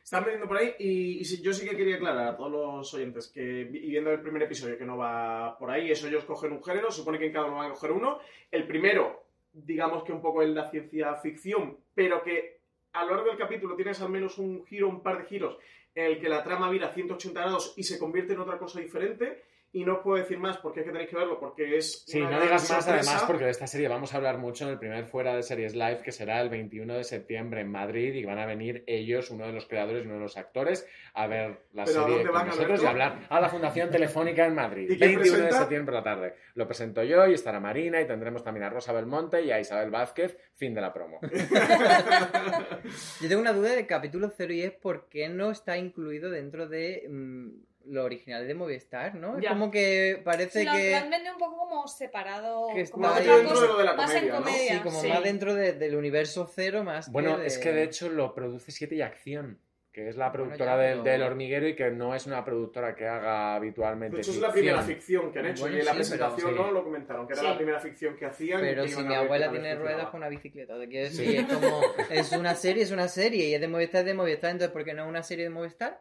Están 0.03 0.25
vendiendo 0.25 0.49
por 0.49 0.59
ahí 0.59 0.75
y, 0.79 1.23
yo 1.43 1.53
sí 1.53 1.69
que 1.69 1.77
quería 1.77 1.97
aclarar 1.97 2.29
a 2.29 2.37
todos 2.37 2.51
los 2.51 2.95
oyentes 2.95 3.29
que, 3.29 3.61
y 3.61 3.91
viendo 3.91 4.11
el 4.11 4.21
primer 4.21 4.43
episodio, 4.43 4.77
que 4.77 4.85
no 4.85 4.97
va 4.97 5.57
por 5.59 5.71
ahí, 5.71 5.91
eso 5.91 6.09
ellos 6.09 6.25
cogen 6.25 6.53
un 6.53 6.63
género, 6.63 6.91
supone 6.91 7.19
que 7.19 7.27
en 7.27 7.33
cada 7.33 7.47
uno 7.47 7.57
van 7.57 7.71
a 7.71 7.75
coger 7.75 7.93
uno. 7.93 8.19
El 8.51 8.67
primero, 8.67 9.25
digamos 9.53 10.03
que 10.03 10.13
un 10.13 10.21
poco 10.21 10.43
es 10.43 10.51
la 10.51 10.71
ciencia 10.71 11.15
ficción, 11.17 11.79
pero 11.95 12.23
que 12.23 12.63
a 12.93 13.05
lo 13.05 13.15
largo 13.15 13.31
del 13.31 13.39
capítulo 13.39 13.77
tienes 13.77 14.01
al 14.01 14.11
menos 14.11 14.39
un 14.39 14.67
giro, 14.67 14.89
un 14.89 15.03
par 15.03 15.19
de 15.19 15.25
giros, 15.25 15.57
en 15.95 16.07
el 16.07 16.21
que 16.21 16.29
la 16.29 16.43
trama 16.43 16.71
vira 16.71 16.93
180 16.93 17.41
grados 17.41 17.75
y 17.77 17.85
se 17.85 17.99
convierte 17.99 18.33
en 18.33 18.41
otra 18.41 18.59
cosa 18.59 18.81
diferente. 18.81 19.45
Y 19.75 19.85
no 19.85 19.95
os 19.95 19.99
puedo 20.01 20.19
decir 20.19 20.39
más 20.39 20.59
porque 20.59 20.81
es 20.81 20.87
que 20.87 20.93
tenéis 20.93 21.09
que 21.09 21.17
verlo, 21.17 21.41
porque 21.41 21.79
es. 21.79 22.05
Sí, 22.07 22.21
una 22.21 22.33
no 22.33 22.43
digas 22.43 22.71
más 22.71 22.87
además 22.87 23.25
porque 23.27 23.45
de 23.45 23.51
esta 23.51 23.67
serie 23.67 23.89
vamos 23.89 24.13
a 24.13 24.19
hablar 24.19 24.37
mucho 24.37 24.65
en 24.65 24.71
el 24.71 24.79
primer 24.79 25.07
Fuera 25.07 25.35
de 25.35 25.43
Series 25.43 25.75
Live 25.75 26.03
que 26.05 26.13
será 26.13 26.43
el 26.43 26.51
21 26.51 26.95
de 26.95 27.05
septiembre 27.05 27.63
en 27.63 27.71
Madrid 27.71 28.15
y 28.15 28.25
van 28.25 28.39
a 28.39 28.45
venir 28.45 28.85
ellos, 28.87 29.31
uno 29.31 29.47
de 29.47 29.53
los 29.53 29.67
creadores 29.67 30.05
y 30.05 30.07
uno 30.07 30.17
de 30.17 30.23
los 30.23 30.37
actores, 30.37 30.87
a 31.15 31.27
ver 31.27 31.67
la 31.75 31.85
¿Pero 31.85 32.05
serie 32.07 32.23
con 32.25 32.33
van, 32.35 32.47
nosotros 32.47 32.83
y 32.83 32.87
hablar 32.87 33.27
a 33.29 33.41
la 33.41 33.49
Fundación 33.51 33.91
Telefónica 33.91 34.47
en 34.47 34.55
Madrid. 34.55 34.91
¿Y 34.91 34.97
quién 34.97 35.17
21 35.21 35.45
de 35.45 35.53
septiembre 35.53 35.85
por 35.93 35.95
la 35.95 36.03
tarde. 36.03 36.35
Lo 36.55 36.67
presento 36.67 37.03
yo 37.03 37.27
y 37.27 37.35
estará 37.35 37.61
Marina 37.61 38.01
y 38.01 38.07
tendremos 38.07 38.43
también 38.43 38.65
a 38.65 38.71
Rosa 38.71 38.93
Belmonte 38.93 39.43
y 39.43 39.51
a 39.51 39.61
Isabel 39.61 39.91
Vázquez. 39.91 40.39
Fin 40.55 40.73
de 40.75 40.81
la 40.81 40.93
promo. 40.93 41.21
Yo 43.21 43.29
tengo 43.29 43.41
una 43.41 43.53
duda 43.53 43.71
del 43.75 43.87
capítulo 43.87 44.33
0 44.37 44.53
y 44.53 44.63
es 44.63 44.73
por 44.73 45.09
qué 45.09 45.29
no 45.29 45.51
está 45.51 45.77
incluido 45.77 46.31
dentro 46.31 46.69
de 46.69 47.07
mm, 47.09 47.49
lo 47.93 48.05
original 48.05 48.47
de 48.47 48.55
Movistar, 48.55 49.15
¿no? 49.15 49.37
Es 49.37 49.43
Ya. 49.45 49.51
como 49.51 49.71
que 49.71 50.21
parece 50.25 50.61
Sí, 50.61 50.65
lo, 50.67 50.73
que... 50.73 50.91
lo 50.93 50.97
han 50.97 51.11
vendido 51.11 51.33
un 51.35 51.39
poco 51.39 51.57
como 51.59 51.89
separado, 51.89 52.69
Que 52.75 52.89
como 52.91 53.07
está 53.09 53.21
otra 53.21 53.37
dentro 53.37 53.55
cosa, 53.55 53.63
de 53.63 53.69
lo 53.73 53.79
de 53.79 53.85
la 53.85 53.93
más 53.95 54.15
en 54.15 54.29
comedia. 54.29 54.73
Sí, 54.75 54.81
como 54.83 55.01
Sí. 55.01 55.09
más 55.09 55.23
dentro 55.23 55.55
de- 55.55 55.73
del 55.73 55.95
universo 55.97 56.51
cero 56.53 56.85
más 56.85 57.11
Bueno, 57.11 57.37
que 57.37 57.43
de... 57.43 57.47
es 57.49 57.59
que 57.59 57.73
de 57.73 57.83
hecho 57.83 58.09
lo 58.09 58.35
produce 58.35 58.71
Siete 58.73 58.95
y 58.95 59.03
Acción, 59.03 59.59
que 59.93 60.09
es 60.09 60.17
la 60.17 60.31
Bueno, 60.31 60.45
productora 60.45 60.77
ya, 60.77 60.83
del, 60.83 60.99
pero- 61.03 61.13
del 61.13 61.23
hormiguero 61.23 61.69
y 61.69 61.77
que 61.77 61.91
no 61.91 62.15
es 62.15 62.27
una 62.27 62.43
productora 62.45 62.95
que 62.95 63.07
haga 63.07 63.55
habitualmente 63.55 64.17
De 64.17 64.23
hecho, 64.23 64.31
es 64.31 64.41
la 64.41 64.51
primera 64.51 64.81
ficción 64.83 65.31
que 65.31 65.39
han 65.41 65.47
hecho 65.47 65.63
Bueno, 65.65 65.77
y 65.77 65.81
en 65.81 65.85
la 65.85 65.91
sí, 65.93 65.97
presentación 65.99 66.51
pero- 66.53 66.65
no 66.67 66.73
lo 66.73 66.85
comentaron, 66.85 67.27
que 67.27 67.35
era 67.35 67.43
Sí. 67.43 67.49
la 67.49 67.57
primera 67.57 67.81
ficción 67.81 68.17
que 68.17 68.25
hacían. 68.25 68.61
Pero 68.61 68.83
que 68.85 68.89
si 68.89 69.03
mi 69.03 69.15
abuela 69.15 69.51
tiene 69.51 69.75
ruedas 69.75 70.09
con 70.09 70.19
una 70.21 70.29
bicicleta, 70.31 70.79
te 70.79 70.89
quiero 70.89 71.11
Sí. 71.11 71.25
decir, 71.25 71.41
es 71.41 71.47
como, 71.53 71.81
es 72.11 72.33
una 72.33 72.55
serie, 72.55 72.83
es 72.85 72.91
una 72.91 73.09
serie, 73.09 73.49
y 73.49 73.55
es 73.55 73.61
de 73.61 73.69
Movistar, 73.69 74.01
es 74.01 74.07
de 74.07 74.15
Movistar, 74.15 74.51
entonces 74.53 74.73
¿por 74.73 74.85
qué 74.85 74.95
no 74.95 75.03
es 75.05 75.09
una 75.11 75.23
serie 75.23 75.45
de 75.45 75.51
Movistar? 75.51 76.01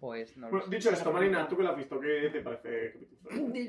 Pues 0.00 0.36
no 0.36 0.46
lo 0.46 0.50
Bueno, 0.52 0.66
sé. 0.66 0.76
dicho 0.76 0.90
esto, 0.90 1.12
Marina, 1.12 1.46
tú 1.48 1.56
que 1.56 1.62
la 1.64 1.70
has 1.70 1.76
visto, 1.76 1.98
¿qué 2.00 2.30
te 2.32 2.40
parece? 2.40 2.94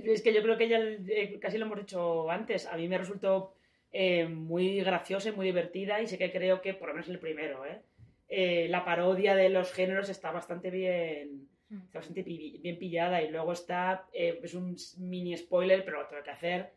Es 0.06 0.22
que 0.22 0.32
yo 0.34 0.42
creo 0.44 0.58
que 0.58 0.70
ya 0.70 0.78
eh, 0.80 1.40
casi 1.42 1.58
lo 1.58 1.66
hemos 1.66 1.80
dicho 1.80 2.30
antes. 2.30 2.68
A 2.68 2.78
mí 2.78 2.88
me 2.88 2.98
resultó 2.98 3.54
eh, 3.92 4.26
muy 4.28 4.82
graciosa 4.82 5.30
y 5.30 5.32
muy 5.32 5.46
divertida 5.48 6.02
y 6.02 6.08
sé 6.08 6.18
que 6.18 6.32
creo 6.32 6.62
que, 6.62 6.74
por 6.74 6.88
lo 6.90 6.94
menos 6.94 7.10
el 7.10 7.18
primero, 7.20 7.66
¿eh? 7.66 7.82
Eh, 8.28 8.68
la 8.70 8.84
parodia 8.84 9.36
de 9.36 9.50
los 9.50 9.72
géneros 9.72 10.10
está 10.10 10.32
bastante 10.32 10.72
bien, 10.72 11.48
está 11.70 12.00
bastante 12.00 12.24
bien 12.24 12.80
pillada 12.80 13.22
y 13.22 13.30
luego 13.30 13.54
está, 13.54 14.08
eh, 14.14 14.40
es 14.42 14.54
un 14.54 14.76
mini 14.98 15.38
spoiler, 15.38 15.86
pero 15.86 16.02
lo 16.02 16.08
tengo 16.08 16.24
que 16.24 16.32
hacer. 16.32 16.74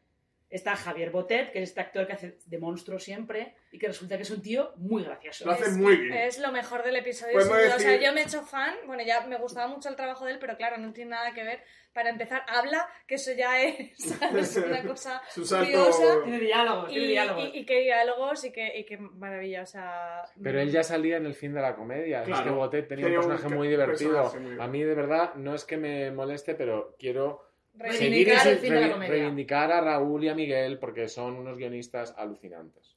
Está 0.50 0.76
Javier 0.76 1.10
Botet, 1.10 1.52
que 1.52 1.58
es 1.62 1.68
este 1.68 1.80
actor 1.82 2.06
que 2.06 2.14
hace 2.14 2.38
de 2.46 2.58
monstruo 2.58 2.98
siempre 2.98 3.54
y 3.70 3.78
que 3.78 3.86
resulta 3.88 4.16
que 4.16 4.22
es 4.22 4.30
un 4.30 4.40
tío 4.40 4.72
muy 4.76 5.04
gracioso. 5.04 5.44
Lo 5.44 5.52
hace 5.52 5.64
Es- 5.64 5.76
muy 5.76 5.96
bien. 5.96 6.14
Es 6.16 6.38
lo 6.38 6.50
mejor 6.52 6.82
del 6.82 6.96
episodio. 6.96 7.38
Sin 7.38 7.48
duda. 7.50 7.76
O 7.76 7.78
sea, 7.78 7.90
decir- 7.90 8.00
yo 8.06 8.12
me 8.14 8.22
he 8.22 8.24
hecho 8.24 8.42
fan. 8.42 8.74
Bueno, 8.86 9.02
ya 9.04 9.26
me 9.26 9.36
gustaba 9.36 9.66
mucho 9.68 9.90
el 9.90 9.96
trabajo 9.96 10.24
de 10.24 10.32
él, 10.32 10.38
pero 10.38 10.56
claro, 10.56 10.78
no 10.78 10.90
tiene 10.94 11.10
nada 11.10 11.34
que 11.34 11.44
ver. 11.44 11.62
Para 11.92 12.10
empezar, 12.10 12.44
habla, 12.46 12.86
que 13.06 13.16
eso 13.16 13.32
ya 13.32 13.60
es, 13.62 13.92
¿sabes? 13.98 14.56
una 14.56 14.82
cosa 14.86 15.20
un 15.36 15.42
curiosa. 15.44 16.22
Tiene 16.24 16.38
diálogos, 16.40 16.90
Y, 16.90 16.92
tiene 16.94 17.08
diálogos. 17.08 17.44
y, 17.52 17.58
y 17.58 17.66
qué 17.66 17.80
diálogos 17.80 18.44
y 18.44 18.52
qué, 18.52 18.78
y 18.78 18.84
qué 18.86 18.96
maravilla. 18.96 19.62
O 19.62 19.66
sea, 19.66 20.22
Pero 20.42 20.60
él 20.60 20.70
ya 20.70 20.82
salía 20.82 21.18
en 21.18 21.26
el 21.26 21.34
fin 21.34 21.52
de 21.52 21.60
la 21.60 21.74
comedia. 21.76 22.22
Claro. 22.22 22.40
es 22.42 22.48
que 22.48 22.54
Botet 22.54 22.88
tenía, 22.88 23.04
Tenía 23.04 23.18
un 23.18 23.24
un 23.26 23.30
personaje 23.32 23.50
ca- 23.52 23.58
muy 23.58 23.68
divertido. 23.68 24.22
personaje 24.22 24.38
muy 24.56 24.64
A 24.64 24.66
mí, 24.68 24.82
de 24.82 24.94
verdad, 24.94 25.34
no 25.34 25.54
es 25.54 25.64
que 25.64 25.76
me 25.76 26.10
moleste, 26.10 26.54
pero 26.54 26.94
quiero 26.98 27.47
Reivindicar 27.78 28.46
el 28.48 28.58
fin 28.58 28.72
de 28.74 28.80
la 28.80 28.90
comedia. 28.90 29.12
reivindicar 29.12 29.72
a 29.72 29.80
Raúl 29.80 30.24
y 30.24 30.28
a 30.28 30.34
Miguel 30.34 30.78
porque 30.78 31.08
son 31.08 31.34
unos 31.36 31.56
guionistas 31.56 32.14
alucinantes. 32.16 32.96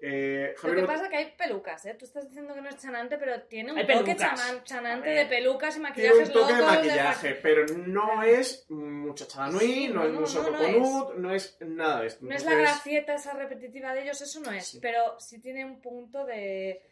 Eh, 0.00 0.54
Lo 0.62 0.74
que 0.74 0.82
pasa 0.84 1.04
es 1.04 1.10
que 1.10 1.16
hay 1.16 1.32
pelucas, 1.36 1.84
¿eh? 1.86 1.94
Tú 1.98 2.04
estás 2.04 2.28
diciendo 2.28 2.54
que 2.54 2.60
no 2.60 2.68
es 2.68 2.76
chanante, 2.78 3.18
pero 3.18 3.42
tiene 3.42 3.72
un 3.72 3.78
Hay 3.78 3.86
toque 3.86 4.14
chaman- 4.16 4.62
chanante 4.64 5.08
de 5.08 5.26
pelucas 5.26 5.70
y 5.76 5.78
tiene 5.80 5.88
maquillajes 5.90 6.28
un 6.28 6.32
toque 6.34 6.52
de 6.52 6.58
locos. 6.60 6.76
maquillaje, 6.76 7.34
pero 7.42 7.66
no 7.86 8.22
es 8.22 8.66
muchacha 8.70 9.48
Nui, 9.48 9.58
Sí, 9.60 9.88
no, 9.88 10.04
no, 10.04 10.04
es 10.04 10.12
mucho 10.34 10.42
no, 10.42 10.50
no 10.50 10.58
coconut, 10.58 11.14
no 11.16 11.34
es 11.34 11.56
nada 11.60 12.02
de 12.02 12.06
esto. 12.08 12.24
No 12.26 12.34
es 12.34 12.44
la 12.44 12.52
Entonces, 12.52 12.74
gracieta 12.74 13.14
esa 13.14 13.32
repetitiva 13.34 13.92
de 13.94 14.02
ellos, 14.02 14.20
eso 14.20 14.40
no 14.40 14.52
es. 14.52 14.66
Sí. 14.68 14.78
Pero 14.80 15.18
sí 15.18 15.40
tiene 15.40 15.64
un 15.64 15.80
punto 15.80 16.24
de. 16.24 16.82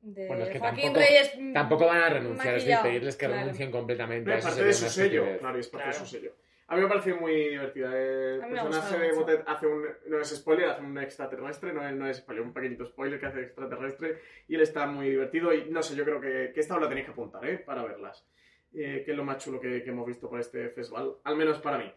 de 0.00 0.26
Bueno, 0.26 0.44
es 0.44 0.50
que 0.50 0.58
Joaquín 0.58 0.84
tampoco, 0.92 1.06
Reyes. 1.06 1.32
tampoco 1.54 1.86
van 1.86 2.02
a 2.02 2.08
renunciar, 2.08 2.54
es 2.56 2.64
decir, 2.64 2.82
pedirles 2.82 3.16
que 3.16 3.26
claro. 3.26 3.40
renuncien 3.42 3.70
completamente. 3.70 4.28
No, 4.28 4.34
a 4.34 4.38
es 4.38 4.44
parte 4.44 4.64
de 4.64 4.72
su 4.72 4.88
sello, 4.88 5.38
claro, 5.38 5.58
es 5.58 5.68
parte 5.68 5.88
de 5.88 5.94
su 5.94 6.06
sello. 6.06 6.32
A 6.70 6.76
mí 6.76 6.82
me 6.82 6.88
pareció 6.88 7.16
muy 7.16 7.32
divertida. 7.48 7.98
El 7.98 8.40
personaje 8.40 8.98
de. 8.98 9.12
Botet 9.12 9.42
hace 9.46 9.66
un. 9.66 9.86
No 10.06 10.20
es 10.20 10.36
spoiler, 10.36 10.68
hace 10.68 10.82
un 10.82 10.98
extraterrestre, 10.98 11.72
no 11.72 11.86
es, 11.86 11.94
no 11.94 12.06
es 12.06 12.18
spoiler, 12.18 12.44
un 12.44 12.52
pequeñito 12.52 12.84
spoiler 12.84 13.18
que 13.18 13.26
hace 13.26 13.40
extraterrestre. 13.40 14.18
Y 14.48 14.54
él 14.54 14.60
está 14.60 14.86
muy 14.86 15.08
divertido. 15.08 15.54
Y 15.54 15.70
no 15.70 15.82
sé, 15.82 15.96
yo 15.96 16.04
creo 16.04 16.20
que, 16.20 16.52
que 16.52 16.60
esta 16.60 16.74
os 16.74 16.82
la 16.82 16.88
tenéis 16.88 17.06
que 17.06 17.12
apuntar, 17.12 17.42
¿eh? 17.48 17.56
Para 17.58 17.82
verlas. 17.82 18.28
Eh, 18.74 19.02
que 19.02 19.12
es 19.12 19.16
lo 19.16 19.24
más 19.24 19.42
chulo 19.42 19.58
que, 19.58 19.82
que 19.82 19.90
hemos 19.90 20.06
visto 20.06 20.28
por 20.28 20.40
este 20.40 20.68
festival, 20.68 21.14
al 21.24 21.36
menos 21.36 21.58
para 21.58 21.78
mí. 21.78 21.90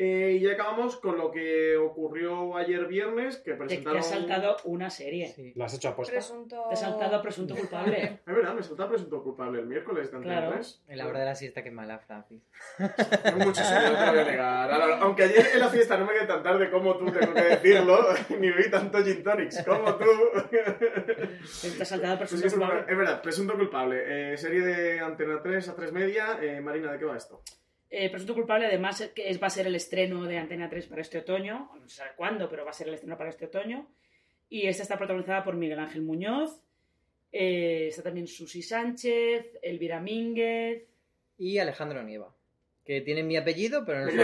Eh, 0.00 0.36
y 0.38 0.40
ya 0.44 0.52
acabamos 0.52 0.96
con 0.98 1.18
lo 1.18 1.32
que 1.32 1.76
ocurrió 1.76 2.56
ayer 2.56 2.86
viernes, 2.86 3.38
que 3.38 3.50
Te, 3.50 3.50
te 3.50 3.56
presentaron. 3.56 3.98
has 3.98 4.08
saltado 4.08 4.56
una 4.62 4.90
serie. 4.90 5.26
Sí. 5.34 5.52
¿Lo 5.56 5.64
has 5.64 5.74
hecho 5.74 5.88
aposta? 5.88 6.12
Presunto. 6.12 6.66
Te 6.68 6.74
has 6.74 6.80
saltado 6.80 7.20
presunto 7.20 7.56
culpable. 7.56 8.20
Es 8.28 8.34
verdad, 8.34 8.54
me 8.54 8.62
saltaba 8.62 8.90
presunto 8.90 9.20
culpable 9.24 9.58
el 9.58 9.66
miércoles 9.66 10.08
de 10.12 10.16
Antena 10.18 10.36
Claro. 10.38 10.54
3. 10.54 10.82
En 10.86 10.98
la 10.98 11.06
hora 11.08 11.18
de 11.18 11.24
la 11.24 11.34
siesta 11.34 11.64
que 11.64 11.72
mala, 11.72 11.98
Francis. 11.98 12.40
Mucho 12.78 13.64
sueño, 13.64 13.90
no 13.92 14.04
te 14.04 14.10
voy 14.10 14.18
a 14.20 14.24
negar. 14.24 14.70
Ahora, 14.72 14.98
Aunque 15.00 15.22
ayer 15.24 15.46
en 15.54 15.58
la 15.58 15.68
fiesta 15.68 15.96
no 15.96 16.06
me 16.06 16.12
quedé 16.12 16.26
tan 16.26 16.42
tarde 16.44 16.70
como 16.70 16.96
tú, 16.96 17.06
tengo 17.10 17.34
que 17.34 17.42
decirlo, 17.42 17.98
ni 18.38 18.50
vi 18.52 18.70
tanto 18.70 19.02
gin 19.02 19.22
tonics 19.24 19.64
como 19.64 19.96
tú. 19.96 20.06
Te 20.48 21.82
has 21.82 21.88
saltado 21.88 22.18
Pues 22.18 22.30
presunto 22.30 22.46
es, 22.46 22.52
culpable. 22.54 22.80
es 22.88 22.96
verdad, 22.96 23.20
presunto 23.22 23.54
culpable. 23.56 24.32
Eh, 24.32 24.36
serie 24.36 24.60
de 24.62 25.00
Antena 25.00 25.40
3 25.42 25.68
a 25.70 25.74
3 25.74 25.92
media. 25.92 26.38
Eh, 26.40 26.60
Marina, 26.60 26.92
¿de 26.92 26.98
qué 26.98 27.04
va 27.04 27.16
esto? 27.16 27.42
Eh, 27.90 28.10
Presunto 28.10 28.34
culpable, 28.34 28.66
además, 28.66 29.00
es 29.00 29.10
que 29.12 29.30
es, 29.30 29.42
va 29.42 29.46
a 29.46 29.50
ser 29.50 29.66
el 29.66 29.74
estreno 29.74 30.24
de 30.24 30.36
Antena 30.38 30.68
3 30.68 30.86
para 30.86 31.00
este 31.02 31.18
otoño. 31.18 31.70
No 31.80 31.88
se 31.88 31.96
sabe 31.96 32.10
cuándo, 32.16 32.48
pero 32.48 32.64
va 32.64 32.70
a 32.70 32.74
ser 32.74 32.88
el 32.88 32.94
estreno 32.94 33.16
para 33.16 33.30
este 33.30 33.46
otoño. 33.46 33.88
Y 34.50 34.66
esta 34.66 34.82
está 34.82 34.96
protagonizada 34.98 35.42
por 35.44 35.56
Miguel 35.56 35.78
Ángel 35.78 36.02
Muñoz. 36.02 36.60
eh, 37.32 37.86
está 37.88 38.02
también 38.02 38.26
Susi 38.26 38.62
Sánchez, 38.62 39.58
Elvira 39.62 40.00
Mínguez. 40.00 40.84
Y 41.38 41.58
Alejandro 41.58 42.02
Nieva, 42.02 42.34
que 42.84 43.00
tiene 43.02 43.22
mi 43.22 43.36
apellido, 43.36 43.84
pero 43.86 44.00
no 44.04 44.10
sé. 44.10 44.16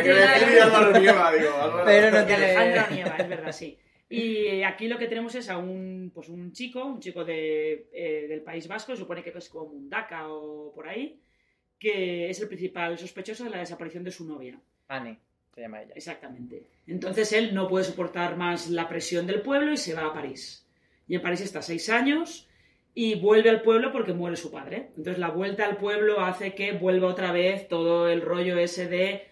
Nieva, 1.00 1.32
digo. 1.32 1.52
Pero 1.84 2.26
tiene... 2.26 2.44
Alejandro 2.56 2.94
Nieva, 2.96 3.16
es 3.18 3.28
verdad, 3.28 3.52
sí. 3.52 3.78
Y 4.08 4.62
aquí 4.62 4.88
lo 4.88 4.98
que 4.98 5.06
tenemos 5.08 5.34
es 5.34 5.48
a 5.48 5.58
un, 5.58 6.10
pues 6.14 6.28
un 6.28 6.52
chico, 6.52 6.84
un 6.84 7.00
chico 7.00 7.24
de, 7.24 7.88
eh, 7.92 8.26
del 8.28 8.42
País 8.42 8.66
Vasco, 8.68 8.92
se 8.92 9.00
supone 9.00 9.22
que 9.22 9.30
es 9.36 9.48
como 9.48 9.72
Mundaka 9.72 10.28
o 10.28 10.72
por 10.74 10.86
ahí, 10.88 11.20
que 11.84 12.30
es 12.30 12.40
el 12.40 12.48
principal 12.48 12.98
sospechoso 12.98 13.44
de 13.44 13.50
la 13.50 13.58
desaparición 13.58 14.02
de 14.02 14.10
su 14.10 14.26
novia. 14.26 14.58
Anne, 14.88 15.18
se 15.54 15.60
llama 15.60 15.82
ella. 15.82 15.92
Exactamente. 15.94 16.64
Entonces 16.86 17.32
él 17.34 17.54
no 17.54 17.68
puede 17.68 17.84
soportar 17.84 18.38
más 18.38 18.70
la 18.70 18.88
presión 18.88 19.26
del 19.26 19.42
pueblo 19.42 19.70
y 19.72 19.76
se 19.76 19.92
va 19.92 20.06
a 20.06 20.14
París. 20.14 20.66
Y 21.06 21.14
en 21.14 21.20
París 21.20 21.42
está 21.42 21.60
seis 21.60 21.90
años 21.90 22.48
y 22.94 23.16
vuelve 23.16 23.50
al 23.50 23.60
pueblo 23.60 23.92
porque 23.92 24.14
muere 24.14 24.36
su 24.36 24.50
padre. 24.50 24.88
Entonces 24.96 25.18
la 25.18 25.28
vuelta 25.28 25.66
al 25.66 25.76
pueblo 25.76 26.20
hace 26.20 26.54
que 26.54 26.72
vuelva 26.72 27.08
otra 27.08 27.32
vez 27.32 27.68
todo 27.68 28.08
el 28.08 28.22
rollo 28.22 28.58
ese 28.58 28.88
de... 28.88 29.28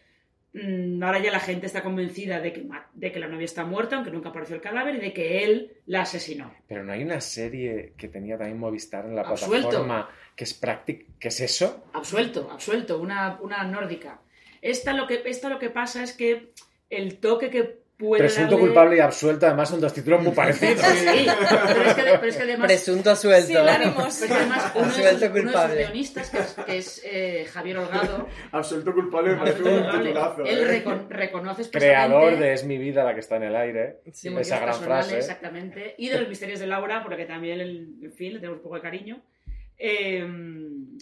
mm, 0.52 1.02
ahora 1.02 1.18
ya 1.20 1.30
la 1.30 1.40
gente 1.40 1.66
está 1.66 1.82
convencida 1.82 2.40
de 2.40 2.52
que, 2.52 2.66
de 2.94 3.12
que 3.12 3.20
la 3.20 3.28
novia 3.28 3.44
está 3.44 3.64
muerta, 3.64 3.96
aunque 3.96 4.10
nunca 4.10 4.30
apareció 4.30 4.54
el 4.56 4.62
cadáver, 4.62 4.96
y 4.96 5.00
de 5.00 5.12
que 5.12 5.44
él 5.44 5.72
la 5.86 6.02
asesinó. 6.02 6.52
Pero 6.66 6.84
no 6.84 6.92
hay 6.92 7.02
una 7.02 7.20
serie 7.20 7.94
que 7.96 8.08
tenía 8.08 8.36
también 8.36 8.58
Movistar 8.58 9.04
en 9.04 9.16
la 9.16 9.22
Absuelto. 9.22 9.68
plataforma 9.68 10.10
que 10.36 10.44
es 10.44 10.54
práctica. 10.54 11.04
¿Qué 11.18 11.28
es 11.28 11.40
eso? 11.40 11.84
Absuelto, 11.92 12.50
absuelto, 12.50 12.98
una, 13.00 13.38
una 13.40 13.64
nórdica. 13.64 14.20
Esta 14.60 14.92
lo, 14.92 15.06
que, 15.06 15.22
esta 15.26 15.48
lo 15.48 15.58
que 15.58 15.70
pasa 15.70 16.02
es 16.02 16.12
que 16.12 16.52
el 16.88 17.18
toque 17.18 17.50
que 17.50 17.81
puede 18.02 18.22
Presunto 18.22 18.50
darle- 18.56 18.60
culpable 18.66 18.96
y 18.96 19.00
absuelto, 19.00 19.46
además 19.46 19.68
son 19.68 19.80
dos 19.80 19.94
títulos 19.94 20.22
muy 20.22 20.32
parecidos. 20.32 20.84
Sí, 20.86 21.26
pero 21.66 21.82
es 21.82 21.94
que, 21.94 22.02
pero 22.02 22.26
es 22.26 22.36
que 22.36 22.42
además... 22.42 22.66
Presunto 22.66 23.16
suelto. 23.16 23.48
Pero 23.52 23.64
que 23.64 23.70
además 23.70 24.72
uno 24.74 24.84
de, 24.84 24.90
sus, 24.92 24.94
Suelto 25.02 25.26
uno 25.26 25.34
de 25.34 25.40
sus 25.40 25.42
culpable. 25.42 25.76
guionistas, 25.84 26.30
que 26.30 26.38
es, 26.38 26.54
que 26.66 26.76
es, 26.78 27.02
eh, 27.04 27.46
Javier 27.52 27.78
Holgado, 27.78 28.28
Absuelto 28.52 28.92
culpable 28.92 29.32
un 29.32 29.38
culpable, 29.38 29.90
titulazo. 30.02 30.44
él 30.44 30.58
¿eh? 30.58 30.84
recon- 30.84 31.08
reconoce 31.08 31.70
Creador 31.70 32.36
de 32.38 32.52
Es 32.52 32.64
mi 32.64 32.78
vida 32.78 33.04
la 33.04 33.14
que 33.14 33.20
está 33.20 33.36
en 33.36 33.44
el 33.44 33.56
aire. 33.56 34.00
de 34.04 34.30
motivos 34.30 34.40
esa 34.40 34.58
gran 34.60 34.74
frase. 34.74 35.18
exactamente, 35.18 35.94
y 35.98 36.08
de 36.08 36.18
los 36.18 36.28
misterios 36.28 36.60
de 36.60 36.66
Laura, 36.66 37.02
porque 37.02 37.24
también, 37.24 37.60
el, 37.60 37.94
en 38.02 38.12
fin, 38.12 38.32
le 38.34 38.38
tenemos 38.40 38.58
un 38.58 38.62
poco 38.62 38.74
de 38.76 38.80
cariño. 38.82 39.22
Eh, 39.78 40.24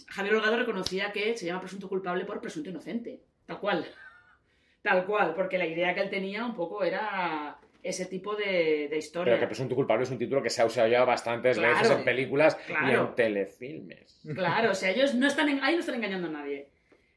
Javier 0.07 0.35
Holgado 0.35 0.57
reconocía 0.57 1.11
que 1.11 1.37
se 1.37 1.45
llama 1.45 1.59
presunto 1.61 1.87
culpable 1.89 2.25
por 2.25 2.39
presunto 2.41 2.69
inocente, 2.69 3.19
tal 3.45 3.59
cual. 3.59 3.85
Tal 4.81 5.05
cual, 5.05 5.33
porque 5.35 5.57
la 5.57 5.65
idea 5.67 5.93
que 5.93 6.01
él 6.01 6.09
tenía 6.09 6.45
un 6.45 6.55
poco 6.55 6.83
era 6.83 7.57
ese 7.83 8.05
tipo 8.05 8.35
de, 8.35 8.87
de 8.89 8.97
historia. 8.97 9.33
Pero 9.33 9.39
que 9.41 9.47
Presunto 9.47 9.75
culpable 9.75 10.03
es 10.03 10.11
un 10.11 10.17
título 10.17 10.41
que 10.41 10.49
se 10.49 10.61
ha 10.61 10.65
usado 10.65 10.87
ya 10.87 11.03
bastantes 11.03 11.57
Claro, 11.57 11.73
veces 11.79 11.97
en 11.97 12.03
películas 12.03 12.57
y 12.63 12.67
claro. 12.67 13.07
en 13.09 13.15
telefilmes. 13.15 14.21
Claro, 14.35 14.71
o 14.71 14.75
sea, 14.75 14.91
ellos 14.91 15.15
no 15.15 15.27
están 15.27 15.49
en- 15.49 15.63
ahí 15.63 15.73
no 15.75 15.79
están 15.81 15.95
engañando 15.95 16.27
a 16.27 16.31
nadie. 16.31 16.67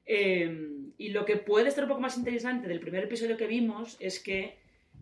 Eh, 0.07 0.69
y 0.99 1.09
lo 1.11 1.25
que 1.25 1.37
puede 1.37 1.69
estar 1.69 1.85
un 1.85 1.89
poco 1.91 2.01
más 2.01 2.17
interesante 2.19 2.69
del 2.69 2.81
primer 2.81 3.05
episodio 3.05 3.37
que 3.37 3.47
vimos 3.47 3.97
es 4.01 4.21
que 4.21 4.57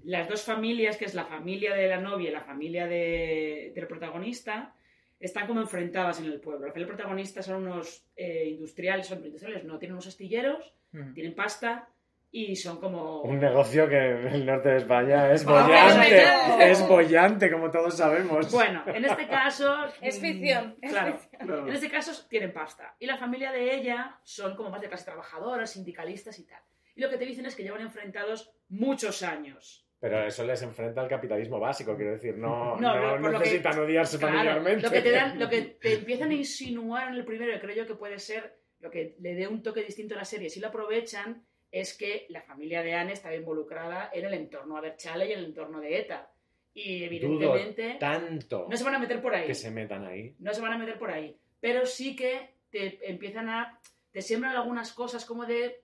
las 0.04 0.28
dos 0.28 0.42
familias, 0.42 0.96
que 0.96 1.04
es 1.04 1.14
la 1.14 1.24
familia 1.26 1.74
de 1.74 1.88
la 1.88 2.00
novia 2.00 2.30
y 2.30 2.32
la 2.32 2.40
familia 2.42 2.86
de- 2.86 3.72
del 3.74 3.86
protagonista, 3.86 4.74
están 5.20 5.46
como 5.46 5.60
enfrentadas 5.60 6.18
en 6.20 6.26
el 6.26 6.40
pueblo. 6.40 6.72
Del 6.72 6.86
protagonista 6.86 7.42
son 7.42 7.62
unos 7.66 8.04
eh, 8.16 8.48
industriales, 8.48 9.06
son 9.06 9.24
industriales, 9.24 9.64
no, 9.64 9.78
tienen 9.78 9.92
unos 9.94 10.06
astilleros, 10.08 10.72
Ujú. 10.92 11.12
tienen 11.14 11.34
pasta 11.34 11.88
y 12.34 12.56
son 12.56 12.80
como... 12.80 13.20
Un 13.20 13.38
negocio 13.38 13.86
que 13.86 13.96
en 13.98 14.26
el 14.28 14.46
norte 14.46 14.70
de 14.70 14.76
España 14.78 15.30
es 15.32 15.44
bollante. 15.44 16.22
Es 16.70 16.88
bollante, 16.88 17.50
como 17.52 17.70
todos 17.70 17.94
sabemos. 17.94 18.50
Bueno, 18.50 18.82
en 18.86 19.04
este 19.04 19.28
caso... 19.28 19.76
Es 20.00 20.18
ficción, 20.18 20.76
es 20.80 20.90
Claro. 20.90 21.18
Claro. 21.38 21.68
En 21.68 21.74
este 21.74 21.90
caso 21.90 22.10
tienen 22.28 22.52
pasta. 22.52 22.96
Y 22.98 23.06
la 23.06 23.18
familia 23.18 23.52
de 23.52 23.74
ella 23.74 24.18
son 24.24 24.56
como 24.56 24.70
más 24.70 24.80
de 24.80 24.88
clase 24.88 25.04
trabajadora, 25.04 25.66
sindicalistas 25.66 26.38
y 26.38 26.46
tal. 26.46 26.62
Y 26.96 27.02
lo 27.02 27.10
que 27.10 27.18
te 27.18 27.26
dicen 27.26 27.44
es 27.44 27.54
que 27.54 27.62
llevan 27.62 27.82
enfrentados 27.82 28.50
muchos 28.70 29.22
años. 29.22 29.86
Pero 30.00 30.26
eso 30.26 30.42
les 30.44 30.60
enfrenta 30.62 31.00
al 31.02 31.08
capitalismo 31.08 31.60
básico, 31.60 31.94
quiero 31.96 32.12
decir, 32.12 32.36
no, 32.36 32.76
No, 32.76 33.18
no, 33.18 33.18
lo 33.18 33.38
que- 33.38 33.44
necesitan 33.44 33.78
odiarse 33.78 34.18
Claro, 34.18 34.34
familiarmente. 34.34 34.82
Lo 34.86 34.90
que, 34.90 35.00
te 35.02 35.10
dan, 35.12 35.38
lo 35.38 35.48
que 35.48 35.60
te 35.80 35.94
empiezan 35.94 36.30
a 36.30 36.34
insinuar 36.34 37.08
en 37.08 37.14
el 37.14 37.24
primero, 37.24 37.54
y 37.54 37.60
creo 37.60 37.76
yo 37.76 37.86
que 37.86 37.94
puede 37.94 38.18
ser 38.18 38.58
lo 38.80 38.90
que 38.90 39.16
le 39.20 39.34
dé 39.34 39.46
un 39.46 39.62
toque 39.62 39.84
distinto 39.84 40.14
a 40.14 40.18
la 40.18 40.24
serie, 40.24 40.48
si 40.50 40.58
lo 40.60 40.68
aprovechan, 40.68 41.44
es 41.72 41.94
que 41.96 42.26
la 42.28 42.42
familia 42.42 42.82
de 42.82 42.94
Anne 42.94 43.14
estaba 43.14 43.34
involucrada 43.34 44.10
en 44.12 44.26
el 44.26 44.34
entorno 44.34 44.76
Aberchale 44.76 45.26
y 45.28 45.32
en 45.32 45.38
el 45.40 45.44
entorno 45.46 45.80
de 45.80 45.98
ETA. 45.98 46.30
Y 46.74 47.18
Dudo 47.18 47.54
evidentemente 47.56 47.96
tanto 47.98 48.66
no 48.70 48.76
se 48.76 48.84
van 48.84 48.94
a 48.94 48.98
meter 48.98 49.20
por 49.20 49.34
ahí. 49.34 49.46
que 49.46 49.54
se 49.54 49.70
metan 49.70 50.06
ahí. 50.06 50.34
No 50.38 50.54
se 50.54 50.60
van 50.60 50.72
a 50.72 50.78
meter 50.78 50.98
por 50.98 51.10
ahí. 51.10 51.36
Pero 51.60 51.84
sí 51.86 52.14
que 52.14 52.54
te 52.70 53.10
empiezan 53.10 53.48
a. 53.50 53.80
te 54.12 54.22
siembran 54.22 54.54
algunas 54.56 54.92
cosas 54.92 55.24
como 55.24 55.44
de. 55.46 55.80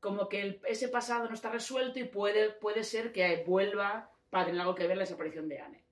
como 0.00 0.28
que 0.28 0.40
el- 0.42 0.60
ese 0.68 0.88
pasado 0.88 1.26
no 1.28 1.34
está 1.34 1.50
resuelto 1.50 1.98
y 1.98 2.04
puede, 2.04 2.50
puede 2.50 2.84
ser 2.84 3.12
que 3.12 3.42
vuelva 3.46 4.10
para 4.30 4.46
tener 4.46 4.60
algo 4.60 4.74
que 4.74 4.86
ver 4.86 4.96
la 4.96 5.02
desaparición 5.04 5.48
de 5.48 5.58
Anne. 5.58 5.82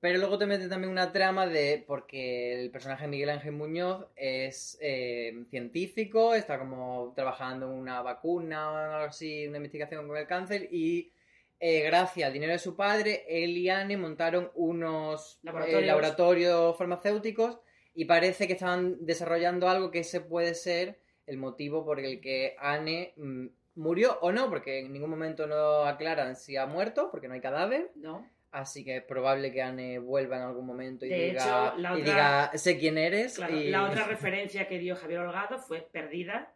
Pero 0.00 0.18
luego 0.18 0.38
te 0.38 0.46
mete 0.46 0.68
también 0.68 0.92
una 0.92 1.10
trama 1.10 1.46
de. 1.46 1.84
porque 1.86 2.52
el 2.52 2.70
personaje 2.70 3.04
de 3.04 3.08
Miguel 3.08 3.30
Ángel 3.30 3.52
Muñoz 3.52 4.06
es 4.14 4.78
eh, 4.80 5.44
científico, 5.50 6.34
está 6.34 6.58
como 6.58 7.12
trabajando 7.16 7.66
en 7.66 7.72
una 7.72 8.00
vacuna 8.02 8.70
o 8.70 8.76
algo 8.76 9.08
así, 9.08 9.46
una 9.46 9.56
investigación 9.56 10.06
con 10.06 10.16
el 10.16 10.26
cáncer, 10.26 10.68
y 10.70 11.10
eh, 11.60 11.82
gracias 11.82 12.28
al 12.28 12.32
dinero 12.32 12.52
de 12.52 12.60
su 12.60 12.76
padre, 12.76 13.24
él 13.28 13.56
y 13.56 13.68
Anne 13.68 13.96
montaron 13.96 14.52
unos 14.54 15.36
eh, 15.36 15.46
Laboratorios. 15.46 15.86
laboratorios 15.86 16.78
farmacéuticos 16.78 17.58
y 17.94 18.04
parece 18.04 18.46
que 18.46 18.52
estaban 18.52 19.04
desarrollando 19.04 19.68
algo 19.68 19.90
que 19.90 20.00
ese 20.00 20.20
puede 20.20 20.54
ser 20.54 21.00
el 21.26 21.36
motivo 21.36 21.84
por 21.84 21.98
el 21.98 22.20
que 22.20 22.54
Anne 22.60 23.12
mm, 23.16 23.46
murió 23.74 24.18
o 24.20 24.30
no, 24.30 24.48
porque 24.48 24.78
en 24.78 24.92
ningún 24.92 25.10
momento 25.10 25.48
no 25.48 25.84
aclaran 25.84 26.36
si 26.36 26.56
ha 26.56 26.66
muerto, 26.66 27.10
porque 27.10 27.26
no 27.26 27.34
hay 27.34 27.40
cadáver. 27.40 27.90
¿No? 27.96 28.24
Así 28.50 28.82
que 28.84 28.96
es 28.96 29.02
probable 29.02 29.52
que 29.52 29.60
Anne 29.62 29.98
vuelva 29.98 30.36
en 30.36 30.42
algún 30.42 30.64
momento 30.66 31.04
y, 31.04 31.10
De 31.10 31.16
diga, 31.26 31.42
hecho, 31.72 31.76
la 31.78 31.90
y 31.98 32.00
otra- 32.00 32.12
diga, 32.12 32.50
sé 32.58 32.78
quién 32.78 32.96
eres. 32.96 33.36
Claro, 33.36 33.54
y- 33.56 33.68
La 33.70 33.84
otra 33.84 34.04
referencia 34.06 34.66
que 34.68 34.78
dio 34.78 34.96
Javier 34.96 35.20
Holgado 35.20 35.58
fue 35.58 35.86
Perdida. 35.92 36.54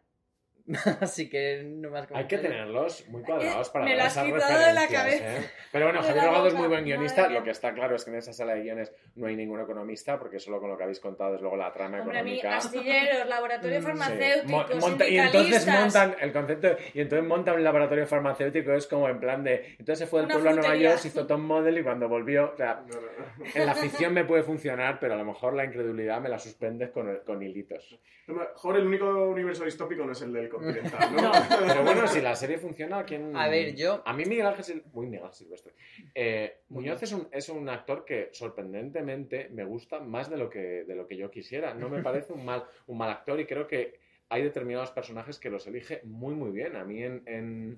Así 1.01 1.29
que 1.29 1.61
no 1.65 1.89
más 1.89 2.07
Hay 2.13 2.25
que 2.25 2.37
tenerlos 2.37 3.05
muy 3.09 3.21
cuadrados 3.21 3.69
para 3.69 3.83
Me 3.83 3.97
lo 3.97 4.03
has 4.03 4.13
esas 4.13 4.25
quitado 4.25 4.59
de 4.65 4.73
la 4.73 4.81
referencias, 4.83 5.21
cabeza. 5.21 5.37
¿eh? 5.45 5.49
Pero 5.73 5.85
bueno, 5.87 6.01
Javier 6.01 6.15
la 6.23 6.29
Holgado 6.29 6.47
es 6.47 6.53
muy 6.53 6.67
buen 6.69 6.85
guionista. 6.85 7.21
Madre 7.23 7.33
Lo 7.35 7.43
que 7.43 7.49
está 7.49 7.73
claro 7.73 7.95
es 7.97 8.05
que 8.05 8.11
en 8.11 8.15
esa 8.17 8.31
sala 8.31 8.53
de 8.55 8.61
guiones 8.61 8.93
no 9.15 9.27
hay 9.27 9.35
ningún 9.35 9.59
economista, 9.59 10.17
porque 10.17 10.39
solo 10.39 10.61
con 10.61 10.69
lo 10.69 10.77
que 10.77 10.83
habéis 10.83 11.01
contado 11.01 11.35
es 11.35 11.41
luego 11.41 11.57
la 11.57 11.73
trama 11.73 11.99
Hombre, 11.99 12.19
a 12.19 12.23
mí, 12.23 12.39
económica. 12.39 12.57
astilleros, 12.57 13.27
laboratorios 13.27 13.83
Sí. 13.83 13.87
farmacéuticos, 13.87 14.49
Mo- 14.51 14.79
monta- 14.79 15.07
y 15.09 15.17
entonces 15.17 15.67
montan 15.67 16.15
el 16.21 16.31
concepto 16.31 16.77
y 16.93 17.01
entonces 17.01 17.27
montan 17.27 17.55
un 17.55 17.63
laboratorio 17.65 18.07
farmacéutico 18.07 18.71
es 18.73 18.87
como 18.87 19.09
en 19.09 19.19
plan 19.19 19.43
de 19.43 19.75
entonces 19.79 19.99
se 19.99 20.07
fue 20.07 20.21
del 20.21 20.29
pueblo 20.29 20.49
a 20.49 20.53
Nueva 20.53 20.67
frutería. 20.69 20.89
York 20.91 21.01
se 21.01 21.07
hizo 21.09 21.27
Tom 21.27 21.41
Model 21.45 21.77
y 21.77 21.83
cuando 21.83 22.07
volvió 22.07 22.51
o 22.53 22.55
sea 22.55 22.83
en 23.53 23.65
la 23.65 23.73
ficción 24.07 24.13
me 24.13 24.23
puede 24.23 24.43
funcionar 24.43 24.97
pero 25.01 25.15
a 25.15 25.17
lo 25.17 25.25
mejor 25.25 25.53
la 25.55 25.65
incredulidad 25.65 26.21
me 26.21 26.29
la 26.29 26.39
suspendes 26.39 26.91
con, 26.91 27.09
el- 27.09 27.21
con 27.23 27.41
hilitos 27.41 27.99
A 28.27 28.31
lo 28.31 28.37
mejor 28.37 28.77
el 28.77 28.87
único 28.87 29.27
universo 29.27 29.65
distópico 29.65 30.05
no 30.05 30.13
es 30.13 30.21
el 30.21 30.31
del 30.31 30.47
¿no? 31.11 31.31
pero 31.67 31.83
bueno 31.83 32.07
si 32.07 32.21
la 32.21 32.35
serie 32.35 32.57
funciona 32.57 33.03
¿quién... 33.05 33.35
A 33.35 33.47
ver, 33.47 33.75
yo- 33.75 34.01
a 34.05 34.13
mí 34.13 34.25
Miguel 34.25 34.45
Ángel 34.47 34.63
Sil- 34.65 34.83
muy 34.93 35.05
Miguel 35.07 35.25
Ángel 35.25 35.35
Silvestre. 35.37 35.73
Eh, 36.15 36.61
Muñoz 36.69 37.01
es 37.03 37.11
un, 37.11 37.27
es 37.31 37.49
un 37.49 37.67
actor 37.69 38.05
que 38.05 38.29
sorprendentemente 38.33 39.49
me 39.51 39.63
gusta 39.63 39.99
más 39.99 40.29
de 40.29 40.37
lo 40.37 40.49
que 40.49 40.83
de 40.85 40.95
lo 40.95 41.07
que 41.07 41.17
yo 41.17 41.29
quisiera. 41.31 41.73
No 41.73 41.89
me 41.89 42.01
parece 42.01 42.33
un 42.33 42.45
mal 42.45 42.63
un 42.87 42.97
mal 42.97 43.09
actor 43.11 43.39
y 43.39 43.45
creo 43.45 43.67
que 43.67 43.99
hay 44.29 44.41
determinados 44.41 44.91
personajes 44.91 45.37
que 45.39 45.49
los 45.49 45.67
elige 45.67 46.01
muy 46.05 46.33
muy 46.33 46.51
bien. 46.51 46.75
A 46.75 46.83
mí 46.83 47.03
en, 47.03 47.21
en, 47.27 47.77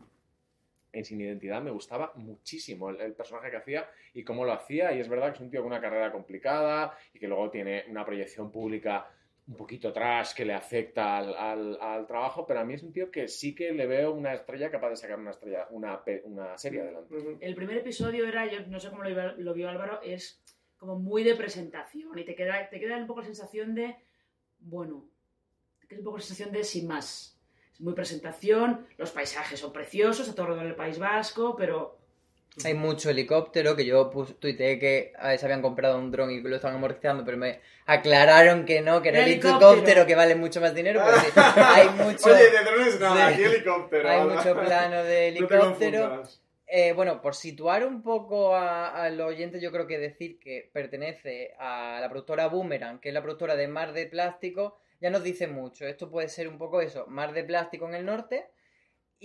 en 0.93 1.03
Sin 1.05 1.19
Identidad 1.19 1.61
me 1.61 1.71
gustaba 1.71 2.13
muchísimo 2.15 2.89
el, 2.89 3.01
el 3.01 3.13
personaje 3.13 3.49
que 3.51 3.57
hacía 3.57 3.89
y 4.13 4.23
cómo 4.23 4.45
lo 4.45 4.53
hacía. 4.53 4.93
Y 4.93 4.99
es 5.01 5.09
verdad 5.09 5.30
que 5.30 5.36
es 5.36 5.41
un 5.41 5.49
tío 5.49 5.61
con 5.61 5.71
una 5.71 5.82
carrera 5.82 6.11
complicada 6.11 6.97
y 7.13 7.19
que 7.19 7.28
luego 7.28 7.49
tiene 7.49 7.84
una 7.89 8.05
proyección 8.05 8.51
pública 8.51 9.05
un 9.48 9.56
poquito 9.58 9.93
trash 9.93 10.34
que 10.34 10.43
le 10.43 10.54
afecta 10.54 11.18
al, 11.18 11.36
al- 11.36 11.78
al 11.80 12.08
trabajo, 12.08 12.46
pero 12.48 12.60
a 12.62 12.66
mí 12.66 12.74
es 12.74 12.82
un 12.84 12.91
tío 12.91 13.12
que 13.12 13.28
sí 13.28 13.54
que 13.54 13.72
le 13.74 13.86
veo 13.86 14.12
una 14.12 14.34
estrella 14.34 14.72
capaz 14.72 14.89
de 14.89 14.96
sacar 14.96 15.20
una 15.20 15.32
estrella, 15.32 15.68
una, 15.70 16.02
una 16.24 16.58
serie 16.58 16.82
adelante. 16.82 17.38
El 17.41 17.54
primer 17.56 17.78
episodio 17.78 18.28
era, 18.28 18.46
yo 18.52 18.66
no 18.68 18.80
sé 18.80 18.89
cómo 18.89 19.04
lo, 19.04 19.10
iba- 19.10 19.34
lo 19.38 19.54
vio 19.54 19.70
Álvaro, 19.70 20.02
es 20.02 20.41
como 20.78 20.98
muy 20.98 21.24
de 21.24 21.36
presentación 21.36 22.18
y 22.18 22.26
te 22.26 22.34
queda, 22.36 22.70
te 22.70 22.80
queda 22.80 22.98
un 22.98 23.06
poco 23.08 23.20
la 23.22 23.26
sensación 23.28 23.76
de, 23.76 23.96
bueno, 24.60 25.08
te 25.80 25.88
queda 25.88 26.00
un 26.00 26.06
poco 26.06 26.18
la 26.18 26.24
sensación 26.24 26.52
de 26.52 26.64
sin 26.64 26.88
más. 26.88 27.39
Es 27.72 27.82
muy 27.82 27.93
presentación, 27.93 28.88
los 28.98 29.12
paisajes 29.12 29.60
son 29.60 29.72
preciosos, 29.74 30.28
a 30.28 30.34
todo 30.34 30.46
alrededor 30.48 30.68
del 30.68 30.76
País 30.76 30.98
Vasco, 30.98 31.56
pero 31.56 32.00
Hay 32.64 32.74
mucho 32.74 33.10
helicóptero 33.10 33.76
que 33.76 33.86
yo 33.86 34.10
tuiteé 34.39 34.80
que 34.80 35.12
se 35.38 35.45
habían 35.45 35.62
comprado 35.62 35.97
un 35.97 36.10
dron 36.12 36.32
y 36.32 36.41
que 36.41 36.47
lo 36.47 36.56
estaban 36.56 36.78
amortizando, 36.78 37.26
pero 37.26 37.38
me 37.38 37.60
aclararon 37.86 38.66
que 38.66 38.82
no, 38.82 39.01
que 39.01 39.10
era 39.10 39.20
Helicóptero. 39.26 39.72
helicóptero, 39.74 40.06
que 40.06 40.16
vale 40.16 40.36
mucho 40.36 40.62
más 40.62 40.74
dinero. 40.74 41.01
Pero 41.06 41.18
sí, 41.20 41.28
hay 41.58 41.89
mucho, 41.89 42.30
Oye, 42.34 42.49
de 42.51 42.64
drones 42.64 42.99
nada, 42.99 43.28
Sí. 43.30 43.34
aquí 43.34 43.43
helicóptero. 43.43 44.10
hay 44.10 44.20
¿verdad? 44.26 44.36
mucho 44.36 44.62
plano 44.62 45.03
de 45.03 45.28
helicóptero. 45.30 46.24
Eh, 46.68 46.93
bueno, 46.93 47.22
por 47.22 47.36
situar 47.36 47.86
un 47.86 48.01
poco 48.01 48.56
a- 48.56 49.03
al 49.03 49.20
oyente, 49.22 49.60
yo 49.60 49.72
creo 49.72 49.86
que 49.86 49.99
decir 49.99 50.39
que 50.39 50.70
pertenece 50.74 51.53
a 51.60 51.99
la 52.01 52.10
productora 52.10 52.47
Boomerang, 52.47 52.99
que 52.99 53.10
es 53.10 53.14
la 53.14 53.22
productora 53.22 53.56
de 53.56 53.68
Mar 53.68 53.93
de 53.93 54.08
Plástico, 54.08 54.78
ya 54.99 55.10
nos 55.10 55.24
dice 55.24 55.47
mucho. 55.47 55.86
Esto 55.86 56.10
puede 56.10 56.28
ser 56.30 56.47
un 56.47 56.58
poco 56.58 56.82
eso, 56.82 57.06
Mar 57.08 57.34
de 57.34 57.43
Plástico 57.43 57.88
en 57.88 57.95
el 57.95 58.06
norte. 58.06 58.47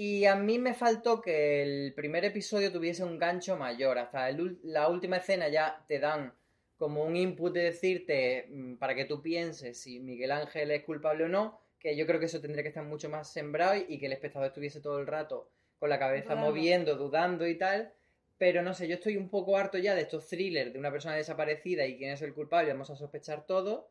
Y 0.02 0.24
a 0.24 0.34
mí 0.34 0.58
me 0.58 0.72
faltó 0.72 1.20
que 1.20 1.62
el 1.62 1.92
primer 1.92 2.24
episodio 2.24 2.72
tuviese 2.72 3.04
un 3.04 3.18
gancho 3.18 3.58
mayor. 3.58 3.98
Hasta 3.98 4.30
el 4.30 4.58
la 4.62 4.88
última 4.88 5.18
escena 5.18 5.50
ya 5.50 5.84
te 5.86 5.98
dan 5.98 6.32
como 6.78 7.04
un 7.04 7.18
input 7.18 7.52
de 7.52 7.64
decirte 7.64 8.46
mm, 8.48 8.76
para 8.76 8.94
que 8.94 9.04
tú 9.04 9.20
pienses 9.20 9.78
si 9.78 10.00
Miguel 10.00 10.32
Ángel 10.32 10.70
es 10.70 10.84
culpable 10.84 11.24
o 11.24 11.28
no, 11.28 11.60
que 11.78 11.94
yo 11.98 12.06
creo 12.06 12.18
que 12.18 12.24
eso 12.24 12.40
tendría 12.40 12.62
que 12.62 12.70
estar 12.70 12.82
mucho 12.82 13.10
más 13.10 13.30
sembrado 13.30 13.76
y, 13.76 13.84
y 13.90 13.98
que 13.98 14.06
el 14.06 14.14
espectador 14.14 14.48
estuviese 14.48 14.80
todo 14.80 15.00
el 15.00 15.06
rato 15.06 15.50
con 15.78 15.90
la 15.90 15.98
cabeza 15.98 16.34
moviendo, 16.34 16.96
dudando 16.96 17.46
y 17.46 17.58
tal. 17.58 17.92
Pero 18.38 18.62
no 18.62 18.72
sé, 18.72 18.88
yo 18.88 18.94
estoy 18.94 19.18
un 19.18 19.28
poco 19.28 19.58
harto 19.58 19.76
ya 19.76 19.94
de 19.94 20.00
estos 20.00 20.26
thrillers 20.28 20.72
de 20.72 20.78
una 20.78 20.90
persona 20.90 21.16
desaparecida 21.16 21.84
y 21.84 21.98
quién 21.98 22.12
es 22.12 22.22
el 22.22 22.32
culpable, 22.32 22.72
vamos 22.72 22.88
a 22.88 22.96
sospechar 22.96 23.44
todo. 23.44 23.90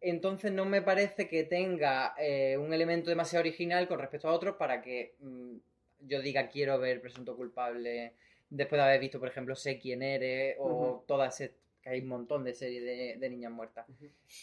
Entonces 0.00 0.50
no 0.52 0.64
me 0.64 0.80
parece 0.82 1.28
que 1.28 1.44
tenga 1.44 2.14
eh, 2.18 2.56
un 2.58 2.72
elemento 2.72 3.10
demasiado 3.10 3.42
original 3.42 3.86
con 3.86 3.98
respecto 3.98 4.28
a 4.28 4.32
otros 4.32 4.56
para 4.56 4.80
que 4.80 5.14
mm, 5.20 5.56
yo 6.06 6.22
diga 6.22 6.48
quiero 6.48 6.78
ver 6.78 7.00
presunto 7.02 7.36
culpable 7.36 8.14
después 8.48 8.78
de 8.80 8.84
haber 8.86 9.00
visto, 9.00 9.18
por 9.20 9.28
ejemplo, 9.28 9.54
Sé 9.54 9.78
quién 9.78 10.02
eres 10.02 10.56
o 10.58 10.68
Ujú. 10.68 11.04
todas 11.06 11.40
esas 11.40 11.54
que 11.82 11.88
hay 11.90 12.00
un 12.00 12.08
montón 12.08 12.44
de 12.44 12.52
series 12.54 12.82
de, 12.84 13.16
de 13.18 13.30
niñas 13.30 13.50
muertas. 13.52 13.86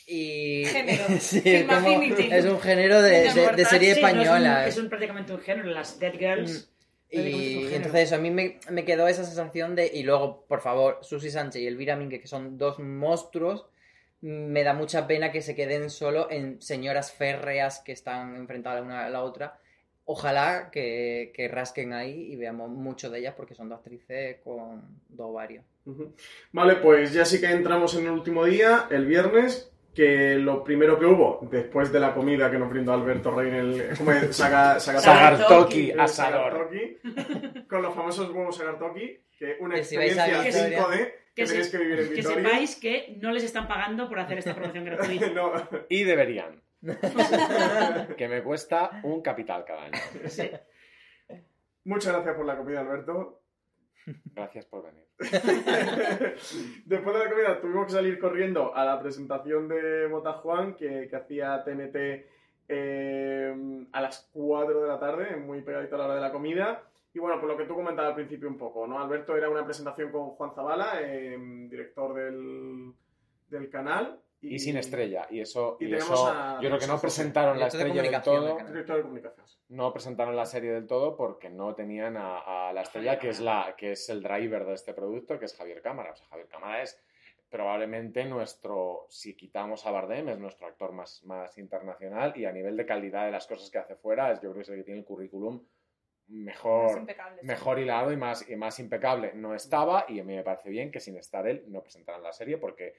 Y 0.08 0.64
Género. 0.66 1.04
Sí, 1.20 1.42
es, 1.46 1.66
como- 1.66 1.78
Affinity. 1.78 2.30
es 2.32 2.46
un 2.46 2.60
género 2.60 3.02
de, 3.02 3.32
de- 3.32 3.52
de 3.56 3.66
serie 3.66 3.94
Sí, 3.96 4.02
no, 4.02 4.08
es 4.08 4.14
un- 4.16 4.20
española. 4.22 4.68
es, 4.68 4.78
un, 4.78 4.90
prácticamente 4.90 5.34
un 5.34 5.40
género, 5.40 5.70
las 5.70 6.00
Dead 6.00 6.14
Girls. 6.14 6.72
Y 7.10 7.18
un 7.20 7.24
género. 7.26 7.76
entonces 7.76 8.02
eso, 8.02 8.16
a 8.16 8.18
mí 8.18 8.32
me, 8.32 8.60
me 8.72 8.84
quedó 8.86 9.08
esa 9.08 9.24
sensación 9.24 9.76
de... 9.76 9.88
Y 9.94 10.04
luego, 10.04 10.46
por 10.48 10.62
favor, 10.62 10.98
Susi 11.04 11.30
Sánchez 11.30 11.62
y 11.62 11.68
Elvira 11.68 11.96
Mingue, 11.96 12.20
que 12.20 12.28
son 12.28 12.58
dos 12.58 12.80
monstruos, 12.80 13.68
me 14.22 14.64
da 14.64 14.74
mucha 14.74 15.06
pena 15.08 15.32
que 15.32 15.42
se 15.42 15.56
queden 15.56 15.90
solo 15.90 16.28
en 16.32 16.62
señoras 16.62 17.12
férreas 17.12 17.80
que 17.86 17.92
están 17.92 18.36
enfrentadas 18.36 18.84
una 18.84 19.06
a 19.06 19.10
la 19.10 19.22
otra. 19.24 19.60
Ojalá 20.06 20.70
que, 20.72 21.34
que 21.36 21.48
rasquen 21.50 21.92
ahí 21.94 22.32
y 22.32 22.36
veamos 22.38 22.70
mucho 22.70 23.10
de 23.10 23.20
ellas 23.20 23.34
porque 23.36 23.56
son 23.56 23.68
dos 23.70 23.80
actrices 23.80 24.38
con 24.44 24.82
dos 25.10 25.28
ovarios. 25.32 25.66
Ujú. 25.86 26.14
Vale, 26.54 26.76
pues 26.78 27.12
ya 27.14 27.26
sí 27.26 27.40
que 27.42 27.48
entramos 27.52 27.94
en 27.96 28.06
el 28.06 28.12
último 28.12 28.46
día, 28.46 28.88
el 28.90 29.06
viernes, 29.06 29.70
que 29.94 30.36
lo 30.36 30.64
primero 30.64 30.98
que 30.98 31.06
hubo, 31.06 31.40
después 31.52 31.92
de 31.92 32.00
la 32.00 32.14
comida 32.14 32.50
que 32.50 32.58
nos 32.58 32.70
brindó 32.70 32.94
Alberto 32.94 33.32
Rey 33.32 33.50
en 33.50 33.56
el... 33.56 33.98
¿Cómo 33.98 34.12
es? 34.14 34.36
Saga, 34.36 34.80
saga- 34.80 35.00
Sagartoki, 35.00 35.92
el 35.92 36.00
asador. 36.00 36.52
Sagartoki, 36.54 37.66
con 37.68 37.82
los 37.82 37.94
famosos 37.94 38.30
huevos 38.30 38.56
Sagartoki, 38.56 39.20
que 39.38 39.58
una 39.60 39.76
Que 39.76 39.82
experiencia 39.82 40.26
Vitoria- 40.42 40.88
5D 40.88 41.12
que, 41.38 41.44
Que, 41.44 41.64
se- 41.64 41.72
que 41.72 41.78
vivir 41.84 42.00
en 42.00 42.08
que 42.10 42.14
Vitoria. 42.16 42.44
sepáis 42.50 42.76
que 42.76 43.18
no 43.22 43.32
les 43.32 43.44
están 43.44 43.68
pagando 43.68 44.10
por 44.10 44.20
hacer 44.20 44.38
esta 44.40 44.54
promoción 44.56 44.84
gratuita. 44.86 45.30
no, 45.36 45.52
Y 45.88 46.04
deberían. 46.04 46.62
que 48.18 48.28
me 48.28 48.44
cuesta 48.44 49.00
un 49.04 49.22
capital 49.22 49.64
cada 49.66 49.84
año. 49.86 50.00
Sí. 50.28 50.50
muchas 51.86 52.14
gracias 52.14 52.36
por 52.36 52.46
la 52.46 52.58
comida, 52.58 52.82
Alberto. 52.82 53.42
Gracias 54.34 54.66
por 54.66 54.84
venir. 54.86 55.06
Después 56.86 57.16
de 57.18 57.24
la 57.24 57.30
comida 57.30 57.62
tuvimos 57.62 57.86
que 57.88 57.92
salir 57.94 58.20
corriendo 58.20 58.76
a 58.76 58.86
la 58.86 59.00
presentación 59.02 59.68
de 59.68 60.08
Bota 60.08 60.34
Juan 60.34 60.76
que, 60.76 61.08
que 61.10 61.16
hacía 61.16 61.64
TNT 61.64 62.26
eh, 62.70 63.86
a 63.92 64.02
las 64.02 64.30
4 64.34 64.82
de 64.82 64.88
la 64.88 65.00
tarde, 65.00 65.36
muy 65.36 65.62
pegadito 65.62 65.96
a 65.96 66.00
la 66.00 66.06
hora 66.06 66.16
de 66.16 66.22
la 66.22 66.32
comida. 66.32 66.84
Y 67.18 67.20
bueno, 67.20 67.40
por 67.40 67.50
lo 67.50 67.58
que 67.58 67.66
tú 67.66 67.74
comentabas 67.74 68.10
al 68.10 68.16
principio 68.16 68.48
un 68.48 68.60
poco, 68.60 68.86
¿no? 68.86 69.00
Alberto 69.00 69.36
era 69.36 69.50
una 69.50 69.66
presentación 69.66 70.12
con 70.12 70.30
Juan 70.36 70.54
Zabala, 70.54 71.02
eh, 71.02 71.36
director 71.68 72.14
del, 72.14 72.94
del 73.50 73.70
canal. 73.72 74.22
Y, 74.40 74.60
sin 74.60 74.78
estrella. 74.78 75.26
Y 75.32 75.40
eso, 75.40 75.78
Y 75.80 75.92
eso 75.96 76.28
a- 76.28 76.60
yo 76.62 76.70
creo 76.70 76.78
que 76.80 76.86
no 76.86 77.02
presentaron 77.02 77.58
la 77.60 77.70
director 77.70 77.80
de 77.82 77.88
estrella 77.88 78.12
del 78.12 78.22
comunicación 78.22 78.58
todo. 78.60 78.72
Director 78.72 78.96
de 78.98 79.02
comunicaciones. 79.02 79.60
No 79.70 79.92
presentaron 79.94 80.36
la 80.36 80.46
serie 80.46 80.72
del 80.74 80.86
todo 80.86 81.18
porque 81.18 81.50
no 81.50 81.74
tenían 81.74 82.18
a, 82.18 82.68
a 82.70 82.72
la 82.74 82.82
estrella 82.84 83.18
que 83.18 83.30
es 83.30 83.40
la 83.40 83.74
que 83.76 83.94
es 83.94 84.08
el 84.10 84.22
driver 84.22 84.66
de 84.68 84.76
este 84.76 84.94
producto, 84.94 85.40
que 85.40 85.46
es 85.46 85.58
Javier 85.58 85.82
Cámara. 85.82 86.12
O 86.12 86.16
sea, 86.16 86.28
Javier 86.28 86.48
Cámara 86.50 86.84
es 86.84 87.02
probablemente 87.50 88.26
nuestro, 88.26 89.08
si 89.10 89.36
quitamos 89.36 89.88
a 89.88 89.92
Bardem, 89.92 90.30
es 90.30 90.38
nuestro 90.38 90.68
actor 90.68 90.92
más, 90.92 91.24
más 91.24 91.58
internacional 91.58 92.34
y 92.36 92.46
a 92.46 92.52
nivel 92.52 92.78
de 92.78 92.86
calidad 92.86 93.26
de 93.26 93.32
las 93.32 93.48
cosas 93.48 93.72
que 93.72 93.80
hace 93.80 93.96
fuera, 93.96 94.32
es, 94.34 94.40
yo 94.42 94.52
creo 94.52 94.56
que 94.58 94.62
es 94.62 94.70
el 94.70 94.76
que 94.76 94.84
tiene 94.84 95.00
el 95.00 95.06
currículum 95.06 95.64
mejor, 96.28 97.06
mejor 97.44 97.80
hilado 97.80 98.12
y 98.12 98.18
más, 98.18 98.48
y 98.50 98.56
más 98.56 98.80
impecable. 98.80 99.32
No 99.34 99.56
estaba 99.56 100.06
y 100.08 100.20
a 100.20 100.24
mí 100.24 100.36
me 100.36 100.44
parece 100.44 100.70
bien 100.70 100.92
que 100.92 101.00
sin 101.00 101.18
estar 101.18 101.48
él 101.48 101.64
no 101.68 101.82
presentaran 101.82 102.22
la 102.24 102.34
serie 102.34 102.58
porque 102.58 102.96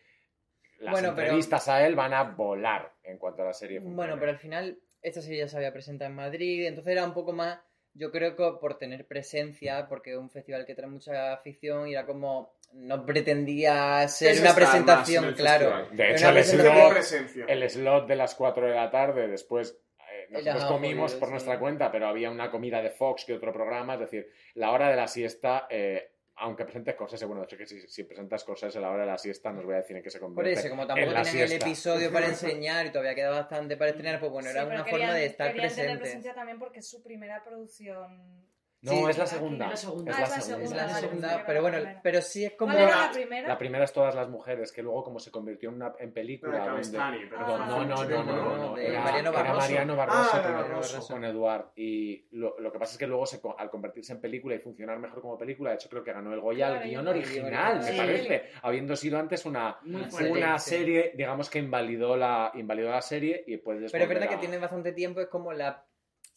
las 0.79 0.93
Bueno, 0.93 1.13
pero- 1.15 1.35
a 1.35 1.87
él 1.87 1.95
van 1.95 2.15
a 2.15 2.23
volar 2.25 2.95
en 3.03 3.19
cuanto 3.19 3.43
a 3.43 3.47
la 3.47 3.53
serie. 3.53 3.81
Bueno, 3.81 4.17
pero 4.19 4.31
al 4.31 4.39
final 4.39 4.79
esta 5.03 5.21
serie 5.23 5.39
ya 5.41 5.49
se 5.49 5.57
había 5.57 5.73
presentado 5.73 6.11
en 6.11 6.17
Madrid, 6.17 6.67
entonces 6.67 6.93
era 6.93 7.05
un 7.05 7.15
poco 7.15 7.33
más, 7.33 7.61
yo 7.95 8.11
creo 8.11 8.37
que 8.37 8.59
por 8.61 8.79
tener 8.79 9.07
presencia, 9.07 9.87
porque 9.89 10.13
es 10.13 10.19
un 10.19 10.31
festival 10.31 10.65
que 10.67 10.75
trae 10.75 10.89
mucha 10.89 11.33
afición 11.33 11.89
y 11.89 11.93
era 11.95 12.07
como, 12.07 12.55
no 12.73 13.05
pretendía 13.05 14.07
ser 14.09 14.33
Es 14.33 14.41
una 14.41 14.55
presentación, 14.55 15.35
claro. 15.35 15.71
festival. 15.71 15.97
De 15.97 16.11
hecho, 16.13 16.29
el 16.29 16.91
presencia. 16.93 17.45
el 17.49 17.71
slot 17.71 18.07
de 18.07 18.17
las 18.17 18.35
4 18.35 18.67
de 18.67 18.75
la 18.75 18.91
tarde, 18.91 19.29
después 19.29 19.79
nosotros 20.31 20.57
Era 20.57 20.69
comimos 20.69 21.15
por 21.15 21.29
sí. 21.29 21.33
nuestra 21.33 21.59
cuenta, 21.59 21.91
pero 21.91 22.07
había 22.09 22.31
una 22.31 22.51
comida 22.51 22.83
de 22.83 22.91
Fox 22.91 23.25
que 23.25 23.35
otro 23.35 23.53
programa, 23.53 23.95
es 23.95 24.01
decir, 24.01 24.31
la 24.55 24.71
hora 24.73 24.89
de 24.91 24.97
la 24.97 25.09
siesta, 25.09 25.67
eh, 25.71 26.13
aunque 26.41 26.65
presentes 26.65 26.95
Scorsese, 26.95 27.25
bueno, 27.25 27.41
de 27.41 27.47
hecho 27.47 27.57
que 27.57 27.67
si, 27.67 27.81
si 27.89 28.05
presentas 28.05 28.43
Scorsese, 28.43 28.81
la 28.81 28.91
hora 28.91 29.01
de 29.01 29.11
la 29.11 29.19
siesta 29.19 29.51
nos 29.53 29.65
voy 29.65 29.75
a 29.75 29.79
decir 29.79 29.97
en 29.97 30.03
qué 30.05 30.11
se 30.11 30.21
Por 30.21 30.29
convierte. 30.35 30.61
eso, 30.61 30.69
como 30.69 30.83
en 30.83 30.89
tampoco 30.89 31.11
la 31.13 31.23
tenían 31.23 31.43
el 31.43 31.49
siesta. 31.49 31.67
episodio 31.67 32.13
para 32.13 32.27
enseñar 32.29 32.87
y 32.87 32.91
todavía 32.91 33.15
queda 33.17 33.31
bastante 33.31 33.77
para 33.77 33.91
estrenar, 33.91 34.21
pues 34.21 34.31
bueno, 34.31 34.49
Sí, 34.49 34.55
era 34.57 34.65
una 34.67 34.85
querían- 34.85 34.91
forma 35.01 35.15
de 35.15 35.25
estar 35.27 35.53
querían 35.53 35.69
tener 35.69 35.75
presente. 35.87 36.01
presencia 36.03 36.35
también 36.35 36.59
porque 36.61 36.79
es 36.79 36.89
su 36.89 37.03
primera 37.03 37.43
producción. 37.43 38.47
No, 38.81 38.93
Sí. 38.93 39.05
es 39.11 39.19
la 39.19 39.27
segunda. 39.27 39.65
Es 39.67 39.71
la 39.73 39.77
segunda. 39.77 40.11
Es 40.13 40.17
Ah, 40.17 40.21
la 40.21 40.27
es 40.27 40.31
la 40.31 40.41
segunda. 40.41 40.63
Es 40.65 40.69
segunda, 40.71 40.77
la 40.87 40.93
vale, 40.93 41.01
segunda, 41.01 41.29
pensé 41.29 41.41
que 41.41 41.47
pero 41.49 41.63
bueno, 41.63 41.79
pero 42.03 42.23
sí 42.23 42.45
es 42.45 42.53
como... 42.53 42.73
¿Cuál 42.73 42.85
era 42.85 43.07
la 43.07 43.11
primera? 43.13 43.49
La 43.49 43.59
primera 43.59 43.85
es 43.85 43.93
todas 43.93 44.15
las 44.15 44.29
mujeres, 44.29 44.71
que 44.71 44.83
luego 44.83 45.03
como 45.03 45.19
se 45.19 45.31
convirtió 45.33 45.69
en 45.71 45.75
una 45.77 45.93
en 45.99 46.13
película. 46.13 46.59
Donde- 46.65 47.27
pero 47.29 47.41
no, 47.41 47.55
Ah, 47.57 47.67
no, 47.67 47.85
no, 47.85 48.05
no, 48.05 48.57
no, 48.57 48.77
Era, 48.77 49.01
Mariano 49.01 49.31
era 49.31 49.43
Barroso. 49.43 49.59
Mariano 49.59 49.97
Barroso, 49.97 50.31
Ah, 50.33 50.43
con, 50.43 50.53
Barroso. 50.53 51.07
con 51.09 51.25
Eduard. 51.25 51.65
Y 51.75 52.29
lo, 52.37 52.55
lo 52.61 52.71
que 52.71 52.79
pasa 52.79 52.93
es 52.93 52.99
que 52.99 53.07
luego, 53.09 53.27
se, 53.27 53.41
co- 53.41 53.57
al 53.59 53.69
convertirse 53.69 54.13
en 54.13 54.21
película 54.21 54.55
y 54.55 54.61
funcionar 54.61 54.99
mejor 55.01 55.23
como 55.23 55.37
película, 55.37 55.71
de 55.71 55.77
hecho 55.77 55.89
creo 55.89 56.05
que 56.05 56.13
ganó 56.13 56.33
el 56.33 56.41
Goya 56.41 56.67
Claro, 56.69 56.83
al 56.83 56.89
guion 56.89 57.09
original, 57.09 57.81
me 57.83 57.93
parece, 57.97 58.43
habiendo 58.63 58.95
sido 58.95 59.19
antes 59.19 59.45
una, 59.45 59.79
Una 59.85 60.59
serie, 60.61 61.13
digamos 61.17 61.51
que 61.51 61.59
invalidó 61.59 62.17
la, 62.17 62.53
invalidó 62.55 62.91
la 62.91 63.03
serie 63.03 63.43
y 63.47 63.57
puedes 63.57 63.91
Pero 63.91 64.05
es 64.05 64.09
verdad 64.09 64.29
que 64.29 64.37
tiene 64.37 64.59
bastante 64.59 64.93
tiempo, 64.93 65.21
es 65.21 65.27
como 65.27 65.53
la, 65.53 65.85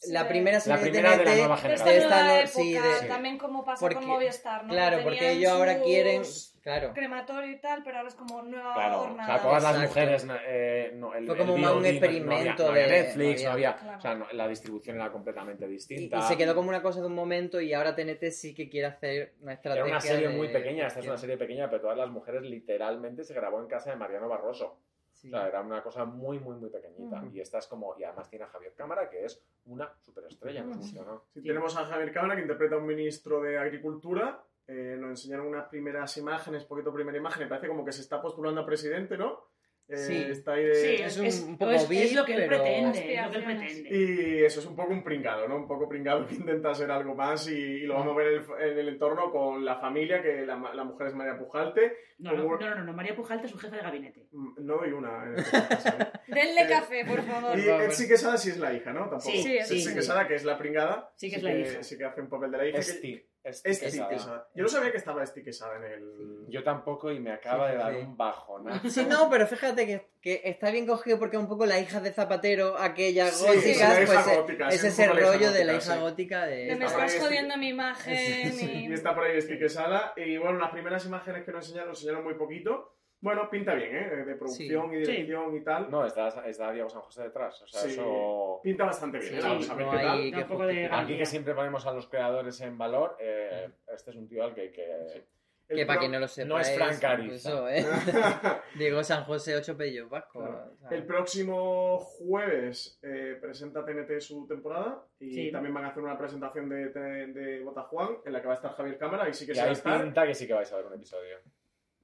la 0.09 0.23
de- 0.23 0.29
primera 0.29 0.57
La 0.57 0.61
serie 0.61 0.81
primera 0.81 1.11
de 1.11 1.17
la 1.17 1.23
TNT, 1.23 1.37
nueva 1.39 1.55
De 1.55 1.61
generación. 1.61 1.89
de 1.89 1.97
esta 1.97 2.23
nueva 2.23 2.39
época, 2.39 2.47
sí, 2.61 2.73
de- 2.73 3.07
también 3.07 3.37
como 3.37 3.63
pasó 3.65 3.81
porque- 3.81 3.95
con 3.95 4.07
Movistar, 4.07 4.63
¿no? 4.65 4.69
Claro, 4.73 4.97
Que 4.97 5.03
porque 5.03 5.31
ellos 5.31 5.51
ahora 5.51 5.79
quieren... 5.81 6.23
Claro. 6.61 6.93
crematorio 6.93 7.49
y 7.49 7.59
tal, 7.59 7.81
pero 7.83 7.97
ahora 7.97 8.09
es 8.09 8.13
como 8.13 8.43
nueva 8.43 8.75
Claro, 8.75 8.97
o 8.97 8.99
jornada. 9.07 9.33
sea, 9.33 9.41
todas 9.41 9.63
las 9.63 9.79
mujeres. 9.79 10.27
eh, 10.47 10.91
no, 10.93 11.15
el, 11.15 11.25
Fue 11.25 11.35
como 11.35 11.55
el 11.55 11.61
más 11.63 11.71
un 11.73 11.85
experimento 11.87 12.35
no 12.35 12.35
había, 12.37 12.55
no 12.55 12.65
había 12.67 12.83
de- 12.83 13.01
Netflix, 13.01 13.41
no 13.41 13.47
no 13.49 13.53
había-. 13.53 13.75
Claro. 13.77 13.97
O 13.97 14.01
sea, 14.01 14.13
no- 14.15 14.27
la 14.31 14.47
distribución 14.47 14.95
era 14.97 15.11
completamente 15.11 15.67
distinta. 15.67 16.19
y 16.19 16.21
se 16.21 16.37
quedó 16.37 16.53
como 16.53 16.69
una 16.69 16.83
cosa 16.83 16.99
de 17.01 17.07
un 17.07 17.15
momento 17.15 17.59
y 17.59 17.73
ahora 17.73 17.95
TNT 17.95 18.29
sí 18.29 18.53
que 18.53 18.69
quiere 18.69 18.85
hacer 18.85 19.33
una 19.41 19.53
estrategia 19.53 19.85
Era 19.85 19.91
una 19.91 20.01
serie 20.01 20.27
de 20.27 20.37
muy 20.37 20.49
pequeña, 20.49 20.85
esta 20.85 20.99
es 20.99 21.07
una 21.07 21.17
serie 21.17 21.35
pequeña, 21.37 21.67
pero 21.67 21.81
todas 21.81 21.97
las 21.97 22.09
mujeres 22.11 22.43
literalmente 22.43 23.23
se 23.23 23.33
grabó 23.33 23.59
en 23.59 23.67
casa 23.67 23.89
de 23.89 23.95
Mariano 23.95 24.29
Barroso. 24.29 24.77
Sí. 25.13 25.27
O 25.27 25.31
sea, 25.37 25.47
era 25.47 25.61
una 25.61 25.83
cosa 25.83 26.05
muy, 26.05 26.39
muy, 26.39 26.55
muy 26.55 26.69
pequeñita. 26.69 27.17
Ujú. 27.21 27.31
Y 27.35 27.41
esta 27.41 27.59
es 27.59 27.67
como, 27.67 27.95
y 27.97 28.03
además 28.03 28.29
tiene 28.29 28.45
a 28.45 28.47
Javier 28.47 28.73
Cámara, 28.73 29.09
que 29.09 29.25
es 29.25 29.43
una 29.65 29.93
superestrella, 29.99 30.63
nos 30.63 30.77
Ujú. 30.77 30.79
gusta, 30.85 31.03
¿no? 31.03 31.23
Sí, 31.33 31.41
Tenemos 31.43 31.75
a 31.77 31.85
Javier 31.85 32.11
Cámara, 32.11 32.35
que 32.35 32.41
interpreta 32.41 32.75
a 32.75 32.79
un 32.79 32.87
ministro 32.87 33.39
de 33.41 33.57
Agricultura. 33.57 34.43
Eh, 34.67 34.95
nos 34.99 35.09
enseñaron 35.11 35.47
unas 35.47 35.67
primeras 35.67 36.15
imágenes, 36.17 36.63
poquito 36.65 36.93
primera 36.93 37.17
imagen, 37.17 37.45
y 37.45 37.49
parece 37.49 37.67
como 37.67 37.83
que 37.83 37.91
se 37.91 38.01
está 38.01 38.21
postulando 38.21 38.61
a 38.61 38.65
presidente, 38.65 39.17
¿no? 39.17 39.50
Eh, 39.91 39.97
Sí. 39.97 40.25
Está 40.29 40.53
ahí 40.53 40.63
de... 40.65 40.75
Sí, 40.75 40.87
Es 40.95 41.01
es, 41.01 41.17
un- 41.19 41.25
es- 41.25 41.41
un 41.41 41.57
poco 41.57 41.71
es- 41.71 42.13
lo 42.13 42.25
que 42.25 42.33
él 42.33 42.45
pero- 42.47 42.63
pretende. 42.63 42.89
Es 42.89 42.95
lo 42.95 43.01
que 43.03 43.13
él 43.13 43.19
Aspiraciones. 43.19 43.73
pretende. 43.73 43.97
Y 43.97 44.43
eso 44.45 44.59
es 44.61 44.65
un 44.65 44.75
poco 44.75 44.91
un 44.93 45.03
pringado, 45.03 45.47
¿no? 45.47 45.55
Un 45.57 45.67
poco 45.67 45.89
pringado 45.89 46.25
que 46.27 46.35
intenta 46.35 46.73
ser 46.73 46.91
algo 46.91 47.13
más 47.15 47.47
y, 47.49 47.53
y 47.55 47.81
lo 47.81 47.95
vamos 47.95 48.13
a 48.13 48.17
ver 48.17 48.27
en 48.27 48.33
el, 48.61 48.71
en 48.71 48.77
el 48.79 48.87
entorno 48.89 49.31
con 49.31 49.65
la 49.65 49.75
familia, 49.79 50.21
que 50.21 50.45
la, 50.45 50.55
la 50.73 50.83
mujer 50.83 51.07
es 51.07 51.13
María 51.13 51.37
Pujalte. 51.37 51.93
No, 52.19 52.33
no, 52.33 52.43
como- 52.43 52.57
no, 52.57 52.75
no, 52.75 52.83
no, 52.83 52.93
María 52.93 53.15
Pujalte 53.15 53.45
es 53.47 53.51
su 53.51 53.57
jefe 53.57 53.75
de 53.75 53.81
gabinete. 53.81 54.27
Mm, 54.31 54.65
No 54.65 54.77
doy 54.77 54.91
una 54.91 55.25
en 55.25 55.35
este 55.39 55.57
¿eh? 55.89 56.11
Denle 56.27 56.67
café, 56.69 57.03
por 57.05 57.21
favor. 57.23 57.57
Y 57.59 57.67
Etsy 57.67 58.07
Quesada 58.07 58.37
sí 58.37 58.49
es 58.51 58.57
la 58.57 58.73
hija, 58.73 58.93
¿no? 58.93 59.01
Tampoco. 59.09 59.31
Sí, 59.31 59.41
Sí, 59.43 59.57
Etsy 59.57 59.81
sí. 59.81 59.93
Quesada, 59.93 60.27
que 60.27 60.35
es 60.35 60.43
la 60.45 60.57
pringada. 60.57 61.11
Sí 61.15 61.29
que 61.29 61.35
es 61.37 61.43
la 61.43 61.53
hija. 61.53 61.83
Sí 61.83 61.97
que 61.97 62.05
hace 62.05 62.21
un 62.21 62.29
papel 62.29 62.51
de 62.51 62.57
la 62.57 62.65
hija. 62.67 62.75
que- 62.75 62.81
Esti, 62.81 63.25
Quesada. 63.43 64.09
Quesada. 64.09 64.47
Yo 64.53 64.63
no 64.63 64.69
sabía 64.69 64.91
que 64.91 64.97
estaba 64.97 65.23
Quesada 65.25 65.77
en 65.77 65.83
el... 65.83 66.45
Yo 66.49 66.63
tampoco 66.63 67.11
y 67.11 67.19
me 67.19 67.31
acaba 67.31 67.67
Sí, 67.67 67.71
de 67.71 67.77
dar 67.77 67.93
sí. 67.93 67.99
un 67.99 68.17
bajonazo. 68.17 68.89
Sí, 68.89 69.05
no, 69.05 69.29
pero 69.29 69.47
fíjate 69.47 69.85
que, 69.85 70.09
que 70.21 70.41
está 70.45 70.71
bien 70.71 70.85
cogido 70.85 71.17
porque 71.19 71.37
es 71.37 71.41
un 71.41 71.47
poco 71.47 71.65
la 71.65 71.79
hija 71.79 71.99
de 71.99 72.11
Zapatero, 72.11 72.77
aquellas 72.77 73.37
Sí, 73.37 73.47
la 73.47 73.55
hija 73.55 74.05
pues 74.05 74.27
eh, 74.27 74.35
gótica, 74.35 74.67
es 74.69 74.83
un 74.83 74.89
ese 74.89 75.07
rollo 75.07 75.51
de 75.51 75.65
la 75.65 75.73
gótica, 75.73 75.91
hija 75.91 75.93
sí. 75.95 75.99
gótica 76.01 76.45
de... 76.45 76.65
De 76.65 76.75
me 76.75 76.85
estás 76.85 77.19
jodiendo 77.19 77.57
mi 77.57 77.69
imagen 77.69 78.59
y... 78.59 78.87
Y 78.87 78.93
está 78.93 79.15
por 79.15 79.23
ahí 79.25 79.39
Quesada. 79.57 80.13
Y 80.15 80.37
bueno, 80.37 80.59
las 80.59 80.71
primeras 80.71 81.05
imágenes 81.05 81.43
que 81.43 81.51
nos 81.51 81.65
enseñaron, 81.65 81.89
nos 81.89 81.99
enseñaron 81.99 82.23
muy 82.23 82.35
poquito. 82.35 82.95
Bueno, 83.21 83.47
pinta 83.51 83.75
bien, 83.75 83.95
¿eh? 83.95 84.25
De 84.25 84.35
producción 84.35 84.93
y 84.93 85.05
Sí. 85.05 85.11
dirección 85.11 85.55
y 85.55 85.63
tal. 85.63 85.91
No, 85.91 86.03
está, 86.05 86.27
está 86.47 86.71
Diego 86.71 86.89
San 86.89 87.01
José 87.03 87.23
detrás. 87.23 87.61
O 87.61 87.67
sea, 87.67 87.81
Sí. 87.81 87.91
eso... 87.91 88.59
Pinta 88.63 88.85
bastante 88.85 89.19
bien. 89.19 89.31
Sí, 89.33 89.37
¿eh? 89.37 89.41
Vamos 89.43 89.69
a 89.69 89.75
ver 89.75 89.85
no 89.85 89.91
qué 89.91 89.97
hay 89.99 90.31
tal. 90.31 90.39
que 90.41 90.45
poco 90.49 90.65
de. 90.65 90.85
Aquí 90.91 91.17
que 91.17 91.25
siempre 91.25 91.53
ponemos 91.53 91.85
a 91.85 91.93
los 91.93 92.07
creadores 92.07 92.59
en 92.61 92.77
valor, 92.77 93.15
eh, 93.19 93.69
este 93.93 94.09
es 94.11 94.15
un 94.17 94.27
tío 94.27 94.43
al 94.43 94.53
que 94.55 94.61
hay 94.61 94.71
que... 94.71 95.23
El 95.69 95.77
Que 95.77 95.85
para 95.85 95.99
quien 95.99 96.11
no 96.11 96.19
lo 96.19 96.27
sepa, 96.27 96.49
no 96.49 96.59
es 96.59 96.75
Frank 96.75 97.01
Ariza. 97.01 97.73
¿eh? 97.73 97.85
Diego 98.75 99.01
San 99.05 99.23
José, 99.23 99.55
ocho 99.55 99.77
pellos 99.77 100.09
vascos. 100.09 100.43
Claro. 100.45 100.71
o 100.73 100.75
sea. 100.77 100.89
El 100.89 101.05
próximo 101.05 101.97
jueves 101.99 102.99
eh, 103.03 103.37
presenta 103.39 103.85
TNT 103.85 104.19
su 104.19 104.45
temporada 104.47 105.01
y 105.19 105.31
Sí. 105.31 105.51
también 105.51 105.73
van 105.73 105.85
a 105.85 105.89
hacer 105.89 106.03
una 106.03 106.17
presentación 106.17 106.67
de, 106.67 106.89
de, 106.89 107.27
de 107.27 107.59
Botajuan 107.63 108.17
en 108.25 108.33
la 108.33 108.41
que 108.41 108.47
va 108.47 108.53
a 108.53 108.55
estar 108.57 108.73
Javier 108.73 108.97
Cámara 108.97 109.29
y 109.29 109.33
sí 109.33 109.45
que 109.45 109.53
Y 109.53 109.55
se 109.55 109.61
va 109.61 109.69
a 109.69 109.71
estar. 109.71 110.01
pinta 110.03 110.27
que 110.27 110.33
sí 110.35 110.45
que 110.45 110.53
vais 110.53 110.73
a 110.73 110.75
ver 110.75 110.85
un 110.87 110.93
episodio. 110.95 111.37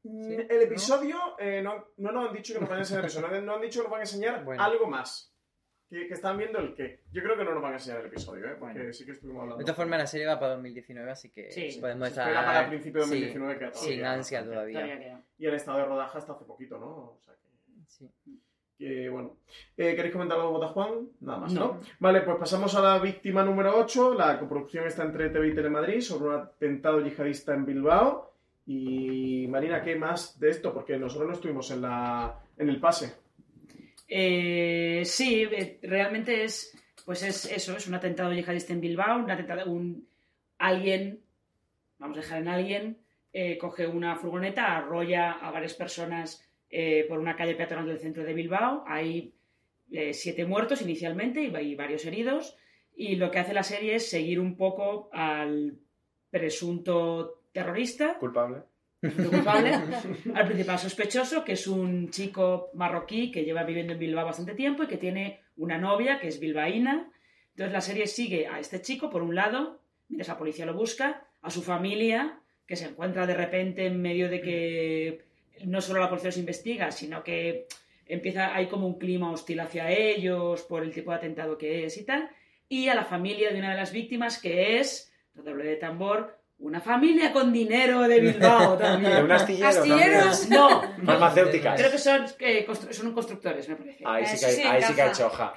Mm, 0.03 0.23
Sí, 0.23 0.33
El 0.49 0.61
episodio, 0.61 1.17
eh, 1.39 1.61
no, 1.61 1.87
no 1.97 2.11
nos 2.11 2.29
han 2.29 2.35
dicho 2.35 2.53
que 2.53 2.59
nos 2.59 2.69
van 2.69 2.77
a 2.79 2.81
enseñar 2.81 3.05
eso, 3.05 3.21
no, 3.21 3.41
no 3.41 3.55
han 3.55 3.61
dicho 3.61 3.79
que 3.79 3.83
nos 3.83 3.91
van 3.91 3.99
a 4.01 4.03
enseñar 4.03 4.43
Bueno. 4.45 4.63
algo 4.63 4.87
más. 4.87 5.33
Que, 5.89 6.05
que 6.07 6.13
están 6.15 6.37
viendo 6.37 6.59
el 6.59 6.75
qué. 6.75 7.03
Yo 7.13 7.23
creo 7.23 7.37
que 7.37 7.45
no 7.45 7.53
nos 7.53 7.63
van 7.63 7.71
a 7.71 7.75
enseñar 7.77 8.01
el 8.01 8.07
episodio, 8.07 8.45
¿eh? 8.45 8.55
porque 8.59 8.73
Bueno. 8.77 8.93
sí 8.93 9.05
que 9.05 9.11
estuvimos 9.13 9.39
De 9.39 9.43
hablando. 9.43 9.63
todas 9.63 9.77
formas, 9.77 9.99
la 9.99 10.07
serie 10.07 10.27
va 10.27 10.37
para 10.39 10.53
2019, 10.55 11.11
así 11.11 11.29
que 11.31 11.49
Sí. 11.51 11.77
podemos 11.79 12.09
estar... 12.09 12.27
espera 12.27 12.45
para 12.45 12.61
el 12.63 12.67
principio 12.69 13.01
de 13.01 13.07
sí, 13.07 13.11
2019 13.11 13.57
que 13.59 13.67
todavía 13.67 13.91
sin 13.95 14.05
ansia 14.05 14.43
todavía. 14.43 14.81
Todavía. 14.81 15.21
Y 15.37 15.45
el 15.45 15.53
estado 15.53 15.77
de 15.77 15.85
rodaje 15.85 16.17
hasta 16.17 16.33
hace 16.33 16.43
poquito, 16.45 16.77
¿no? 16.77 16.87
O 16.87 17.19
sea 17.23 17.33
que... 17.35 17.85
Sí. 17.87 18.09
Que, 18.77 19.09
bueno. 19.09 19.37
Eh, 19.77 19.95
¿Queréis 19.95 20.11
comentar 20.13 20.37
algo 20.37 20.49
de 20.51 20.57
Botajuan? 20.59 21.09
Nada 21.21 21.39
más, 21.39 21.53
¿no? 21.53 21.59
No. 21.61 21.79
Vale, 21.99 22.21
pues 22.21 22.37
pasamos 22.37 22.75
a 22.75 22.81
la 22.81 22.99
víctima 22.99 23.43
número 23.43 23.75
8. 23.79 24.13
La 24.13 24.37
coproducción 24.39 24.85
está 24.85 25.03
entre 25.03 25.29
TV 25.29 25.47
y 25.47 25.55
Telemadrid 25.55 26.01
sobre 26.01 26.29
un 26.29 26.35
atentado 26.41 26.99
yihadista 26.99 27.55
en 27.55 27.65
Bilbao. 27.65 28.26
Y 28.67 29.47
Marina, 29.47 29.81
¿qué 29.81 29.95
más 29.95 30.37
de 30.39 30.49
esto? 30.49 30.73
Porque 30.73 30.97
nosotros 30.97 31.29
no 31.29 31.35
estuvimos 31.35 31.71
en, 31.71 31.81
la, 31.81 32.37
en 32.57 32.67
el 32.67 32.81
pase. 32.81 33.13
Eh, 34.09 35.03
sí, 35.05 35.43
eh, 35.43 35.79
realmente 35.81 36.43
es, 36.43 36.77
pues 37.05 37.23
es 37.23 37.45
eso, 37.45 37.77
es 37.77 37.87
un 37.87 37.93
atentado 37.93 38.33
yihadista 38.33 38.73
en 38.73 38.81
Bilbao, 38.81 39.23
un 39.23 39.31
atentado, 39.31 39.71
un 39.71 40.05
alguien, 40.57 41.21
vamos 41.97 42.17
a 42.17 42.21
dejar 42.21 42.41
en 42.41 42.47
alguien, 42.49 42.97
eh, 43.31 43.57
coge 43.57 43.87
una 43.87 44.17
furgoneta, 44.17 44.75
arrolla 44.75 45.31
a 45.31 45.49
varias 45.49 45.73
personas 45.73 46.45
eh, 46.69 47.05
por 47.07 47.19
una 47.19 47.37
calle 47.37 47.55
peatonal 47.55 47.87
del 47.87 47.99
centro 47.99 48.25
de 48.25 48.33
Bilbao, 48.33 48.83
hay 48.85 49.33
siete 50.11 50.45
muertos 50.45 50.81
inicialmente 50.81 51.41
y, 51.41 51.55
y 51.55 51.75
varios 51.75 52.05
heridos, 52.05 52.57
y 52.93 53.15
lo 53.15 53.31
que 53.31 53.39
hace 53.39 53.53
la 53.53 53.63
serie 53.63 53.95
es 53.95 54.09
seguir 54.09 54.41
un 54.41 54.57
poco 54.57 55.09
al 55.13 55.77
presunto 56.29 57.36
terrorista, 57.51 58.17
¿Culpable? 58.19 58.63
culpable, 59.01 59.71
al 60.33 60.45
principal 60.45 60.79
sospechoso, 60.79 61.43
que 61.43 61.53
es 61.53 61.67
un 61.67 62.09
chico 62.09 62.71
marroquí 62.73 63.31
que 63.31 63.43
lleva 63.43 63.63
viviendo 63.63 63.93
en 63.93 63.99
Bilbao 63.99 64.25
bastante 64.25 64.55
tiempo 64.55 64.83
y 64.83 64.87
que 64.87 64.97
tiene 64.97 65.41
una 65.57 65.77
novia 65.77 66.19
que 66.19 66.27
es 66.27 66.39
bilbaína. 66.39 67.11
Entonces 67.51 67.73
la 67.73 67.81
serie 67.81 68.07
sigue 68.07 68.47
a 68.47 68.59
este 68.59 68.81
chico, 68.81 69.09
por 69.09 69.21
un 69.21 69.35
lado, 69.35 69.79
mientras 70.09 70.29
la 70.29 70.37
policía 70.37 70.65
lo 70.65 70.73
busca, 70.73 71.27
a 71.41 71.49
su 71.49 71.61
familia, 71.61 72.39
que 72.65 72.75
se 72.75 72.85
encuentra 72.85 73.25
de 73.25 73.35
repente 73.35 73.85
en 73.85 74.01
medio 74.01 74.29
de 74.29 74.41
que 74.41 75.25
no 75.65 75.81
solo 75.81 76.01
la 76.01 76.09
policía 76.09 76.29
los 76.29 76.37
investiga, 76.37 76.91
sino 76.91 77.23
que 77.23 77.67
empieza, 78.05 78.55
hay 78.55 78.67
como 78.67 78.87
un 78.87 78.97
clima 78.97 79.31
hostil 79.31 79.59
hacia 79.59 79.91
ellos 79.91 80.63
por 80.63 80.83
el 80.83 80.93
tipo 80.93 81.11
de 81.11 81.17
atentado 81.17 81.57
que 81.57 81.85
es 81.85 81.97
y 81.97 82.05
tal, 82.05 82.29
y 82.69 82.89
a 82.89 82.95
la 82.95 83.05
familia 83.05 83.51
de 83.51 83.59
una 83.59 83.71
de 83.71 83.77
las 83.77 83.91
víctimas 83.91 84.39
que 84.39 84.79
es, 84.79 85.13
doble 85.33 85.63
de 85.63 85.75
tambor, 85.77 86.37
una 86.59 86.81
familia 86.81 87.31
con 87.31 87.53
dinero 87.53 88.07
de 88.07 88.19
Bilbao 88.21 88.77
también. 88.77 89.23
Un 89.23 89.31
astillero 89.31 89.67
¿Astilleros? 89.67 90.49
No. 90.49 90.81
Farmacéuticas. 91.05 91.79
Creo 91.79 91.91
que 91.91 91.97
son, 91.97 92.25
eh, 92.39 92.65
constru- 92.67 92.91
son 92.91 93.13
constructores, 93.13 93.69
me 93.69 93.75
parece. 93.75 94.03
Ahí 94.05 94.25
sí 94.25 94.45
que 94.45 94.51
sí 94.51 94.61
ahí 94.63 94.81
sí 94.81 94.93
que 94.95 95.01
hay 95.03 95.11
choja. 95.11 95.53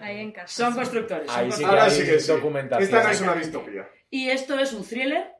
Ahí 0.00 0.20
en 0.20 0.32
casa. 0.32 0.64
Son 0.64 0.74
constructores. 0.74 1.30
son 1.30 1.40
Ahí 1.40 1.50
sí 1.52 1.58
que 1.60 1.66
Ahora 1.66 1.84
hay 1.84 1.90
sí 1.90 2.04
que 2.04 2.20
sí. 2.20 2.32
documentación. 2.32 2.84
Esta 2.84 3.02
no 3.04 3.10
es 3.10 3.20
una 3.20 3.34
distopía. 3.34 3.88
Y 4.10 4.30
esto 4.30 4.58
es 4.58 4.72
un 4.72 4.84
thriller, 4.86 5.32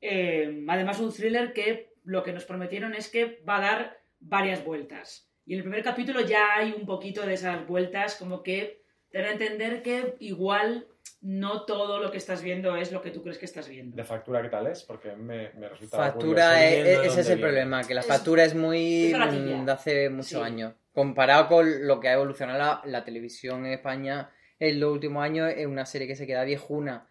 eh, 0.00 0.64
además 0.68 1.00
un 1.00 1.12
thriller 1.12 1.52
que 1.52 1.92
lo 2.04 2.22
que 2.22 2.32
nos 2.32 2.44
prometieron 2.44 2.94
es 2.94 3.08
que 3.08 3.42
va 3.48 3.58
a 3.58 3.60
dar 3.60 3.98
varias 4.20 4.64
vueltas. 4.64 5.28
Y 5.44 5.52
en 5.54 5.58
el 5.58 5.64
primer 5.64 5.82
capítulo 5.82 6.20
ya 6.20 6.54
hay 6.56 6.72
un 6.72 6.86
poquito 6.86 7.26
de 7.26 7.34
esas 7.34 7.66
vueltas, 7.66 8.14
como 8.14 8.42
que 8.42 8.82
te 9.10 9.18
a 9.18 9.32
entender 9.32 9.82
que 9.82 10.14
igual 10.20 10.86
no 11.22 11.64
todo 11.66 11.98
lo 12.00 12.10
que 12.10 12.16
estás 12.18 12.42
viendo 12.42 12.76
es 12.76 12.92
lo 12.92 13.02
que 13.02 13.10
tú 13.10 13.22
crees 13.22 13.36
que 13.38 13.44
estás 13.44 13.68
viendo. 13.68 13.94
¿De 13.96 14.04
factura 14.04 14.40
qué 14.40 14.48
tal 14.48 14.66
es? 14.68 14.82
Porque 14.84 15.14
me, 15.14 15.50
me 15.54 15.68
resulta 15.68 15.96
Factura, 15.98 16.64
eh, 16.66 16.82
viendo 16.82 17.02
ese 17.02 17.20
es 17.20 17.28
el 17.28 17.36
viene. 17.36 17.42
problema, 17.42 17.84
que 17.84 17.94
la 17.94 18.00
Es- 18.00 18.06
factura 18.06 18.44
es 18.44 18.54
muy 18.54 19.06
es 19.06 19.12
baratilla. 19.12 19.56
mm, 19.58 19.66
de 19.66 19.72
hace 19.72 20.08
muchos 20.10 20.26
Sí. 20.28 20.36
años. 20.40 20.72
Comparado 20.94 21.46
con 21.48 21.86
lo 21.86 22.00
que 22.00 22.08
ha 22.08 22.14
evolucionado 22.14 22.58
la, 22.58 22.80
la 22.84 23.04
televisión 23.04 23.66
en 23.66 23.72
España 23.74 24.30
en 24.58 24.80
los 24.80 24.92
últimos 24.92 25.22
años, 25.22 25.52
es 25.56 25.66
una 25.66 25.84
serie 25.86 26.06
que 26.06 26.16
se 26.16 26.26
queda 26.26 26.42
viejuna 26.44 27.06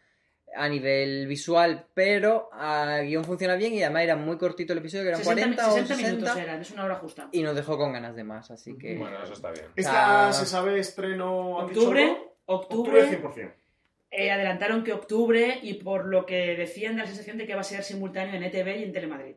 a 0.55 0.67
nivel 0.67 1.27
visual, 1.27 1.85
pero 1.93 2.49
a 2.51 3.01
guion 3.01 3.23
funciona 3.23 3.55
bien 3.55 3.73
y 3.75 3.83
además 3.83 4.01
era 4.03 4.15
muy 4.15 4.37
cortito 4.37 4.73
el 4.73 4.79
episodio, 4.79 5.03
que 5.03 5.09
eran 5.09 5.19
60, 5.23 5.41
40 5.43 5.67
o 5.67 5.71
60 5.73 5.95
60 5.95 6.11
minutos 6.15 6.37
eran, 6.37 6.61
es 6.61 6.71
una 6.71 6.85
hora 6.85 6.95
justa. 6.95 7.29
y 7.31 7.43
nos 7.43 7.55
dejó 7.55 7.77
con 7.77 7.93
ganas 7.93 8.15
de 8.15 8.23
más, 8.23 8.49
así 8.49 8.75
que... 8.75 8.97
Bueno, 8.97 9.23
eso 9.23 9.33
está 9.33 9.51
bien. 9.51 9.65
¿Esta 9.75 10.29
Ah. 10.29 10.33
se 10.33 10.47
sabe 10.47 10.79
estreno 10.79 11.57
Octubre, 11.57 12.17
octubre, 12.45 13.03
Octubre 13.03 13.07
100%. 13.09 13.53
Eh, 14.11 14.31
adelantaron 14.31 14.83
que 14.83 14.93
octubre 14.93 15.59
y 15.61 15.75
por 15.75 16.05
lo 16.05 16.25
que 16.25 16.55
decían 16.55 16.95
da 16.95 17.03
la 17.03 17.07
sensación 17.07 17.37
de 17.37 17.45
que 17.45 17.55
va 17.55 17.61
a 17.61 17.63
ser 17.63 17.83
simultáneo 17.83 18.35
en 18.35 18.43
ETV 18.43 18.79
y 18.79 18.83
en 18.83 18.93
Telemadrid. 18.93 19.35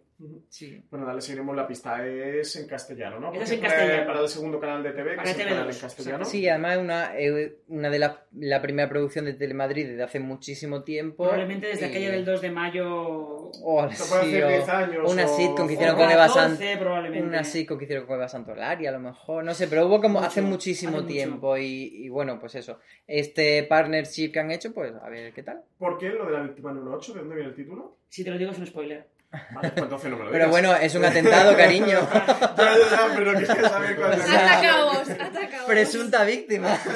Sí. 0.49 0.83
Bueno, 0.91 1.07
dale, 1.07 1.21
seguiremos 1.21 1.57
la 1.57 1.67
pista. 1.67 2.07
Es 2.07 2.55
en 2.57 2.67
castellano, 2.69 3.19
¿no? 3.19 3.33
Es 3.33 3.51
en 3.51 3.61
castellano. 3.61 4.07
Para 4.07 4.21
el 4.21 4.29
segundo 4.29 4.61
canal 4.61 4.83
de 4.83 4.93
TV, 4.93 5.17
que 5.17 5.23
es 5.31 5.39
el 5.39 5.47
TV2, 5.47 5.49
canal 5.49 5.71
en 5.71 5.79
castellano. 5.81 6.25
Sí, 6.25 6.49
además 6.49 6.73
es 6.77 6.79
una, 6.83 7.19
es 7.19 7.53
una 7.69 7.91
de 7.91 7.99
las 7.99 8.17
la 8.39 8.63
primera 8.63 8.89
producción 8.89 9.25
de 9.25 9.35
Telemadrid 9.35 9.87
desde 9.89 10.03
hace 10.03 10.21
muchísimo 10.21 10.83
tiempo. 10.85 11.25
Probablemente 11.25 11.67
desde 11.67 11.87
y- 11.87 11.91
aquella 11.91 12.11
del 12.13 12.25
2 12.25 12.41
de 12.41 12.51
mayo. 12.51 12.87
o 12.95 13.87
Esto 13.91 14.05
puede 14.09 14.23
sí, 14.25 14.29
hacer 14.37 14.45
o 14.45 14.49
10 14.49 14.69
años. 14.69 15.13
Una 15.13 15.25
o- 15.27 15.37
sitcom 15.37 15.67
que 15.67 15.73
hicieron 15.75 15.95
o 15.95 15.99
con 15.99 16.11
Eva 16.11 16.27
14 16.29 16.75
Sant- 16.75 16.79
probablemente. 16.79 17.27
Una 17.29 17.45
sitcom 17.45 17.79
que 17.79 17.85
hicieron 17.85 18.07
con 18.07 18.17
Eva 18.17 18.29
Santolari, 18.29 18.87
a 18.87 18.93
lo 18.93 19.01
mejor. 19.01 19.45
No 19.45 19.55
sé, 19.55 19.69
pero 19.69 19.87
hubo 19.87 20.01
como 20.01 20.15
Mucho, 20.21 20.27
hace 20.27 20.43
muchísimo 20.43 20.99
hace 20.99 21.07
tiempo. 21.09 21.57
Y, 21.59 22.05
y 22.05 22.09
bueno, 22.09 22.39
pues 22.39 22.55
eso. 22.55 22.79
Este 23.07 23.63
partnership 23.65 24.31
que 24.33 24.41
han 24.41 24.51
hecho, 24.51 24.73
pues 24.73 24.93
a 24.95 25.09
ver 25.09 25.33
qué 25.33 25.43
tal. 25.43 25.63
¿Por 25.79 25.99
qué 25.99 26.11
lo 26.11 26.27
de 26.27 26.33
la 26.33 26.43
víctima 26.43 26.73
número 26.73 26.97
8? 26.97 27.13
¿De 27.15 27.21
dónde 27.21 27.35
viene 27.35 27.51
el 27.51 27.57
título? 27.57 27.97
Si 28.09 28.23
te 28.25 28.31
lo 28.31 28.39
digo 28.39 28.51
es 28.53 28.59
un 28.59 28.67
spoiler. 28.67 29.07
Vale, 29.33 29.71
pues 29.71 29.85
entonces 29.85 30.11
no 30.11 30.19
me 30.19 30.25
lo 30.25 30.31
Pero 30.31 30.49
bueno, 30.51 30.75
es 30.77 30.95
un 30.95 31.05
atentado, 31.05 31.57
cariño. 31.57 31.87
ya, 31.87 32.57
ya, 32.57 32.77
ya, 32.91 33.15
pero 33.17 33.47
saber 33.47 33.97
cuál 33.97 34.13
es. 34.13 34.31
Atacaos, 34.31 35.11
atacaos. 35.11 35.67
Presunta 35.67 36.25
víctima. 36.25 36.79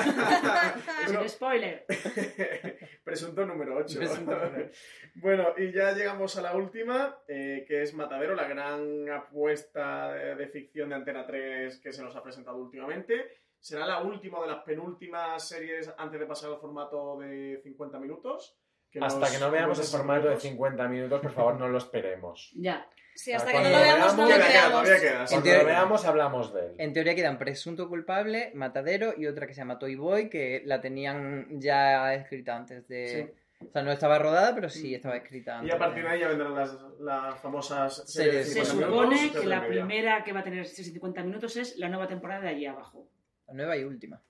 Es 1.07 1.13
un 1.13 1.29
spoiler. 1.29 1.87
Presunto 3.05 3.47
número 3.47 3.77
8. 3.77 3.99
Presunto 3.99 4.33
número 4.33 4.71
bueno, 5.15 5.55
y 5.57 5.73
ya 5.73 5.93
llegamos 5.93 6.37
a 6.37 6.43
la 6.43 6.57
última, 6.57 7.17
eh, 7.29 7.65
que 7.67 7.83
es 7.83 7.95
Matadero, 7.95 8.35
la 8.35 8.49
gran 8.49 9.09
apuesta 9.09 10.13
de, 10.13 10.35
de 10.35 10.49
ficción 10.49 10.89
de 10.89 10.97
Antena 10.97 11.25
3 11.25 11.79
que 11.79 11.93
se 11.93 12.03
nos 12.03 12.17
ha 12.17 12.23
presentado 12.23 12.59
últimamente. 12.59 13.41
Será 13.61 13.87
la 13.87 14.03
última 14.03 14.41
de 14.43 14.49
las 14.49 14.63
penúltimas 14.65 15.49
series 15.49 15.93
antes 15.97 16.21
de 16.21 16.27
pasar 16.27 16.51
al 16.51 16.59
formato 16.59 17.19
de 17.19 17.61
50 17.63 17.99
minutos. 17.99 18.59
Que 19.01 19.07
Hasta 19.07 19.31
que 19.31 19.39
no 19.39 19.51
veamos 19.51 19.79
el 19.79 19.85
formato 19.87 20.23
de 20.23 20.29
minutos. 20.29 20.43
50 20.43 20.89
minutos, 20.89 21.21
por 21.21 21.33
favor, 21.33 21.59
no 21.59 21.69
lo 21.69 21.79
esperemos. 21.79 22.53
Ya. 22.57 22.87
Sí, 23.15 23.33
hasta 23.33 23.47
que 23.51 23.53
Cuando 23.53 23.71
no 23.71 23.79
lo 23.79 23.83
veamos, 23.83 24.17
no 24.17 24.29
lo 24.29 24.37
queda. 24.37 25.25
Cuando 25.27 25.43
teoría- 25.43 25.59
lo 25.63 25.65
veamos, 25.65 26.05
hablamos 26.05 26.53
de 26.53 26.61
él. 26.67 26.75
En 26.77 26.93
teoría 26.93 27.15
quedan 27.15 27.39
presunto 27.39 27.89
culpable, 27.89 28.51
matadero 28.55 29.15
y 29.17 29.27
otra 29.27 29.47
que 29.47 29.55
se 29.55 29.63
llama 29.63 29.79
Toy 29.79 29.95
Boy, 29.97 30.29
que 30.29 30.61
la 30.67 30.83
tenían 30.83 31.47
ya 31.59 32.13
escrita 32.15 32.55
antes 32.57 32.87
de. 32.89 33.35
O 33.59 33.71
sea, 33.73 33.81
no 33.83 33.91
estaba 33.91 34.19
rodada, 34.19 34.55
pero 34.55 34.69
sí 34.69 34.95
estaba 34.95 35.17
escrita 35.17 35.53
Y 35.53 35.59
antes. 35.61 35.75
a 35.75 35.79
partir 35.79 36.03
de- 36.03 36.11
ahí 36.11 36.21
ya 36.21 36.29
vendrán 36.29 36.55
las, 36.55 36.77
las 37.01 37.41
famosas 37.41 38.03
Series. 38.07 38.53
Se 38.53 38.65
50 38.67 38.87
supone 38.87 39.17
minutos, 39.17 39.41
que 39.41 39.47
la 39.47 39.67
primera 39.67 40.23
que 40.23 40.33
va 40.35 40.41
a 40.41 40.45
tener 40.45 40.67
650 40.67 41.23
minutos 41.23 41.57
es 41.57 41.79
la 41.79 41.89
nueva 41.89 42.07
temporada 42.07 42.43
de 42.43 42.49
allí 42.51 42.67
abajo. 42.67 43.09
La 43.47 43.55
nueva 43.55 43.79
y 43.79 43.85
última. 43.85 44.21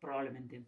Probablemente. 0.00 0.62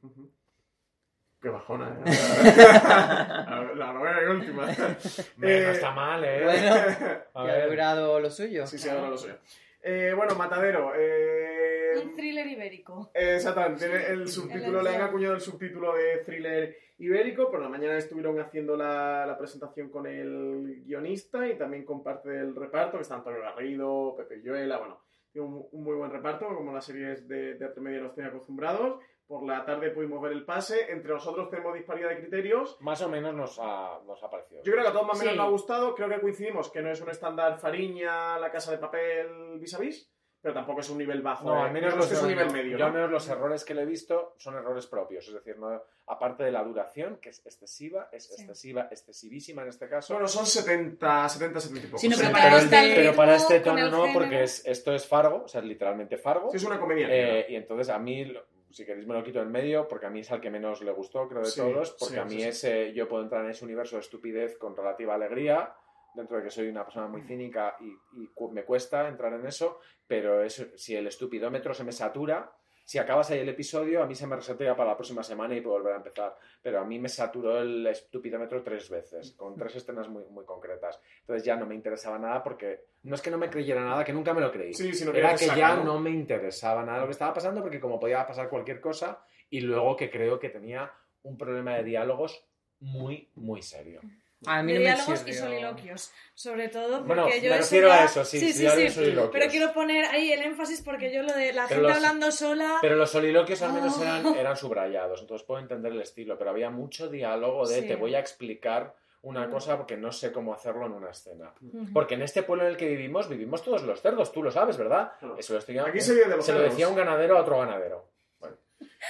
Qué 1.45 1.51
bajona, 1.51 1.95
¿eh? 2.07 2.11
la 3.77 3.93
novena 3.93 4.19
y 4.23 4.27
última. 4.31 4.67
Eh, 4.73 5.71
está 5.73 5.91
mal, 5.91 6.25
¿eh? 6.25 6.43
Bueno, 6.43 7.23
que 7.35 7.53
ha 7.53 7.67
logrado 7.67 8.19
lo 8.19 8.31
suyo. 8.31 8.67
Sí, 8.67 8.79
sí, 8.79 8.89
ahora 8.89 9.11
lo 9.11 9.19
sé. 9.19 9.35
Eh, 9.83 10.15
bueno, 10.17 10.35
Matadero. 10.37 10.93
eh, 10.97 12.01
Un 12.03 12.17
thriller 12.17 12.47
ibérico. 12.47 13.11
eh, 13.13 13.35
exactamente, 13.37 13.87
tiene 13.87 14.07
el 14.07 14.27
subtítulo, 14.27 14.79
El 14.79 14.85
le 14.87 14.97
han 14.97 15.03
acuñado 15.03 15.35
el 15.35 15.43
subtítulo 15.43 15.95
de 15.95 16.17
thriller 16.25 16.79
ibérico. 16.97 17.51
Por 17.51 17.61
la 17.61 17.69
mañana 17.69 17.99
estuvieron 17.99 18.41
haciendo 18.41 18.75
la, 18.75 19.27
la 19.27 19.37
presentación 19.37 19.91
con 19.91 20.07
el 20.07 20.83
guionista 20.87 21.47
y 21.47 21.59
también 21.59 21.85
con 21.85 22.03
parte 22.03 22.31
del 22.31 22.57
reparto, 22.57 22.97
que 22.97 23.03
está 23.03 23.17
Antonio 23.17 23.43
Garrido, 23.43 24.15
Pepe 24.17 24.41
Lluela, 24.43 24.79
bueno, 24.79 25.04
tiene 25.35 25.49
un, 25.49 25.67
un 25.73 25.85
muy 25.85 25.97
buen 25.97 26.11
reparto, 26.11 26.47
como 26.47 26.73
las 26.73 26.85
series 26.87 27.27
de 27.29 27.57
Teatro 27.57 27.83
Media 27.83 28.01
nos 28.01 28.15
tienen 28.15 28.31
acostumbrados. 28.33 29.01
Por 29.27 29.43
la 29.47 29.65
tarde 29.65 29.91
pudimos 29.91 30.21
ver 30.23 30.33
el 30.33 30.45
pase. 30.45 30.93
Entre 30.93 31.11
nosotros 31.11 31.49
tenemos 31.51 31.75
disparidad 31.75 32.11
de 32.11 32.19
criterios. 32.21 32.77
Más 32.81 33.01
o 33.03 33.09
menos 33.09 33.35
nos 33.35 33.59
ha, 33.59 33.99
nos 34.07 34.23
ha 34.23 34.31
parecido. 34.31 34.63
Yo 34.63 34.73
creo 34.73 34.85
que 34.85 34.91
a 34.91 34.93
todos 34.93 35.07
más 35.07 35.17
o 35.17 35.21
menos 35.21 35.33
Sí. 35.33 35.39
nos 35.39 35.47
ha 35.47 35.51
gustado. 35.51 35.95
Creo 35.95 36.09
que 36.11 36.21
coincidimos 36.21 36.71
que 36.71 36.83
no 36.83 36.91
es 36.91 37.01
un 37.01 37.09
estándar 37.11 37.59
Fariña, 37.59 38.39
la 38.39 38.51
casa 38.53 38.71
de 38.73 38.79
papel 38.79 39.59
vis 39.59 39.75
a 39.75 39.79
vis, 39.79 40.14
pero 40.45 40.57
tampoco 40.57 40.81
es 40.81 40.91
un 40.91 40.99
nivel 40.99 41.23
bajo. 41.23 41.49
No, 41.49 41.57
eh. 41.57 41.69
al 41.69 41.73
menos 41.73 41.97
los, 41.97 42.13
es 42.13 42.21
un 42.21 42.29
nivel 42.29 42.53
medio. 42.53 42.77
yo 42.77 42.85
al 42.85 42.93
¿no? 42.93 42.99
menos 42.99 43.11
los 43.11 43.27
errores 43.31 43.65
que 43.65 43.73
le 43.73 43.81
he 43.81 43.87
visto 43.87 44.35
son 44.37 44.55
errores 44.57 44.87
propios. 44.87 45.27
Es 45.27 45.33
decir, 45.33 45.59
no, 45.59 45.83
aparte 46.07 46.45
de 46.45 46.53
la 46.53 46.63
duración, 46.63 47.17
que 47.17 47.31
es 47.31 47.39
excesiva, 47.47 48.11
es 48.13 48.31
excesiva, 48.31 48.89
excesivísima 48.91 49.63
en 49.63 49.69
este 49.69 49.89
caso. 49.89 50.13
Bueno, 50.13 50.29
son 50.29 50.45
70, 50.45 51.31
70, 51.31 51.61
70 51.61 51.87
y 51.87 51.89
pocos. 51.89 52.01
Sí, 52.03 52.09
no, 52.11 52.17
Sí, 52.17 52.21
pero 52.21 52.33
para 52.35 52.45
pero, 52.45 52.57
este 52.59 52.95
pero 52.95 53.17
para 53.17 53.37
este 53.37 53.61
tono 53.61 53.89
no, 53.89 54.13
porque 54.13 54.43
es, 54.43 54.67
esto 54.67 54.95
es 54.95 55.07
Fargo, 55.07 55.45
o 55.45 55.49
sea, 55.49 55.63
es 55.63 55.67
literalmente 55.67 56.19
Fargo. 56.19 56.51
Sí, 56.51 56.59
es 56.59 56.65
una 56.65 56.79
comedia. 56.79 57.09
Eh, 57.11 57.47
y 57.49 57.57
entonces 57.57 57.89
a 57.89 57.99
mí, 57.99 58.31
si 58.71 58.85
queréis 58.85 59.07
me 59.07 59.15
lo 59.15 59.25
quito 59.25 59.41
en 59.41 59.51
medio, 59.51 59.89
porque 59.89 60.05
a 60.05 60.11
mí 60.11 60.21
es 60.21 60.31
al 60.31 60.43
que 60.43 60.51
menos 60.51 60.83
le 60.83 60.93
gustó, 60.93 61.27
creo, 61.27 61.41
de 61.41 61.51
Sí, 61.51 61.63
todos, 61.63 61.93
porque 61.99 62.17
sí, 62.17 62.21
a 62.21 62.25
mí 62.27 62.35
sí, 62.35 62.41
sí. 62.43 62.49
ese, 62.49 62.93
yo 62.93 63.09
puedo 63.09 63.23
entrar 63.23 63.47
en 63.47 63.51
ese 63.51 63.65
universo 63.65 63.97
de 63.97 64.01
estupidez 64.01 64.59
con 64.59 64.77
relativa 64.77 65.15
alegría, 65.15 65.75
dentro 66.15 66.37
de 66.39 66.45
que 66.45 66.51
soy 66.51 66.69
una 66.69 66.85
persona 66.85 67.07
Mm. 67.09 67.11
muy 67.11 67.23
cínica 67.23 67.77
y, 67.81 68.23
y 68.23 68.27
cu- 68.29 68.51
me 68.51 68.65
cuesta 68.65 69.09
entrar 69.09 69.33
en 69.35 69.47
eso, 69.47 69.81
pero 70.07 70.43
es, 70.43 70.67
si 70.77 70.95
el 70.97 71.07
estupidómetro 71.07 71.75
se 71.75 71.85
me 71.85 71.93
satura, 71.93 72.51
si 72.87 72.99
acabas 72.99 73.31
ahí 73.31 73.39
el 73.39 73.49
episodio, 73.49 74.03
a 74.03 74.07
mí 74.07 74.15
se 74.15 74.27
me 74.27 74.37
resetea 74.37 74.77
para 74.77 74.91
la 74.91 74.97
próxima 74.97 75.23
semana 75.23 75.55
y 75.57 75.63
puedo 75.63 75.77
volver 75.79 75.95
a 75.95 75.97
empezar. 75.97 76.37
Pero 76.63 76.81
a 76.81 76.85
mí 76.85 76.99
me 76.99 77.09
saturó 77.09 77.59
el 77.63 77.87
estupidómetro 77.87 78.63
tres 78.63 78.91
veces, 78.91 79.33
con 79.33 79.57
tres 79.57 79.75
escenas 79.77 80.07
muy, 80.11 80.23
muy 80.27 80.45
concretas. 80.45 81.01
Entonces 81.21 81.45
ya 81.47 81.57
no 81.57 81.65
me 81.65 81.75
interesaba 81.75 82.19
nada 82.19 82.43
porque 82.43 82.85
no 83.05 83.15
es 83.15 83.23
que 83.23 83.31
no 83.31 83.39
me 83.39 83.49
creyera 83.49 83.83
nada, 83.83 84.05
que 84.05 84.13
nunca 84.13 84.35
me 84.35 84.43
lo 84.43 84.53
creí. 84.53 84.75
Sí, 84.75 84.93
sino 84.93 85.13
que 85.13 85.19
Era 85.19 85.35
que 85.35 85.47
ya 85.47 85.77
¿no? 85.77 85.85
no 85.85 85.99
me 85.99 86.11
interesaba 86.11 86.85
nada 86.85 86.99
lo 87.01 87.07
que 87.07 87.13
estaba 87.13 87.33
pasando 87.33 87.63
porque 87.63 87.81
como 87.81 87.99
podía 87.99 88.27
pasar 88.27 88.51
cualquier 88.51 88.83
cosa 88.83 89.25
y 89.49 89.61
luego 89.63 89.97
que 89.97 90.11
creo 90.11 90.39
que 90.39 90.51
tenía 90.51 90.93
un 91.23 91.39
problema 91.39 91.77
de 91.77 91.85
diálogos 91.85 92.45
muy, 92.81 93.31
muy 93.37 93.63
serio. 93.63 94.03
A 94.47 94.63
mí 94.63 94.73
de 94.73 94.79
no 94.79 94.85
me 94.85 94.91
diálogos 94.95 95.25
y 95.27 95.33
soliloquios, 95.35 96.13
sobre 96.35 96.69
todo 96.69 96.99
porque 96.99 97.07
Bueno, 97.07 97.29
yo 97.29 97.35
me 97.35 97.47
eso 97.49 97.57
refiero 97.59 97.89
ya- 97.89 98.03
a 98.03 98.05
eso, 98.05 98.25
sí, 98.25 98.41
sí, 98.53 98.53
sí. 98.69 99.15
Pero 99.33 99.51
quiero 99.51 99.73
poner 99.73 100.05
ahí 100.07 100.33
el 100.33 100.43
énfasis 100.43 100.83
porque 100.83 101.13
yo 101.13 101.23
lo 101.23 101.33
de 101.33 101.53
la 101.53 101.67
Pero 101.69 101.81
gente 101.81 101.83
los- 101.83 101.97
hablando 101.97 102.33
sola... 102.33 102.79
Pero 102.81 102.97
los 102.97 103.11
soliloquios 103.11 103.63
al 103.63 103.73
menos 103.73 103.97
Oh. 103.99 104.03
eran, 104.03 104.27
eran 104.37 104.57
subrayados, 104.57 105.21
entonces 105.21 105.47
puedo 105.47 105.61
entender 105.61 105.93
el 105.93 106.01
estilo, 106.01 106.37
pero 106.39 106.51
había 106.51 106.71
mucho 106.71 107.09
diálogo 107.09 107.67
de 107.67 107.81
Sí. 107.83 107.89
te 107.89 107.97
voy 107.97 108.15
a 108.15 108.21
explicar 108.21 108.95
una 109.23 109.47
Mm. 109.47 109.51
cosa 109.51 109.77
porque 109.79 109.97
no 109.97 110.13
sé 110.13 110.33
cómo 110.33 110.53
hacerlo 110.53 110.85
en 110.87 110.93
una 110.93 111.11
escena. 111.11 111.51
Porque 111.95 112.15
en 112.15 112.21
este 112.23 112.43
pueblo 112.43 112.65
en 112.65 112.71
el 112.73 112.77
que 112.77 112.87
vivimos, 112.89 113.27
vivimos 113.29 113.63
todos 113.63 113.83
los 113.83 114.03
cerdos, 114.03 114.31
tú 114.33 114.43
lo 114.43 114.51
sabes, 114.51 114.77
¿verdad? 114.77 115.13
Claro. 115.19 115.37
Eso 115.39 115.55
lo 115.55 115.61
estoy- 115.61 115.79
Aquí 115.79 116.01
se 116.01 116.13
vive 116.13 116.27
de 116.29 116.37
los 116.37 116.45
se 116.45 116.53
lo 116.53 116.61
decía 116.61 116.89
un 116.89 116.95
ganadero 116.97 117.39
a 117.39 117.41
otro 117.41 117.59
ganadero. 117.59 118.07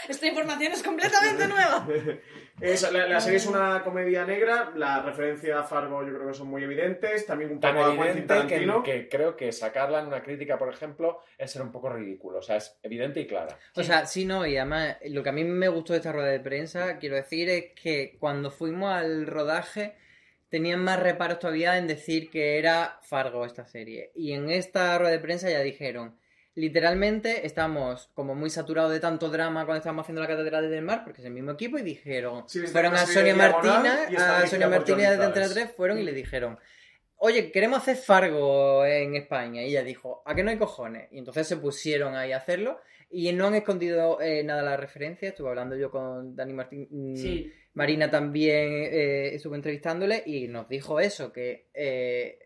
Esta 0.09 0.27
información 0.27 0.73
es 0.73 0.83
completamente 0.83 1.47
nueva. 1.49 1.87
Es- 2.61 2.91
la, 2.93 3.09
la 3.09 3.21
serie 3.21 3.39
es 3.39 3.47
una 3.47 3.83
comedia 3.83 4.25
negra, 4.25 4.73
la 4.77 5.03
referencia 5.03 5.59
a 5.59 5.65
Fargo 5.65 6.07
yo 6.07 6.15
creo 6.15 6.29
que 6.29 6.35
son 6.35 6.47
muy 6.49 6.63
evidentes, 6.63 7.27
también 7.27 7.51
un 7.51 7.59
Tan 7.59 7.75
poco 7.75 8.05
evidente 8.05 8.47
que, 8.47 8.83
que 8.85 9.09
creo 9.09 9.37
que 9.37 9.51
sacarla 9.51 9.99
en 10.01 10.07
una 10.07 10.23
crítica, 10.23 10.57
por 10.57 10.73
ejemplo, 10.73 11.19
es 11.37 11.51
ser 11.51 11.63
un 11.63 11.73
poco 11.73 11.89
ridículo. 11.91 12.39
O 12.39 12.43
sea, 12.43 12.57
es 12.57 12.79
evidente 12.85 13.19
y 13.21 13.27
clara. 13.27 13.59
O 13.75 13.83
sea, 13.83 14.07
sí, 14.07 14.25
no, 14.25 14.47
y 14.47 14.57
además 14.57 14.99
lo 15.07 15.23
que 15.25 15.31
a 15.31 15.33
mí 15.33 15.43
me 15.43 15.67
gustó 15.69 15.95
de 15.95 15.99
esta 15.99 16.13
rueda 16.13 16.29
de 16.29 16.39
prensa, 16.39 16.99
quiero 16.99 17.17
decir, 17.17 17.49
es 17.51 17.73
que 17.75 18.17
cuando 18.21 18.53
fuimos 18.53 18.93
al 18.93 19.27
rodaje 19.27 19.97
tenían 20.49 20.79
más 20.85 21.01
reparos 21.01 21.41
todavía 21.41 21.77
en 21.77 21.89
decir 21.89 22.31
que 22.31 22.61
era 22.61 23.01
Fargo 23.03 23.45
esta 23.45 23.67
serie. 23.67 24.13
Y 24.15 24.33
en 24.33 24.49
esta 24.49 24.97
rueda 24.97 25.11
de 25.11 25.19
prensa 25.19 25.51
ya 25.51 25.59
dijeron, 25.61 26.17
literalmente 26.55 27.47
estamos 27.47 28.11
como 28.15 28.35
muy 28.35 28.51
saturados 28.51 28.93
de 28.93 29.01
tanto 29.01 29.29
drama 29.29 29.65
cuando 29.65 29.79
estábamos 29.79 30.05
haciendo 30.05 30.23
la 30.23 30.29
Catedral 30.29 30.71
del 30.71 30.83
Mar, 30.83 31.03
porque 31.05 31.21
es 31.21 31.27
el 31.27 31.33
mismo 31.33 31.53
equipo, 31.53 31.79
y 31.79 31.83
dijeron, 31.83 32.45
Sí, 32.49 32.61
de 32.61 32.69
fueron 32.69 32.95
a 32.95 33.07
Sonia 33.07 33.35
Martina, 33.35 34.09
a 34.19 34.47
Sonia 34.47 34.69
Martínez 34.69 35.09
de 35.19 35.25
Antena 35.25 35.47
Flores. 35.47 35.53
3, 35.55 35.73
fueron 35.77 35.99
y 35.99 36.03
le 36.05 36.13
dijeron, 36.13 36.59
oye, 37.17 37.51
queremos 37.51 37.79
hacer 37.79 37.97
Fargo 37.97 38.85
en 38.85 39.17
España. 39.17 39.63
Y 39.63 39.71
ella 39.71 39.83
dijo, 39.83 40.23
¿a 40.27 40.35
qué 40.35 40.43
no 40.43 40.51
hay 40.51 40.59
cojones? 40.59 41.09
Y 41.11 41.19
entonces 41.19 41.47
se 41.47 41.57
pusieron 41.57 42.15
ahí 42.15 42.33
a 42.33 42.37
hacerlo 42.37 42.81
y 43.11 43.33
no 43.33 43.47
han 43.47 43.55
escondido 43.55 44.21
eh, 44.21 44.43
nada 44.45 44.63
la 44.63 44.77
referencia. 44.77 45.29
Estuve 45.31 45.49
hablando 45.49 45.77
yo 45.77 45.91
con 45.91 46.37
Dani 46.37 46.53
Martín. 46.53 46.89
mm, 46.91 47.17
Sí. 47.17 47.53
Marina 47.75 48.09
también 48.09 48.73
eh, 48.73 49.35
estuvo 49.35 49.57
entrevistándole 49.57 50.23
y 50.25 50.47
nos 50.47 50.69
dijo 50.69 51.01
eso, 51.01 51.33
que 51.33 51.67
eh, 51.75 52.39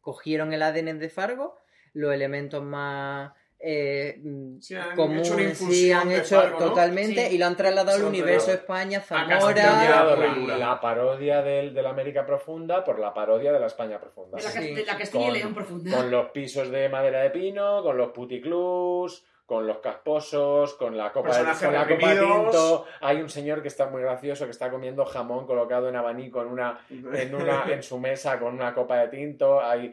cogieron 0.00 0.54
el 0.54 0.62
ADN 0.62 0.98
de 0.98 1.10
Fargo, 1.10 1.58
los 1.92 2.14
elementos 2.14 2.62
más 2.62 3.32
eh, 3.62 4.18
mm, 4.22 4.58
Sí, 4.60 4.74
han 4.74 4.96
comunes, 4.96 5.26
hecho 5.26 5.34
una 5.34 5.42
sí, 5.44 5.48
infusión 5.50 6.00
han 6.00 6.08
de 6.08 6.18
hecho 6.18 6.40
Fargo, 6.40 6.60
¿no? 6.60 6.66
totalmente 6.68 7.28
Sí. 7.28 7.34
y 7.34 7.38
lo 7.38 7.46
han 7.46 7.56
trasladado 7.56 7.98
al 7.98 8.04
universo. 8.04 8.52
España, 8.52 8.98
A 8.98 9.02
Zamora. 9.02 10.34
y 10.36 10.46
la, 10.58 10.80
parodia 10.80 11.42
del, 11.42 11.74
de 11.74 11.82
la 11.82 11.90
América 11.90 12.24
Profunda 12.24 12.82
por 12.84 12.98
la 12.98 13.12
parodia 13.12 13.52
de 13.52 13.60
la 13.60 13.66
España 13.66 14.00
Profunda. 14.00 14.38
De 14.38 14.42
la, 14.44 14.50
Sí. 14.50 14.74
de 14.74 14.84
la 14.84 14.96
Castilla 14.96 15.24
y 15.24 15.28
Con- 15.28 15.38
León 15.38 15.54
profunda. 15.54 15.96
Con 15.96 16.10
los 16.10 16.30
pisos 16.30 16.70
de 16.70 16.88
madera 16.88 17.20
de 17.20 17.30
pino, 17.30 17.82
con 17.82 17.96
los 17.98 18.10
puticlús, 18.12 19.24
con 19.46 19.66
los 19.66 19.78
casposos, 19.78 20.74
con 20.74 20.96
la 20.96 21.12
copa 21.12 21.36
de 21.36 21.44
con 21.64 21.74
la 21.74 21.86
copa 21.86 22.10
tinto. 22.12 22.84
Hay 23.00 23.20
un 23.20 23.28
señor 23.28 23.62
que 23.62 23.68
está 23.68 23.86
muy 23.88 24.00
gracioso 24.00 24.44
que 24.44 24.52
está 24.52 24.70
comiendo 24.70 25.04
jamón 25.04 25.46
colocado 25.46 25.88
en 25.88 25.96
abanico 25.96 26.40
en 26.40 26.48
una 26.48 26.78
en 26.88 27.34
una 27.34 27.64
en 27.70 27.82
su 27.82 27.98
mesa 27.98 28.38
con 28.38 28.54
una 28.54 28.72
copa 28.74 28.98
de 28.98 29.08
tinto. 29.08 29.60
Hay, 29.60 29.92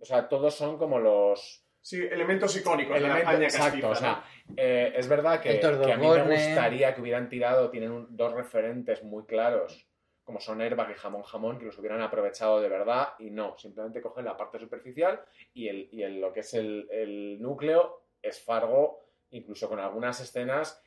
o 0.00 0.04
sea, 0.04 0.26
todos 0.28 0.54
son 0.54 0.78
como 0.78 0.98
los 0.98 1.63
Sí, 1.84 2.00
elementos 2.02 2.56
icónicos 2.56 2.94
de 2.94 3.00
la 3.02 3.14
exacto. 3.44 3.90
O 3.90 3.94
sea, 3.94 4.24
eh, 4.56 4.94
es 4.96 5.06
verdad 5.06 5.38
que, 5.40 5.50
a 5.92 5.96
mí 5.98 6.06
me 6.06 6.22
gustaría 6.48 6.94
que 6.94 7.00
hubieran 7.02 7.28
tirado, 7.28 7.68
tienen 7.70 7.90
un- 7.90 8.06
dos 8.16 8.32
referentes 8.32 9.02
muy 9.02 9.26
claros, 9.26 9.86
como 10.22 10.40
son 10.40 10.62
Airbag 10.62 10.92
y 10.92 10.94
Jamón 10.94 11.22
Jamón, 11.24 11.58
que 11.58 11.66
los 11.66 11.78
hubieran 11.78 12.00
aprovechado 12.00 12.62
de 12.62 12.70
verdad 12.70 13.10
y 13.18 13.30
no, 13.30 13.58
simplemente 13.58 14.00
cogen 14.00 14.24
la 14.24 14.34
parte 14.34 14.58
superficial 14.58 15.20
y, 15.52 15.68
el, 15.68 15.88
y 15.92 16.02
el- 16.02 16.22
lo 16.22 16.32
que 16.32 16.40
es 16.40 16.54
el, 16.54 16.88
el 16.90 17.42
núcleo 17.42 18.06
es 18.22 18.42
Fargo, 18.42 19.00
incluso 19.28 19.68
con 19.68 19.78
algunas 19.78 20.18
escenas 20.20 20.82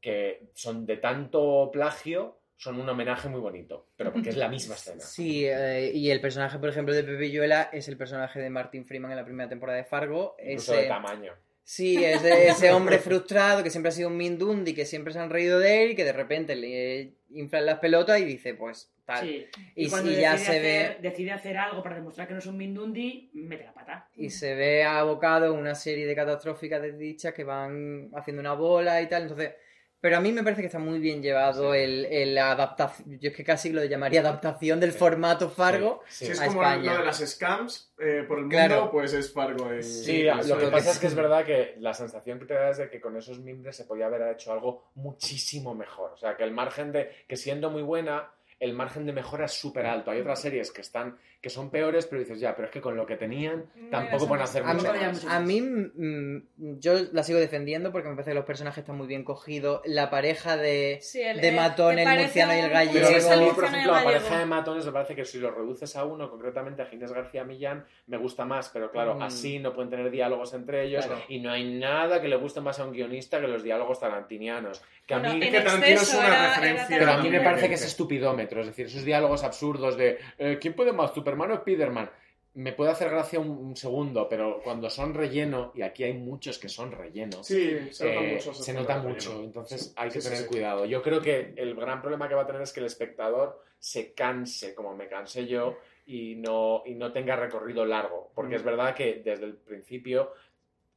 que 0.00 0.48
son 0.54 0.84
de 0.84 0.96
tanto 0.96 1.70
plagio, 1.72 2.39
son 2.62 2.78
un 2.78 2.86
homenaje 2.86 3.26
muy 3.30 3.40
bonito, 3.40 3.86
pero 3.96 4.12
porque 4.12 4.28
es 4.28 4.36
la 4.36 4.48
misma 4.48 4.74
escena. 4.80 5.00
Sí, 5.00 5.46
eh, 5.46 5.90
y 5.94 6.10
el 6.10 6.20
personaje, 6.20 6.58
por 6.58 6.68
ejemplo, 6.68 6.94
de 6.94 7.02
Pepe 7.02 7.16
Villuela 7.16 7.70
es 7.72 7.88
el 7.88 7.96
personaje 7.96 8.38
de 8.38 8.50
Martin 8.50 8.84
Freeman 8.84 9.10
en 9.12 9.16
la 9.16 9.24
primera 9.24 9.48
temporada 9.48 9.78
de 9.78 9.84
Fargo. 9.84 10.36
Incluso 10.38 10.74
Ese- 10.74 10.82
de 10.82 10.88
tamaño. 10.88 11.32
Sí, 11.62 12.04
es 12.04 12.22
de 12.22 12.48
ese 12.48 12.72
hombre 12.72 12.98
frustrado 12.98 13.62
que 13.62 13.70
siempre 13.70 13.90
ha 13.90 13.92
sido 13.92 14.08
un 14.08 14.16
mindundi, 14.16 14.74
que 14.74 14.84
siempre 14.84 15.12
se 15.12 15.20
han 15.20 15.30
reído 15.30 15.58
de 15.60 15.84
él 15.84 15.90
y 15.92 15.94
que 15.94 16.04
de 16.04 16.12
repente 16.12 16.56
le 16.56 17.12
inflan 17.30 17.64
las 17.64 17.78
pelotas 17.78 18.18
y 18.20 18.24
dice, 18.24 18.54
pues 18.54 18.92
tal. 19.04 19.24
Sí. 19.24 19.46
Y, 19.76 19.88
cuando 19.88 20.10
y 20.10 20.16
ya 20.16 20.32
decide 20.32 20.46
se 20.46 20.58
hacer, 20.58 20.96
ve 21.02 21.08
decide 21.08 21.30
hacer 21.30 21.56
algo 21.56 21.80
para 21.82 21.94
demostrar 21.94 22.26
que 22.26 22.32
no 22.34 22.40
es 22.40 22.46
un 22.46 22.56
Mindundi, 22.56 23.30
mete 23.34 23.64
la 23.64 23.72
pata. 23.72 24.08
y 24.16 24.30
se 24.30 24.54
ve 24.56 24.82
abocado 24.82 25.46
en 25.54 25.60
una 25.60 25.74
serie 25.76 26.06
de 26.06 26.14
catastróficas 26.16 26.82
desdichas 26.82 27.32
que 27.32 27.44
van 27.44 28.10
haciendo 28.16 28.40
una 28.40 28.54
bola 28.54 29.00
y 29.00 29.08
tal. 29.08 29.22
Entonces, 29.22 29.52
pero 30.00 30.16
a 30.16 30.20
mí 30.20 30.32
me 30.32 30.42
parece 30.42 30.62
que 30.62 30.66
está 30.66 30.78
muy 30.78 30.98
bien 30.98 31.22
llevado 31.22 31.74
el, 31.74 32.06
el 32.06 32.36
adaptación. 32.38 33.18
Yo 33.20 33.30
es 33.30 33.36
que 33.36 33.44
casi 33.44 33.70
lo 33.70 33.84
llamaría 33.84 34.20
adaptación 34.20 34.80
del 34.80 34.92
formato 34.92 35.50
Fargo 35.50 36.02
Sí, 36.08 36.26
Si 36.26 36.32
es 36.32 36.40
a 36.40 36.46
como 36.46 36.62
España. 36.62 36.92
lo 36.94 36.98
de 37.00 37.04
las 37.04 37.18
scams 37.18 37.92
eh, 37.98 38.24
por 38.26 38.38
el 38.38 38.44
mundo, 38.44 38.48
Claro. 38.56 38.90
pues 38.90 39.12
es 39.12 39.32
Fargo. 39.32 39.70
en- 39.72 39.82
Sí, 39.84 40.26
en 40.26 40.48
lo 40.48 40.58
que 40.58 40.66
pasa 40.68 40.90
es 40.92 40.98
que 40.98 41.06
es 41.08 41.14
verdad 41.24 41.44
que 41.44 41.74
la 41.80 41.92
sensación 41.94 42.38
que 42.38 42.46
te 42.46 42.54
da 42.54 42.70
es 42.70 42.78
de 42.78 42.88
que 42.88 43.00
con 43.00 43.16
esos 43.16 43.38
mimbres 43.40 43.76
se 43.76 43.84
podía 43.84 44.06
haber 44.06 44.22
hecho 44.32 44.52
algo 44.52 44.90
muchísimo 44.94 45.74
mejor. 45.74 46.12
O 46.12 46.16
sea, 46.16 46.36
que 46.36 46.44
el 46.44 46.52
margen 46.52 46.92
de 46.92 47.10
que 47.28 47.36
siendo 47.36 47.68
muy 47.70 47.82
buena, 47.82 48.30
el 48.58 48.72
margen 48.74 49.06
de 49.06 49.12
mejora 49.12 49.46
es 49.46 49.52
súper 49.52 49.86
alto. 49.86 50.10
Hay 50.10 50.20
otras 50.20 50.40
series 50.40 50.70
que 50.70 50.80
están 50.82 51.18
que 51.40 51.48
son 51.48 51.70
peores, 51.70 52.06
pero 52.06 52.20
dices, 52.20 52.38
ya, 52.38 52.54
pero 52.54 52.66
es 52.66 52.72
que 52.72 52.82
con 52.82 52.96
lo 52.96 53.06
que 53.06 53.16
tenían 53.16 53.64
tampoco 53.90 54.28
pueden 54.28 54.44
hacer 54.44 54.62
A 54.62 54.74
mí, 54.74 54.80
mucho 54.82 54.92
Mucho 54.92 55.02
más. 55.06 55.24
a 55.26 55.40
mí, 55.40 55.60
mm, 55.62 56.78
yo 56.78 56.92
la 57.12 57.22
sigo 57.22 57.38
defendiendo 57.38 57.92
porque 57.92 58.08
me 58.08 58.14
parece 58.14 58.32
que 58.32 58.34
los 58.34 58.44
personajes 58.44 58.82
están 58.82 58.96
muy 58.98 59.06
bien 59.06 59.24
cogidos. 59.24 59.80
La 59.86 60.10
pareja 60.10 60.56
de, 60.58 60.98
Sí, 61.00 61.22
el- 61.22 61.40
de 61.40 61.48
el- 61.48 61.56
Matón, 61.56 61.98
el 61.98 62.06
murciano 62.06 62.54
y 62.54 62.58
el 62.58 62.64
un- 62.66 62.72
gallego. 62.72 63.08
Pero 63.10 63.32
a 63.32 63.36
mí, 63.38 63.50
por 63.54 63.64
ejemplo, 63.64 63.92
la 63.92 64.04
pareja 64.04 64.38
de 64.38 64.46
matones 64.46 64.84
me 64.86 64.92
parece 64.92 65.14
que 65.16 65.24
si 65.24 65.38
lo 65.38 65.50
reduces 65.50 65.96
a 65.96 66.04
uno, 66.04 66.30
concretamente 66.30 66.82
a 66.82 66.86
Ginés 66.86 67.12
García 67.12 67.44
Millán, 67.44 67.86
me 68.06 68.18
gusta 68.18 68.44
más, 68.44 68.68
pero 68.68 68.90
claro, 68.90 69.14
Mm. 69.14 69.22
así 69.22 69.58
no 69.58 69.72
pueden 69.74 69.90
tener 69.90 70.10
diálogos 70.10 70.52
entre 70.52 70.84
ellos 70.84 71.06
Claro. 71.06 71.22
y 71.28 71.40
no 71.40 71.50
hay 71.50 71.72
nada 71.78 72.20
que 72.20 72.28
le 72.28 72.36
guste 72.36 72.60
más 72.60 72.78
a 72.80 72.84
un 72.84 72.92
guionista 72.92 73.40
que 73.40 73.48
los 73.48 73.62
diálogos 73.62 73.98
tarantinianos. 74.00 74.82
Que 75.06 75.14
a 75.14 75.18
mí, 75.18 75.40
que 75.40 75.50
Tarantino 75.50 76.00
es 76.00 76.14
una 76.14 76.26
era- 76.26 76.36
era 76.36 76.48
referencia. 76.54 76.98
pero 76.98 77.10
a 77.12 77.16
mí 77.16 77.30
me 77.30 77.40
parece 77.40 77.68
que 77.68 77.74
es 77.74 77.84
estupidómetro, 77.84 78.60
es 78.60 78.66
decir, 78.68 78.86
esos 78.86 79.04
diálogos 79.04 79.42
absurdos 79.42 79.96
de 79.96 80.18
eh, 80.38 80.58
¿quién 80.60 80.74
puede 80.74 80.92
más, 80.92 81.12
Superman 81.30 81.50
o 81.52 81.56
Spiderman? 81.60 82.10
Me 82.54 82.72
puede 82.72 82.90
hacer 82.90 83.10
gracia 83.10 83.38
un, 83.38 83.48
un 83.50 83.76
segundo, 83.76 84.28
pero 84.28 84.60
cuando 84.64 84.90
son 84.90 85.14
relleno, 85.14 85.70
y 85.74 85.82
aquí 85.82 86.02
hay 86.02 86.14
muchos 86.14 86.58
que 86.58 86.68
son 86.68 86.90
relleno, 86.90 87.44
Sí, 87.44 87.78
se 87.92 88.06
nota 88.12 88.24
eh, 88.26 88.32
mucho. 88.34 88.54
se 88.54 88.72
nota 88.74 88.98
mucho, 88.98 89.40
entonces 89.44 89.92
hay 89.96 90.10
que 90.10 90.20
sí, 90.20 90.28
tener 90.28 90.42
sí. 90.44 90.48
cuidado. 90.48 90.84
Yo 90.84 91.00
creo 91.02 91.20
que 91.22 91.54
el 91.56 91.74
gran 91.76 92.00
problema 92.02 92.28
que 92.28 92.34
va 92.34 92.42
a 92.42 92.46
tener 92.46 92.62
es 92.62 92.72
que 92.72 92.80
el 92.80 92.86
espectador 92.86 93.62
se 93.78 94.12
canse, 94.14 94.74
como 94.74 94.96
me 94.96 95.06
cansé 95.08 95.46
yo, 95.46 95.78
y 96.06 96.34
no, 96.34 96.82
y 96.84 96.94
no 96.96 97.12
tenga 97.12 97.36
recorrido 97.36 97.86
largo, 97.86 98.32
porque 98.34 98.54
Mm. 98.54 98.56
es 98.56 98.62
verdad 98.64 98.94
que 98.96 99.22
desde 99.24 99.44
el 99.44 99.54
principio 99.54 100.32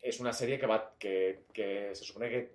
es 0.01 0.19
una 0.19 0.33
serie 0.33 0.57
que, 0.57 0.65
va, 0.65 0.95
que, 0.97 1.43
que 1.53 1.91
se 1.93 2.03
supone 2.03 2.29
que, 2.29 2.49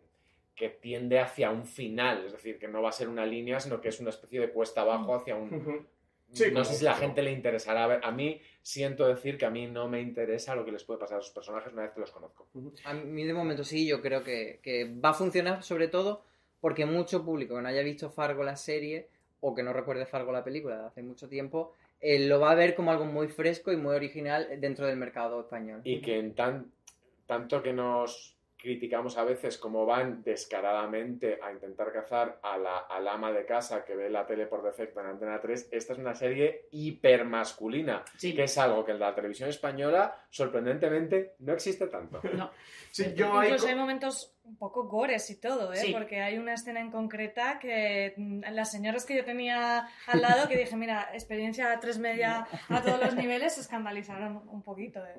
que 0.56 0.70
tiende 0.70 1.20
hacia 1.20 1.50
un 1.52 1.64
final, 1.64 2.26
es 2.26 2.32
decir, 2.32 2.58
que 2.58 2.66
no 2.66 2.82
va 2.82 2.88
a 2.88 2.92
ser 2.92 3.08
una 3.08 3.24
línea, 3.24 3.60
sino 3.60 3.80
que 3.80 3.90
es 3.90 4.00
una 4.00 4.10
especie 4.10 4.40
de 4.40 4.50
cuesta 4.50 4.80
abajo 4.80 5.14
hacia 5.14 5.36
un... 5.36 5.86
Sí, 6.32 6.50
no 6.52 6.64
sé 6.64 6.74
si 6.74 6.84
la 6.84 6.94
gente 6.94 7.22
le 7.22 7.32
interesará. 7.32 7.84
A, 7.84 7.86
ver, 7.86 8.00
a 8.02 8.10
mí 8.10 8.40
siento 8.62 9.06
decir 9.08 9.38
que 9.38 9.46
a 9.46 9.50
mí 9.50 9.66
no 9.66 9.88
me 9.88 10.00
interesa 10.00 10.54
lo 10.54 10.64
que 10.64 10.72
les 10.72 10.84
puede 10.84 11.00
pasar 11.00 11.18
a 11.18 11.22
sus 11.22 11.32
personajes 11.32 11.72
una 11.72 11.82
vez 11.82 11.92
que 11.92 12.00
los 12.00 12.10
conozco. 12.10 12.48
A 12.84 12.92
mí 12.92 13.24
de 13.24 13.32
momento 13.32 13.64
sí, 13.64 13.86
yo 13.86 14.02
creo 14.02 14.22
que, 14.22 14.60
que 14.62 14.84
va 14.84 15.10
a 15.10 15.14
funcionar 15.14 15.62
sobre 15.62 15.88
todo 15.88 16.24
porque 16.60 16.86
mucho 16.86 17.24
público 17.24 17.56
que 17.56 17.62
no 17.62 17.68
haya 17.68 17.82
visto 17.82 18.10
Fargo 18.10 18.42
la 18.42 18.56
serie 18.56 19.08
o 19.40 19.54
que 19.54 19.62
no 19.62 19.72
recuerde 19.72 20.06
Fargo 20.06 20.32
la 20.32 20.44
película 20.44 20.78
de 20.78 20.86
hace 20.86 21.02
mucho 21.02 21.28
tiempo, 21.28 21.72
eh, 22.00 22.26
lo 22.26 22.40
va 22.40 22.50
a 22.50 22.56
ver 22.56 22.74
como 22.74 22.90
algo 22.90 23.04
muy 23.04 23.28
fresco 23.28 23.72
y 23.72 23.76
muy 23.76 23.94
original 23.94 24.48
dentro 24.58 24.86
del 24.86 24.96
mercado 24.96 25.40
español. 25.40 25.80
y 25.84 26.00
que 26.00 26.18
en 26.18 26.34
tan, 26.34 26.72
tanto 27.26 27.62
que 27.62 27.72
nos 27.72 28.37
criticamos 28.58 29.16
a 29.16 29.24
veces 29.24 29.56
como 29.56 29.86
van 29.86 30.22
descaradamente 30.24 31.38
a 31.42 31.52
intentar 31.52 31.92
cazar 31.92 32.40
a 32.42 32.58
la, 32.58 32.78
al 32.78 33.06
ama 33.06 33.30
de 33.32 33.46
casa 33.46 33.84
que 33.84 33.94
ve 33.94 34.10
la 34.10 34.26
tele 34.26 34.46
por 34.46 34.62
defecto 34.64 35.00
en 35.00 35.06
Antena 35.06 35.40
3, 35.40 35.68
esta 35.70 35.92
es 35.92 35.98
una 35.98 36.14
serie 36.14 36.66
hipermasculina, 36.72 38.04
Sí. 38.16 38.34
que 38.34 38.44
es 38.44 38.58
algo 38.58 38.84
que 38.84 38.92
en 38.92 38.98
la 38.98 39.14
televisión 39.14 39.48
española 39.48 40.14
sorprendentemente 40.30 41.34
no 41.38 41.52
existe 41.52 41.86
tanto. 41.86 42.20
No. 42.34 42.50
Sí, 42.90 43.14
yo 43.14 43.42
Incluso 43.42 43.68
hay 43.68 43.74
momentos 43.74 44.34
un 44.48 44.56
poco 44.56 44.84
gores 44.88 45.28
y 45.30 45.40
todo, 45.40 45.72
¿eh? 45.72 45.76
Sí. 45.76 45.92
Porque 45.92 46.20
hay 46.20 46.38
una 46.38 46.54
escena 46.54 46.80
en 46.80 46.90
concreta 46.90 47.58
que 47.58 48.14
mm, 48.16 48.40
las 48.52 48.70
señoras 48.72 49.04
que 49.04 49.16
yo 49.16 49.24
tenía 49.24 49.86
al 50.06 50.22
lado, 50.22 50.48
que 50.48 50.56
dije, 50.56 50.76
mira, 50.76 51.10
experiencia 51.12 51.72
a 51.72 51.80
tres 51.80 51.98
media 51.98 52.46
a 52.68 52.82
todos 52.82 52.98
los 52.98 53.14
niveles, 53.14 53.54
se 53.54 53.60
escandalizaron 53.60 54.42
un 54.48 54.62
poquito. 54.62 55.00
¿eh? 55.04 55.14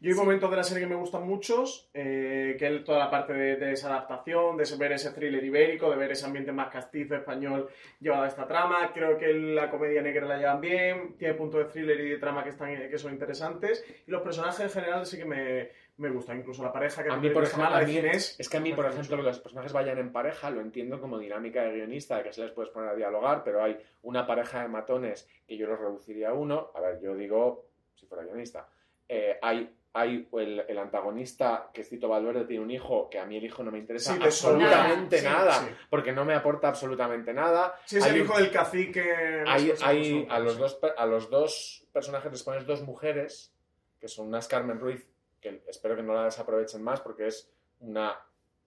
Yo 0.00 0.10
hay 0.10 0.14
Sí. 0.14 0.20
momentos 0.20 0.48
de 0.50 0.56
la 0.56 0.62
serie 0.62 0.84
que 0.84 0.88
me 0.90 0.94
gustan 0.94 1.26
muchos, 1.26 1.90
eh, 1.92 2.54
que 2.58 2.66
es 2.76 2.84
toda 2.84 3.00
la 3.00 3.10
parte 3.10 3.32
de, 3.32 3.56
de 3.56 3.72
esa 3.72 3.88
adaptación, 3.88 4.56
de 4.56 4.64
ver 4.78 4.92
ese 4.92 5.10
thriller 5.10 5.42
ibérico, 5.42 5.90
de 5.90 5.96
ver 5.96 6.12
ese 6.12 6.24
ambiente 6.24 6.52
más 6.52 6.68
castizo 6.68 7.16
español 7.16 7.68
llevado 7.98 8.22
a 8.22 8.28
esta 8.28 8.46
trama. 8.46 8.92
Creo 8.94 9.18
que 9.18 9.26
la 9.32 9.70
comedia 9.70 10.00
negra 10.00 10.26
la 10.26 10.36
llevan 10.36 10.60
bien, 10.60 11.16
tiene 11.18 11.34
puntos 11.34 11.58
de 11.66 11.72
thriller 11.72 12.00
y 12.00 12.10
de 12.10 12.18
trama 12.18 12.44
que, 12.44 12.50
están, 12.50 12.68
que 12.88 12.98
son 12.98 13.12
interesantes. 13.12 13.84
Y 14.06 14.10
los 14.12 14.22
personajes 14.22 14.60
en 14.60 14.70
general 14.70 15.04
sí 15.04 15.18
que 15.18 15.24
me, 15.24 15.68
me 15.98 16.10
gustan, 16.10 16.38
incluso 16.38 16.62
la 16.62 16.72
pareja 16.72 17.02
que 17.02 17.10
A 17.10 17.16
mí, 17.16 17.28
por 17.30 17.42
ejemplo, 17.44 17.66
a 17.74 17.80
mí- 17.80 17.92
Ginés, 17.92 18.38
es 18.38 18.48
que 18.48 18.56
a 18.56 18.60
mí, 18.60 18.72
por 18.72 18.86
ejemplo, 18.86 19.16
que 19.16 19.22
los 19.24 19.40
personajes 19.40 19.72
vayan 19.72 19.98
en 19.98 20.12
pareja, 20.12 20.48
lo 20.50 20.60
entiendo 20.60 21.00
como 21.00 21.18
dinámica 21.18 21.62
de 21.62 21.72
guionista, 21.72 22.22
que 22.22 22.32
se 22.32 22.42
les 22.42 22.52
puedes 22.52 22.70
poner 22.72 22.88
a 22.90 22.94
dialogar, 22.94 23.42
pero 23.44 23.62
hay 23.62 23.76
una 24.02 24.26
pareja 24.26 24.62
de 24.62 24.68
matones 24.68 25.28
que 25.46 25.56
yo 25.56 25.66
los 25.66 25.78
reduciría 25.78 26.30
a 26.30 26.34
uno. 26.34 26.70
A 26.74 26.80
ver, 26.80 27.00
yo 27.00 27.14
digo, 27.14 27.66
si 27.96 28.06
fuera 28.06 28.22
guionista, 28.24 28.68
eh, 29.08 29.38
hay, 29.42 29.74
hay 29.94 30.28
el, 30.34 30.64
el 30.68 30.78
antagonista, 30.78 31.70
que 31.74 31.80
es 31.80 31.88
Tito 31.88 32.08
Valverde, 32.08 32.44
tiene 32.44 32.62
un 32.62 32.70
hijo, 32.70 33.08
que 33.10 33.18
a 33.18 33.24
mí 33.26 33.36
el 33.36 33.44
hijo 33.44 33.64
no 33.64 33.72
me 33.72 33.78
interesa 33.78 34.14
Sí, 34.14 34.20
absolutamente 34.22 35.20
Nada, 35.22 35.38
nada, 35.46 35.52
sí, 35.60 35.66
sí. 35.70 35.74
porque 35.90 36.12
no 36.12 36.24
me 36.24 36.34
aporta 36.34 36.68
absolutamente 36.68 37.32
nada. 37.34 37.74
Sí, 37.86 37.96
es 37.98 38.04
Hay 38.04 38.10
el 38.16 38.22
hijo 38.22 38.38
del 38.38 38.52
cacique. 38.52 39.42
hay, 39.46 39.72
hay- 39.82 40.26
a, 40.30 40.38
los 40.38 40.58
dos, 40.58 40.78
a 40.96 41.06
los 41.06 41.28
dos 41.30 41.86
personajes 41.92 42.30
les 42.30 42.42
pones 42.44 42.66
dos 42.66 42.82
mujeres, 42.82 43.52
que 43.98 44.06
son 44.06 44.28
unas 44.28 44.46
Carmen 44.46 44.78
Ruiz, 44.78 45.08
que 45.40 45.62
espero 45.68 45.96
que 45.96 46.02
no 46.02 46.14
la 46.14 46.24
desaprovechen 46.24 46.82
más 46.82 47.00
porque 47.00 47.26
es 47.28 47.50
una, 47.80 48.10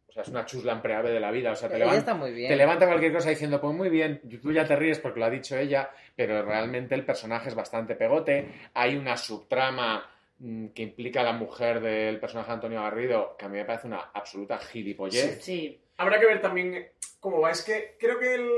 o 0.07 0.11
sea, 0.11 0.23
es 0.23 0.29
una 0.29 0.45
chusla 0.45 0.73
empreave 0.73 1.11
de 1.11 1.19
la 1.19 1.31
vida. 1.31 1.51
O 1.51 1.55
sea, 1.55 1.69
te, 1.69 1.75
Ella 1.75 1.85
levan- 1.85 1.97
está 1.97 2.13
muy 2.13 2.31
bien. 2.31 2.49
te 2.49 2.55
levanta 2.55 2.87
cualquier 2.87 3.13
cosa 3.13 3.29
diciendo, 3.29 3.59
pues 3.59 3.73
muy 3.75 3.89
bien, 3.89 4.21
tú 4.41 4.51
ya 4.51 4.65
te 4.67 4.75
ríes 4.75 4.99
porque 4.99 5.19
lo 5.19 5.25
ha 5.25 5.29
dicho 5.29 5.57
ella, 5.57 5.89
pero 6.15 6.41
realmente 6.43 6.95
el 6.95 7.05
personaje 7.05 7.49
es 7.49 7.55
bastante 7.55 7.95
pegote. 7.95 8.53
Hay 8.73 8.95
una 8.95 9.17
subtrama 9.17 10.09
mm, 10.39 10.67
que 10.67 10.83
implica 10.83 11.21
a 11.21 11.25
la 11.25 11.33
mujer 11.33 11.79
del 11.81 12.19
personaje 12.19 12.49
de 12.49 12.53
Antonio 12.55 12.81
Garrido, 12.83 13.35
que 13.37 13.45
a 13.45 13.49
mí 13.49 13.57
me 13.57 13.65
parece 13.65 13.87
una 13.87 14.11
absoluta 14.13 14.57
gilipollez. 14.57 15.43
Sí. 15.43 15.79
Habrá 15.97 16.19
que 16.19 16.25
ver 16.25 16.41
también 16.41 16.87
cómo 17.19 17.39
va. 17.41 17.51
Es 17.51 17.63
que 17.63 17.95
creo 17.99 18.17
que 18.17 18.33
el, 18.35 18.49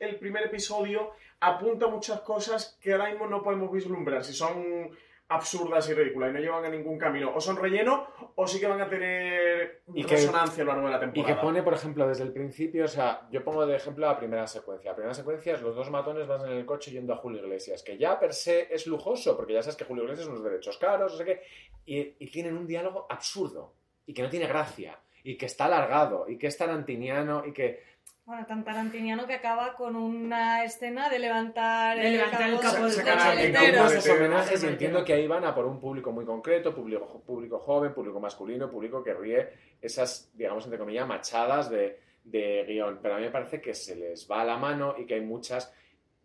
el 0.00 0.16
primer 0.16 0.44
episodio 0.46 1.12
apunta 1.38 1.86
muchas 1.86 2.20
cosas 2.22 2.76
que 2.82 2.92
ahora 2.92 3.10
mismo 3.10 3.26
no 3.26 3.42
podemos 3.42 3.70
vislumbrar. 3.72 4.24
Si 4.24 4.32
son 4.34 4.90
absurdas 5.30 5.88
y 5.88 5.94
ridículas 5.94 6.30
y 6.30 6.34
no 6.34 6.40
llevan 6.40 6.64
a 6.64 6.68
ningún 6.68 6.98
camino. 6.98 7.32
O 7.34 7.40
son 7.40 7.56
relleno 7.56 8.08
o 8.34 8.46
sí 8.46 8.60
que 8.60 8.66
van 8.66 8.80
a 8.80 8.88
tener 8.88 9.82
Y 9.94 10.04
que- 10.04 10.16
resonancia 10.16 10.62
a 10.62 10.66
lo 10.66 10.72
largo 10.72 10.86
de 10.88 10.92
la 10.92 10.96
Y 10.98 11.00
temporada. 11.00 11.34
que 11.34 11.40
pone, 11.40 11.62
por 11.62 11.74
ejemplo, 11.74 12.06
desde 12.06 12.24
el 12.24 12.32
principio, 12.32 12.84
o 12.84 12.88
sea, 12.88 13.28
yo 13.30 13.42
pongo 13.44 13.64
de 13.66 13.76
ejemplo 13.76 14.06
la 14.06 14.18
primera 14.18 14.46
secuencia. 14.46 14.90
La 14.90 14.96
primera 14.96 15.14
secuencia 15.14 15.54
es 15.54 15.62
los 15.62 15.74
dos 15.76 15.90
matones 15.90 16.26
van 16.26 16.44
en 16.46 16.52
el 16.58 16.66
coche 16.66 16.90
yendo 16.90 17.12
a 17.12 17.16
Julio 17.16 17.40
Iglesias, 17.42 17.82
que 17.82 17.96
ya 17.96 18.18
per 18.18 18.34
se 18.34 18.72
es 18.74 18.86
lujoso, 18.86 19.36
porque 19.36 19.52
ya 19.54 19.62
sabes 19.62 19.76
que 19.76 19.84
Julio 19.84 20.04
Iglesias 20.04 20.28
unos 20.28 20.42
derechos 20.44 20.76
caros, 20.78 21.12
no 21.12 21.18
sé 21.18 21.24
qué, 21.24 21.42
y, 21.86 22.00
y 22.18 22.30
tienen 22.30 22.56
un 22.56 22.66
diálogo 22.66 23.06
absurdo, 23.08 23.72
y 24.06 24.12
que 24.14 24.22
no 24.22 24.28
tiene 24.28 24.46
gracia, 24.46 24.98
y 25.22 25.36
que 25.36 25.46
está 25.46 25.66
alargado, 25.66 26.28
y 26.28 26.38
que 26.38 26.46
es 26.48 26.56
tarantiniano, 26.58 27.44
y 27.46 27.52
que... 27.52 27.89
Bueno, 28.30 28.46
tan 28.46 28.62
tarantiniano 28.62 29.26
que 29.26 29.34
acaba 29.34 29.74
con 29.74 29.96
una 29.96 30.62
escena 30.62 31.08
de 31.08 31.18
levantar 31.18 31.98
De 31.98 32.12
levantar 32.12 32.48
el 32.48 32.60
capó 32.60 32.86
del 32.86 33.02
coche. 33.02 34.06
el 34.06 34.10
homenajes, 34.12 34.62
y 34.62 34.66
entiendo 34.68 35.04
que 35.04 35.14
ahí 35.14 35.26
van 35.26 35.44
a 35.44 35.52
por 35.52 35.66
un 35.66 35.80
público 35.80 36.12
muy 36.12 36.24
concreto, 36.24 36.72
público, 36.72 37.20
público 37.26 37.58
joven, 37.58 37.92
público 37.92 38.20
masculino, 38.20 38.70
público 38.70 39.02
que 39.02 39.14
ríe 39.14 39.48
esas, 39.82 40.30
digamos, 40.32 40.62
entre 40.64 40.78
comillas, 40.78 41.08
machadas 41.08 41.70
de, 41.70 41.98
de 42.22 42.64
guion. 42.68 43.00
Pero 43.02 43.16
a 43.16 43.18
mí 43.18 43.24
me 43.24 43.32
parece 43.32 43.60
que 43.60 43.74
se 43.74 43.96
les 43.96 44.30
va 44.30 44.42
a 44.42 44.44
la 44.44 44.56
mano 44.56 44.94
y 44.96 45.06
que 45.06 45.14
hay 45.14 45.22
muchas, 45.22 45.74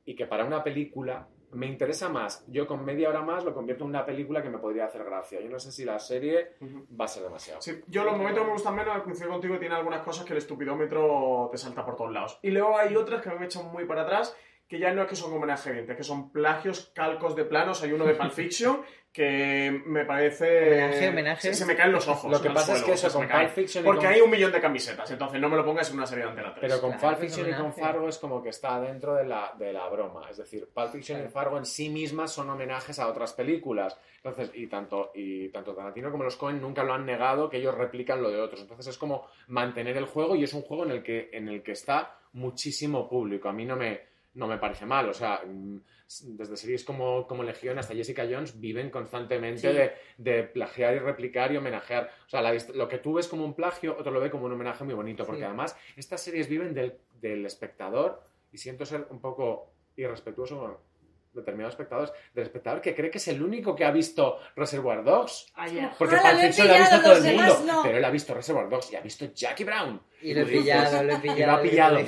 y 0.05 0.15
que 0.15 0.27
para 0.27 0.45
una 0.45 0.63
película 0.63 1.27
me 1.51 1.67
interesa 1.67 2.09
más. 2.09 2.43
Yo 2.47 2.67
con 2.67 2.83
media 2.83 3.09
hora 3.09 3.21
más 3.21 3.43
lo 3.43 3.53
convierto 3.53 3.83
en 3.83 3.91
una 3.91 4.05
película 4.05 4.41
que 4.41 4.49
me 4.49 4.57
podría 4.57 4.85
hacer 4.85 5.03
gracia. 5.03 5.41
Yo 5.41 5.49
no 5.49 5.59
sé 5.59 5.71
si 5.71 5.85
la 5.85 5.99
serie 5.99 6.53
va 6.99 7.05
a 7.05 7.07
ser 7.07 7.23
demasiado. 7.23 7.61
Sí, 7.61 7.81
yo 7.87 8.03
los 8.03 8.17
momentos 8.17 8.41
que 8.41 8.47
me 8.47 8.53
gustan 8.53 8.75
menos, 8.75 9.03
coincido 9.03 9.29
contigo, 9.29 9.57
tiene 9.57 9.75
algunas 9.75 10.01
cosas 10.01 10.25
que 10.25 10.33
el 10.33 10.37
estupidómetro 10.37 11.49
te 11.51 11.57
salta 11.57 11.85
por 11.85 11.95
todos 11.95 12.11
lados. 12.11 12.39
Y 12.41 12.51
luego 12.51 12.77
hay 12.77 12.95
otras 12.95 13.21
que 13.21 13.29
me 13.31 13.45
echan 13.45 13.71
muy 13.71 13.85
para 13.85 14.03
atrás, 14.03 14.35
que 14.67 14.79
ya 14.79 14.91
no 14.93 15.03
es 15.03 15.07
que 15.07 15.15
son 15.15 15.31
homenaje 15.33 15.69
evidente, 15.69 15.95
que 15.95 16.03
son 16.03 16.31
plagios, 16.31 16.91
calcos 16.95 17.35
de 17.35 17.45
planos. 17.45 17.83
Hay 17.83 17.91
uno 17.93 18.05
de 18.05 18.15
Pulp 18.15 18.31
Fiction 18.31 18.81
que 19.13 19.81
me 19.85 20.03
parece... 20.03 20.67
Homenaje, 20.73 21.09
homenaje. 21.09 21.41
Se, 21.41 21.53
se 21.53 21.65
me 21.65 21.75
caen 21.75 21.91
los 21.93 22.05
ojos. 22.07 22.29
Lo 22.29 22.41
que 22.41 22.49
pasa 22.49 22.75
es 22.75 22.83
que 22.83 22.91
eso 22.93 23.09
con. 23.13 23.27
Pulp 23.29 23.49
Fiction 23.49 23.83
Porque 23.85 24.05
con- 24.07 24.13
hay 24.13 24.19
un 24.21 24.29
millón 24.29 24.51
de 24.51 24.59
camisetas, 24.59 25.09
entonces 25.09 25.39
no 25.39 25.47
me 25.49 25.55
lo 25.55 25.63
pongas 25.63 25.89
en 25.91 25.97
una 25.97 26.05
serie 26.05 26.23
de 26.25 26.31
Antena 26.31 26.53
3. 26.53 26.61
Pero 26.69 26.81
con 26.81 26.91
Claro, 26.97 27.07
Pulp 27.15 27.19
Fiction 27.21 27.49
y 27.49 27.53
con. 27.53 27.73
Fargo 27.73 28.09
es 28.09 28.17
como 28.17 28.41
que 28.43 28.49
está 28.49 28.81
dentro 28.81 29.13
de 29.15 29.23
la, 29.25 29.53
de 29.57 29.71
la 29.71 29.87
broma. 29.87 30.27
Es 30.29 30.37
decir, 30.37 30.67
Pulp 30.73 30.89
Fiction 30.91 31.23
y 31.23 31.29
Fargo 31.29 31.57
en 31.57 31.65
sí 31.65 31.89
mismas 31.89 32.33
son 32.33 32.49
homenajes 32.49 32.97
a 32.99 33.07
otras 33.07 33.31
películas. 33.33 33.97
Entonces, 34.17 34.51
y 34.55 34.67
tanto, 34.67 35.11
y 35.13 35.47
tanto 35.49 35.73
Tarantino 35.75 36.11
como 36.11 36.23
los 36.23 36.35
Cohen 36.35 36.59
nunca 36.59 36.83
lo 36.83 36.93
han 36.93 37.05
negado 37.05 37.49
que 37.49 37.57
ellos 37.57 37.75
replican 37.75 38.21
lo 38.21 38.31
de 38.31 38.41
otros. 38.41 38.59
Entonces 38.61 38.87
es 38.87 38.97
como 38.97 39.27
mantener 39.47 39.95
el 39.95 40.05
juego 40.07 40.35
y 40.35 40.43
es 40.43 40.53
un 40.53 40.63
juego 40.63 40.83
en 40.83 40.91
el 40.91 41.03
que, 41.03 41.29
en 41.31 41.47
el 41.47 41.61
que 41.63 41.71
está 41.73 42.17
muchísimo 42.33 43.07
público. 43.07 43.47
A 43.47 43.53
mí 43.53 43.63
no 43.65 43.75
me, 43.77 44.01
no 44.35 44.47
me 44.47 44.57
parece 44.57 44.85
mal. 44.85 45.09
O 45.09 45.13
sea, 45.13 45.41
mm, 45.45 45.77
desde 46.37 46.55
series 46.55 46.83
como, 46.83 47.25
como 47.27 47.41
Legión 47.43 47.79
hasta 47.79 47.95
Jessica 47.95 48.25
Jones 48.29 48.59
viven 48.59 48.89
constantemente 48.91 49.61
Sí. 49.61 49.67
de, 49.75 49.93
de 50.17 50.43
plagiar 50.43 50.93
y 50.95 50.99
replicar 50.99 51.51
y 51.51 51.57
homenajear. 51.57 52.09
O 52.27 52.29
sea, 52.29 52.41
la 52.41 52.53
lo 52.73 52.87
que 52.87 52.99
tú 52.99 53.13
ves 53.15 53.27
como 53.27 53.43
un 53.43 53.55
plagio, 53.55 53.95
otro 53.99 54.11
lo 54.11 54.19
ve 54.19 54.29
como 54.29 54.45
un 54.45 54.51
homenaje 54.53 54.83
muy 54.83 54.93
bonito. 54.93 55.25
Porque 55.25 55.41
Sí. 55.41 55.45
además 55.45 55.75
estas 55.97 56.21
series 56.21 56.47
viven 56.47 56.73
del, 56.73 56.97
del 57.19 57.45
espectador 57.45 58.21
y 58.51 58.57
siento 58.59 58.85
ser 58.85 59.07
un 59.09 59.19
poco 59.19 59.73
irrespetuoso 59.95 60.59
con 60.59 60.77
determinados 61.33 61.73
espectadores, 61.73 62.13
del 62.33 62.45
espectador 62.45 62.79
que 62.79 62.95
cree 62.95 63.09
que 63.11 63.17
es 63.17 63.27
el 63.27 63.43
único 63.43 63.75
que 63.75 63.83
ha 63.83 63.91
visto 63.91 64.39
Reservoir 64.55 65.03
Dogs. 65.03 65.51
Ah, 65.55 65.67
ya. 65.67 65.93
Porque 65.97 66.15
Pulp 66.15 66.23
lo 66.33 66.39
he 66.39 66.45
Fiction 66.47 66.67
lo 66.67 66.73
ha 66.73 66.77
visto 66.77 66.95
pillado, 66.95 67.13
todo 67.19 67.25
el 67.27 67.35
mundo, 67.35 67.63
no. 67.73 67.83
pero 67.83 67.97
él 67.97 68.05
ha 68.05 68.09
visto 68.09 68.33
Reservoir 68.33 68.69
Dogs 68.69 68.93
y 68.93 68.95
ha 68.95 69.01
visto 69.01 69.25
Jackie 69.33 69.65
Brown. 69.65 70.01
Y 70.21 70.33
lo 70.33 70.41
he 70.41 70.45
pillado, 70.45 71.03
lo 71.03 71.11
he 71.11 71.15
y 71.15 71.17
lo 71.17 71.21
pillado. 71.21 71.51
ha 71.57 71.61
pillado. 71.61 71.99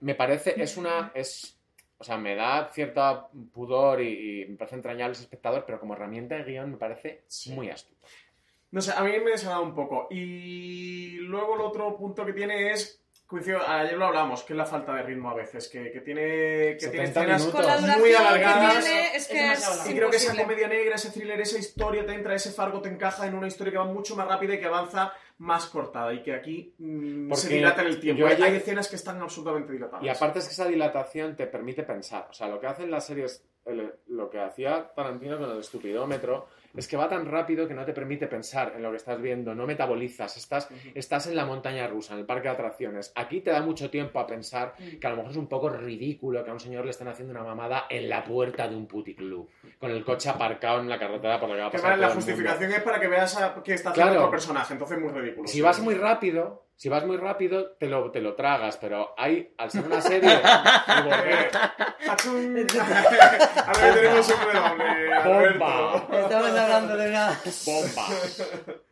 Me 0.00 0.14
parece, 0.14 0.62
es 0.62 0.76
una, 0.76 1.10
es, 1.12 1.57
o 1.98 2.04
sea, 2.04 2.16
me 2.16 2.36
da 2.36 2.70
cierta 2.72 3.28
pudor 3.52 4.00
y, 4.00 4.42
y 4.42 4.46
me 4.46 4.56
parece 4.56 4.76
entrañable 4.76 5.12
ese 5.12 5.22
espectador, 5.22 5.64
pero 5.66 5.80
como 5.80 5.94
herramienta 5.94 6.36
de 6.36 6.44
guion 6.44 6.70
me 6.70 6.76
parece 6.76 7.24
muy 7.48 7.70
astuto. 7.70 8.06
No 8.70 8.82
sé, 8.82 8.92
a 8.94 9.00
mí 9.02 9.10
me 9.24 9.30
desagrada 9.30 9.60
un 9.60 9.74
poco. 9.74 10.08
Y 10.10 11.18
luego 11.20 11.54
el 11.54 11.62
otro 11.62 11.96
punto 11.96 12.24
que 12.26 12.34
tiene 12.34 12.70
es, 12.70 13.02
coincido, 13.26 13.66
ayer 13.66 13.96
lo 13.96 14.06
hablamos, 14.06 14.42
que 14.42 14.52
es 14.52 14.56
la 14.58 14.66
falta 14.66 14.94
de 14.94 15.02
ritmo 15.02 15.30
a 15.30 15.34
veces, 15.34 15.68
que, 15.68 15.90
que 15.90 16.00
tiene, 16.00 16.76
que 16.78 16.88
tiene 16.88 17.06
70 17.06 17.36
escenas 17.36 17.98
muy 17.98 18.10
que 18.10 18.16
alargadas. 18.16 18.84
tiene, 18.84 19.06
es 19.08 19.14
Es 19.16 19.28
que 19.28 19.52
es, 19.52 19.60
largo. 19.60 19.90
Y 19.90 19.94
creo 19.94 20.10
que 20.10 20.16
esa 20.18 20.36
comedia 20.36 20.68
negra, 20.68 20.96
ese 20.96 21.10
thriller, 21.10 21.40
esa 21.40 21.58
historia 21.58 22.04
te 22.04 22.12
entra, 22.12 22.34
ese 22.34 22.52
fargo 22.52 22.82
te 22.82 22.90
encaja 22.90 23.26
en 23.26 23.34
una 23.34 23.46
historia 23.46 23.72
que 23.72 23.78
va 23.78 23.86
mucho 23.86 24.14
más 24.14 24.28
rápida 24.28 24.54
y 24.54 24.60
que 24.60 24.66
avanza 24.66 25.14
más 25.38 25.66
cortada 25.66 26.12
y 26.12 26.22
que 26.22 26.34
aquí 26.34 26.74
mm, 26.78 27.32
se 27.32 27.48
dilata 27.48 27.82
en 27.82 27.88
el 27.88 28.00
tiempo. 28.00 28.26
Hay 28.26 28.56
escenas 28.56 28.88
que 28.88 28.96
están 28.96 29.20
absolutamente 29.22 29.72
dilatadas. 29.72 30.04
Y 30.04 30.08
aparte 30.08 30.40
es 30.40 30.46
que 30.46 30.52
esa 30.52 30.66
dilatación 30.66 31.36
te 31.36 31.46
permite 31.46 31.84
pensar. 31.84 32.26
O 32.30 32.32
sea, 32.32 32.48
lo 32.48 32.60
que 32.60 32.66
hacen 32.66 32.90
las 32.90 33.06
series, 33.06 33.44
el- 33.68 33.92
lo 34.08 34.30
que 34.30 34.40
hacía 34.40 34.90
Tarantino 34.94 35.38
con 35.38 35.50
el 35.50 35.58
estupidómetro, 35.60 36.46
es 36.76 36.86
que 36.86 36.96
va 36.96 37.08
tan 37.08 37.26
rápido 37.26 37.66
que 37.66 37.74
no 37.74 37.84
te 37.84 37.92
permite 37.92 38.26
pensar 38.26 38.72
en 38.76 38.82
lo 38.82 38.90
que 38.90 38.98
estás 38.98 39.20
viendo, 39.20 39.54
no 39.54 39.66
metabolizas, 39.66 40.36
estás, 40.36 40.68
estás 40.94 41.26
en 41.26 41.34
la 41.36 41.44
montaña 41.44 41.86
rusa, 41.88 42.12
en 42.14 42.20
el 42.20 42.26
parque 42.26 42.48
de 42.48 42.54
atracciones. 42.54 43.12
Aquí 43.16 43.40
te 43.40 43.50
da 43.50 43.62
mucho 43.62 43.90
tiempo 43.90 44.20
a 44.20 44.26
pensar 44.26 44.74
que 45.00 45.06
a 45.06 45.10
lo 45.10 45.16
mejor 45.16 45.30
es 45.32 45.36
un 45.38 45.48
poco 45.48 45.70
ridículo 45.70 46.44
que 46.44 46.50
a 46.50 46.52
un 46.52 46.60
señor 46.60 46.84
le 46.84 46.90
estén 46.90 47.08
haciendo 47.08 47.32
una 47.32 47.42
mamada 47.42 47.86
en 47.88 48.08
la 48.08 48.22
puerta 48.22 48.68
de 48.68 48.76
un 48.76 48.86
puticlub, 48.86 49.48
con 49.78 49.90
el 49.90 50.04
coche 50.04 50.28
aparcado 50.28 50.80
en 50.80 50.88
la 50.88 50.98
carretera 50.98 51.40
por 51.40 51.48
la 51.48 51.54
que 51.56 51.60
va 51.62 51.66
a 51.68 51.70
Que 51.70 51.78
pasar 51.78 51.98
la 51.98 52.06
mundo. 52.08 52.14
justificación 52.22 52.70
es 52.72 52.82
para 52.82 53.00
que 53.00 53.08
veas 53.08 53.36
a- 53.40 53.62
que 53.62 53.74
está 53.74 53.90
haciendo 53.90 54.10
Claro. 54.12 54.20
otro 54.26 54.30
personaje, 54.32 54.72
entonces 54.74 54.98
es 54.98 55.02
muy 55.02 55.12
ridículo. 55.12 55.48
Si 55.48 55.60
vas 55.60 55.80
muy 55.80 55.94
rápido, 55.94 56.67
si 56.78 56.88
vas 56.88 57.04
muy 57.04 57.16
rápido, 57.16 57.72
te 57.72 57.88
lo, 57.88 58.10
te 58.12 58.20
lo 58.20 58.34
tragas, 58.36 58.76
pero 58.76 59.12
hay, 59.18 59.52
al 59.58 59.68
ser 59.70 59.84
una 59.84 60.00
serie, 60.00 60.30
y 60.30 60.90
volver- 61.02 61.50
Achún. 62.08 62.66
a 63.66 63.72
ver, 63.80 63.94
tenemos 63.94 64.28
un 64.30 64.52
redoble. 64.52 65.12
Alberto. 65.12 65.58
¡Bomba! 65.58 66.06
Estamos 66.20 66.50
hablando 66.50 66.96
de 66.96 67.08
una... 67.08 67.40
¡Bomba! 67.66 68.06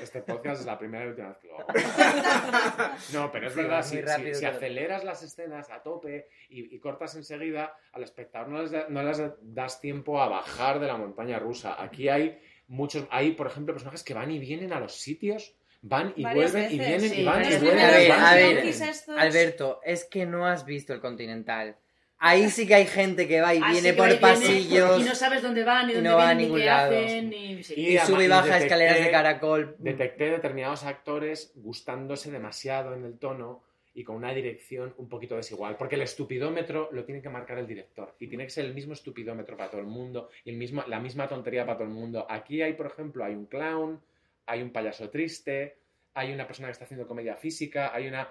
Este 0.00 0.22
podcast 0.22 0.60
es 0.60 0.66
la 0.66 0.78
primera 0.78 1.04
y 1.04 1.08
última 1.08 1.28
vez 1.30 1.38
que 1.38 1.48
lo 1.48 1.58
hago. 1.58 1.66
No, 3.12 3.32
pero 3.32 3.48
es 3.48 3.52
Sí, 3.54 3.60
verdad, 3.60 3.82
si, 3.82 4.34
si- 4.34 4.44
aceleras 4.46 5.02
las 5.04 5.22
escenas 5.24 5.68
a 5.70 5.82
tope 5.82 6.28
y, 6.48 6.74
y 6.74 6.78
cortas 6.78 7.16
enseguida, 7.16 7.74
al 7.92 8.02
espectador 8.04 8.48
no 8.48 8.62
les, 8.62 8.70
da- 8.70 8.86
no 8.88 9.02
les 9.02 9.20
das 9.40 9.80
tiempo 9.80 10.20
a 10.22 10.28
bajar 10.28 10.78
de 10.78 10.86
la 10.86 10.96
montaña 10.96 11.38
rusa. 11.40 11.80
Aquí 11.82 12.08
hay 12.08 12.40
muchos, 12.68 13.04
hay, 13.10 13.32
por 13.32 13.48
ejemplo, 13.48 13.74
personajes 13.74 14.04
que 14.04 14.14
van 14.14 14.30
y 14.30 14.38
vienen 14.38 14.72
a 14.72 14.78
los 14.80 14.94
sitios, 14.94 15.56
van 15.82 16.12
y 16.16 16.22
Varias 16.22 16.52
vuelven 16.52 16.72
y 16.72 16.78
vienen 16.78 17.14
y 17.20 17.24
van 17.24 17.44
y 17.44 17.48
vuelven. 17.56 17.78
A 17.78 17.90
ver, 17.90 18.06
y 18.06 18.08
van 18.08 18.20
a 18.24 18.32
y 18.38 18.42
ver, 18.42 18.54
vienen. 18.62 18.68
estos- 18.88 19.16
Alberto, 19.18 19.80
es 19.84 20.04
que 20.04 20.24
no 20.26 20.46
has 20.46 20.64
visto 20.64 20.92
el 20.92 21.00
Continental. 21.00 21.76
Ahí 22.24 22.48
sí 22.50 22.68
que 22.68 22.76
hay 22.76 22.86
gente 22.86 23.26
que 23.26 23.40
va 23.40 23.52
y 23.52 23.58
Así 23.58 23.72
viene 23.72 23.90
que 23.90 23.96
por 23.96 24.06
viene 24.06 24.20
pasillos 24.20 25.00
Y 25.00 25.04
no 25.04 25.14
sabes 25.16 25.42
dónde 25.42 25.64
van, 25.64 25.86
ni 25.88 25.92
y 25.92 25.94
dónde 25.96 26.08
no 26.10 26.16
va 26.16 26.22
a 26.30 26.34
vienen, 26.34 26.38
ni 26.38 26.44
ningún 26.44 26.60
qué 26.60 26.66
lado. 26.66 26.96
hacen, 26.96 27.32
sí. 27.64 27.74
y, 27.76 27.86
además- 27.96 28.06
sube 28.06 28.22
y 28.22 28.26
y 28.26 28.28
baja 28.28 28.46
detecté- 28.46 28.62
escaleras 28.64 28.98
de 29.04 29.10
caracol. 29.10 29.76
Detecté 29.80 30.30
determinados 30.30 30.84
actores 30.84 31.50
gustándose 31.56 32.30
demasiado 32.30 32.94
en 32.94 33.04
el 33.04 33.18
tono 33.18 33.64
y 33.92 34.04
con 34.04 34.14
una 34.14 34.32
dirección 34.32 34.94
un 34.98 35.08
poquito 35.08 35.34
desigual. 35.34 35.76
Porque 35.76 35.96
el 35.96 36.02
estupidómetro 36.02 36.90
lo 36.92 37.04
tiene 37.04 37.20
que 37.22 37.28
marcar 37.28 37.58
el 37.58 37.66
director. 37.66 38.14
Y 38.20 38.28
tiene 38.28 38.44
que 38.44 38.50
ser 38.50 38.66
el 38.66 38.72
mismo 38.74 38.92
estupidómetro 38.92 39.56
para 39.56 39.70
todo 39.70 39.80
el 39.80 39.88
mundo 39.88 40.30
y 40.44 40.50
el 40.50 40.56
mismo, 40.56 40.84
la 40.86 41.00
misma 41.00 41.28
tontería 41.28 41.66
para 41.66 41.78
todo 41.78 41.88
el 41.88 41.92
mundo. 41.92 42.24
Aquí 42.30 42.62
hay, 42.62 42.74
por 42.74 42.86
ejemplo, 42.86 43.24
hay 43.24 43.34
un 43.34 43.46
clown, 43.46 44.00
hay 44.46 44.62
un 44.62 44.70
payaso 44.70 45.10
triste, 45.10 45.78
hay 46.14 46.32
una 46.32 46.46
persona 46.46 46.68
que 46.68 46.72
está 46.72 46.84
haciendo 46.84 47.06
comedia 47.06 47.36
física, 47.36 47.94
hay 47.94 48.08
una... 48.08 48.28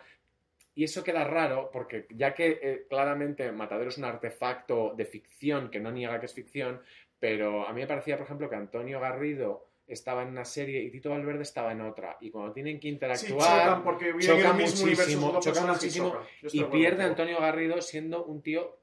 Y 0.74 0.86
eso 0.86 1.04
queda 1.04 1.26
raro 1.26 1.70
porque 1.72 2.08
ya 2.12 2.34
que 2.34 2.60
eh, 2.62 2.86
claramente 2.90 3.52
Matadero 3.52 3.90
es 3.90 3.98
un 3.98 4.06
artefacto 4.06 4.94
de 4.96 5.06
ficción 5.06 5.70
que 5.70 5.82
no 5.82 5.92
niega 5.92 6.20
que 6.20 6.28
es 6.28 6.34
ficción, 6.34 6.82
pero 7.20 7.68
a 7.68 7.74
mí 7.74 7.82
me 7.82 7.88
parecía, 7.88 8.16
por 8.18 8.26
ejemplo, 8.26 8.50
que 8.50 8.56
Antonio 8.56 9.00
Garrido 9.00 9.68
estaba 9.88 10.24
en 10.24 10.30
una 10.30 10.46
serie 10.46 10.82
y 10.82 10.90
Tito 10.90 11.10
Valverde 11.10 11.44
estaba 11.44 11.72
en 11.72 11.82
otra. 11.82 12.18
Y 12.22 12.32
cuando 12.32 12.54
tienen 12.54 12.80
que 12.80 12.88
Sí, 12.88 12.94
interactuar, 12.94 13.66
chocan 13.66 13.84
porque 13.84 14.14
chocan 14.20 14.58
muchísimo, 14.58 15.40
chocan 15.40 15.68
muchísimo 15.68 16.18
y 16.44 16.64
pierde. 16.66 17.04
Antonio 17.04 17.40
Garrido 17.40 17.82
siendo 17.82 18.24
un 18.24 18.42
tío 18.42 18.78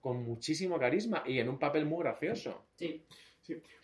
con 0.00 0.22
muchísimo 0.24 0.78
carisma 0.78 1.22
y 1.26 1.38
en 1.38 1.48
un 1.48 1.58
papel 1.58 1.84
muy 1.84 2.02
gracioso. 2.04 2.64
Sí. 2.76 2.86
Sí. 2.86 3.06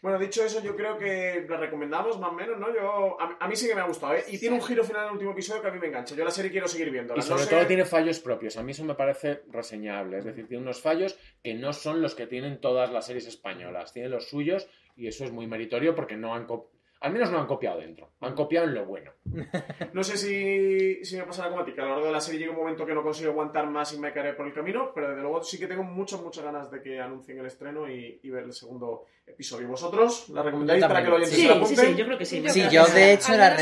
Bueno, 0.02 0.18
dicho 0.18 0.44
eso, 0.44 0.62
yo 0.62 0.76
creo 0.76 0.96
que 0.96 1.44
la 1.48 1.56
recomendamos 1.56 2.18
más 2.20 2.30
o 2.30 2.34
menos, 2.34 2.58
¿no? 2.58 2.72
Yo, 2.72 3.20
a, 3.20 3.36
a 3.40 3.48
mí 3.48 3.56
sí 3.56 3.66
que 3.66 3.74
me 3.74 3.80
ha 3.80 3.86
gustado, 3.86 4.14
¿eh? 4.14 4.24
Y 4.28 4.38
tiene 4.38 4.54
un 4.56 4.62
giro 4.62 4.84
final 4.84 5.02
en 5.02 5.06
el 5.08 5.12
último 5.14 5.32
episodio 5.32 5.60
que 5.62 5.68
a 5.68 5.70
mí 5.72 5.78
me 5.80 5.88
engancha. 5.88 6.14
Yo 6.14 6.24
la 6.24 6.30
serie 6.30 6.50
quiero 6.50 6.68
seguir 6.68 6.90
viendo. 6.90 7.14
Y 7.16 7.22
sobre 7.22 7.42
todo 7.46 7.66
tiene 7.66 7.84
fallos 7.84 8.20
propios. 8.20 8.56
A 8.56 8.62
mí 8.62 8.70
eso 8.72 8.84
me 8.84 8.94
parece 8.94 9.42
reseñable. 9.50 10.18
Es 10.18 10.24
decir, 10.24 10.46
tiene 10.46 10.62
unos 10.62 10.80
fallos 10.80 11.18
que 11.42 11.54
no 11.54 11.72
son 11.72 12.00
los 12.02 12.14
que 12.14 12.26
tienen 12.26 12.60
todas 12.60 12.92
las 12.92 13.06
series 13.06 13.26
españolas. 13.26 13.92
Tiene 13.92 14.08
los 14.08 14.28
suyos 14.28 14.68
y 14.96 15.08
eso 15.08 15.24
es 15.24 15.32
muy 15.32 15.46
meritorio 15.46 15.94
porque 15.94 16.16
no 16.16 16.34
han, 16.34 16.46
co- 16.46 16.70
Al 17.00 17.12
menos 17.12 17.30
no 17.30 17.38
han 17.38 17.46
copiado 17.46 17.78
dentro, 17.78 18.10
han 18.20 18.34
copiado 18.34 18.66
en 18.66 18.74
lo 18.74 18.84
bueno. 18.86 19.12
No 19.92 20.02
sé 20.02 20.16
si, 20.16 21.04
si 21.04 21.16
me 21.16 21.22
pasará 21.22 21.48
como 21.48 21.62
a 21.62 21.64
ti, 21.64 21.72
que 21.72 21.80
a 21.80 21.84
lo 21.84 21.90
largo 21.90 22.06
de 22.06 22.12
la 22.12 22.20
serie 22.20 22.40
llega 22.40 22.52
un 22.52 22.58
momento 22.58 22.84
que 22.84 22.94
no 22.94 23.02
consigo 23.02 23.30
aguantar 23.30 23.68
más 23.68 23.92
y 23.94 23.98
me 23.98 24.12
caeré 24.12 24.32
por 24.34 24.46
el 24.46 24.52
camino, 24.52 24.90
pero 24.94 25.08
desde 25.10 25.22
luego 25.22 25.42
sí 25.42 25.58
que 25.58 25.66
tengo 25.66 25.82
muchas, 25.84 26.20
muchas 26.20 26.44
ganas 26.44 26.70
de 26.70 26.82
que 26.82 27.00
anuncien 27.00 27.38
el 27.38 27.46
estreno 27.46 27.88
y, 27.88 28.20
y 28.22 28.30
ver 28.30 28.44
el 28.44 28.52
segundo 28.52 29.04
episodio. 29.26 29.68
¿Vosotros 29.68 30.28
la 30.30 30.42
recomendáis 30.42 30.82
Yo 30.82 30.88
para 30.88 31.02
que 31.02 31.08
lo 31.10 31.16
oyentes 31.16 31.34
Sí, 31.34 31.42
se 31.42 31.48
la 31.48 31.54
sí, 31.54 31.60
apunten? 31.60 31.86
sí, 31.86 31.96
yo 31.96 32.04
creo 32.06 32.18
que 32.18 32.24
sí. 32.24 32.44
Sí, 32.48 32.62
yo 32.70 32.86
de 32.86 33.12
hecho 33.12 33.36
la 33.36 33.56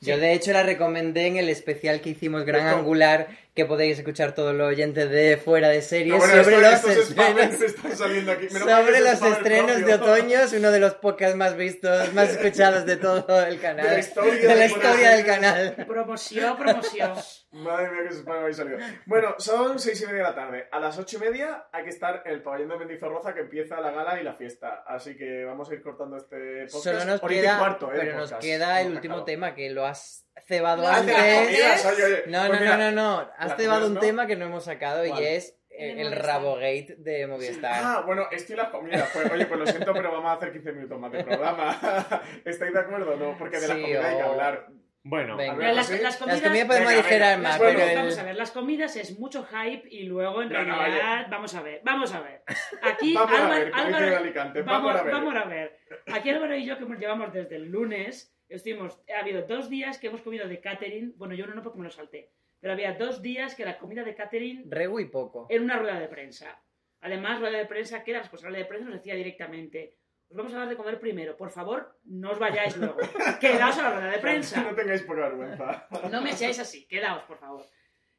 yo 0.00 0.18
de 0.18 0.32
hecho 0.32 0.52
la 0.52 0.62
recomendé 0.62 1.26
en 1.26 1.36
el 1.38 1.48
especial 1.48 2.00
que 2.00 2.10
hicimos 2.10 2.44
Gran 2.44 2.66
Angular 2.66 3.28
que 3.58 3.64
podéis 3.66 3.98
escuchar 3.98 4.36
todos 4.36 4.54
los 4.54 4.68
oyentes 4.68 5.10
de 5.10 5.36
fuera 5.36 5.68
de 5.68 5.82
series 5.82 6.14
Ah, 6.14 6.18
bueno, 6.18 6.44
sobre 6.44 6.72
esto- 6.72 6.86
los 6.86 6.96
estrenos 6.96 7.60
están 7.62 7.96
saliendo 7.96 8.30
aquí. 8.30 8.46
Menos 8.52 8.68
mal 8.68 8.76
que 8.78 8.84
sobre 8.86 8.98
es 8.98 9.02
los 9.04 9.14
spammer 9.16 9.36
estrenos 9.38 9.84
de 9.86 9.94
otoño, 9.94 10.38
es 10.38 10.52
uno 10.52 10.70
de 10.70 10.78
los 10.78 10.94
podcasts 10.94 11.36
más 11.36 11.56
vistos, 11.56 12.14
más 12.14 12.28
escuchados 12.30 12.86
de 12.86 12.96
todo 12.98 13.44
el 13.46 13.60
canal. 13.60 13.84
De 13.84 13.92
la 13.94 13.98
historia 13.98 14.32
de 14.40 14.46
la 14.46 14.54
de 14.54 14.66
historia 14.66 14.90
Fuera 14.92 15.10
de 15.10 15.16
del 15.16 15.26
canal. 15.26 15.86
Promoción, 15.88 16.56
promoción. 16.56 17.12
Madre 17.50 17.90
mía, 17.90 18.00
que 18.08 18.14
se 18.14 18.30
habéis 18.30 18.56
salido. 18.58 18.78
Bueno, 19.06 19.34
son 19.38 19.78
seis 19.80 20.00
y 20.02 20.06
media 20.06 20.18
de 20.18 20.22
la 20.28 20.34
tarde. 20.36 20.68
A 20.70 20.78
las 20.78 20.96
ocho 20.98 21.16
y 21.16 21.20
media 21.20 21.66
hay 21.72 21.82
que 21.82 21.90
estar 21.90 22.22
en 22.26 22.32
el 22.34 22.42
pabellón 22.42 22.68
de 22.68 22.76
Mendizorroza 22.78 23.34
que 23.34 23.40
empieza 23.40 23.80
la 23.80 23.90
gala 23.90 24.20
y 24.20 24.24
la 24.24 24.34
fiesta. 24.34 24.84
Así 24.86 25.16
que 25.16 25.44
vamos 25.44 25.68
a 25.68 25.74
ir 25.74 25.82
cortando 25.82 26.16
este 26.16 26.66
podcast. 26.70 26.84
Solo 26.84 27.04
nos 27.06 27.20
queda, 27.22 27.58
cuarto, 27.58 27.86
eh, 27.92 27.96
pero 27.96 28.18
nos 28.18 28.32
queda 28.34 28.80
el 28.82 28.92
último 28.92 29.24
tema 29.24 29.54
que 29.56 29.70
lo 29.70 29.84
has 29.84 30.26
cebado 30.46 30.86
has 30.86 31.00
antes. 31.00 31.14
Comidas, 31.16 31.86
oye, 31.86 32.04
oye. 32.04 32.22
No, 32.26 32.38
Pues 32.46 32.52
no, 32.52 32.60
mira, 32.60 32.76
no, 32.76 32.90
no, 32.90 32.92
no. 32.92 33.30
Has 33.38 33.48
las 33.48 33.56
cebado 33.56 33.80
comidas 33.82 33.88
un 33.88 33.94
no. 33.94 34.00
tema 34.00 34.26
que 34.26 34.36
no 34.36 34.44
hemos 34.46 34.64
sacado 34.64 35.04
¿Cuál? 35.06 35.22
y 35.22 35.26
es 35.26 35.58
El. 35.70 36.12
Rabogate 36.12 36.96
de 36.98 37.26
Movistar. 37.26 37.80
Ah, 37.84 38.02
bueno, 38.04 38.26
esto 38.30 38.52
y 38.52 38.56
las 38.56 38.68
comidas. 38.68 39.08
Pues, 39.12 39.30
oye, 39.30 39.46
pues 39.46 39.60
lo 39.60 39.66
siento, 39.66 39.92
pero 39.92 40.10
vamos 40.12 40.30
a 40.30 40.34
hacer 40.34 40.52
15 40.52 40.72
minutos 40.72 40.98
más 40.98 41.12
de 41.12 41.22
programa. 41.24 41.78
¿Estáis 42.44 42.72
de 42.72 42.80
acuerdo 42.80 43.12
o 43.12 43.16
no? 43.16 43.36
Porque 43.38 43.60
de 43.60 43.68
la 43.68 43.74
Sí, 43.74 43.80
comida 43.82 44.08
hay 44.08 44.16
que 44.16 44.22
hablar. 44.22 44.66
Bueno, 45.04 45.36
Venga. 45.36 45.52
A 45.52 45.56
ver, 45.56 45.74
Las, 45.74 45.86
¿sí? 45.86 45.92
las 45.94 46.02
Las 46.02 46.16
comidas... 46.18 46.42
comidas 46.42 46.66
podemos 46.66 47.08
Venga, 47.08 47.36
más, 47.38 47.58
Bueno, 47.58 47.78
pero 47.78 47.88
el... 47.90 47.96
Vamos 47.96 48.18
a 48.18 48.22
ver, 48.24 48.34
las 48.36 48.50
comidas 48.50 48.96
es 48.96 49.18
mucho 49.18 49.44
hype 49.46 49.88
y 49.88 50.02
luego 50.02 50.42
en 50.42 50.50
No, 50.50 50.62
no, 50.64 50.76
realidad, 50.78 51.26
vamos 51.30 51.54
a 51.54 51.62
ver, 51.62 51.80
vamos 51.84 52.12
a 52.12 52.20
ver. 52.20 52.42
Aquí 52.82 53.14
Vamos 53.14 53.32
a 53.32 53.36
Álvaro, 53.44 53.54
ver, 53.60 53.70
como 53.70 53.84
dice 53.86 53.96
Álvaro- 53.98 54.16
Alicante. 54.18 54.62
vamos, 54.62 54.82
Vamos 54.84 55.00
a 55.00 55.04
ver. 55.04 55.12
vamos 55.14 55.36
a 55.36 55.44
ver. 55.44 55.78
Aquí 56.12 56.30
Álvaro 56.30 56.56
y 56.56 56.66
yo 56.66 56.78
que 56.78 56.84
nos 56.84 56.98
llevamos 56.98 57.32
desde 57.32 57.56
el 57.56 57.70
lunes, 57.70 58.34
estuvimos, 58.56 59.00
ha 59.14 59.20
habido 59.20 59.42
dos 59.42 59.68
días 59.68 59.98
que 59.98 60.08
hemos 60.08 60.22
comido 60.22 60.48
de 60.48 60.60
catering, 60.60 61.14
bueno, 61.16 61.34
yo 61.34 61.44
uno 61.44 61.54
no 61.54 61.62
porque 61.62 61.78
me 61.78 61.84
lo 61.84 61.90
salté, 61.90 62.30
pero 62.60 62.72
había 62.72 62.94
dos 62.94 63.22
días 63.22 63.54
que 63.54 63.64
la 63.64 63.78
comida 63.78 64.04
de 64.04 64.14
catering 64.14 64.70
Regu 64.70 65.00
y 65.00 65.06
poco. 65.06 65.46
en 65.50 65.62
una 65.62 65.78
rueda 65.78 66.00
de 66.00 66.08
prensa. 66.08 66.62
Además, 67.00 67.38
rueda 67.40 67.58
de 67.58 67.66
prensa 67.66 68.02
que 68.02 68.12
la 68.12 68.20
responsable 68.20 68.58
de 68.58 68.64
prensa 68.64 68.86
nos 68.86 68.96
decía 68.96 69.14
directamente, 69.14 69.96
os 70.30 70.36
vamos 70.36 70.52
a 70.52 70.58
dar 70.58 70.68
de 70.68 70.76
comer 70.76 70.98
primero, 70.98 71.36
por 71.36 71.50
favor, 71.50 71.98
no 72.04 72.32
os 72.32 72.38
vayáis 72.38 72.76
luego, 72.76 72.98
quedaos 73.40 73.78
a 73.78 73.82
la 73.82 73.94
rueda 73.94 74.10
de 74.10 74.18
prensa. 74.18 74.62
No 74.62 74.74
tengáis 74.74 75.02
poca 75.02 75.28
vergüenza. 75.28 75.86
No 76.10 76.20
me 76.20 76.32
seáis 76.32 76.58
así, 76.58 76.86
quedaos, 76.86 77.22
por 77.24 77.38
favor. 77.38 77.64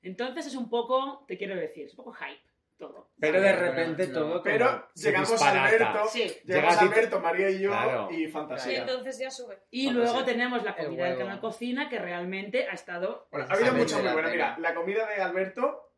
Entonces 0.02 0.48
es 0.48 0.56
un 0.56 0.70
poco, 0.70 1.26
te 1.28 1.38
quiero 1.38 1.56
decir, 1.56 1.86
es 1.86 1.92
un 1.92 1.98
poco 1.98 2.14
hype 2.14 2.49
todo. 2.80 3.10
pero 3.20 3.40
de 3.42 3.52
repente 3.56 4.08
no. 4.08 4.14
todo. 4.14 4.42
Pero 4.44 4.88
llegamos 4.96 5.30
disparata. 5.32 5.66
Alberto, 5.66 6.06
Sí. 6.08 6.20
llegamos 6.46 6.46
Llega 6.46 6.70
a 6.70 6.80
Alberto, 6.80 7.20
María 7.20 7.50
y 7.52 7.60
yo 7.60 7.70
Claro. 7.70 8.08
y 8.12 8.24
Y 8.24 8.28
fantasía. 8.30 8.80
entonces 8.80 9.20
ya 9.20 9.30
sube. 9.30 9.60
Y 9.70 9.86
Fantasía. 9.88 10.12
luego 10.12 10.26
tenemos 10.26 10.64
la 10.64 10.76
comida 10.76 11.06
del 11.06 11.18
canal 11.20 11.40
Cocina, 11.40 11.90
que 11.90 12.00
realmente 12.00 12.68
ha 12.68 12.72
estado... 12.74 13.28
Bueno, 13.32 13.46
ha 13.50 13.54
habido 13.54 13.74
mucha 13.74 14.00
muy 14.00 14.12
buena. 14.14 14.30
Mira, 14.30 14.58
la 14.60 14.74
comida 14.74 15.06
de 15.08 15.22
Alberto, 15.22 15.92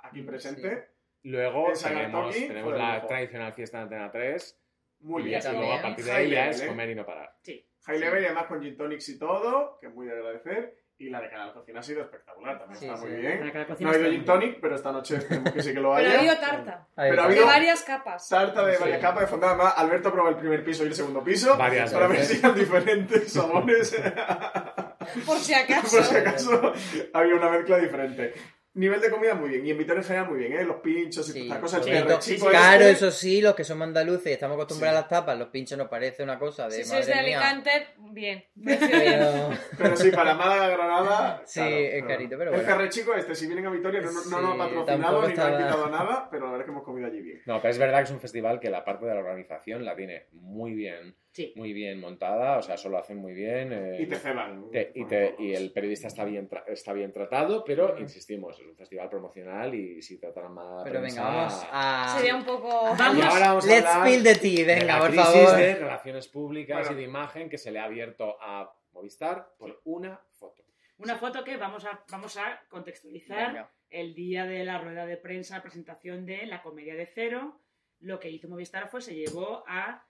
aquí 0.00 0.20
presente, 0.22 0.90
Luego 1.22 1.72
tenemos, 1.72 2.76
la 2.76 2.96
lujo. 2.96 3.06
tradicional 3.06 3.54
fiesta 3.54 3.78
de 3.78 3.82
Antena 3.84 4.10
3. 4.12 4.60
muy 5.00 5.22
y 5.22 5.24
bien. 5.26 5.40
y 5.42 5.56
luego 5.56 5.72
a 5.72 5.80
partir 5.82 6.04
de 6.04 6.12
ahí 6.12 6.30
ya 6.30 6.48
es 6.50 6.60
¿eh? 6.60 6.66
comer 6.66 6.90
y 6.90 6.94
no 6.94 7.06
parar. 7.06 7.34
Sí. 7.42 7.66
High 7.86 7.98
level 7.98 8.22
y 8.22 8.26
además 8.26 8.46
con 8.46 8.62
gin 8.62 8.76
tonics 8.76 9.08
y 9.08 9.18
todo, 9.18 9.78
que 9.80 9.86
es 9.86 9.94
muy 9.94 10.06
de 10.06 10.12
agradecer. 10.12 10.76
Y 10.96 11.10
la 11.10 11.20
de 11.20 11.28
Canal 11.28 11.52
Cocina 11.52 11.80
ha 11.80 11.82
sido 11.82 12.02
espectacular, 12.02 12.56
también 12.56 12.78
Sí, 12.78 12.86
está 12.86 12.98
sí. 12.98 13.06
muy 13.06 13.16
bien. 13.16 13.52
No 13.80 13.88
ha 13.90 13.92
habido 13.94 14.10
gin 14.12 14.24
tonic, 14.24 14.60
pero 14.60 14.76
esta 14.76 14.92
noche 14.92 15.16
esperemos 15.18 15.52
que 15.52 15.62
sí 15.62 15.74
que 15.74 15.80
lo 15.80 15.92
haya. 15.94 16.06
Pero 16.06 16.16
ha 16.16 16.20
habido 16.20 16.38
tarta. 16.38 16.86
Pero 16.94 17.04
ha 17.04 17.08
está. 17.08 17.22
De 17.22 17.32
habido- 17.34 17.46
varias 17.46 17.82
capas. 17.82 18.28
Tarta 18.28 18.64
de 18.64 18.74
Sí. 18.76 18.80
varias 18.80 19.00
capas 19.00 19.20
de 19.22 19.26
fondant. 19.26 19.54
Además, 19.54 19.74
Alberto 19.76 20.12
prueba 20.12 20.30
el 20.30 20.36
primer 20.36 20.64
piso 20.64 20.84
y 20.84 20.86
el 20.86 20.94
segundo 20.94 21.24
piso. 21.24 21.56
Varias 21.58 21.92
para 21.92 22.06
ver 22.06 22.24
si 22.24 22.38
eran 22.38 22.54
diferentes 22.54 23.32
sabores. 23.32 24.00
Por 25.26 25.38
si 25.38 25.52
acaso. 25.54 25.82
Por 25.96 26.04
si 26.04 26.16
acaso 26.16 26.72
había 27.12 27.34
una 27.34 27.50
mezcla 27.50 27.76
diferente. 27.78 28.32
Nivel 28.76 29.00
de 29.00 29.08
comida 29.08 29.34
muy 29.34 29.50
bien. 29.50 29.64
Y 29.66 29.70
en 29.70 29.78
Vitoria 29.78 30.00
en 30.00 30.06
general 30.06 30.28
muy 30.28 30.38
bien, 30.40 30.52
¿eh? 30.54 30.64
Los 30.64 30.78
pinchos 30.80 31.28
y 31.28 31.32
Sí, 31.32 31.42
estas 31.42 31.58
cosas. 31.58 31.84
sí, 31.84 31.90
El 31.92 32.04
perrechico 32.06 32.48
Claro, 32.48 32.80
este- 32.84 32.90
eso 32.90 33.10
sí, 33.12 33.40
los 33.40 33.54
que 33.54 33.62
somos 33.62 33.86
andaluces 33.86 34.26
y 34.26 34.30
estamos 34.32 34.56
acostumbrados 34.56 34.94
Sí. 34.94 34.98
a 34.98 35.00
las 35.02 35.08
tapas, 35.08 35.38
los 35.38 35.48
pinchos 35.48 35.78
nos 35.78 35.88
parece 35.88 36.24
una 36.24 36.38
cosa 36.40 36.66
de 36.68 36.78
Si 36.82 36.84
sois 36.84 37.06
de 37.06 37.12
mía. 37.14 37.20
Alicante, 37.20 37.70
bien. 38.10 38.44
Pero... 38.64 39.50
Pero 39.78 39.96
sí, 39.96 40.10
para 40.10 40.34
Málaga, 40.34 40.68
Granada. 40.70 41.42
Sí, 41.46 41.60
claro, 41.60 41.76
es 41.76 41.90
pero- 41.92 42.06
carito, 42.08 42.38
pero 42.38 42.50
El 42.50 42.56
bueno. 42.56 42.68
carrechico 42.68 43.14
este, 43.14 43.34
si 43.36 43.46
vienen 43.46 43.66
a 43.66 43.70
Vitoria, 43.70 44.00
no, 44.00 44.10
no, 44.10 44.20
no 44.22 44.40
lo 44.40 44.46
Sí, 44.46 44.52
han 44.52 44.58
patrocinado 44.58 45.14
ni 45.16 45.20
nos 45.20 45.30
estaba- 45.30 45.56
quitado 45.56 45.90
nada, 45.90 46.28
pero 46.30 46.46
la 46.46 46.50
verdad 46.50 46.60
es 46.62 46.64
que 46.66 46.70
hemos 46.72 46.84
comido 46.84 47.06
allí 47.06 47.20
bien. 47.20 47.42
No, 47.46 47.60
pero 47.62 47.70
es 47.70 47.78
verdad 47.78 47.98
que 47.98 48.04
es 48.04 48.10
un 48.10 48.20
festival 48.20 48.58
que 48.58 48.70
la 48.70 48.84
parte 48.84 49.06
de 49.06 49.14
la 49.14 49.20
organización 49.20 49.84
la 49.84 49.94
tiene 49.94 50.26
muy 50.32 50.74
bien, 50.74 51.14
Sí. 51.34 51.52
muy 51.56 51.72
bien 51.72 51.98
montada, 51.98 52.56
o 52.58 52.62
sea, 52.62 52.76
eso 52.76 52.88
lo 52.88 52.96
hacen 52.96 53.18
muy 53.18 53.32
bien. 53.34 53.72
eh, 53.72 53.96
Y 54.00 54.06
te 54.06 54.16
ceban. 54.16 54.70
te- 54.70 54.92
y, 54.94 55.04
te- 55.04 55.34
el 55.56 55.72
periodista 55.72 56.06
está 56.06 56.24
bien, 56.24 56.48
tra- 56.48 56.62
está 56.68 56.92
bien 56.92 57.10
tratado, 57.12 57.64
pero 57.64 57.98
insistimos, 57.98 58.58
es 58.60 58.66
un 58.66 58.76
festival 58.76 59.08
promocional 59.10 59.74
y 59.74 60.00
si 60.00 60.16
trataran 60.18 60.54
mal 60.54 60.78
a 60.80 60.84
Pero 60.84 61.00
prensa- 61.00 61.22
venga, 61.24 61.36
vamos 61.36 61.66
a... 61.72 62.14
Sería 62.16 62.36
un 62.36 62.44
poco... 62.44 62.68
Vamos. 62.96 63.24
ahora 63.24 63.48
vamos 63.48 63.64
a 63.64 63.68
Let's 63.68 63.84
hablar 63.84 64.08
spill 64.08 64.22
the 64.22 64.34
tea, 64.36 64.58
de 64.66 64.74
venga, 64.76 64.84
la 64.94 64.98
por 65.00 65.08
crisis 65.10 65.26
favor. 65.26 65.56
de 65.56 65.74
relaciones 65.74 66.28
públicas 66.28 66.78
Bueno. 66.78 66.92
y 66.92 66.94
de 66.94 67.02
imagen 67.02 67.48
que 67.50 67.58
se 67.58 67.70
le 67.72 67.80
ha 67.80 67.84
abierto 67.84 68.36
a 68.40 68.72
Movistar 68.92 69.48
por 69.58 69.80
una 69.84 70.20
foto. 70.30 70.62
Una 70.98 71.16
foto 71.16 71.42
que 71.42 71.56
vamos 71.56 71.84
a, 71.84 72.00
vamos 72.12 72.36
a 72.36 72.62
contextualizar 72.68 73.48
Venga. 73.48 73.70
el 73.90 74.14
día 74.14 74.46
de 74.46 74.64
la 74.64 74.78
rueda 74.78 75.04
de 75.04 75.16
prensa, 75.16 75.60
presentación 75.60 76.24
de 76.26 76.46
la 76.46 76.62
comedia 76.62 76.94
de 76.94 77.06
cero. 77.06 77.58
Lo 77.98 78.20
que 78.20 78.30
hizo 78.30 78.48
Movistar 78.48 78.86
fue 78.88 79.00
se 79.02 79.16
llevó 79.16 79.64
a 79.66 80.06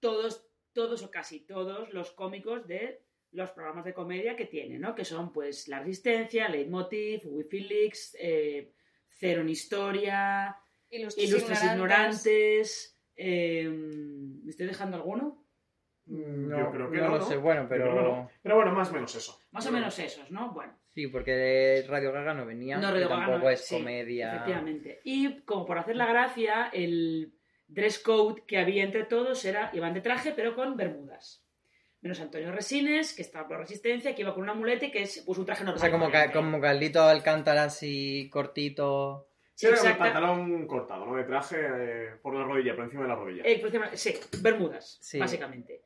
todos, 0.00 0.48
todos 0.72 1.02
o 1.02 1.10
casi 1.10 1.40
todos 1.40 1.92
los 1.92 2.10
cómicos 2.12 2.66
de 2.66 3.02
los 3.32 3.50
programas 3.50 3.84
de 3.84 3.92
comedia 3.94 4.36
que 4.36 4.46
tiene, 4.46 4.78
¿no? 4.78 4.94
Que 4.94 5.04
son 5.04 5.32
pues 5.32 5.68
La 5.68 5.80
Resistencia, 5.80 6.48
Leitmotiv, 6.48 7.20
Wi-Fi 7.24 7.60
Leaks, 7.60 8.16
eh, 8.18 8.72
Cero 9.08 9.40
en 9.42 9.48
Historia, 9.48 10.56
Ilustres, 10.90 11.28
Ilustres 11.28 11.64
ignorantes. 11.64 12.26
Ignorantes. 12.26 13.00
eh, 13.16 13.68
¿Me 14.44 14.50
estoy 14.50 14.66
dejando 14.66 14.96
alguno? 14.96 15.42
No, 16.06 16.58
Yo 16.58 16.70
creo 16.70 16.90
que 16.90 16.98
no 16.98 17.08
no, 17.08 17.16
lo 17.16 17.22
sé, 17.24 17.36
bueno, 17.36 17.66
pero... 17.68 17.92
no. 17.92 18.30
Pero 18.40 18.54
bueno, 18.54 18.70
más 18.72 18.90
o 18.90 18.92
menos 18.92 19.14
eso. 19.16 19.40
Más 19.50 19.66
o 19.66 19.72
menos 19.72 19.98
esos, 19.98 20.30
¿no? 20.30 20.52
Bueno. 20.52 20.78
Sí, 20.94 21.08
porque 21.08 21.32
de 21.32 21.84
Radio 21.88 22.12
Gaga 22.12 22.32
no 22.32 22.46
venía, 22.46 22.78
No, 22.78 22.92
Radio 22.92 23.08
Gaga 23.08 23.22
tampoco 23.22 23.44
no, 23.46 23.50
es 23.50 23.66
sí, 23.66 23.76
comedia... 23.76 24.34
Efectivamente. 24.36 25.00
Y 25.02 25.40
como 25.40 25.66
por 25.66 25.78
hacer 25.78 25.96
la 25.96 26.06
gracia, 26.06 26.70
el 26.72 27.34
dress 27.68 27.98
code 27.98 28.42
que 28.46 28.58
había 28.58 28.84
entre 28.84 29.04
todos 29.04 29.44
era, 29.44 29.70
iban 29.74 29.94
de 29.94 30.00
traje, 30.00 30.32
pero 30.34 30.54
con 30.54 30.76
bermudas. 30.76 31.42
Menos 32.00 32.20
Antonio 32.20 32.52
Resines, 32.52 33.14
que 33.14 33.22
estaba 33.22 33.48
por 33.48 33.58
resistencia, 33.58 34.14
que 34.14 34.22
iba 34.22 34.32
con 34.34 34.42
una 34.44 34.54
muleta 34.54 34.84
y 34.86 34.90
que 34.92 35.06
se 35.06 35.22
puso 35.22 35.40
un 35.40 35.46
traje 35.46 35.62
O 35.62 35.66
normal. 35.66 35.80
sea, 35.80 35.90
como, 35.90 36.10
ca- 36.10 36.30
como 36.32 36.60
Carlito 36.60 37.02
Alcántara 37.02 37.64
así 37.64 38.28
cortito... 38.30 39.28
Sí, 39.54 39.66
era 39.66 39.80
un 39.82 39.96
pantalón 39.98 40.66
cortado, 40.66 41.06
¿no? 41.06 41.16
De 41.16 41.24
traje 41.24 41.56
eh, 41.58 42.10
por 42.22 42.34
la 42.34 42.44
rodilla, 42.44 42.74
por 42.76 42.84
encima 42.84 43.02
de 43.04 43.08
la 43.08 43.14
rodilla. 43.14 43.42
Eh, 43.46 43.58
por 43.58 43.68
encima- 43.68 43.90
sí, 43.96 44.14
bermudas, 44.42 44.98
Sí. 45.00 45.18
básicamente. 45.18 45.80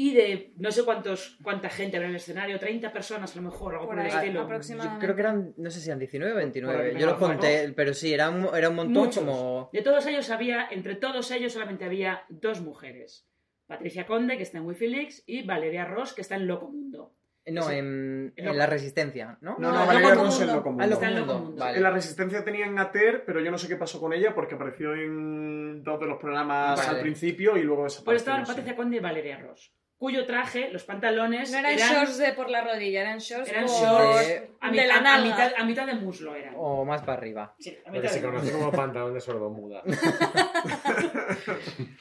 Y 0.00 0.14
de 0.14 0.52
no 0.58 0.70
sé 0.70 0.84
cuántos 0.84 1.36
cuánta 1.42 1.68
gente 1.68 1.96
habrá 1.96 2.06
en 2.08 2.14
el 2.14 2.20
escenario, 2.20 2.56
30 2.56 2.92
personas 2.92 3.34
a 3.34 3.40
lo 3.40 3.50
mejor, 3.50 3.74
algo 3.74 3.86
Por 3.86 3.96
por, 3.96 4.04
el 4.04 4.12
estilo. 4.12 4.48
Yo 4.48 4.98
creo 5.00 5.14
que 5.16 5.20
eran, 5.20 5.54
no 5.56 5.70
sé 5.72 5.80
si 5.80 5.88
eran 5.88 5.98
19 5.98 6.30
o 6.30 6.34
Por 6.34 6.42
29, 6.42 6.90
ahí 6.90 7.00
yo 7.00 7.06
los 7.06 7.16
conté, 7.18 7.72
pero 7.74 7.92
sí, 7.92 8.14
era 8.14 8.30
un, 8.30 8.48
era 8.56 8.68
un 8.68 8.76
montón 8.76 9.06
Muchos. 9.06 9.24
como... 9.24 9.70
De 9.72 9.82
todos 9.82 10.06
ellos 10.06 10.30
había, 10.30 10.68
entre 10.70 10.94
todos 10.94 11.28
ellos 11.32 11.52
solamente 11.52 11.84
había 11.84 12.22
dos 12.28 12.60
mujeres. 12.60 13.26
Patricia 13.66 14.06
Conde, 14.06 14.36
que 14.36 14.44
está 14.44 14.58
en 14.58 14.66
Wi-Fi 14.66 14.86
Leaks, 14.86 15.24
y 15.26 15.42
Valeria 15.42 15.84
Ross, 15.84 16.12
que 16.14 16.20
está 16.20 16.36
en 16.36 16.46
Loco 16.46 16.68
Mundo. 16.70 17.14
No, 17.50 17.62
Sí. 17.62 17.74
en, 17.76 18.34
En 18.36 18.56
La 18.56 18.66
Resistencia, 18.66 19.36
¿no? 19.40 19.56
No, 19.58 19.72
No, 19.72 19.80
no, 19.80 19.86
Valeria 19.86 20.14
Ross 20.14 20.38
Ah, 20.40 20.42
en 20.42 20.46
Mundo, 20.46 20.54
Loco 20.56 21.38
Mundo. 21.40 21.56
vale. 21.64 21.76
En 21.78 21.82
la 21.82 21.90
Resistencia 21.90 22.44
tenían 22.44 22.78
a 22.78 22.92
Ter, 22.92 23.24
pero 23.24 23.40
yo 23.40 23.50
no 23.50 23.58
sé 23.58 23.66
qué 23.66 23.76
pasó 23.76 23.98
con 23.98 24.12
ella 24.12 24.32
porque 24.34 24.54
apareció 24.54 24.94
en 24.94 25.82
dos 25.82 25.98
de 25.98 26.06
los 26.06 26.18
programas 26.18 26.78
Vale. 26.78 26.98
al 26.98 27.02
principio 27.02 27.56
y 27.56 27.62
luego 27.62 27.84
desapareció. 27.84 28.04
Pues 28.04 28.16
estaban 28.22 28.40
no 28.42 28.46
sé. 28.46 28.52
Patricia 28.52 28.76
Conde 28.76 28.96
y 28.98 29.00
Valeria 29.00 29.38
Ross, 29.38 29.72
cuyo 29.98 30.24
traje, 30.26 30.70
los 30.70 30.84
pantalones, 30.84 31.50
No 31.50 31.58
eran, 31.58 31.76
shorts 31.76 32.18
de 32.18 32.32
por 32.32 32.48
la 32.48 32.62
rodilla, 32.62 33.00
eran 33.00 33.18
shorts 33.18 33.50
eran 33.50 33.66
shorts 33.66 34.28
Eh, 34.28 34.50
a, 34.60 34.70
de 34.70 34.86
la 34.86 34.94
a- 34.96 35.14
a 35.16 35.20
mitad, 35.22 35.52
a 35.58 35.64
mitad 35.64 35.86
de 35.86 35.94
muslo 35.94 36.34
eran. 36.36 36.54
O 36.56 36.84
más 36.84 37.00
para 37.02 37.14
arriba. 37.14 37.54
Sí, 37.58 37.76
a 37.84 37.90
mitad 37.90 38.08
se 38.08 38.20
de 38.20 38.26
conoce 38.26 38.44
muslo. 38.52 38.58
como 38.60 38.72
pantalón 38.72 39.14
de 39.14 39.20
sordomuda. 39.20 39.82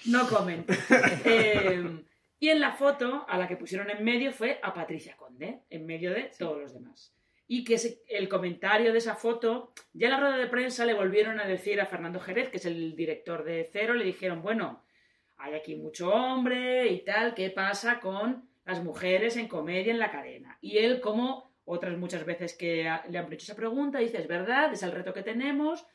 No 0.05 0.27
comen. 0.29 0.65
Eh, 1.25 2.03
y 2.39 2.49
en 2.49 2.59
la 2.59 2.71
foto, 2.71 3.25
a 3.27 3.37
la 3.37 3.47
que 3.47 3.57
pusieron 3.57 3.89
en 3.89 4.03
medio 4.03 4.31
fue 4.31 4.59
a 4.61 4.73
Patricia 4.73 5.15
Conde, 5.17 5.61
en 5.69 5.85
medio 5.85 6.11
de 6.13 6.31
todos 6.37 6.61
los 6.61 6.73
demás. 6.73 7.13
Y 7.47 7.63
que 7.63 7.75
ese- 7.75 8.01
el 8.09 8.27
comentario 8.29 8.91
de 8.91 8.97
esa 8.99 9.15
foto, 9.15 9.71
ya 9.93 10.07
en 10.07 10.13
la 10.13 10.19
rueda 10.19 10.37
de 10.37 10.47
prensa 10.47 10.85
le 10.85 10.93
volvieron 10.93 11.39
a 11.39 11.47
decir 11.47 11.79
a 11.81 11.85
Fernando 11.85 12.19
Jerez, 12.19 12.49
que 12.49 12.57
es 12.57 12.65
el 12.65 12.95
director 12.95 13.43
de 13.43 13.69
Cero, 13.71 13.93
le 13.93 14.05
dijeron, 14.05 14.41
bueno, 14.41 14.83
hay 15.38 15.53
aquí 15.53 15.76
mucho 15.76 16.09
hombre 16.09 16.88
y 16.88 17.03
tal, 17.03 17.34
¿qué 17.34 17.49
pasa 17.49 17.99
con 17.99 18.47
las 18.68 18.84
mujeres 18.84 19.38
en 19.38 19.47
comedia 19.47 19.93
en 19.93 19.99
la 19.99 20.11
cadena. 20.11 20.57
Y 20.61 20.77
él, 20.80 20.99
como 20.99 21.53
otras 21.64 21.97
muchas 21.97 22.26
veces 22.26 22.53
que 22.53 22.84
le 23.07 23.18
han 23.18 23.34
hecho 23.34 23.45
esa 23.45 23.55
pregunta, 23.55 23.99
dice, 23.99 24.18
es 24.18 24.27
verdad, 24.27 24.73
es 24.73 24.84
el 24.84 24.91
reto 24.91 25.14
que 25.14 25.23
tenemos, 25.23 25.88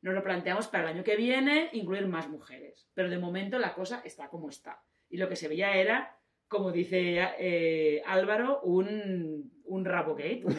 nos 0.00 0.14
lo 0.14 0.22
planteamos 0.22 0.68
para 0.68 0.84
el 0.84 0.96
año 0.96 1.04
que 1.04 1.16
viene, 1.16 1.70
incluir 1.72 2.06
más 2.06 2.28
mujeres. 2.28 2.88
Pero 2.94 3.10
de 3.10 3.18
momento 3.18 3.58
la 3.58 3.74
cosa 3.74 4.00
está 4.04 4.28
como 4.28 4.48
está. 4.48 4.80
Y 5.08 5.16
lo 5.16 5.28
que 5.28 5.34
se 5.34 5.48
veía 5.48 5.74
era, 5.74 6.16
como 6.46 6.70
dice 6.70 7.18
eh, 7.40 8.00
Álvaro, 8.06 8.60
un, 8.62 9.50
un 9.64 9.84
Rabogate. 9.84 10.42
Un, 10.44 10.54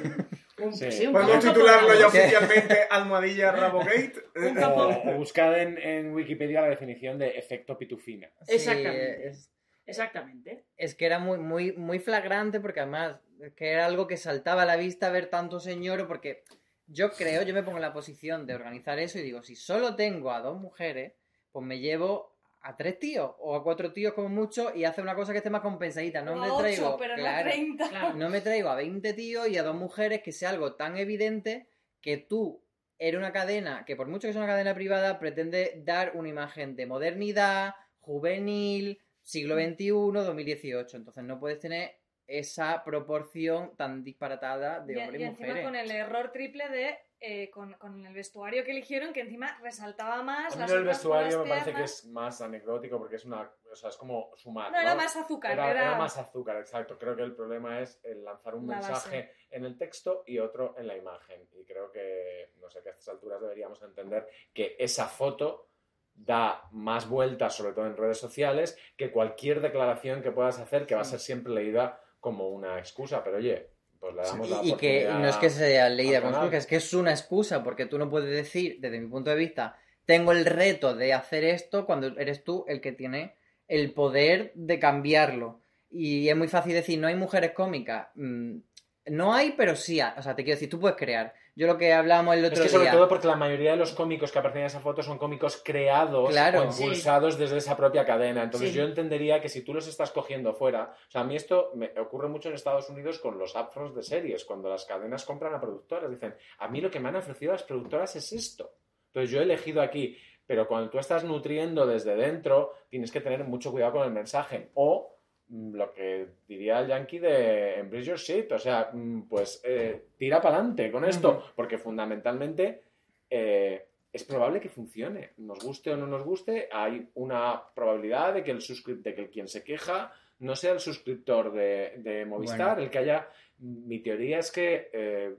un- 0.61 0.73
Sí. 0.73 0.91
sí, 0.91 1.07
un 1.07 1.13
Podemos 1.13 1.43
titularlo 1.43 1.93
ya 1.99 2.07
oficialmente 2.07 2.77
Almohadilla 2.89 3.51
Rabogate. 3.51 4.13
Un 4.35 4.57
O, 4.57 4.61
capo- 4.61 5.01
o 5.05 5.13
buscad 5.17 5.59
en, 5.59 5.77
en 5.77 6.13
Wikipedia 6.13 6.61
la 6.61 6.69
definición 6.69 7.17
de 7.19 7.29
efecto 7.37 7.77
pitufina. 7.77 8.29
Sí, 8.47 8.55
Exactamente. 8.55 9.27
es- 9.27 9.47
Exactamente. 9.85 10.63
Es 10.77 10.95
que 10.95 11.05
era 11.05 11.19
muy, 11.19 11.37
muy, 11.39 11.73
muy 11.73 11.99
flagrante 11.99 12.59
porque 12.59 12.79
además 12.81 13.17
es 13.41 13.53
que 13.53 13.71
era 13.71 13.85
algo 13.87 14.07
que 14.07 14.15
saltaba 14.15 14.61
a 14.61 14.65
la 14.65 14.77
vista 14.77 15.09
ver 15.09 15.25
tanto 15.27 15.59
señor 15.59 16.07
porque 16.07 16.43
yo 16.87 17.11
creo, 17.11 17.41
yo 17.43 17.53
me 17.53 17.63
pongo 17.63 17.77
en 17.77 17.81
la 17.81 17.91
posición 17.93 18.45
de 18.45 18.53
organizar 18.53 18.99
eso 18.99 19.17
y 19.19 19.23
digo, 19.23 19.43
si 19.43 19.55
solo 19.55 19.95
tengo 19.95 20.31
a 20.31 20.41
dos 20.41 20.59
mujeres, 20.59 21.13
pues 21.51 21.65
me 21.65 21.79
llevo 21.79 22.30
a 22.63 22.77
tres 22.77 22.99
tíos 22.99 23.31
o 23.39 23.55
a 23.55 23.63
cuatro 23.63 23.91
tíos 23.91 24.13
como 24.13 24.29
mucho 24.29 24.73
y 24.75 24.83
hace 24.85 25.01
una 25.01 25.15
cosa 25.15 25.31
que 25.31 25.39
esté 25.39 25.49
más 25.49 25.61
compensadita. 25.61 26.21
No 26.21 26.33
O 26.33 26.35
me 26.35 26.47
a 26.47 26.57
traigo, 26.57 26.97
pero 26.97 27.15
no 27.15 27.21
claro, 27.23 27.49
a 27.49 27.51
30. 27.51 27.89
Claro. 27.89 28.13
no 28.13 28.29
me 28.29 28.41
traigo 28.41 28.69
a 28.69 28.75
20 28.75 29.13
tíos 29.13 29.47
y 29.49 29.57
a 29.57 29.63
dos 29.63 29.75
mujeres 29.75 30.21
que 30.21 30.31
sea 30.31 30.49
algo 30.49 30.75
tan 30.75 30.97
evidente 30.97 31.67
que 32.01 32.17
tú 32.17 32.63
eres 32.97 33.17
una 33.17 33.31
cadena 33.33 33.83
que 33.85 33.95
por 33.95 34.07
mucho 34.07 34.27
que 34.27 34.33
sea 34.33 34.43
una 34.43 34.51
cadena 34.51 34.75
privada 34.75 35.17
pretende 35.19 35.81
dar 35.83 36.11
una 36.15 36.29
imagen 36.29 36.75
de 36.75 36.85
modernidad, 36.85 37.73
juvenil, 37.99 38.99
siglo 39.21 39.55
XXI, 39.55 39.89
2018. 39.89 40.97
Entonces 40.97 41.23
no 41.23 41.39
puedes 41.39 41.59
tener 41.59 41.95
esa 42.27 42.83
proporción 42.83 43.75
tan 43.75 44.03
disparatada 44.03 44.79
de 44.79 44.93
Y, 44.93 44.97
hombres 44.97 45.19
y 45.19 45.23
y, 45.23 45.27
encima 45.27 45.47
mujeres. 45.47 45.65
con 45.65 45.75
el 45.75 45.91
error 45.91 46.31
triple 46.31 46.69
de 46.69 46.97
eh, 47.23 47.49
con, 47.51 47.73
con 47.75 48.03
el 48.05 48.13
vestuario 48.13 48.63
que 48.63 48.71
eligieron, 48.71 49.13
que 49.13 49.21
encima 49.21 49.57
resaltaba 49.61 50.23
más. 50.23 50.53
A 50.53 50.55
mí 50.55 50.61
las 50.63 50.71
otras 50.71 50.85
vestuario 50.85 51.43
me 51.43 51.49
parece 51.49 51.73
que 51.73 51.83
es 51.83 52.05
más 52.07 52.41
anecdótico 52.41 52.97
porque 52.97 53.17
es 53.17 53.25
una, 53.25 53.49
o 53.71 53.75
sea, 53.75 53.89
es 53.89 53.97
como 53.97 54.31
sumar. 54.35 54.71
No, 54.71 54.79
era 54.79 54.95
más 54.95 55.15
azúcar, 55.15 55.51
Era, 55.53 55.69
era- 55.71 55.81
era 55.89 55.97
más 55.97 56.17
azúcar, 56.17 56.57
exacto. 56.57 56.97
Creo 56.97 57.15
que 57.15 57.21
el 57.21 57.35
problema 57.35 57.79
es 57.79 57.99
el 58.03 58.23
lanzar 58.23 58.55
un 58.55 58.67
La 58.67 58.75
mensaje 58.77 59.17
base. 59.21 59.35
en 59.51 59.65
el 59.65 59.77
texto 59.77 60.23
y 60.25 60.39
otro 60.39 60.75
en 60.77 60.87
la 60.87 60.97
imagen. 60.97 61.47
Y 61.53 61.63
creo 61.63 61.91
que, 61.91 62.53
no 62.59 62.69
sé, 62.71 62.81
que 62.81 62.89
a 62.89 62.91
estas 62.93 63.09
alturas 63.09 63.39
deberíamos 63.39 63.81
entender 63.83 64.27
que 64.53 64.75
esa 64.79 65.05
foto 65.07 65.67
da 66.13 66.67
más 66.71 67.07
vueltas, 67.07 67.55
sobre 67.55 67.73
todo 67.73 67.85
en 67.87 67.95
redes 67.97 68.17
sociales, 68.19 68.77
que 68.97 69.11
cualquier 69.11 69.61
declaración 69.61 70.21
que 70.21 70.31
puedas 70.31 70.59
hacer 70.59 70.85
que 70.85 70.95
va 70.95 71.01
a 71.01 71.05
ser 71.05 71.19
siempre 71.19 71.53
leída 71.53 72.01
como 72.19 72.49
una 72.49 72.77
excusa. 72.79 73.23
Pero 73.23 73.37
oye, 73.37 73.70
pues 74.01 74.15
le 74.15 74.23
damos 74.23 74.49
la 74.49 74.59
Y, 74.63 74.73
que 74.73 75.07
no 75.07 75.27
es 75.27 75.35
que 75.37 75.51
sea 75.51 75.85
al 75.85 75.95
leída 75.95 76.21
con 76.21 76.31
canal. 76.31 76.47
excusa, 76.47 76.57
es 76.57 76.65
que 76.65 76.75
es 76.77 76.93
una 76.95 77.11
excusa, 77.11 77.63
porque 77.63 77.85
tú 77.85 77.99
no 77.99 78.09
puedes 78.09 78.31
decir, 78.31 78.77
desde 78.79 78.99
mi 78.99 79.07
punto 79.07 79.29
de 79.29 79.35
vista, 79.35 79.77
tengo 80.05 80.31
el 80.31 80.43
reto 80.43 80.95
de 80.95 81.13
hacer 81.13 81.43
esto 81.43 81.85
cuando 81.85 82.07
eres 82.19 82.43
tú 82.43 82.65
el 82.67 82.81
que 82.81 82.91
tiene 82.91 83.35
el 83.67 83.93
poder 83.93 84.51
de 84.55 84.79
cambiarlo. 84.79 85.61
Y 85.91 86.27
es 86.27 86.35
muy 86.35 86.47
fácil 86.47 86.73
decir, 86.73 86.99
no 86.99 87.07
hay 87.07 87.15
mujeres 87.15 87.51
cómicas. 87.51 88.07
Mm, 88.15 88.57
no 89.05 89.33
hay, 89.35 89.51
pero 89.51 89.75
sí 89.75 89.99
hay. 89.99 90.13
O 90.17 90.23
sea, 90.23 90.35
te 90.35 90.43
quiero 90.43 90.55
decir, 90.55 90.69
tú 90.69 90.79
puedes 90.79 90.97
crear. 90.97 91.35
Yo 91.53 91.67
lo 91.67 91.77
que 91.77 91.91
hablábamos 91.91 92.35
el 92.37 92.45
Es 92.45 92.51
otro 92.51 92.63
que 92.63 92.69
sobre 92.69 92.83
día. 92.85 92.93
todo 92.93 93.09
porque 93.09 93.27
la 93.27 93.35
mayoría 93.35 93.71
de 93.71 93.77
los 93.77 93.91
cómicos 93.93 94.31
que 94.31 94.39
aparecen 94.39 94.61
en 94.61 94.67
esa 94.67 94.79
foto 94.79 95.03
son 95.03 95.17
cómicos 95.17 95.61
creados 95.63 96.29
Claro. 96.29 96.61
o 96.61 96.63
impulsados 96.65 97.37
desde 97.37 97.57
esa 97.57 97.75
propia 97.75 98.05
cadena. 98.05 98.43
Entonces 98.43 98.69
Sí. 98.69 98.75
yo 98.75 98.83
entendería 98.83 99.41
que 99.41 99.49
si 99.49 99.61
tú 99.61 99.73
los 99.73 99.85
estás 99.87 100.11
cogiendo 100.11 100.53
fuera, 100.53 100.95
o 101.07 101.11
sea, 101.11 101.21
a 101.21 101.23
mí 101.25 101.35
esto 101.35 101.71
me 101.75 101.91
ocurre 101.99 102.29
mucho 102.29 102.47
en 102.49 102.55
Estados 102.55 102.89
Unidos 102.89 103.19
con 103.19 103.37
los 103.37 103.53
upfronts 103.55 103.95
de 103.95 104.03
series, 104.03 104.45
cuando 104.45 104.69
las 104.69 104.85
cadenas 104.85 105.25
compran 105.25 105.53
a 105.53 105.59
productoras, 105.59 106.09
dicen, 106.09 106.35
a 106.59 106.67
mí 106.69 106.79
lo 106.79 106.89
que 106.89 106.99
me 107.01 107.09
han 107.09 107.17
ofrecido 107.17 107.51
las 107.51 107.63
productoras 107.63 108.15
es 108.15 108.31
esto. 108.31 108.71
Entonces 109.07 109.29
yo 109.31 109.41
he 109.41 109.43
elegido 109.43 109.81
aquí, 109.81 110.17
pero 110.45 110.67
cuando 110.67 110.89
tú 110.89 110.99
estás 110.99 111.25
nutriendo 111.25 111.85
desde 111.85 112.15
dentro, 112.15 112.73
tienes 112.89 113.11
que 113.11 113.19
tener 113.19 113.43
mucho 113.43 113.71
cuidado 113.71 113.91
con 113.93 114.03
el 114.03 114.11
mensaje. 114.11 114.69
O 114.75 115.17
lo 115.51 115.91
que 115.93 116.27
diría 116.47 116.79
el 116.79 116.87
yankee 116.87 117.19
de 117.19 117.79
embrace 117.79 118.05
your 118.05 118.17
shit, 118.17 118.51
o 118.51 118.57
sea, 118.59 118.89
mm, 118.93 119.23
pues 119.27 119.61
eh, 119.65 120.01
tira 120.17 120.41
para 120.41 120.55
adelante 120.57 120.91
con 120.91 121.03
esto, 121.05 121.43
porque 121.55 121.77
fundamentalmente 121.77 122.81
eh, 123.29 123.85
es 124.13 124.23
probable 124.23 124.59
que 124.59 124.69
funcione. 124.69 125.31
Nos 125.37 125.63
guste 125.63 125.91
o 125.91 125.97
no 125.97 126.07
nos 126.07 126.23
guste, 126.23 126.67
hay 126.71 127.07
una 127.15 127.61
probabilidad 127.73 128.33
de 128.33 128.43
que 128.43 128.51
el, 128.51 128.59
suscrip- 128.59 129.01
de 129.01 129.13
que 129.13 129.21
el 129.21 129.29
quien 129.29 129.47
se 129.47 129.63
queja 129.63 130.13
no 130.39 130.55
sea 130.55 130.73
el 130.73 130.79
suscriptor 130.79 131.51
de, 131.53 131.93
de 131.97 132.25
Movistar, 132.25 132.69
Bueno. 132.75 132.83
el 132.83 132.89
que 132.89 132.97
haya... 132.99 133.27
Mi 133.59 133.99
teoría 133.99 134.39
es 134.39 134.51
que 134.51 134.89
eh, 134.91 135.35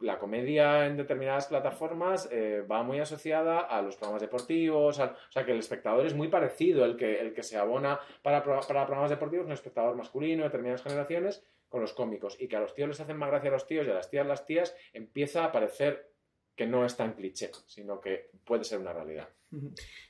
la 0.00 0.18
comedia 0.18 0.86
en 0.86 0.96
determinadas 0.96 1.46
plataformas 1.46 2.28
eh, 2.32 2.62
va 2.62 2.82
muy 2.82 3.00
asociada 3.00 3.60
a 3.60 3.82
los 3.82 3.96
programas 3.96 4.22
deportivos, 4.22 4.98
o 4.98 5.32
sea 5.32 5.44
que 5.44 5.52
el 5.52 5.58
espectador 5.58 6.06
es 6.06 6.14
muy 6.14 6.28
parecido, 6.28 6.84
el 6.84 6.96
que, 6.96 7.20
el 7.20 7.34
que 7.34 7.42
se 7.42 7.58
abona 7.58 8.00
para, 8.22 8.42
para 8.42 8.86
programas 8.86 9.10
deportivos, 9.10 9.46
un 9.46 9.52
espectador 9.52 9.94
masculino 9.94 10.42
de 10.42 10.48
determinadas 10.48 10.82
generaciones, 10.82 11.44
con 11.68 11.82
los 11.82 11.92
cómicos, 11.92 12.36
y 12.40 12.48
que 12.48 12.56
a 12.56 12.60
los 12.60 12.74
tíos 12.74 12.88
les 12.88 13.00
hacen 13.00 13.18
más 13.18 13.30
gracia 13.30 13.50
a 13.50 13.52
los 13.52 13.66
tíos 13.66 13.86
y 13.86 13.90
a 13.90 13.94
las 13.94 14.08
tías 14.08 14.26
las 14.26 14.46
tías, 14.46 14.74
empieza 14.92 15.44
a 15.44 15.52
parecer 15.52 16.10
que 16.56 16.66
no 16.66 16.84
es 16.84 16.96
tan 16.96 17.12
cliché, 17.12 17.50
sino 17.66 18.00
que 18.00 18.30
puede 18.44 18.64
ser 18.64 18.80
una 18.80 18.92
realidad. 18.92 19.28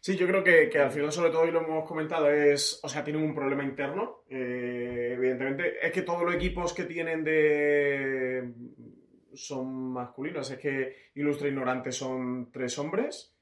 Sí, 0.00 0.16
yo 0.16 0.26
creo 0.26 0.42
que, 0.42 0.68
que 0.68 0.78
al 0.78 0.90
final, 0.90 1.12
sobre 1.12 1.30
todo, 1.30 1.46
y 1.46 1.50
lo 1.50 1.60
hemos 1.60 1.86
comentado, 1.86 2.30
es, 2.30 2.80
o 2.82 2.88
sea, 2.88 3.04
tienen 3.04 3.22
un 3.22 3.34
problema 3.34 3.62
interno, 3.62 4.24
eh, 4.30 5.12
evidentemente. 5.14 5.86
Es 5.86 5.92
que 5.92 6.02
todos 6.02 6.22
los 6.22 6.34
equipos 6.34 6.72
que 6.72 6.84
tienen 6.84 7.22
de... 7.22 8.52
son 9.46 9.92
masculinos. 9.92 10.50
Es 10.50 10.58
que 10.58 11.10
Ilustre 11.14 11.48
Ignorante 11.48 11.92
son 11.92 12.50
tres 12.52 12.78
hombres. 12.78 13.34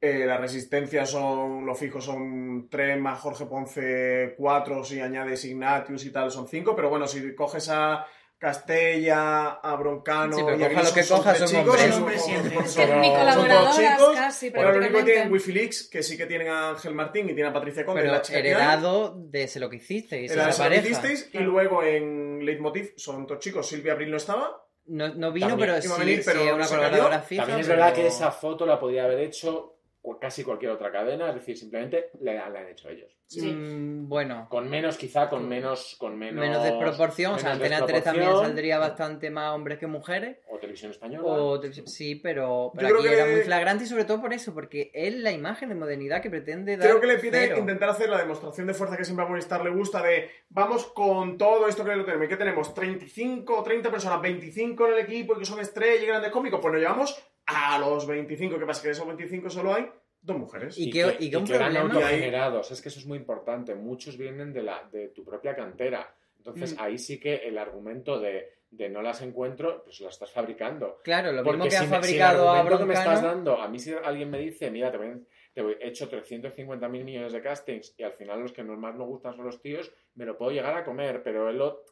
Eh, 0.00 0.26
la 0.26 0.36
Resistencia 0.36 1.06
son, 1.06 1.64
los 1.64 1.78
fijos 1.78 2.04
son 2.04 2.68
tres, 2.68 3.00
más 3.00 3.18
Jorge 3.20 3.46
Ponce 3.46 4.34
cuatro, 4.36 4.84
si 4.84 5.00
añades 5.00 5.44
Ignatius 5.44 6.04
y 6.04 6.12
tal, 6.12 6.30
son 6.30 6.46
cinco. 6.46 6.76
Pero 6.76 6.90
bueno, 6.90 7.06
si 7.06 7.34
coges 7.34 7.68
a 7.70 8.06
Castella, 8.38 9.46
a 9.62 9.76
Broncano 9.76 10.36
Sí, 10.36 10.42
pero 10.44 10.58
y 10.58 10.62
a 10.64 10.68
coja 10.68 10.82
lo 10.82 10.92
que 10.92 11.02
son 11.02 11.18
coja, 11.18 11.34
tres 11.34 11.50
son 11.50 11.60
chicos, 11.60 11.74
hombres. 11.74 11.90
son- 11.94 12.02
Hombres 12.02 12.22
siempre. 12.22 12.54
son- 12.56 12.68
son 12.68 12.86
todos 13.02 13.18
colaboradoras 13.18 13.76
chicos. 13.98 14.14
casi, 14.16 14.50
Pero 14.50 14.72
lo 14.72 14.78
único 14.78 14.98
que 14.98 15.04
tienen 15.04 15.32
Wifilix, 15.32 15.88
que 15.90 16.02
sí 16.02 16.16
que 16.16 16.26
tienen 16.26 16.48
a 16.48 16.70
Ángel 16.70 16.94
Martín 16.94 17.24
y 17.30 17.34
tienen 17.34 17.46
a 17.46 17.52
Patricia 17.52 17.84
Conde, 17.84 18.02
pero 18.02 18.12
la 18.12 18.22
chica 18.22 18.38
heredado 18.38 19.14
de 19.16 19.48
se 19.48 19.60
lo 19.60 19.70
que 19.70 19.76
hicisteis, 19.76 20.30
Era 20.30 20.50
esa 20.50 20.64
pareja. 20.64 20.82
hicisteis, 20.82 21.30
y 21.32 21.38
luego 21.38 21.82
en 21.82 22.44
Leitmotiv 22.44 22.92
son 22.96 23.26
dos 23.26 23.38
chicos, 23.38 23.66
Silvia 23.66 23.92
Abril 23.92 24.10
no 24.10 24.16
estaba. 24.16 24.62
No, 24.88 25.08
no 25.14 25.32
vino, 25.32 25.48
También 25.48 25.70
pero 25.70 25.82
sí, 25.82 26.00
venir, 26.00 26.18
sí, 26.22 26.30
pero 26.30 26.40
es 26.42 26.52
una 26.52 26.66
colaboradora 26.68 27.20
fija. 27.20 27.42
También 27.42 27.60
es 27.60 27.66
pero- 27.66 27.78
verdad 27.80 27.94
que 27.94 28.06
esa 28.06 28.30
foto 28.30 28.64
la 28.66 28.78
podría 28.78 29.04
haber 29.04 29.20
hecho 29.20 29.75
casi 30.20 30.44
cualquier 30.44 30.70
otra 30.72 30.90
cadena, 30.92 31.28
es 31.30 31.34
decir, 31.34 31.56
simplemente 31.58 32.10
la, 32.20 32.48
la 32.48 32.60
han 32.60 32.68
hecho 32.68 32.88
ellos. 32.88 33.12
Sí. 33.28 33.50
Mm, 33.52 34.08
bueno, 34.08 34.46
Con 34.48 34.70
menos, 34.70 34.96
quizá, 34.96 35.28
con 35.28 35.48
menos... 35.48 35.96
Con 35.98 36.16
menos, 36.16 36.40
menos 36.40 36.62
desproporción. 36.62 37.34
O 37.34 37.38
sea, 37.40 37.56
menos 37.56 37.80
Antena 37.80 37.86
3 37.86 38.04
también 38.04 38.30
saldría 38.30 38.78
bastante 38.78 39.30
más 39.30 39.52
hombres 39.52 39.78
que 39.78 39.88
mujeres. 39.88 40.38
O 40.48 40.58
televisión 40.58 40.92
española. 40.92 41.26
O 41.28 41.58
te- 41.58 41.72
sí, 41.72 42.14
pero, 42.14 42.70
pero 42.76 42.94
aquí 42.98 43.08
que- 43.08 43.14
era 43.14 43.26
muy 43.26 43.40
flagrante 43.40 43.82
y 43.82 43.86
sobre 43.88 44.04
todo 44.04 44.20
por 44.20 44.32
eso, 44.32 44.54
porque 44.54 44.92
es 44.94 45.12
la 45.16 45.32
imagen 45.32 45.68
de 45.70 45.74
modernidad 45.74 46.22
que 46.22 46.30
pretende 46.30 46.76
dar. 46.76 46.88
Creo 46.88 47.00
que 47.00 47.06
le 47.08 47.18
pide 47.18 47.40
cero. 47.40 47.56
intentar 47.58 47.88
hacer 47.88 48.08
la 48.08 48.18
demostración 48.18 48.68
de 48.68 48.74
fuerza 48.74 48.96
que 48.96 49.04
siempre 49.04 49.24
a 49.26 49.28
Movistar 49.28 49.64
le 49.64 49.70
gusta 49.70 50.00
de 50.04 50.30
vamos 50.48 50.86
con 50.86 51.36
todo 51.36 51.66
esto 51.66 51.84
que 51.84 51.96
lo 51.96 52.04
tenemos. 52.04 52.26
¿Y 52.26 52.28
qué 52.28 52.36
tenemos? 52.36 52.72
35 52.74 53.58
o 53.58 53.62
30 53.64 53.90
personas, 53.90 54.22
25 54.22 54.86
en 54.86 54.92
el 54.92 54.98
equipo 55.00 55.34
y 55.34 55.40
que 55.40 55.44
son 55.44 55.58
estrellas 55.58 56.00
y 56.04 56.06
grandes 56.06 56.30
cómicos. 56.30 56.60
Pues 56.62 56.72
nos 56.72 56.80
llevamos 56.80 57.20
a 57.46 57.78
los 57.78 58.06
25. 58.06 58.58
¿Qué 58.58 58.66
pasa? 58.66 58.82
Que 58.82 58.88
de 58.88 58.92
esos 58.92 59.06
25 59.06 59.50
solo 59.50 59.74
hay 59.74 59.88
dos 60.20 60.36
mujeres. 60.36 60.76
Y 60.78 60.90
que- 60.90 61.16
y 61.20 61.30
que 61.30 61.36
eran 61.36 61.72
problema- 61.72 61.80
autogenerados. 61.94 62.70
Es 62.72 62.82
que 62.82 62.88
eso 62.88 62.98
es 62.98 63.06
muy 63.06 63.18
importante. 63.18 63.74
Muchos 63.74 64.16
vienen 64.16 64.52
de, 64.52 64.62
la, 64.62 64.88
de 64.90 65.08
tu 65.08 65.24
propia 65.24 65.54
cantera. 65.54 66.12
Entonces 66.38 66.74
Mm. 66.76 66.80
ahí 66.80 66.98
sí 66.98 67.18
que 67.20 67.34
el 67.36 67.58
argumento 67.58 68.18
de, 68.20 68.50
de 68.70 68.88
no 68.88 69.02
las 69.02 69.22
encuentro, 69.22 69.82
pues 69.84 70.00
lo 70.00 70.08
estás 70.08 70.30
fabricando. 70.32 70.98
Claro, 71.04 71.32
lo 71.32 71.42
Porque 71.44 71.58
mismo 71.58 71.64
que 71.64 71.70
si 71.70 71.76
ha 71.76 71.80
me- 71.80 71.86
si 71.86 71.94
el 71.94 72.00
fabricado 72.00 72.50
a 72.50 72.78
que 72.78 72.84
me 72.84 72.94
estás 72.94 73.22
dando, 73.22 73.60
a 73.60 73.68
mí 73.68 73.78
si 73.78 73.92
alguien 73.92 74.30
me 74.30 74.38
dice, 74.38 74.70
mira, 74.70 74.90
te, 74.90 74.98
voy- 74.98 75.26
te 75.54 75.62
voy- 75.62 75.76
he 75.80 75.88
hecho 75.88 76.08
350 76.08 76.88
mil 76.88 77.04
millones 77.04 77.32
de 77.32 77.40
castings 77.40 77.94
y 77.96 78.02
al 78.02 78.12
final 78.12 78.40
los 78.40 78.52
que 78.52 78.62
no- 78.64 78.76
más 78.76 78.94
me 78.96 79.04
gustan 79.04 79.34
son 79.36 79.44
los 79.46 79.60
tíos, 79.62 79.92
me 80.16 80.24
lo 80.24 80.36
puedo 80.36 80.50
llegar 80.50 80.76
a 80.76 80.84
comer, 80.84 81.22
pero 81.22 81.48
el, 81.48 81.60
o- 81.60 81.82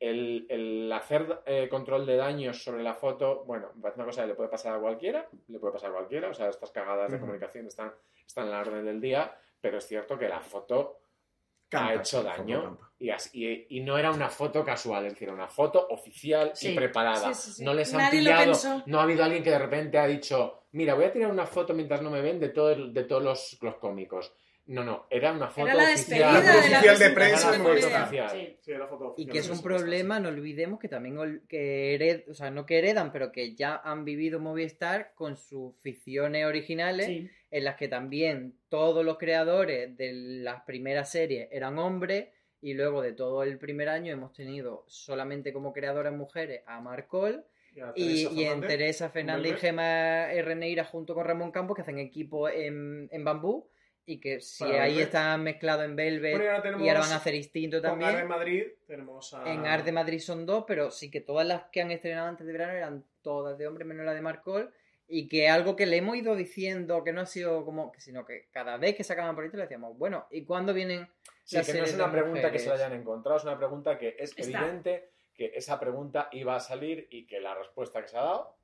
el, 0.00 0.46
el 0.48 0.92
hacer 0.92 1.42
eh, 1.46 1.68
control 1.68 2.06
de 2.06 2.16
daños 2.16 2.62
sobre 2.62 2.82
la 2.82 2.94
foto, 2.94 3.44
bueno, 3.46 3.70
me 3.74 3.82
parece 3.82 3.98
una 4.00 4.06
cosa 4.06 4.22
que 4.22 4.28
le 4.28 4.34
puede 4.34 4.48
pasar 4.48 4.74
a 4.74 4.78
cualquiera, 4.80 5.28
le 5.48 5.58
puede 5.58 5.72
pasar 5.72 5.90
a 5.90 5.94
cualquiera, 5.94 6.28
o 6.30 6.34
sea, 6.34 6.48
estas 6.48 6.70
cagadas 6.70 7.10
de 7.10 7.18
comunicación 7.18 7.66
están, 7.66 7.92
están 8.26 8.44
en 8.46 8.50
la 8.52 8.60
orden 8.60 8.84
del 8.84 9.00
día, 9.00 9.34
pero 9.60 9.78
es 9.78 9.86
cierto 9.86 10.16
que 10.18 10.28
la 10.28 10.40
foto 10.40 11.00
Canta, 11.68 11.88
ha 11.90 11.94
hecho 11.96 12.22
daño 12.22 12.78
y, 12.98 13.10
así- 13.10 13.44
y- 13.68 13.76
y 13.76 13.80
no 13.80 13.98
era 13.98 14.10
una 14.10 14.28
foto 14.30 14.64
casual, 14.64 15.04
es 15.06 15.12
decir, 15.12 15.30
una 15.30 15.48
foto 15.48 15.86
oficial 15.90 16.52
Sí. 16.54 16.70
y 16.72 16.74
preparada. 16.76 17.34
Sí, 17.34 17.50
sí, 17.50 17.56
sí. 17.58 17.64
No 17.64 17.74
les 17.74 17.92
han 17.92 17.98
Nadie 18.00 18.20
pillado, 18.20 18.82
no 18.86 19.00
ha 19.00 19.02
habido 19.02 19.24
alguien 19.24 19.42
que 19.42 19.50
de 19.50 19.58
repente 19.58 19.98
ha 19.98 20.06
dicho, 20.06 20.62
mira, 20.72 20.94
voy 20.94 21.04
a 21.04 21.12
tirar 21.12 21.30
una 21.30 21.44
foto 21.46 21.74
mientras 21.74 22.00
no 22.00 22.08
me 22.10 22.22
ven 22.22 22.40
de, 22.40 22.48
todo 22.50 22.70
el- 22.70 22.94
de 22.94 23.04
todos 23.04 23.22
los, 23.22 23.58
los 23.60 23.74
cómicos. 23.76 24.32
No, 24.68 24.84
no, 24.84 25.06
era 25.08 25.32
una 25.32 25.48
foto 25.48 25.66
Era 25.66 25.74
la 25.76 25.84
oficial. 25.84 26.34
despedida 26.34 26.40
de 26.40 26.70
la 26.70 26.78
oficial 26.78 26.98
de 26.98 27.10
presentación. 27.10 27.14
prensa 27.14 27.48
Era 27.48 27.58
foto 27.58 28.02
oficial. 28.02 28.30
Sí. 28.30 28.56
Sí, 28.60 28.72
la 28.72 28.86
foto 28.86 29.04
Y 29.04 29.08
oficial 29.12 29.32
que 29.32 29.38
es 29.38 29.48
un 29.50 29.62
problema, 29.62 30.20
no 30.20 30.28
olvidemos 30.28 30.78
que 30.78 30.88
también 30.88 31.42
que 31.48 31.94
hered, 31.94 32.28
o 32.28 32.34
sea, 32.34 32.50
no 32.50 32.66
que 32.66 32.78
heredan, 32.78 33.10
pero 33.12 33.32
que 33.32 33.54
ya 33.54 33.80
han 33.82 34.04
vivido 34.04 34.40
Movistar 34.40 35.12
con 35.14 35.36
sus 35.36 35.74
ficciones 35.80 36.44
originales, 36.44 37.06
Sí. 37.06 37.30
en 37.50 37.64
las 37.64 37.76
que 37.76 37.88
también 37.88 38.54
todos 38.68 39.04
los 39.04 39.16
creadores 39.18 39.96
de 39.96 40.12
las 40.12 40.62
primeras 40.64 41.10
series 41.10 41.48
eran 41.50 41.78
hombres, 41.78 42.28
y 42.60 42.74
luego 42.74 43.00
de 43.02 43.12
todo 43.12 43.42
el 43.44 43.56
primer 43.56 43.88
año 43.88 44.12
hemos 44.12 44.32
tenido 44.32 44.84
solamente 44.88 45.52
como 45.52 45.72
creadoras 45.72 46.12
mujeres 46.12 46.62
a 46.66 46.80
Marcol 46.80 47.44
Y 47.74 47.80
a 47.80 47.92
y, 47.94 48.24
Teresa 48.24 48.34
y 48.34 48.42
en 48.42 48.48
Fernández. 48.48 48.68
Teresa 48.68 49.08
Fernández 49.10 49.52
y. 49.52 49.56
Gema 49.60 50.32
R. 50.32 50.54
Neira 50.56 50.84
junto 50.84 51.14
con 51.14 51.24
Ramón 51.24 51.52
Campos, 51.52 51.76
que 51.76 51.82
hacen 51.82 51.98
equipo 52.00 52.48
en, 52.48 53.08
en 53.12 53.24
Bambú, 53.24 53.68
y 54.08 54.20
que 54.20 54.40
si 54.40 54.64
Para 54.64 54.84
ahí 54.84 54.92
Velvet. 54.92 55.06
están 55.08 55.42
mezclados 55.42 55.84
en 55.84 55.94
Velvet, 55.94 56.32
Bueno, 56.32 56.44
y 56.44 56.48
ahora 56.48 56.62
tenemos 56.62 56.82
y 56.82 56.88
ahora 56.88 57.00
van 57.00 57.12
a 57.12 57.16
hacer 57.16 57.32
distinto 57.34 57.76
Con 57.76 57.90
también. 57.90 58.10
Ar 58.10 58.16
de 58.16 58.24
Madrid 58.24 58.64
tenemos 58.86 59.34
a... 59.34 59.52
En 59.52 59.66
Art 59.66 59.84
de 59.84 59.92
Madrid 59.92 60.18
son 60.18 60.46
dos, 60.46 60.64
pero 60.66 60.90
sí 60.90 61.10
que 61.10 61.20
todas 61.20 61.46
las 61.46 61.64
que 61.70 61.82
han 61.82 61.90
estrenado 61.90 62.26
antes 62.26 62.46
de 62.46 62.52
verano 62.54 62.72
eran 62.72 63.04
todas 63.20 63.58
de 63.58 63.66
hombre, 63.66 63.84
menos 63.84 64.06
la 64.06 64.14
de 64.14 64.22
Marcol. 64.22 64.72
Y 65.06 65.28
que 65.28 65.50
algo 65.50 65.76
que 65.76 65.84
le 65.84 65.98
hemos 65.98 66.16
ido 66.16 66.34
diciendo, 66.36 67.04
que 67.04 67.12
no 67.12 67.20
ha 67.20 67.26
sido 67.26 67.66
como, 67.66 67.92
que 67.92 68.00
sino 68.00 68.24
que 68.24 68.48
cada 68.50 68.78
vez 68.78 68.96
que 68.96 69.04
sacaban 69.04 69.34
por 69.34 69.44
ahí 69.44 69.50
le 69.52 69.62
decíamos, 69.62 69.96
bueno, 69.98 70.26
¿y 70.30 70.44
cuándo 70.44 70.72
vienen 70.72 71.06
Sí, 71.44 71.56
las 71.56 71.66
que 71.66 71.74
no 71.78 71.84
es 71.84 71.94
una 71.94 72.10
pregunta 72.10 72.50
que 72.50 72.58
se 72.58 72.68
la 72.68 72.74
hayan 72.76 72.92
encontrado, 72.94 73.36
es 73.38 73.44
una 73.44 73.58
pregunta 73.58 73.98
que 73.98 74.16
es 74.18 74.34
Está. 74.38 74.60
evidente 74.60 75.10
que 75.34 75.52
esa 75.54 75.78
pregunta 75.78 76.28
iba 76.32 76.56
a 76.56 76.60
salir 76.60 77.08
y 77.10 77.26
que 77.26 77.40
la 77.40 77.54
respuesta 77.54 78.00
que 78.02 78.08
se 78.08 78.16
ha 78.16 78.22
dado 78.22 78.57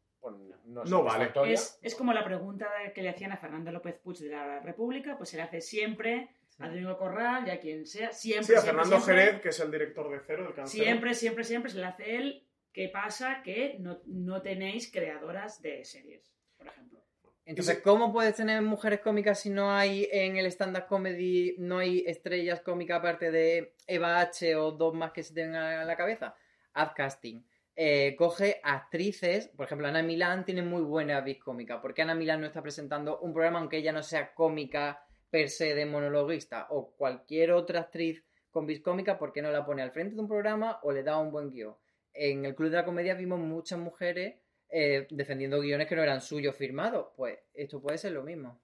no, 0.64 1.02
vale. 1.02 1.32
Es, 1.46 1.78
es 1.82 1.94
como 1.94 2.12
la 2.12 2.24
pregunta 2.24 2.66
que 2.94 3.02
le 3.02 3.10
hacían 3.10 3.32
a 3.32 3.36
Fernando 3.36 3.70
López 3.70 3.96
Puig 4.02 4.18
de 4.18 4.30
la 4.30 4.60
República, 4.60 5.16
pues 5.16 5.30
se 5.30 5.36
le 5.36 5.42
hace 5.42 5.60
siempre 5.60 6.30
a 6.58 6.68
Domingo 6.68 6.96
Corral 6.96 7.46
y 7.46 7.50
a 7.50 7.60
quien 7.60 7.86
sea, 7.86 8.12
siempre. 8.12 8.44
Sí, 8.44 8.54
a 8.54 8.60
siempre, 8.60 8.60
Fernando 8.62 9.00
siempre, 9.00 9.24
Jerez, 9.24 9.40
que 9.40 9.48
es 9.48 9.60
el 9.60 9.70
director 9.70 10.10
de 10.10 10.20
Cero, 10.26 10.52
del. 10.56 10.66
Siempre, 10.66 11.14
siempre, 11.14 11.44
siempre 11.44 11.70
se 11.70 11.78
le 11.78 11.86
hace 11.86 12.16
él. 12.16 12.46
¿Qué 12.72 12.88
pasa? 12.88 13.42
Que 13.42 13.76
no, 13.78 14.00
no 14.06 14.42
tenéis 14.42 14.90
creadoras 14.90 15.62
de 15.62 15.84
series, 15.84 16.34
por 16.56 16.66
ejemplo. 16.66 17.00
Entonces, 17.46 17.80
¿cómo 17.80 18.12
puedes 18.12 18.36
tener 18.36 18.62
mujeres 18.62 19.00
cómicas 19.00 19.40
si 19.40 19.50
no 19.50 19.70
hay 19.70 20.08
en 20.10 20.38
el 20.38 20.46
stand-up 20.46 20.86
comedy, 20.86 21.54
no 21.58 21.78
hay 21.78 22.02
estrellas 22.06 22.60
cómicas 22.60 22.98
aparte 22.98 23.30
de 23.30 23.74
Eva 23.86 24.18
H 24.20 24.56
o 24.56 24.72
dos 24.72 24.94
más 24.94 25.12
que 25.12 25.22
se 25.22 25.34
tengan 25.34 25.62
a 25.62 25.84
la 25.84 25.96
cabeza? 25.96 26.34
Haz 26.72 26.94
casting. 26.94 27.42
Eh, 27.76 28.14
coge 28.16 28.60
actrices, 28.62 29.48
por 29.48 29.66
ejemplo, 29.66 29.88
Ana 29.88 30.02
Milán 30.02 30.44
tiene 30.44 30.62
muy 30.62 30.82
buena 30.82 31.20
vis 31.20 31.38
cómica. 31.38 31.80
¿Por 31.80 31.92
qué 31.92 32.02
Ana 32.02 32.14
Milán 32.14 32.40
no 32.40 32.46
está 32.46 32.62
presentando 32.62 33.18
un 33.18 33.32
programa 33.32 33.58
aunque 33.58 33.78
ella 33.78 33.92
no 33.92 34.02
sea 34.02 34.32
cómica 34.32 35.04
per 35.30 35.48
se 35.48 35.74
de 35.74 35.84
monologuista? 35.84 36.68
O 36.70 36.92
cualquier 36.96 37.50
otra 37.50 37.80
actriz 37.80 38.24
con 38.50 38.66
vis 38.66 38.80
cómica, 38.80 39.18
¿por 39.18 39.32
qué 39.32 39.42
no 39.42 39.50
la 39.50 39.66
pone 39.66 39.82
al 39.82 39.90
frente 39.90 40.14
de 40.14 40.20
un 40.20 40.28
programa 40.28 40.78
o 40.82 40.92
le 40.92 41.02
da 41.02 41.18
un 41.18 41.32
buen 41.32 41.50
guion? 41.50 41.74
En 42.12 42.44
el 42.44 42.54
Club 42.54 42.70
de 42.70 42.76
la 42.76 42.84
Comedia 42.84 43.14
vimos 43.14 43.40
muchas 43.40 43.80
mujeres 43.80 44.36
eh, 44.68 45.08
defendiendo 45.10 45.60
guiones 45.60 45.88
que 45.88 45.96
no 45.96 46.02
eran 46.02 46.20
suyos 46.20 46.54
firmados. 46.54 47.08
Pues 47.16 47.38
esto 47.54 47.82
puede 47.82 47.98
ser 47.98 48.12
lo 48.12 48.22
mismo. 48.22 48.60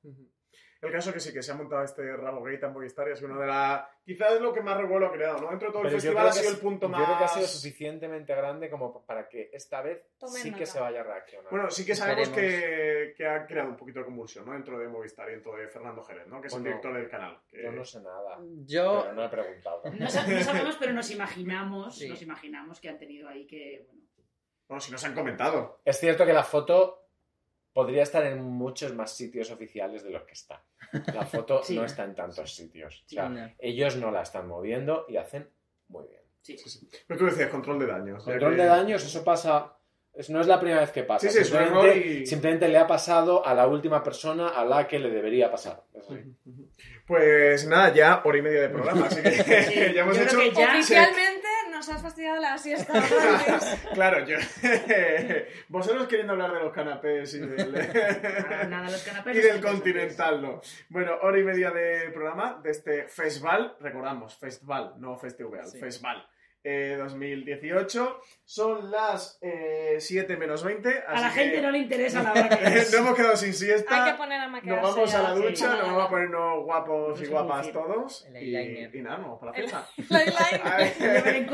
El 0.83 0.91
caso 0.93 1.13
que 1.13 1.21
sí, 1.21 1.31
que 1.33 1.43
se 1.43 1.53
ha 1.53 1.55
montado 1.55 1.85
este 1.85 2.17
rabo 2.17 2.43
gay 2.43 2.59
tan 2.59 2.73
Movistar 2.73 3.07
y 3.09 3.13
ha 3.13 3.17
sido 3.17 3.29
una 3.31 3.41
de 3.43 3.47
las... 3.47 3.85
Quizás 4.03 4.33
es 4.33 4.41
lo 4.41 4.51
que 4.53 4.63
más 4.63 4.79
revuelo 4.79 5.09
ha 5.09 5.13
creado, 5.13 5.39
¿no? 5.39 5.51
Dentro 5.51 5.69
de 5.69 5.73
todo 5.73 5.83
el 5.83 5.89
Pero 5.89 5.99
yo 5.99 6.03
festival 6.03 6.27
ha 6.29 6.33
sido 6.33 6.49
es- 6.49 6.55
el 6.55 6.61
punto 6.61 6.87
yo 6.87 6.89
más... 6.89 7.05
creo 7.05 7.19
que 7.19 7.25
ha 7.25 7.29
sido 7.29 7.47
suficientemente 7.47 8.35
grande 8.35 8.71
como 8.71 9.05
para 9.05 9.29
que 9.29 9.51
esta 9.53 9.83
vez 9.83 10.03
Tomen 10.19 10.43
sí 10.43 10.53
que 10.55 10.65
se 10.65 10.81
vaya 10.81 11.01
a 11.01 11.03
reaccionar. 11.05 11.51
Bueno, 11.51 11.71
sí 11.71 11.85
que 11.85 11.95
sabemos 11.95 12.31
que, 12.31 13.13
que 13.15 13.27
ha 13.27 13.47
creado 13.47 13.69
un 13.69 13.77
poquito 13.77 13.99
de 13.99 14.07
convulsión, 14.07 14.47
¿no? 14.47 14.53
Dentro 14.55 14.79
de 14.79 14.89
Movistar 14.89 15.29
y 15.29 15.33
dentro 15.33 15.55
de 15.55 15.69
Fernando 15.69 16.03
Jerez, 16.03 16.27
¿no? 16.29 16.41
Que 16.41 16.47
es 16.47 16.55
el 16.55 16.61
Bueno, 16.61 16.77
director 16.77 16.95
del 16.95 17.09
canal. 17.11 17.39
que- 17.47 17.63
Yo 17.63 17.73
no 17.73 17.85
sé 17.85 18.01
nada. 18.01 18.39
Yo, 18.65 19.01
Pero 19.03 19.15
no 19.15 19.25
he 19.25 19.29
preguntado. 19.29 19.83
No, 19.99 20.09
sa- 20.09 20.27
no 20.27 20.41
sabemos, 20.43 20.77
pero 20.81 20.93
nos 20.95 21.11
imaginamos, 21.11 21.99
Sí. 21.99 22.09
nos 22.09 22.23
imaginamos 22.23 22.81
que 22.81 22.89
han 22.89 22.99
tenido 22.99 23.29
ahí 23.29 23.47
que, 23.47 23.85
bueno, 23.87 24.01
Bueno, 24.67 24.81
si 24.81 24.93
nos 24.93 25.05
han 25.05 25.15
comentado. 25.15 25.81
Es 25.85 25.99
cierto 25.99 26.25
que 26.25 26.33
la 26.33 26.45
foto 26.45 27.00
podría 27.73 28.03
estar 28.03 28.25
en 28.27 28.43
muchos 28.43 28.95
más 28.95 29.13
sitios 29.17 29.51
oficiales 29.51 30.03
de 30.03 30.11
los 30.11 30.23
que 30.25 30.33
está. 30.33 30.63
La 31.15 31.25
foto 31.25 31.63
Sí. 31.65 31.77
no 31.77 31.85
está 31.85 32.05
en 32.05 32.15
tantos 32.15 32.55
sitios. 32.55 33.03
O 33.07 33.09
sea, 33.09 33.29
No. 33.29 33.51
ellos 33.59 33.97
no 33.97 34.11
la 34.11 34.23
están 34.23 34.49
moviendo 34.49 35.07
y 35.09 35.17
hacen 35.17 35.49
muy 35.89 36.07
bien. 36.09 36.21
sí. 36.43 36.57
Sí, 36.59 36.69
sí. 36.71 36.89
Pero 37.07 37.19
tú 37.21 37.27
decías 37.27 37.49
control 37.51 37.79
de 37.79 37.87
daños. 37.87 38.25
Control 38.25 38.57
que- 38.57 38.63
de 38.63 38.67
daños, 38.69 39.05
eso 39.05 39.23
pasa. 39.25 39.77
no 40.29 40.41
es 40.41 40.47
la 40.49 40.59
primera 40.59 40.81
vez 40.81 40.91
que 40.91 41.05
pasa. 41.05 41.29
Sí, 41.31 41.39
sí, 41.39 41.45
simplemente, 41.45 41.79
error 41.79 41.97
y- 41.97 42.27
simplemente 42.27 42.69
le 42.69 42.79
ha 42.79 42.87
pasado 42.87 43.47
a 43.47 43.55
la 43.55 43.67
última 43.69 44.03
persona 44.03 44.49
a 44.49 44.65
la 44.65 44.89
que 44.89 44.99
le 44.99 45.09
debería 45.11 45.51
pasar. 45.51 45.85
Pues 47.07 47.67
nada, 47.67 47.93
ya 47.93 48.23
hora 48.25 48.39
y 48.39 48.43
media 48.43 48.63
de 48.63 48.69
programa, 48.69 49.07
así 49.07 49.21
que 49.23 49.31
ya 49.95 50.03
hemos 50.03 50.17
yo 50.17 50.23
hecho... 50.25 50.37
creo 50.39 50.51
que 50.51 50.57
ya- 50.57 50.73
Oficialmente 50.75 51.30
nos 51.81 51.89
has 51.89 52.03
fastidiado 52.03 52.39
la 52.43 52.59
siesta. 52.59 52.93
Claro, 53.95 54.27
yo... 54.27 54.37
Vosotros 55.69 56.07
queriendo 56.09 56.35
hablar 56.35 56.53
de 56.53 56.61
los 56.61 56.73
canapés 56.75 57.33
y 57.35 57.39
del... 57.39 57.73
Nada, 57.73 58.65
nada, 58.69 58.91
los 58.91 59.03
canapés 59.03 59.37
y 59.37 59.41
del 59.41 59.63
continental, 59.63 60.43
no. 60.43 60.61
Bueno, 60.91 61.13
hora 61.23 61.39
y 61.39 61.43
media 61.43 61.71
de 61.71 62.11
programa 62.11 62.61
de 62.63 62.71
este 62.71 63.05
festival, 63.09 63.77
recordamos, 63.81 64.37
festival, 64.37 64.95
no 64.99 65.17
festival, 65.17 65.67
Sí. 65.67 65.79
festival. 65.79 66.27
Eh, 66.65 66.97
2018, 66.99 68.21
son 68.45 68.91
las 68.91 69.39
eh, 69.43 69.97
7 69.99 70.37
menos 70.37 70.63
20. 70.65 71.05
A 71.07 71.21
la 71.21 71.31
gente 71.31 71.57
que 71.57 71.63
no 71.63 71.71
le 71.71 71.79
interesa 71.79 72.23
la 72.23 72.33
hora 72.33 72.49
que 72.49 72.65
es. 72.79 72.93
no 72.93 72.99
hemos 72.99 73.15
quedado 73.17 73.37
sin 73.37 73.55
siesta. 73.55 74.05
Hay 74.05 74.13
que 74.13 74.19
poner 74.19 74.41
a 74.41 74.49
Nos 74.49 74.83
vamos 74.83 75.15
a 75.15 75.23
la 75.23 75.35
sí. 75.37 75.43
ducha, 75.43 75.67
nos 75.67 75.75
Nada, 75.77 75.87
vamos 75.89 76.05
a 76.05 76.09
ponernos 76.11 76.65
guapos 76.65 77.23
y 77.23 77.27
guapas 77.27 77.73
todos. 77.73 78.27
El 78.27 78.43
Y, 78.43 78.57
eyeliner. 78.57 78.95
y 78.97 79.03
nada, 79.03 79.17
nos 79.19 79.27
vamos 79.27 79.41
para 79.41 79.53
la 79.53 79.59
fiesta. 79.59 79.89
A 80.65 80.77
ver-. 80.77 81.47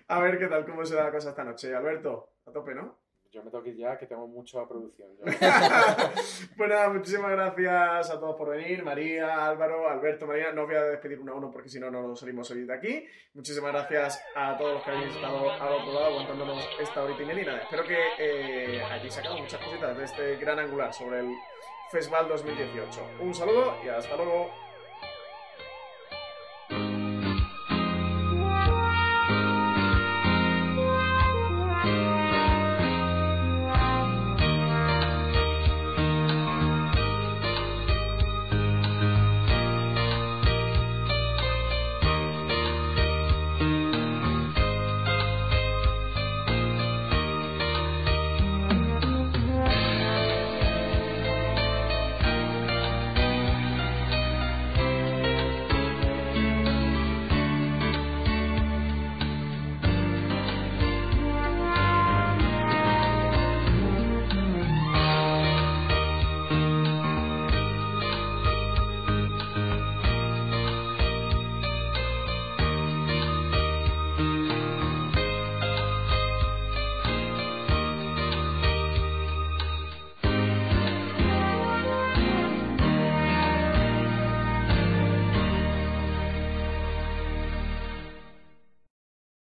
A 0.08 0.20
ver 0.20 0.38
qué 0.38 0.46
tal, 0.46 0.64
cómo 0.66 0.84
se 0.84 0.94
da 0.94 1.04
la 1.04 1.12
cosa 1.12 1.30
esta 1.30 1.44
noche. 1.44 1.74
Alberto, 1.74 2.32
a 2.46 2.52
tope, 2.52 2.74
¿no? 2.74 2.98
Yo 3.32 3.44
me 3.44 3.50
tengo 3.50 3.62
que 3.62 3.70
ir 3.70 3.76
ya, 3.76 3.96
que 3.96 4.06
tengo 4.06 4.26
mucho 4.26 4.58
a 4.60 4.68
producción. 4.68 5.08
Yo- 5.16 5.24
pues 6.56 6.88
muchísimas 6.92 7.30
gracias 7.30 8.10
a 8.10 8.18
todos 8.18 8.34
por 8.36 8.48
venir. 8.50 8.82
María, 8.82 9.46
Álvaro, 9.46 9.88
Alberto, 9.88 10.26
María. 10.26 10.52
No 10.52 10.62
os 10.62 10.66
voy 10.68 10.76
a 10.76 10.82
despedir 10.84 11.20
uno 11.20 11.32
a 11.32 11.36
uno 11.36 11.50
porque 11.52 11.68
si 11.68 11.78
no, 11.78 11.90
no 11.90 12.08
nos 12.08 12.18
salimos 12.18 12.50
hoy 12.50 12.64
de 12.64 12.74
aquí. 12.74 13.06
Muchísimas 13.34 13.72
gracias 13.72 14.20
a 14.34 14.56
todos 14.56 14.74
los 14.74 14.82
que 14.82 14.90
habéis 14.90 15.14
estado 15.14 15.50
al 15.50 15.60
aguantándonos 15.60 16.68
esta 16.80 17.04
horita. 17.04 17.22
Y 17.22 17.44
nada, 17.44 17.58
espero 17.58 17.84
que 17.84 17.98
eh, 18.18 18.82
hayáis 18.82 19.14
sacado 19.14 19.38
muchas 19.38 19.62
cositas 19.64 19.96
de 19.96 20.04
este 20.04 20.36
gran 20.36 20.58
angular 20.58 20.92
sobre 20.92 21.20
el 21.20 21.34
Festival 21.92 22.28
2018. 22.28 23.00
Un 23.20 23.34
saludo 23.34 23.76
y 23.84 23.88
hasta 23.88 24.16
luego. 24.16 24.50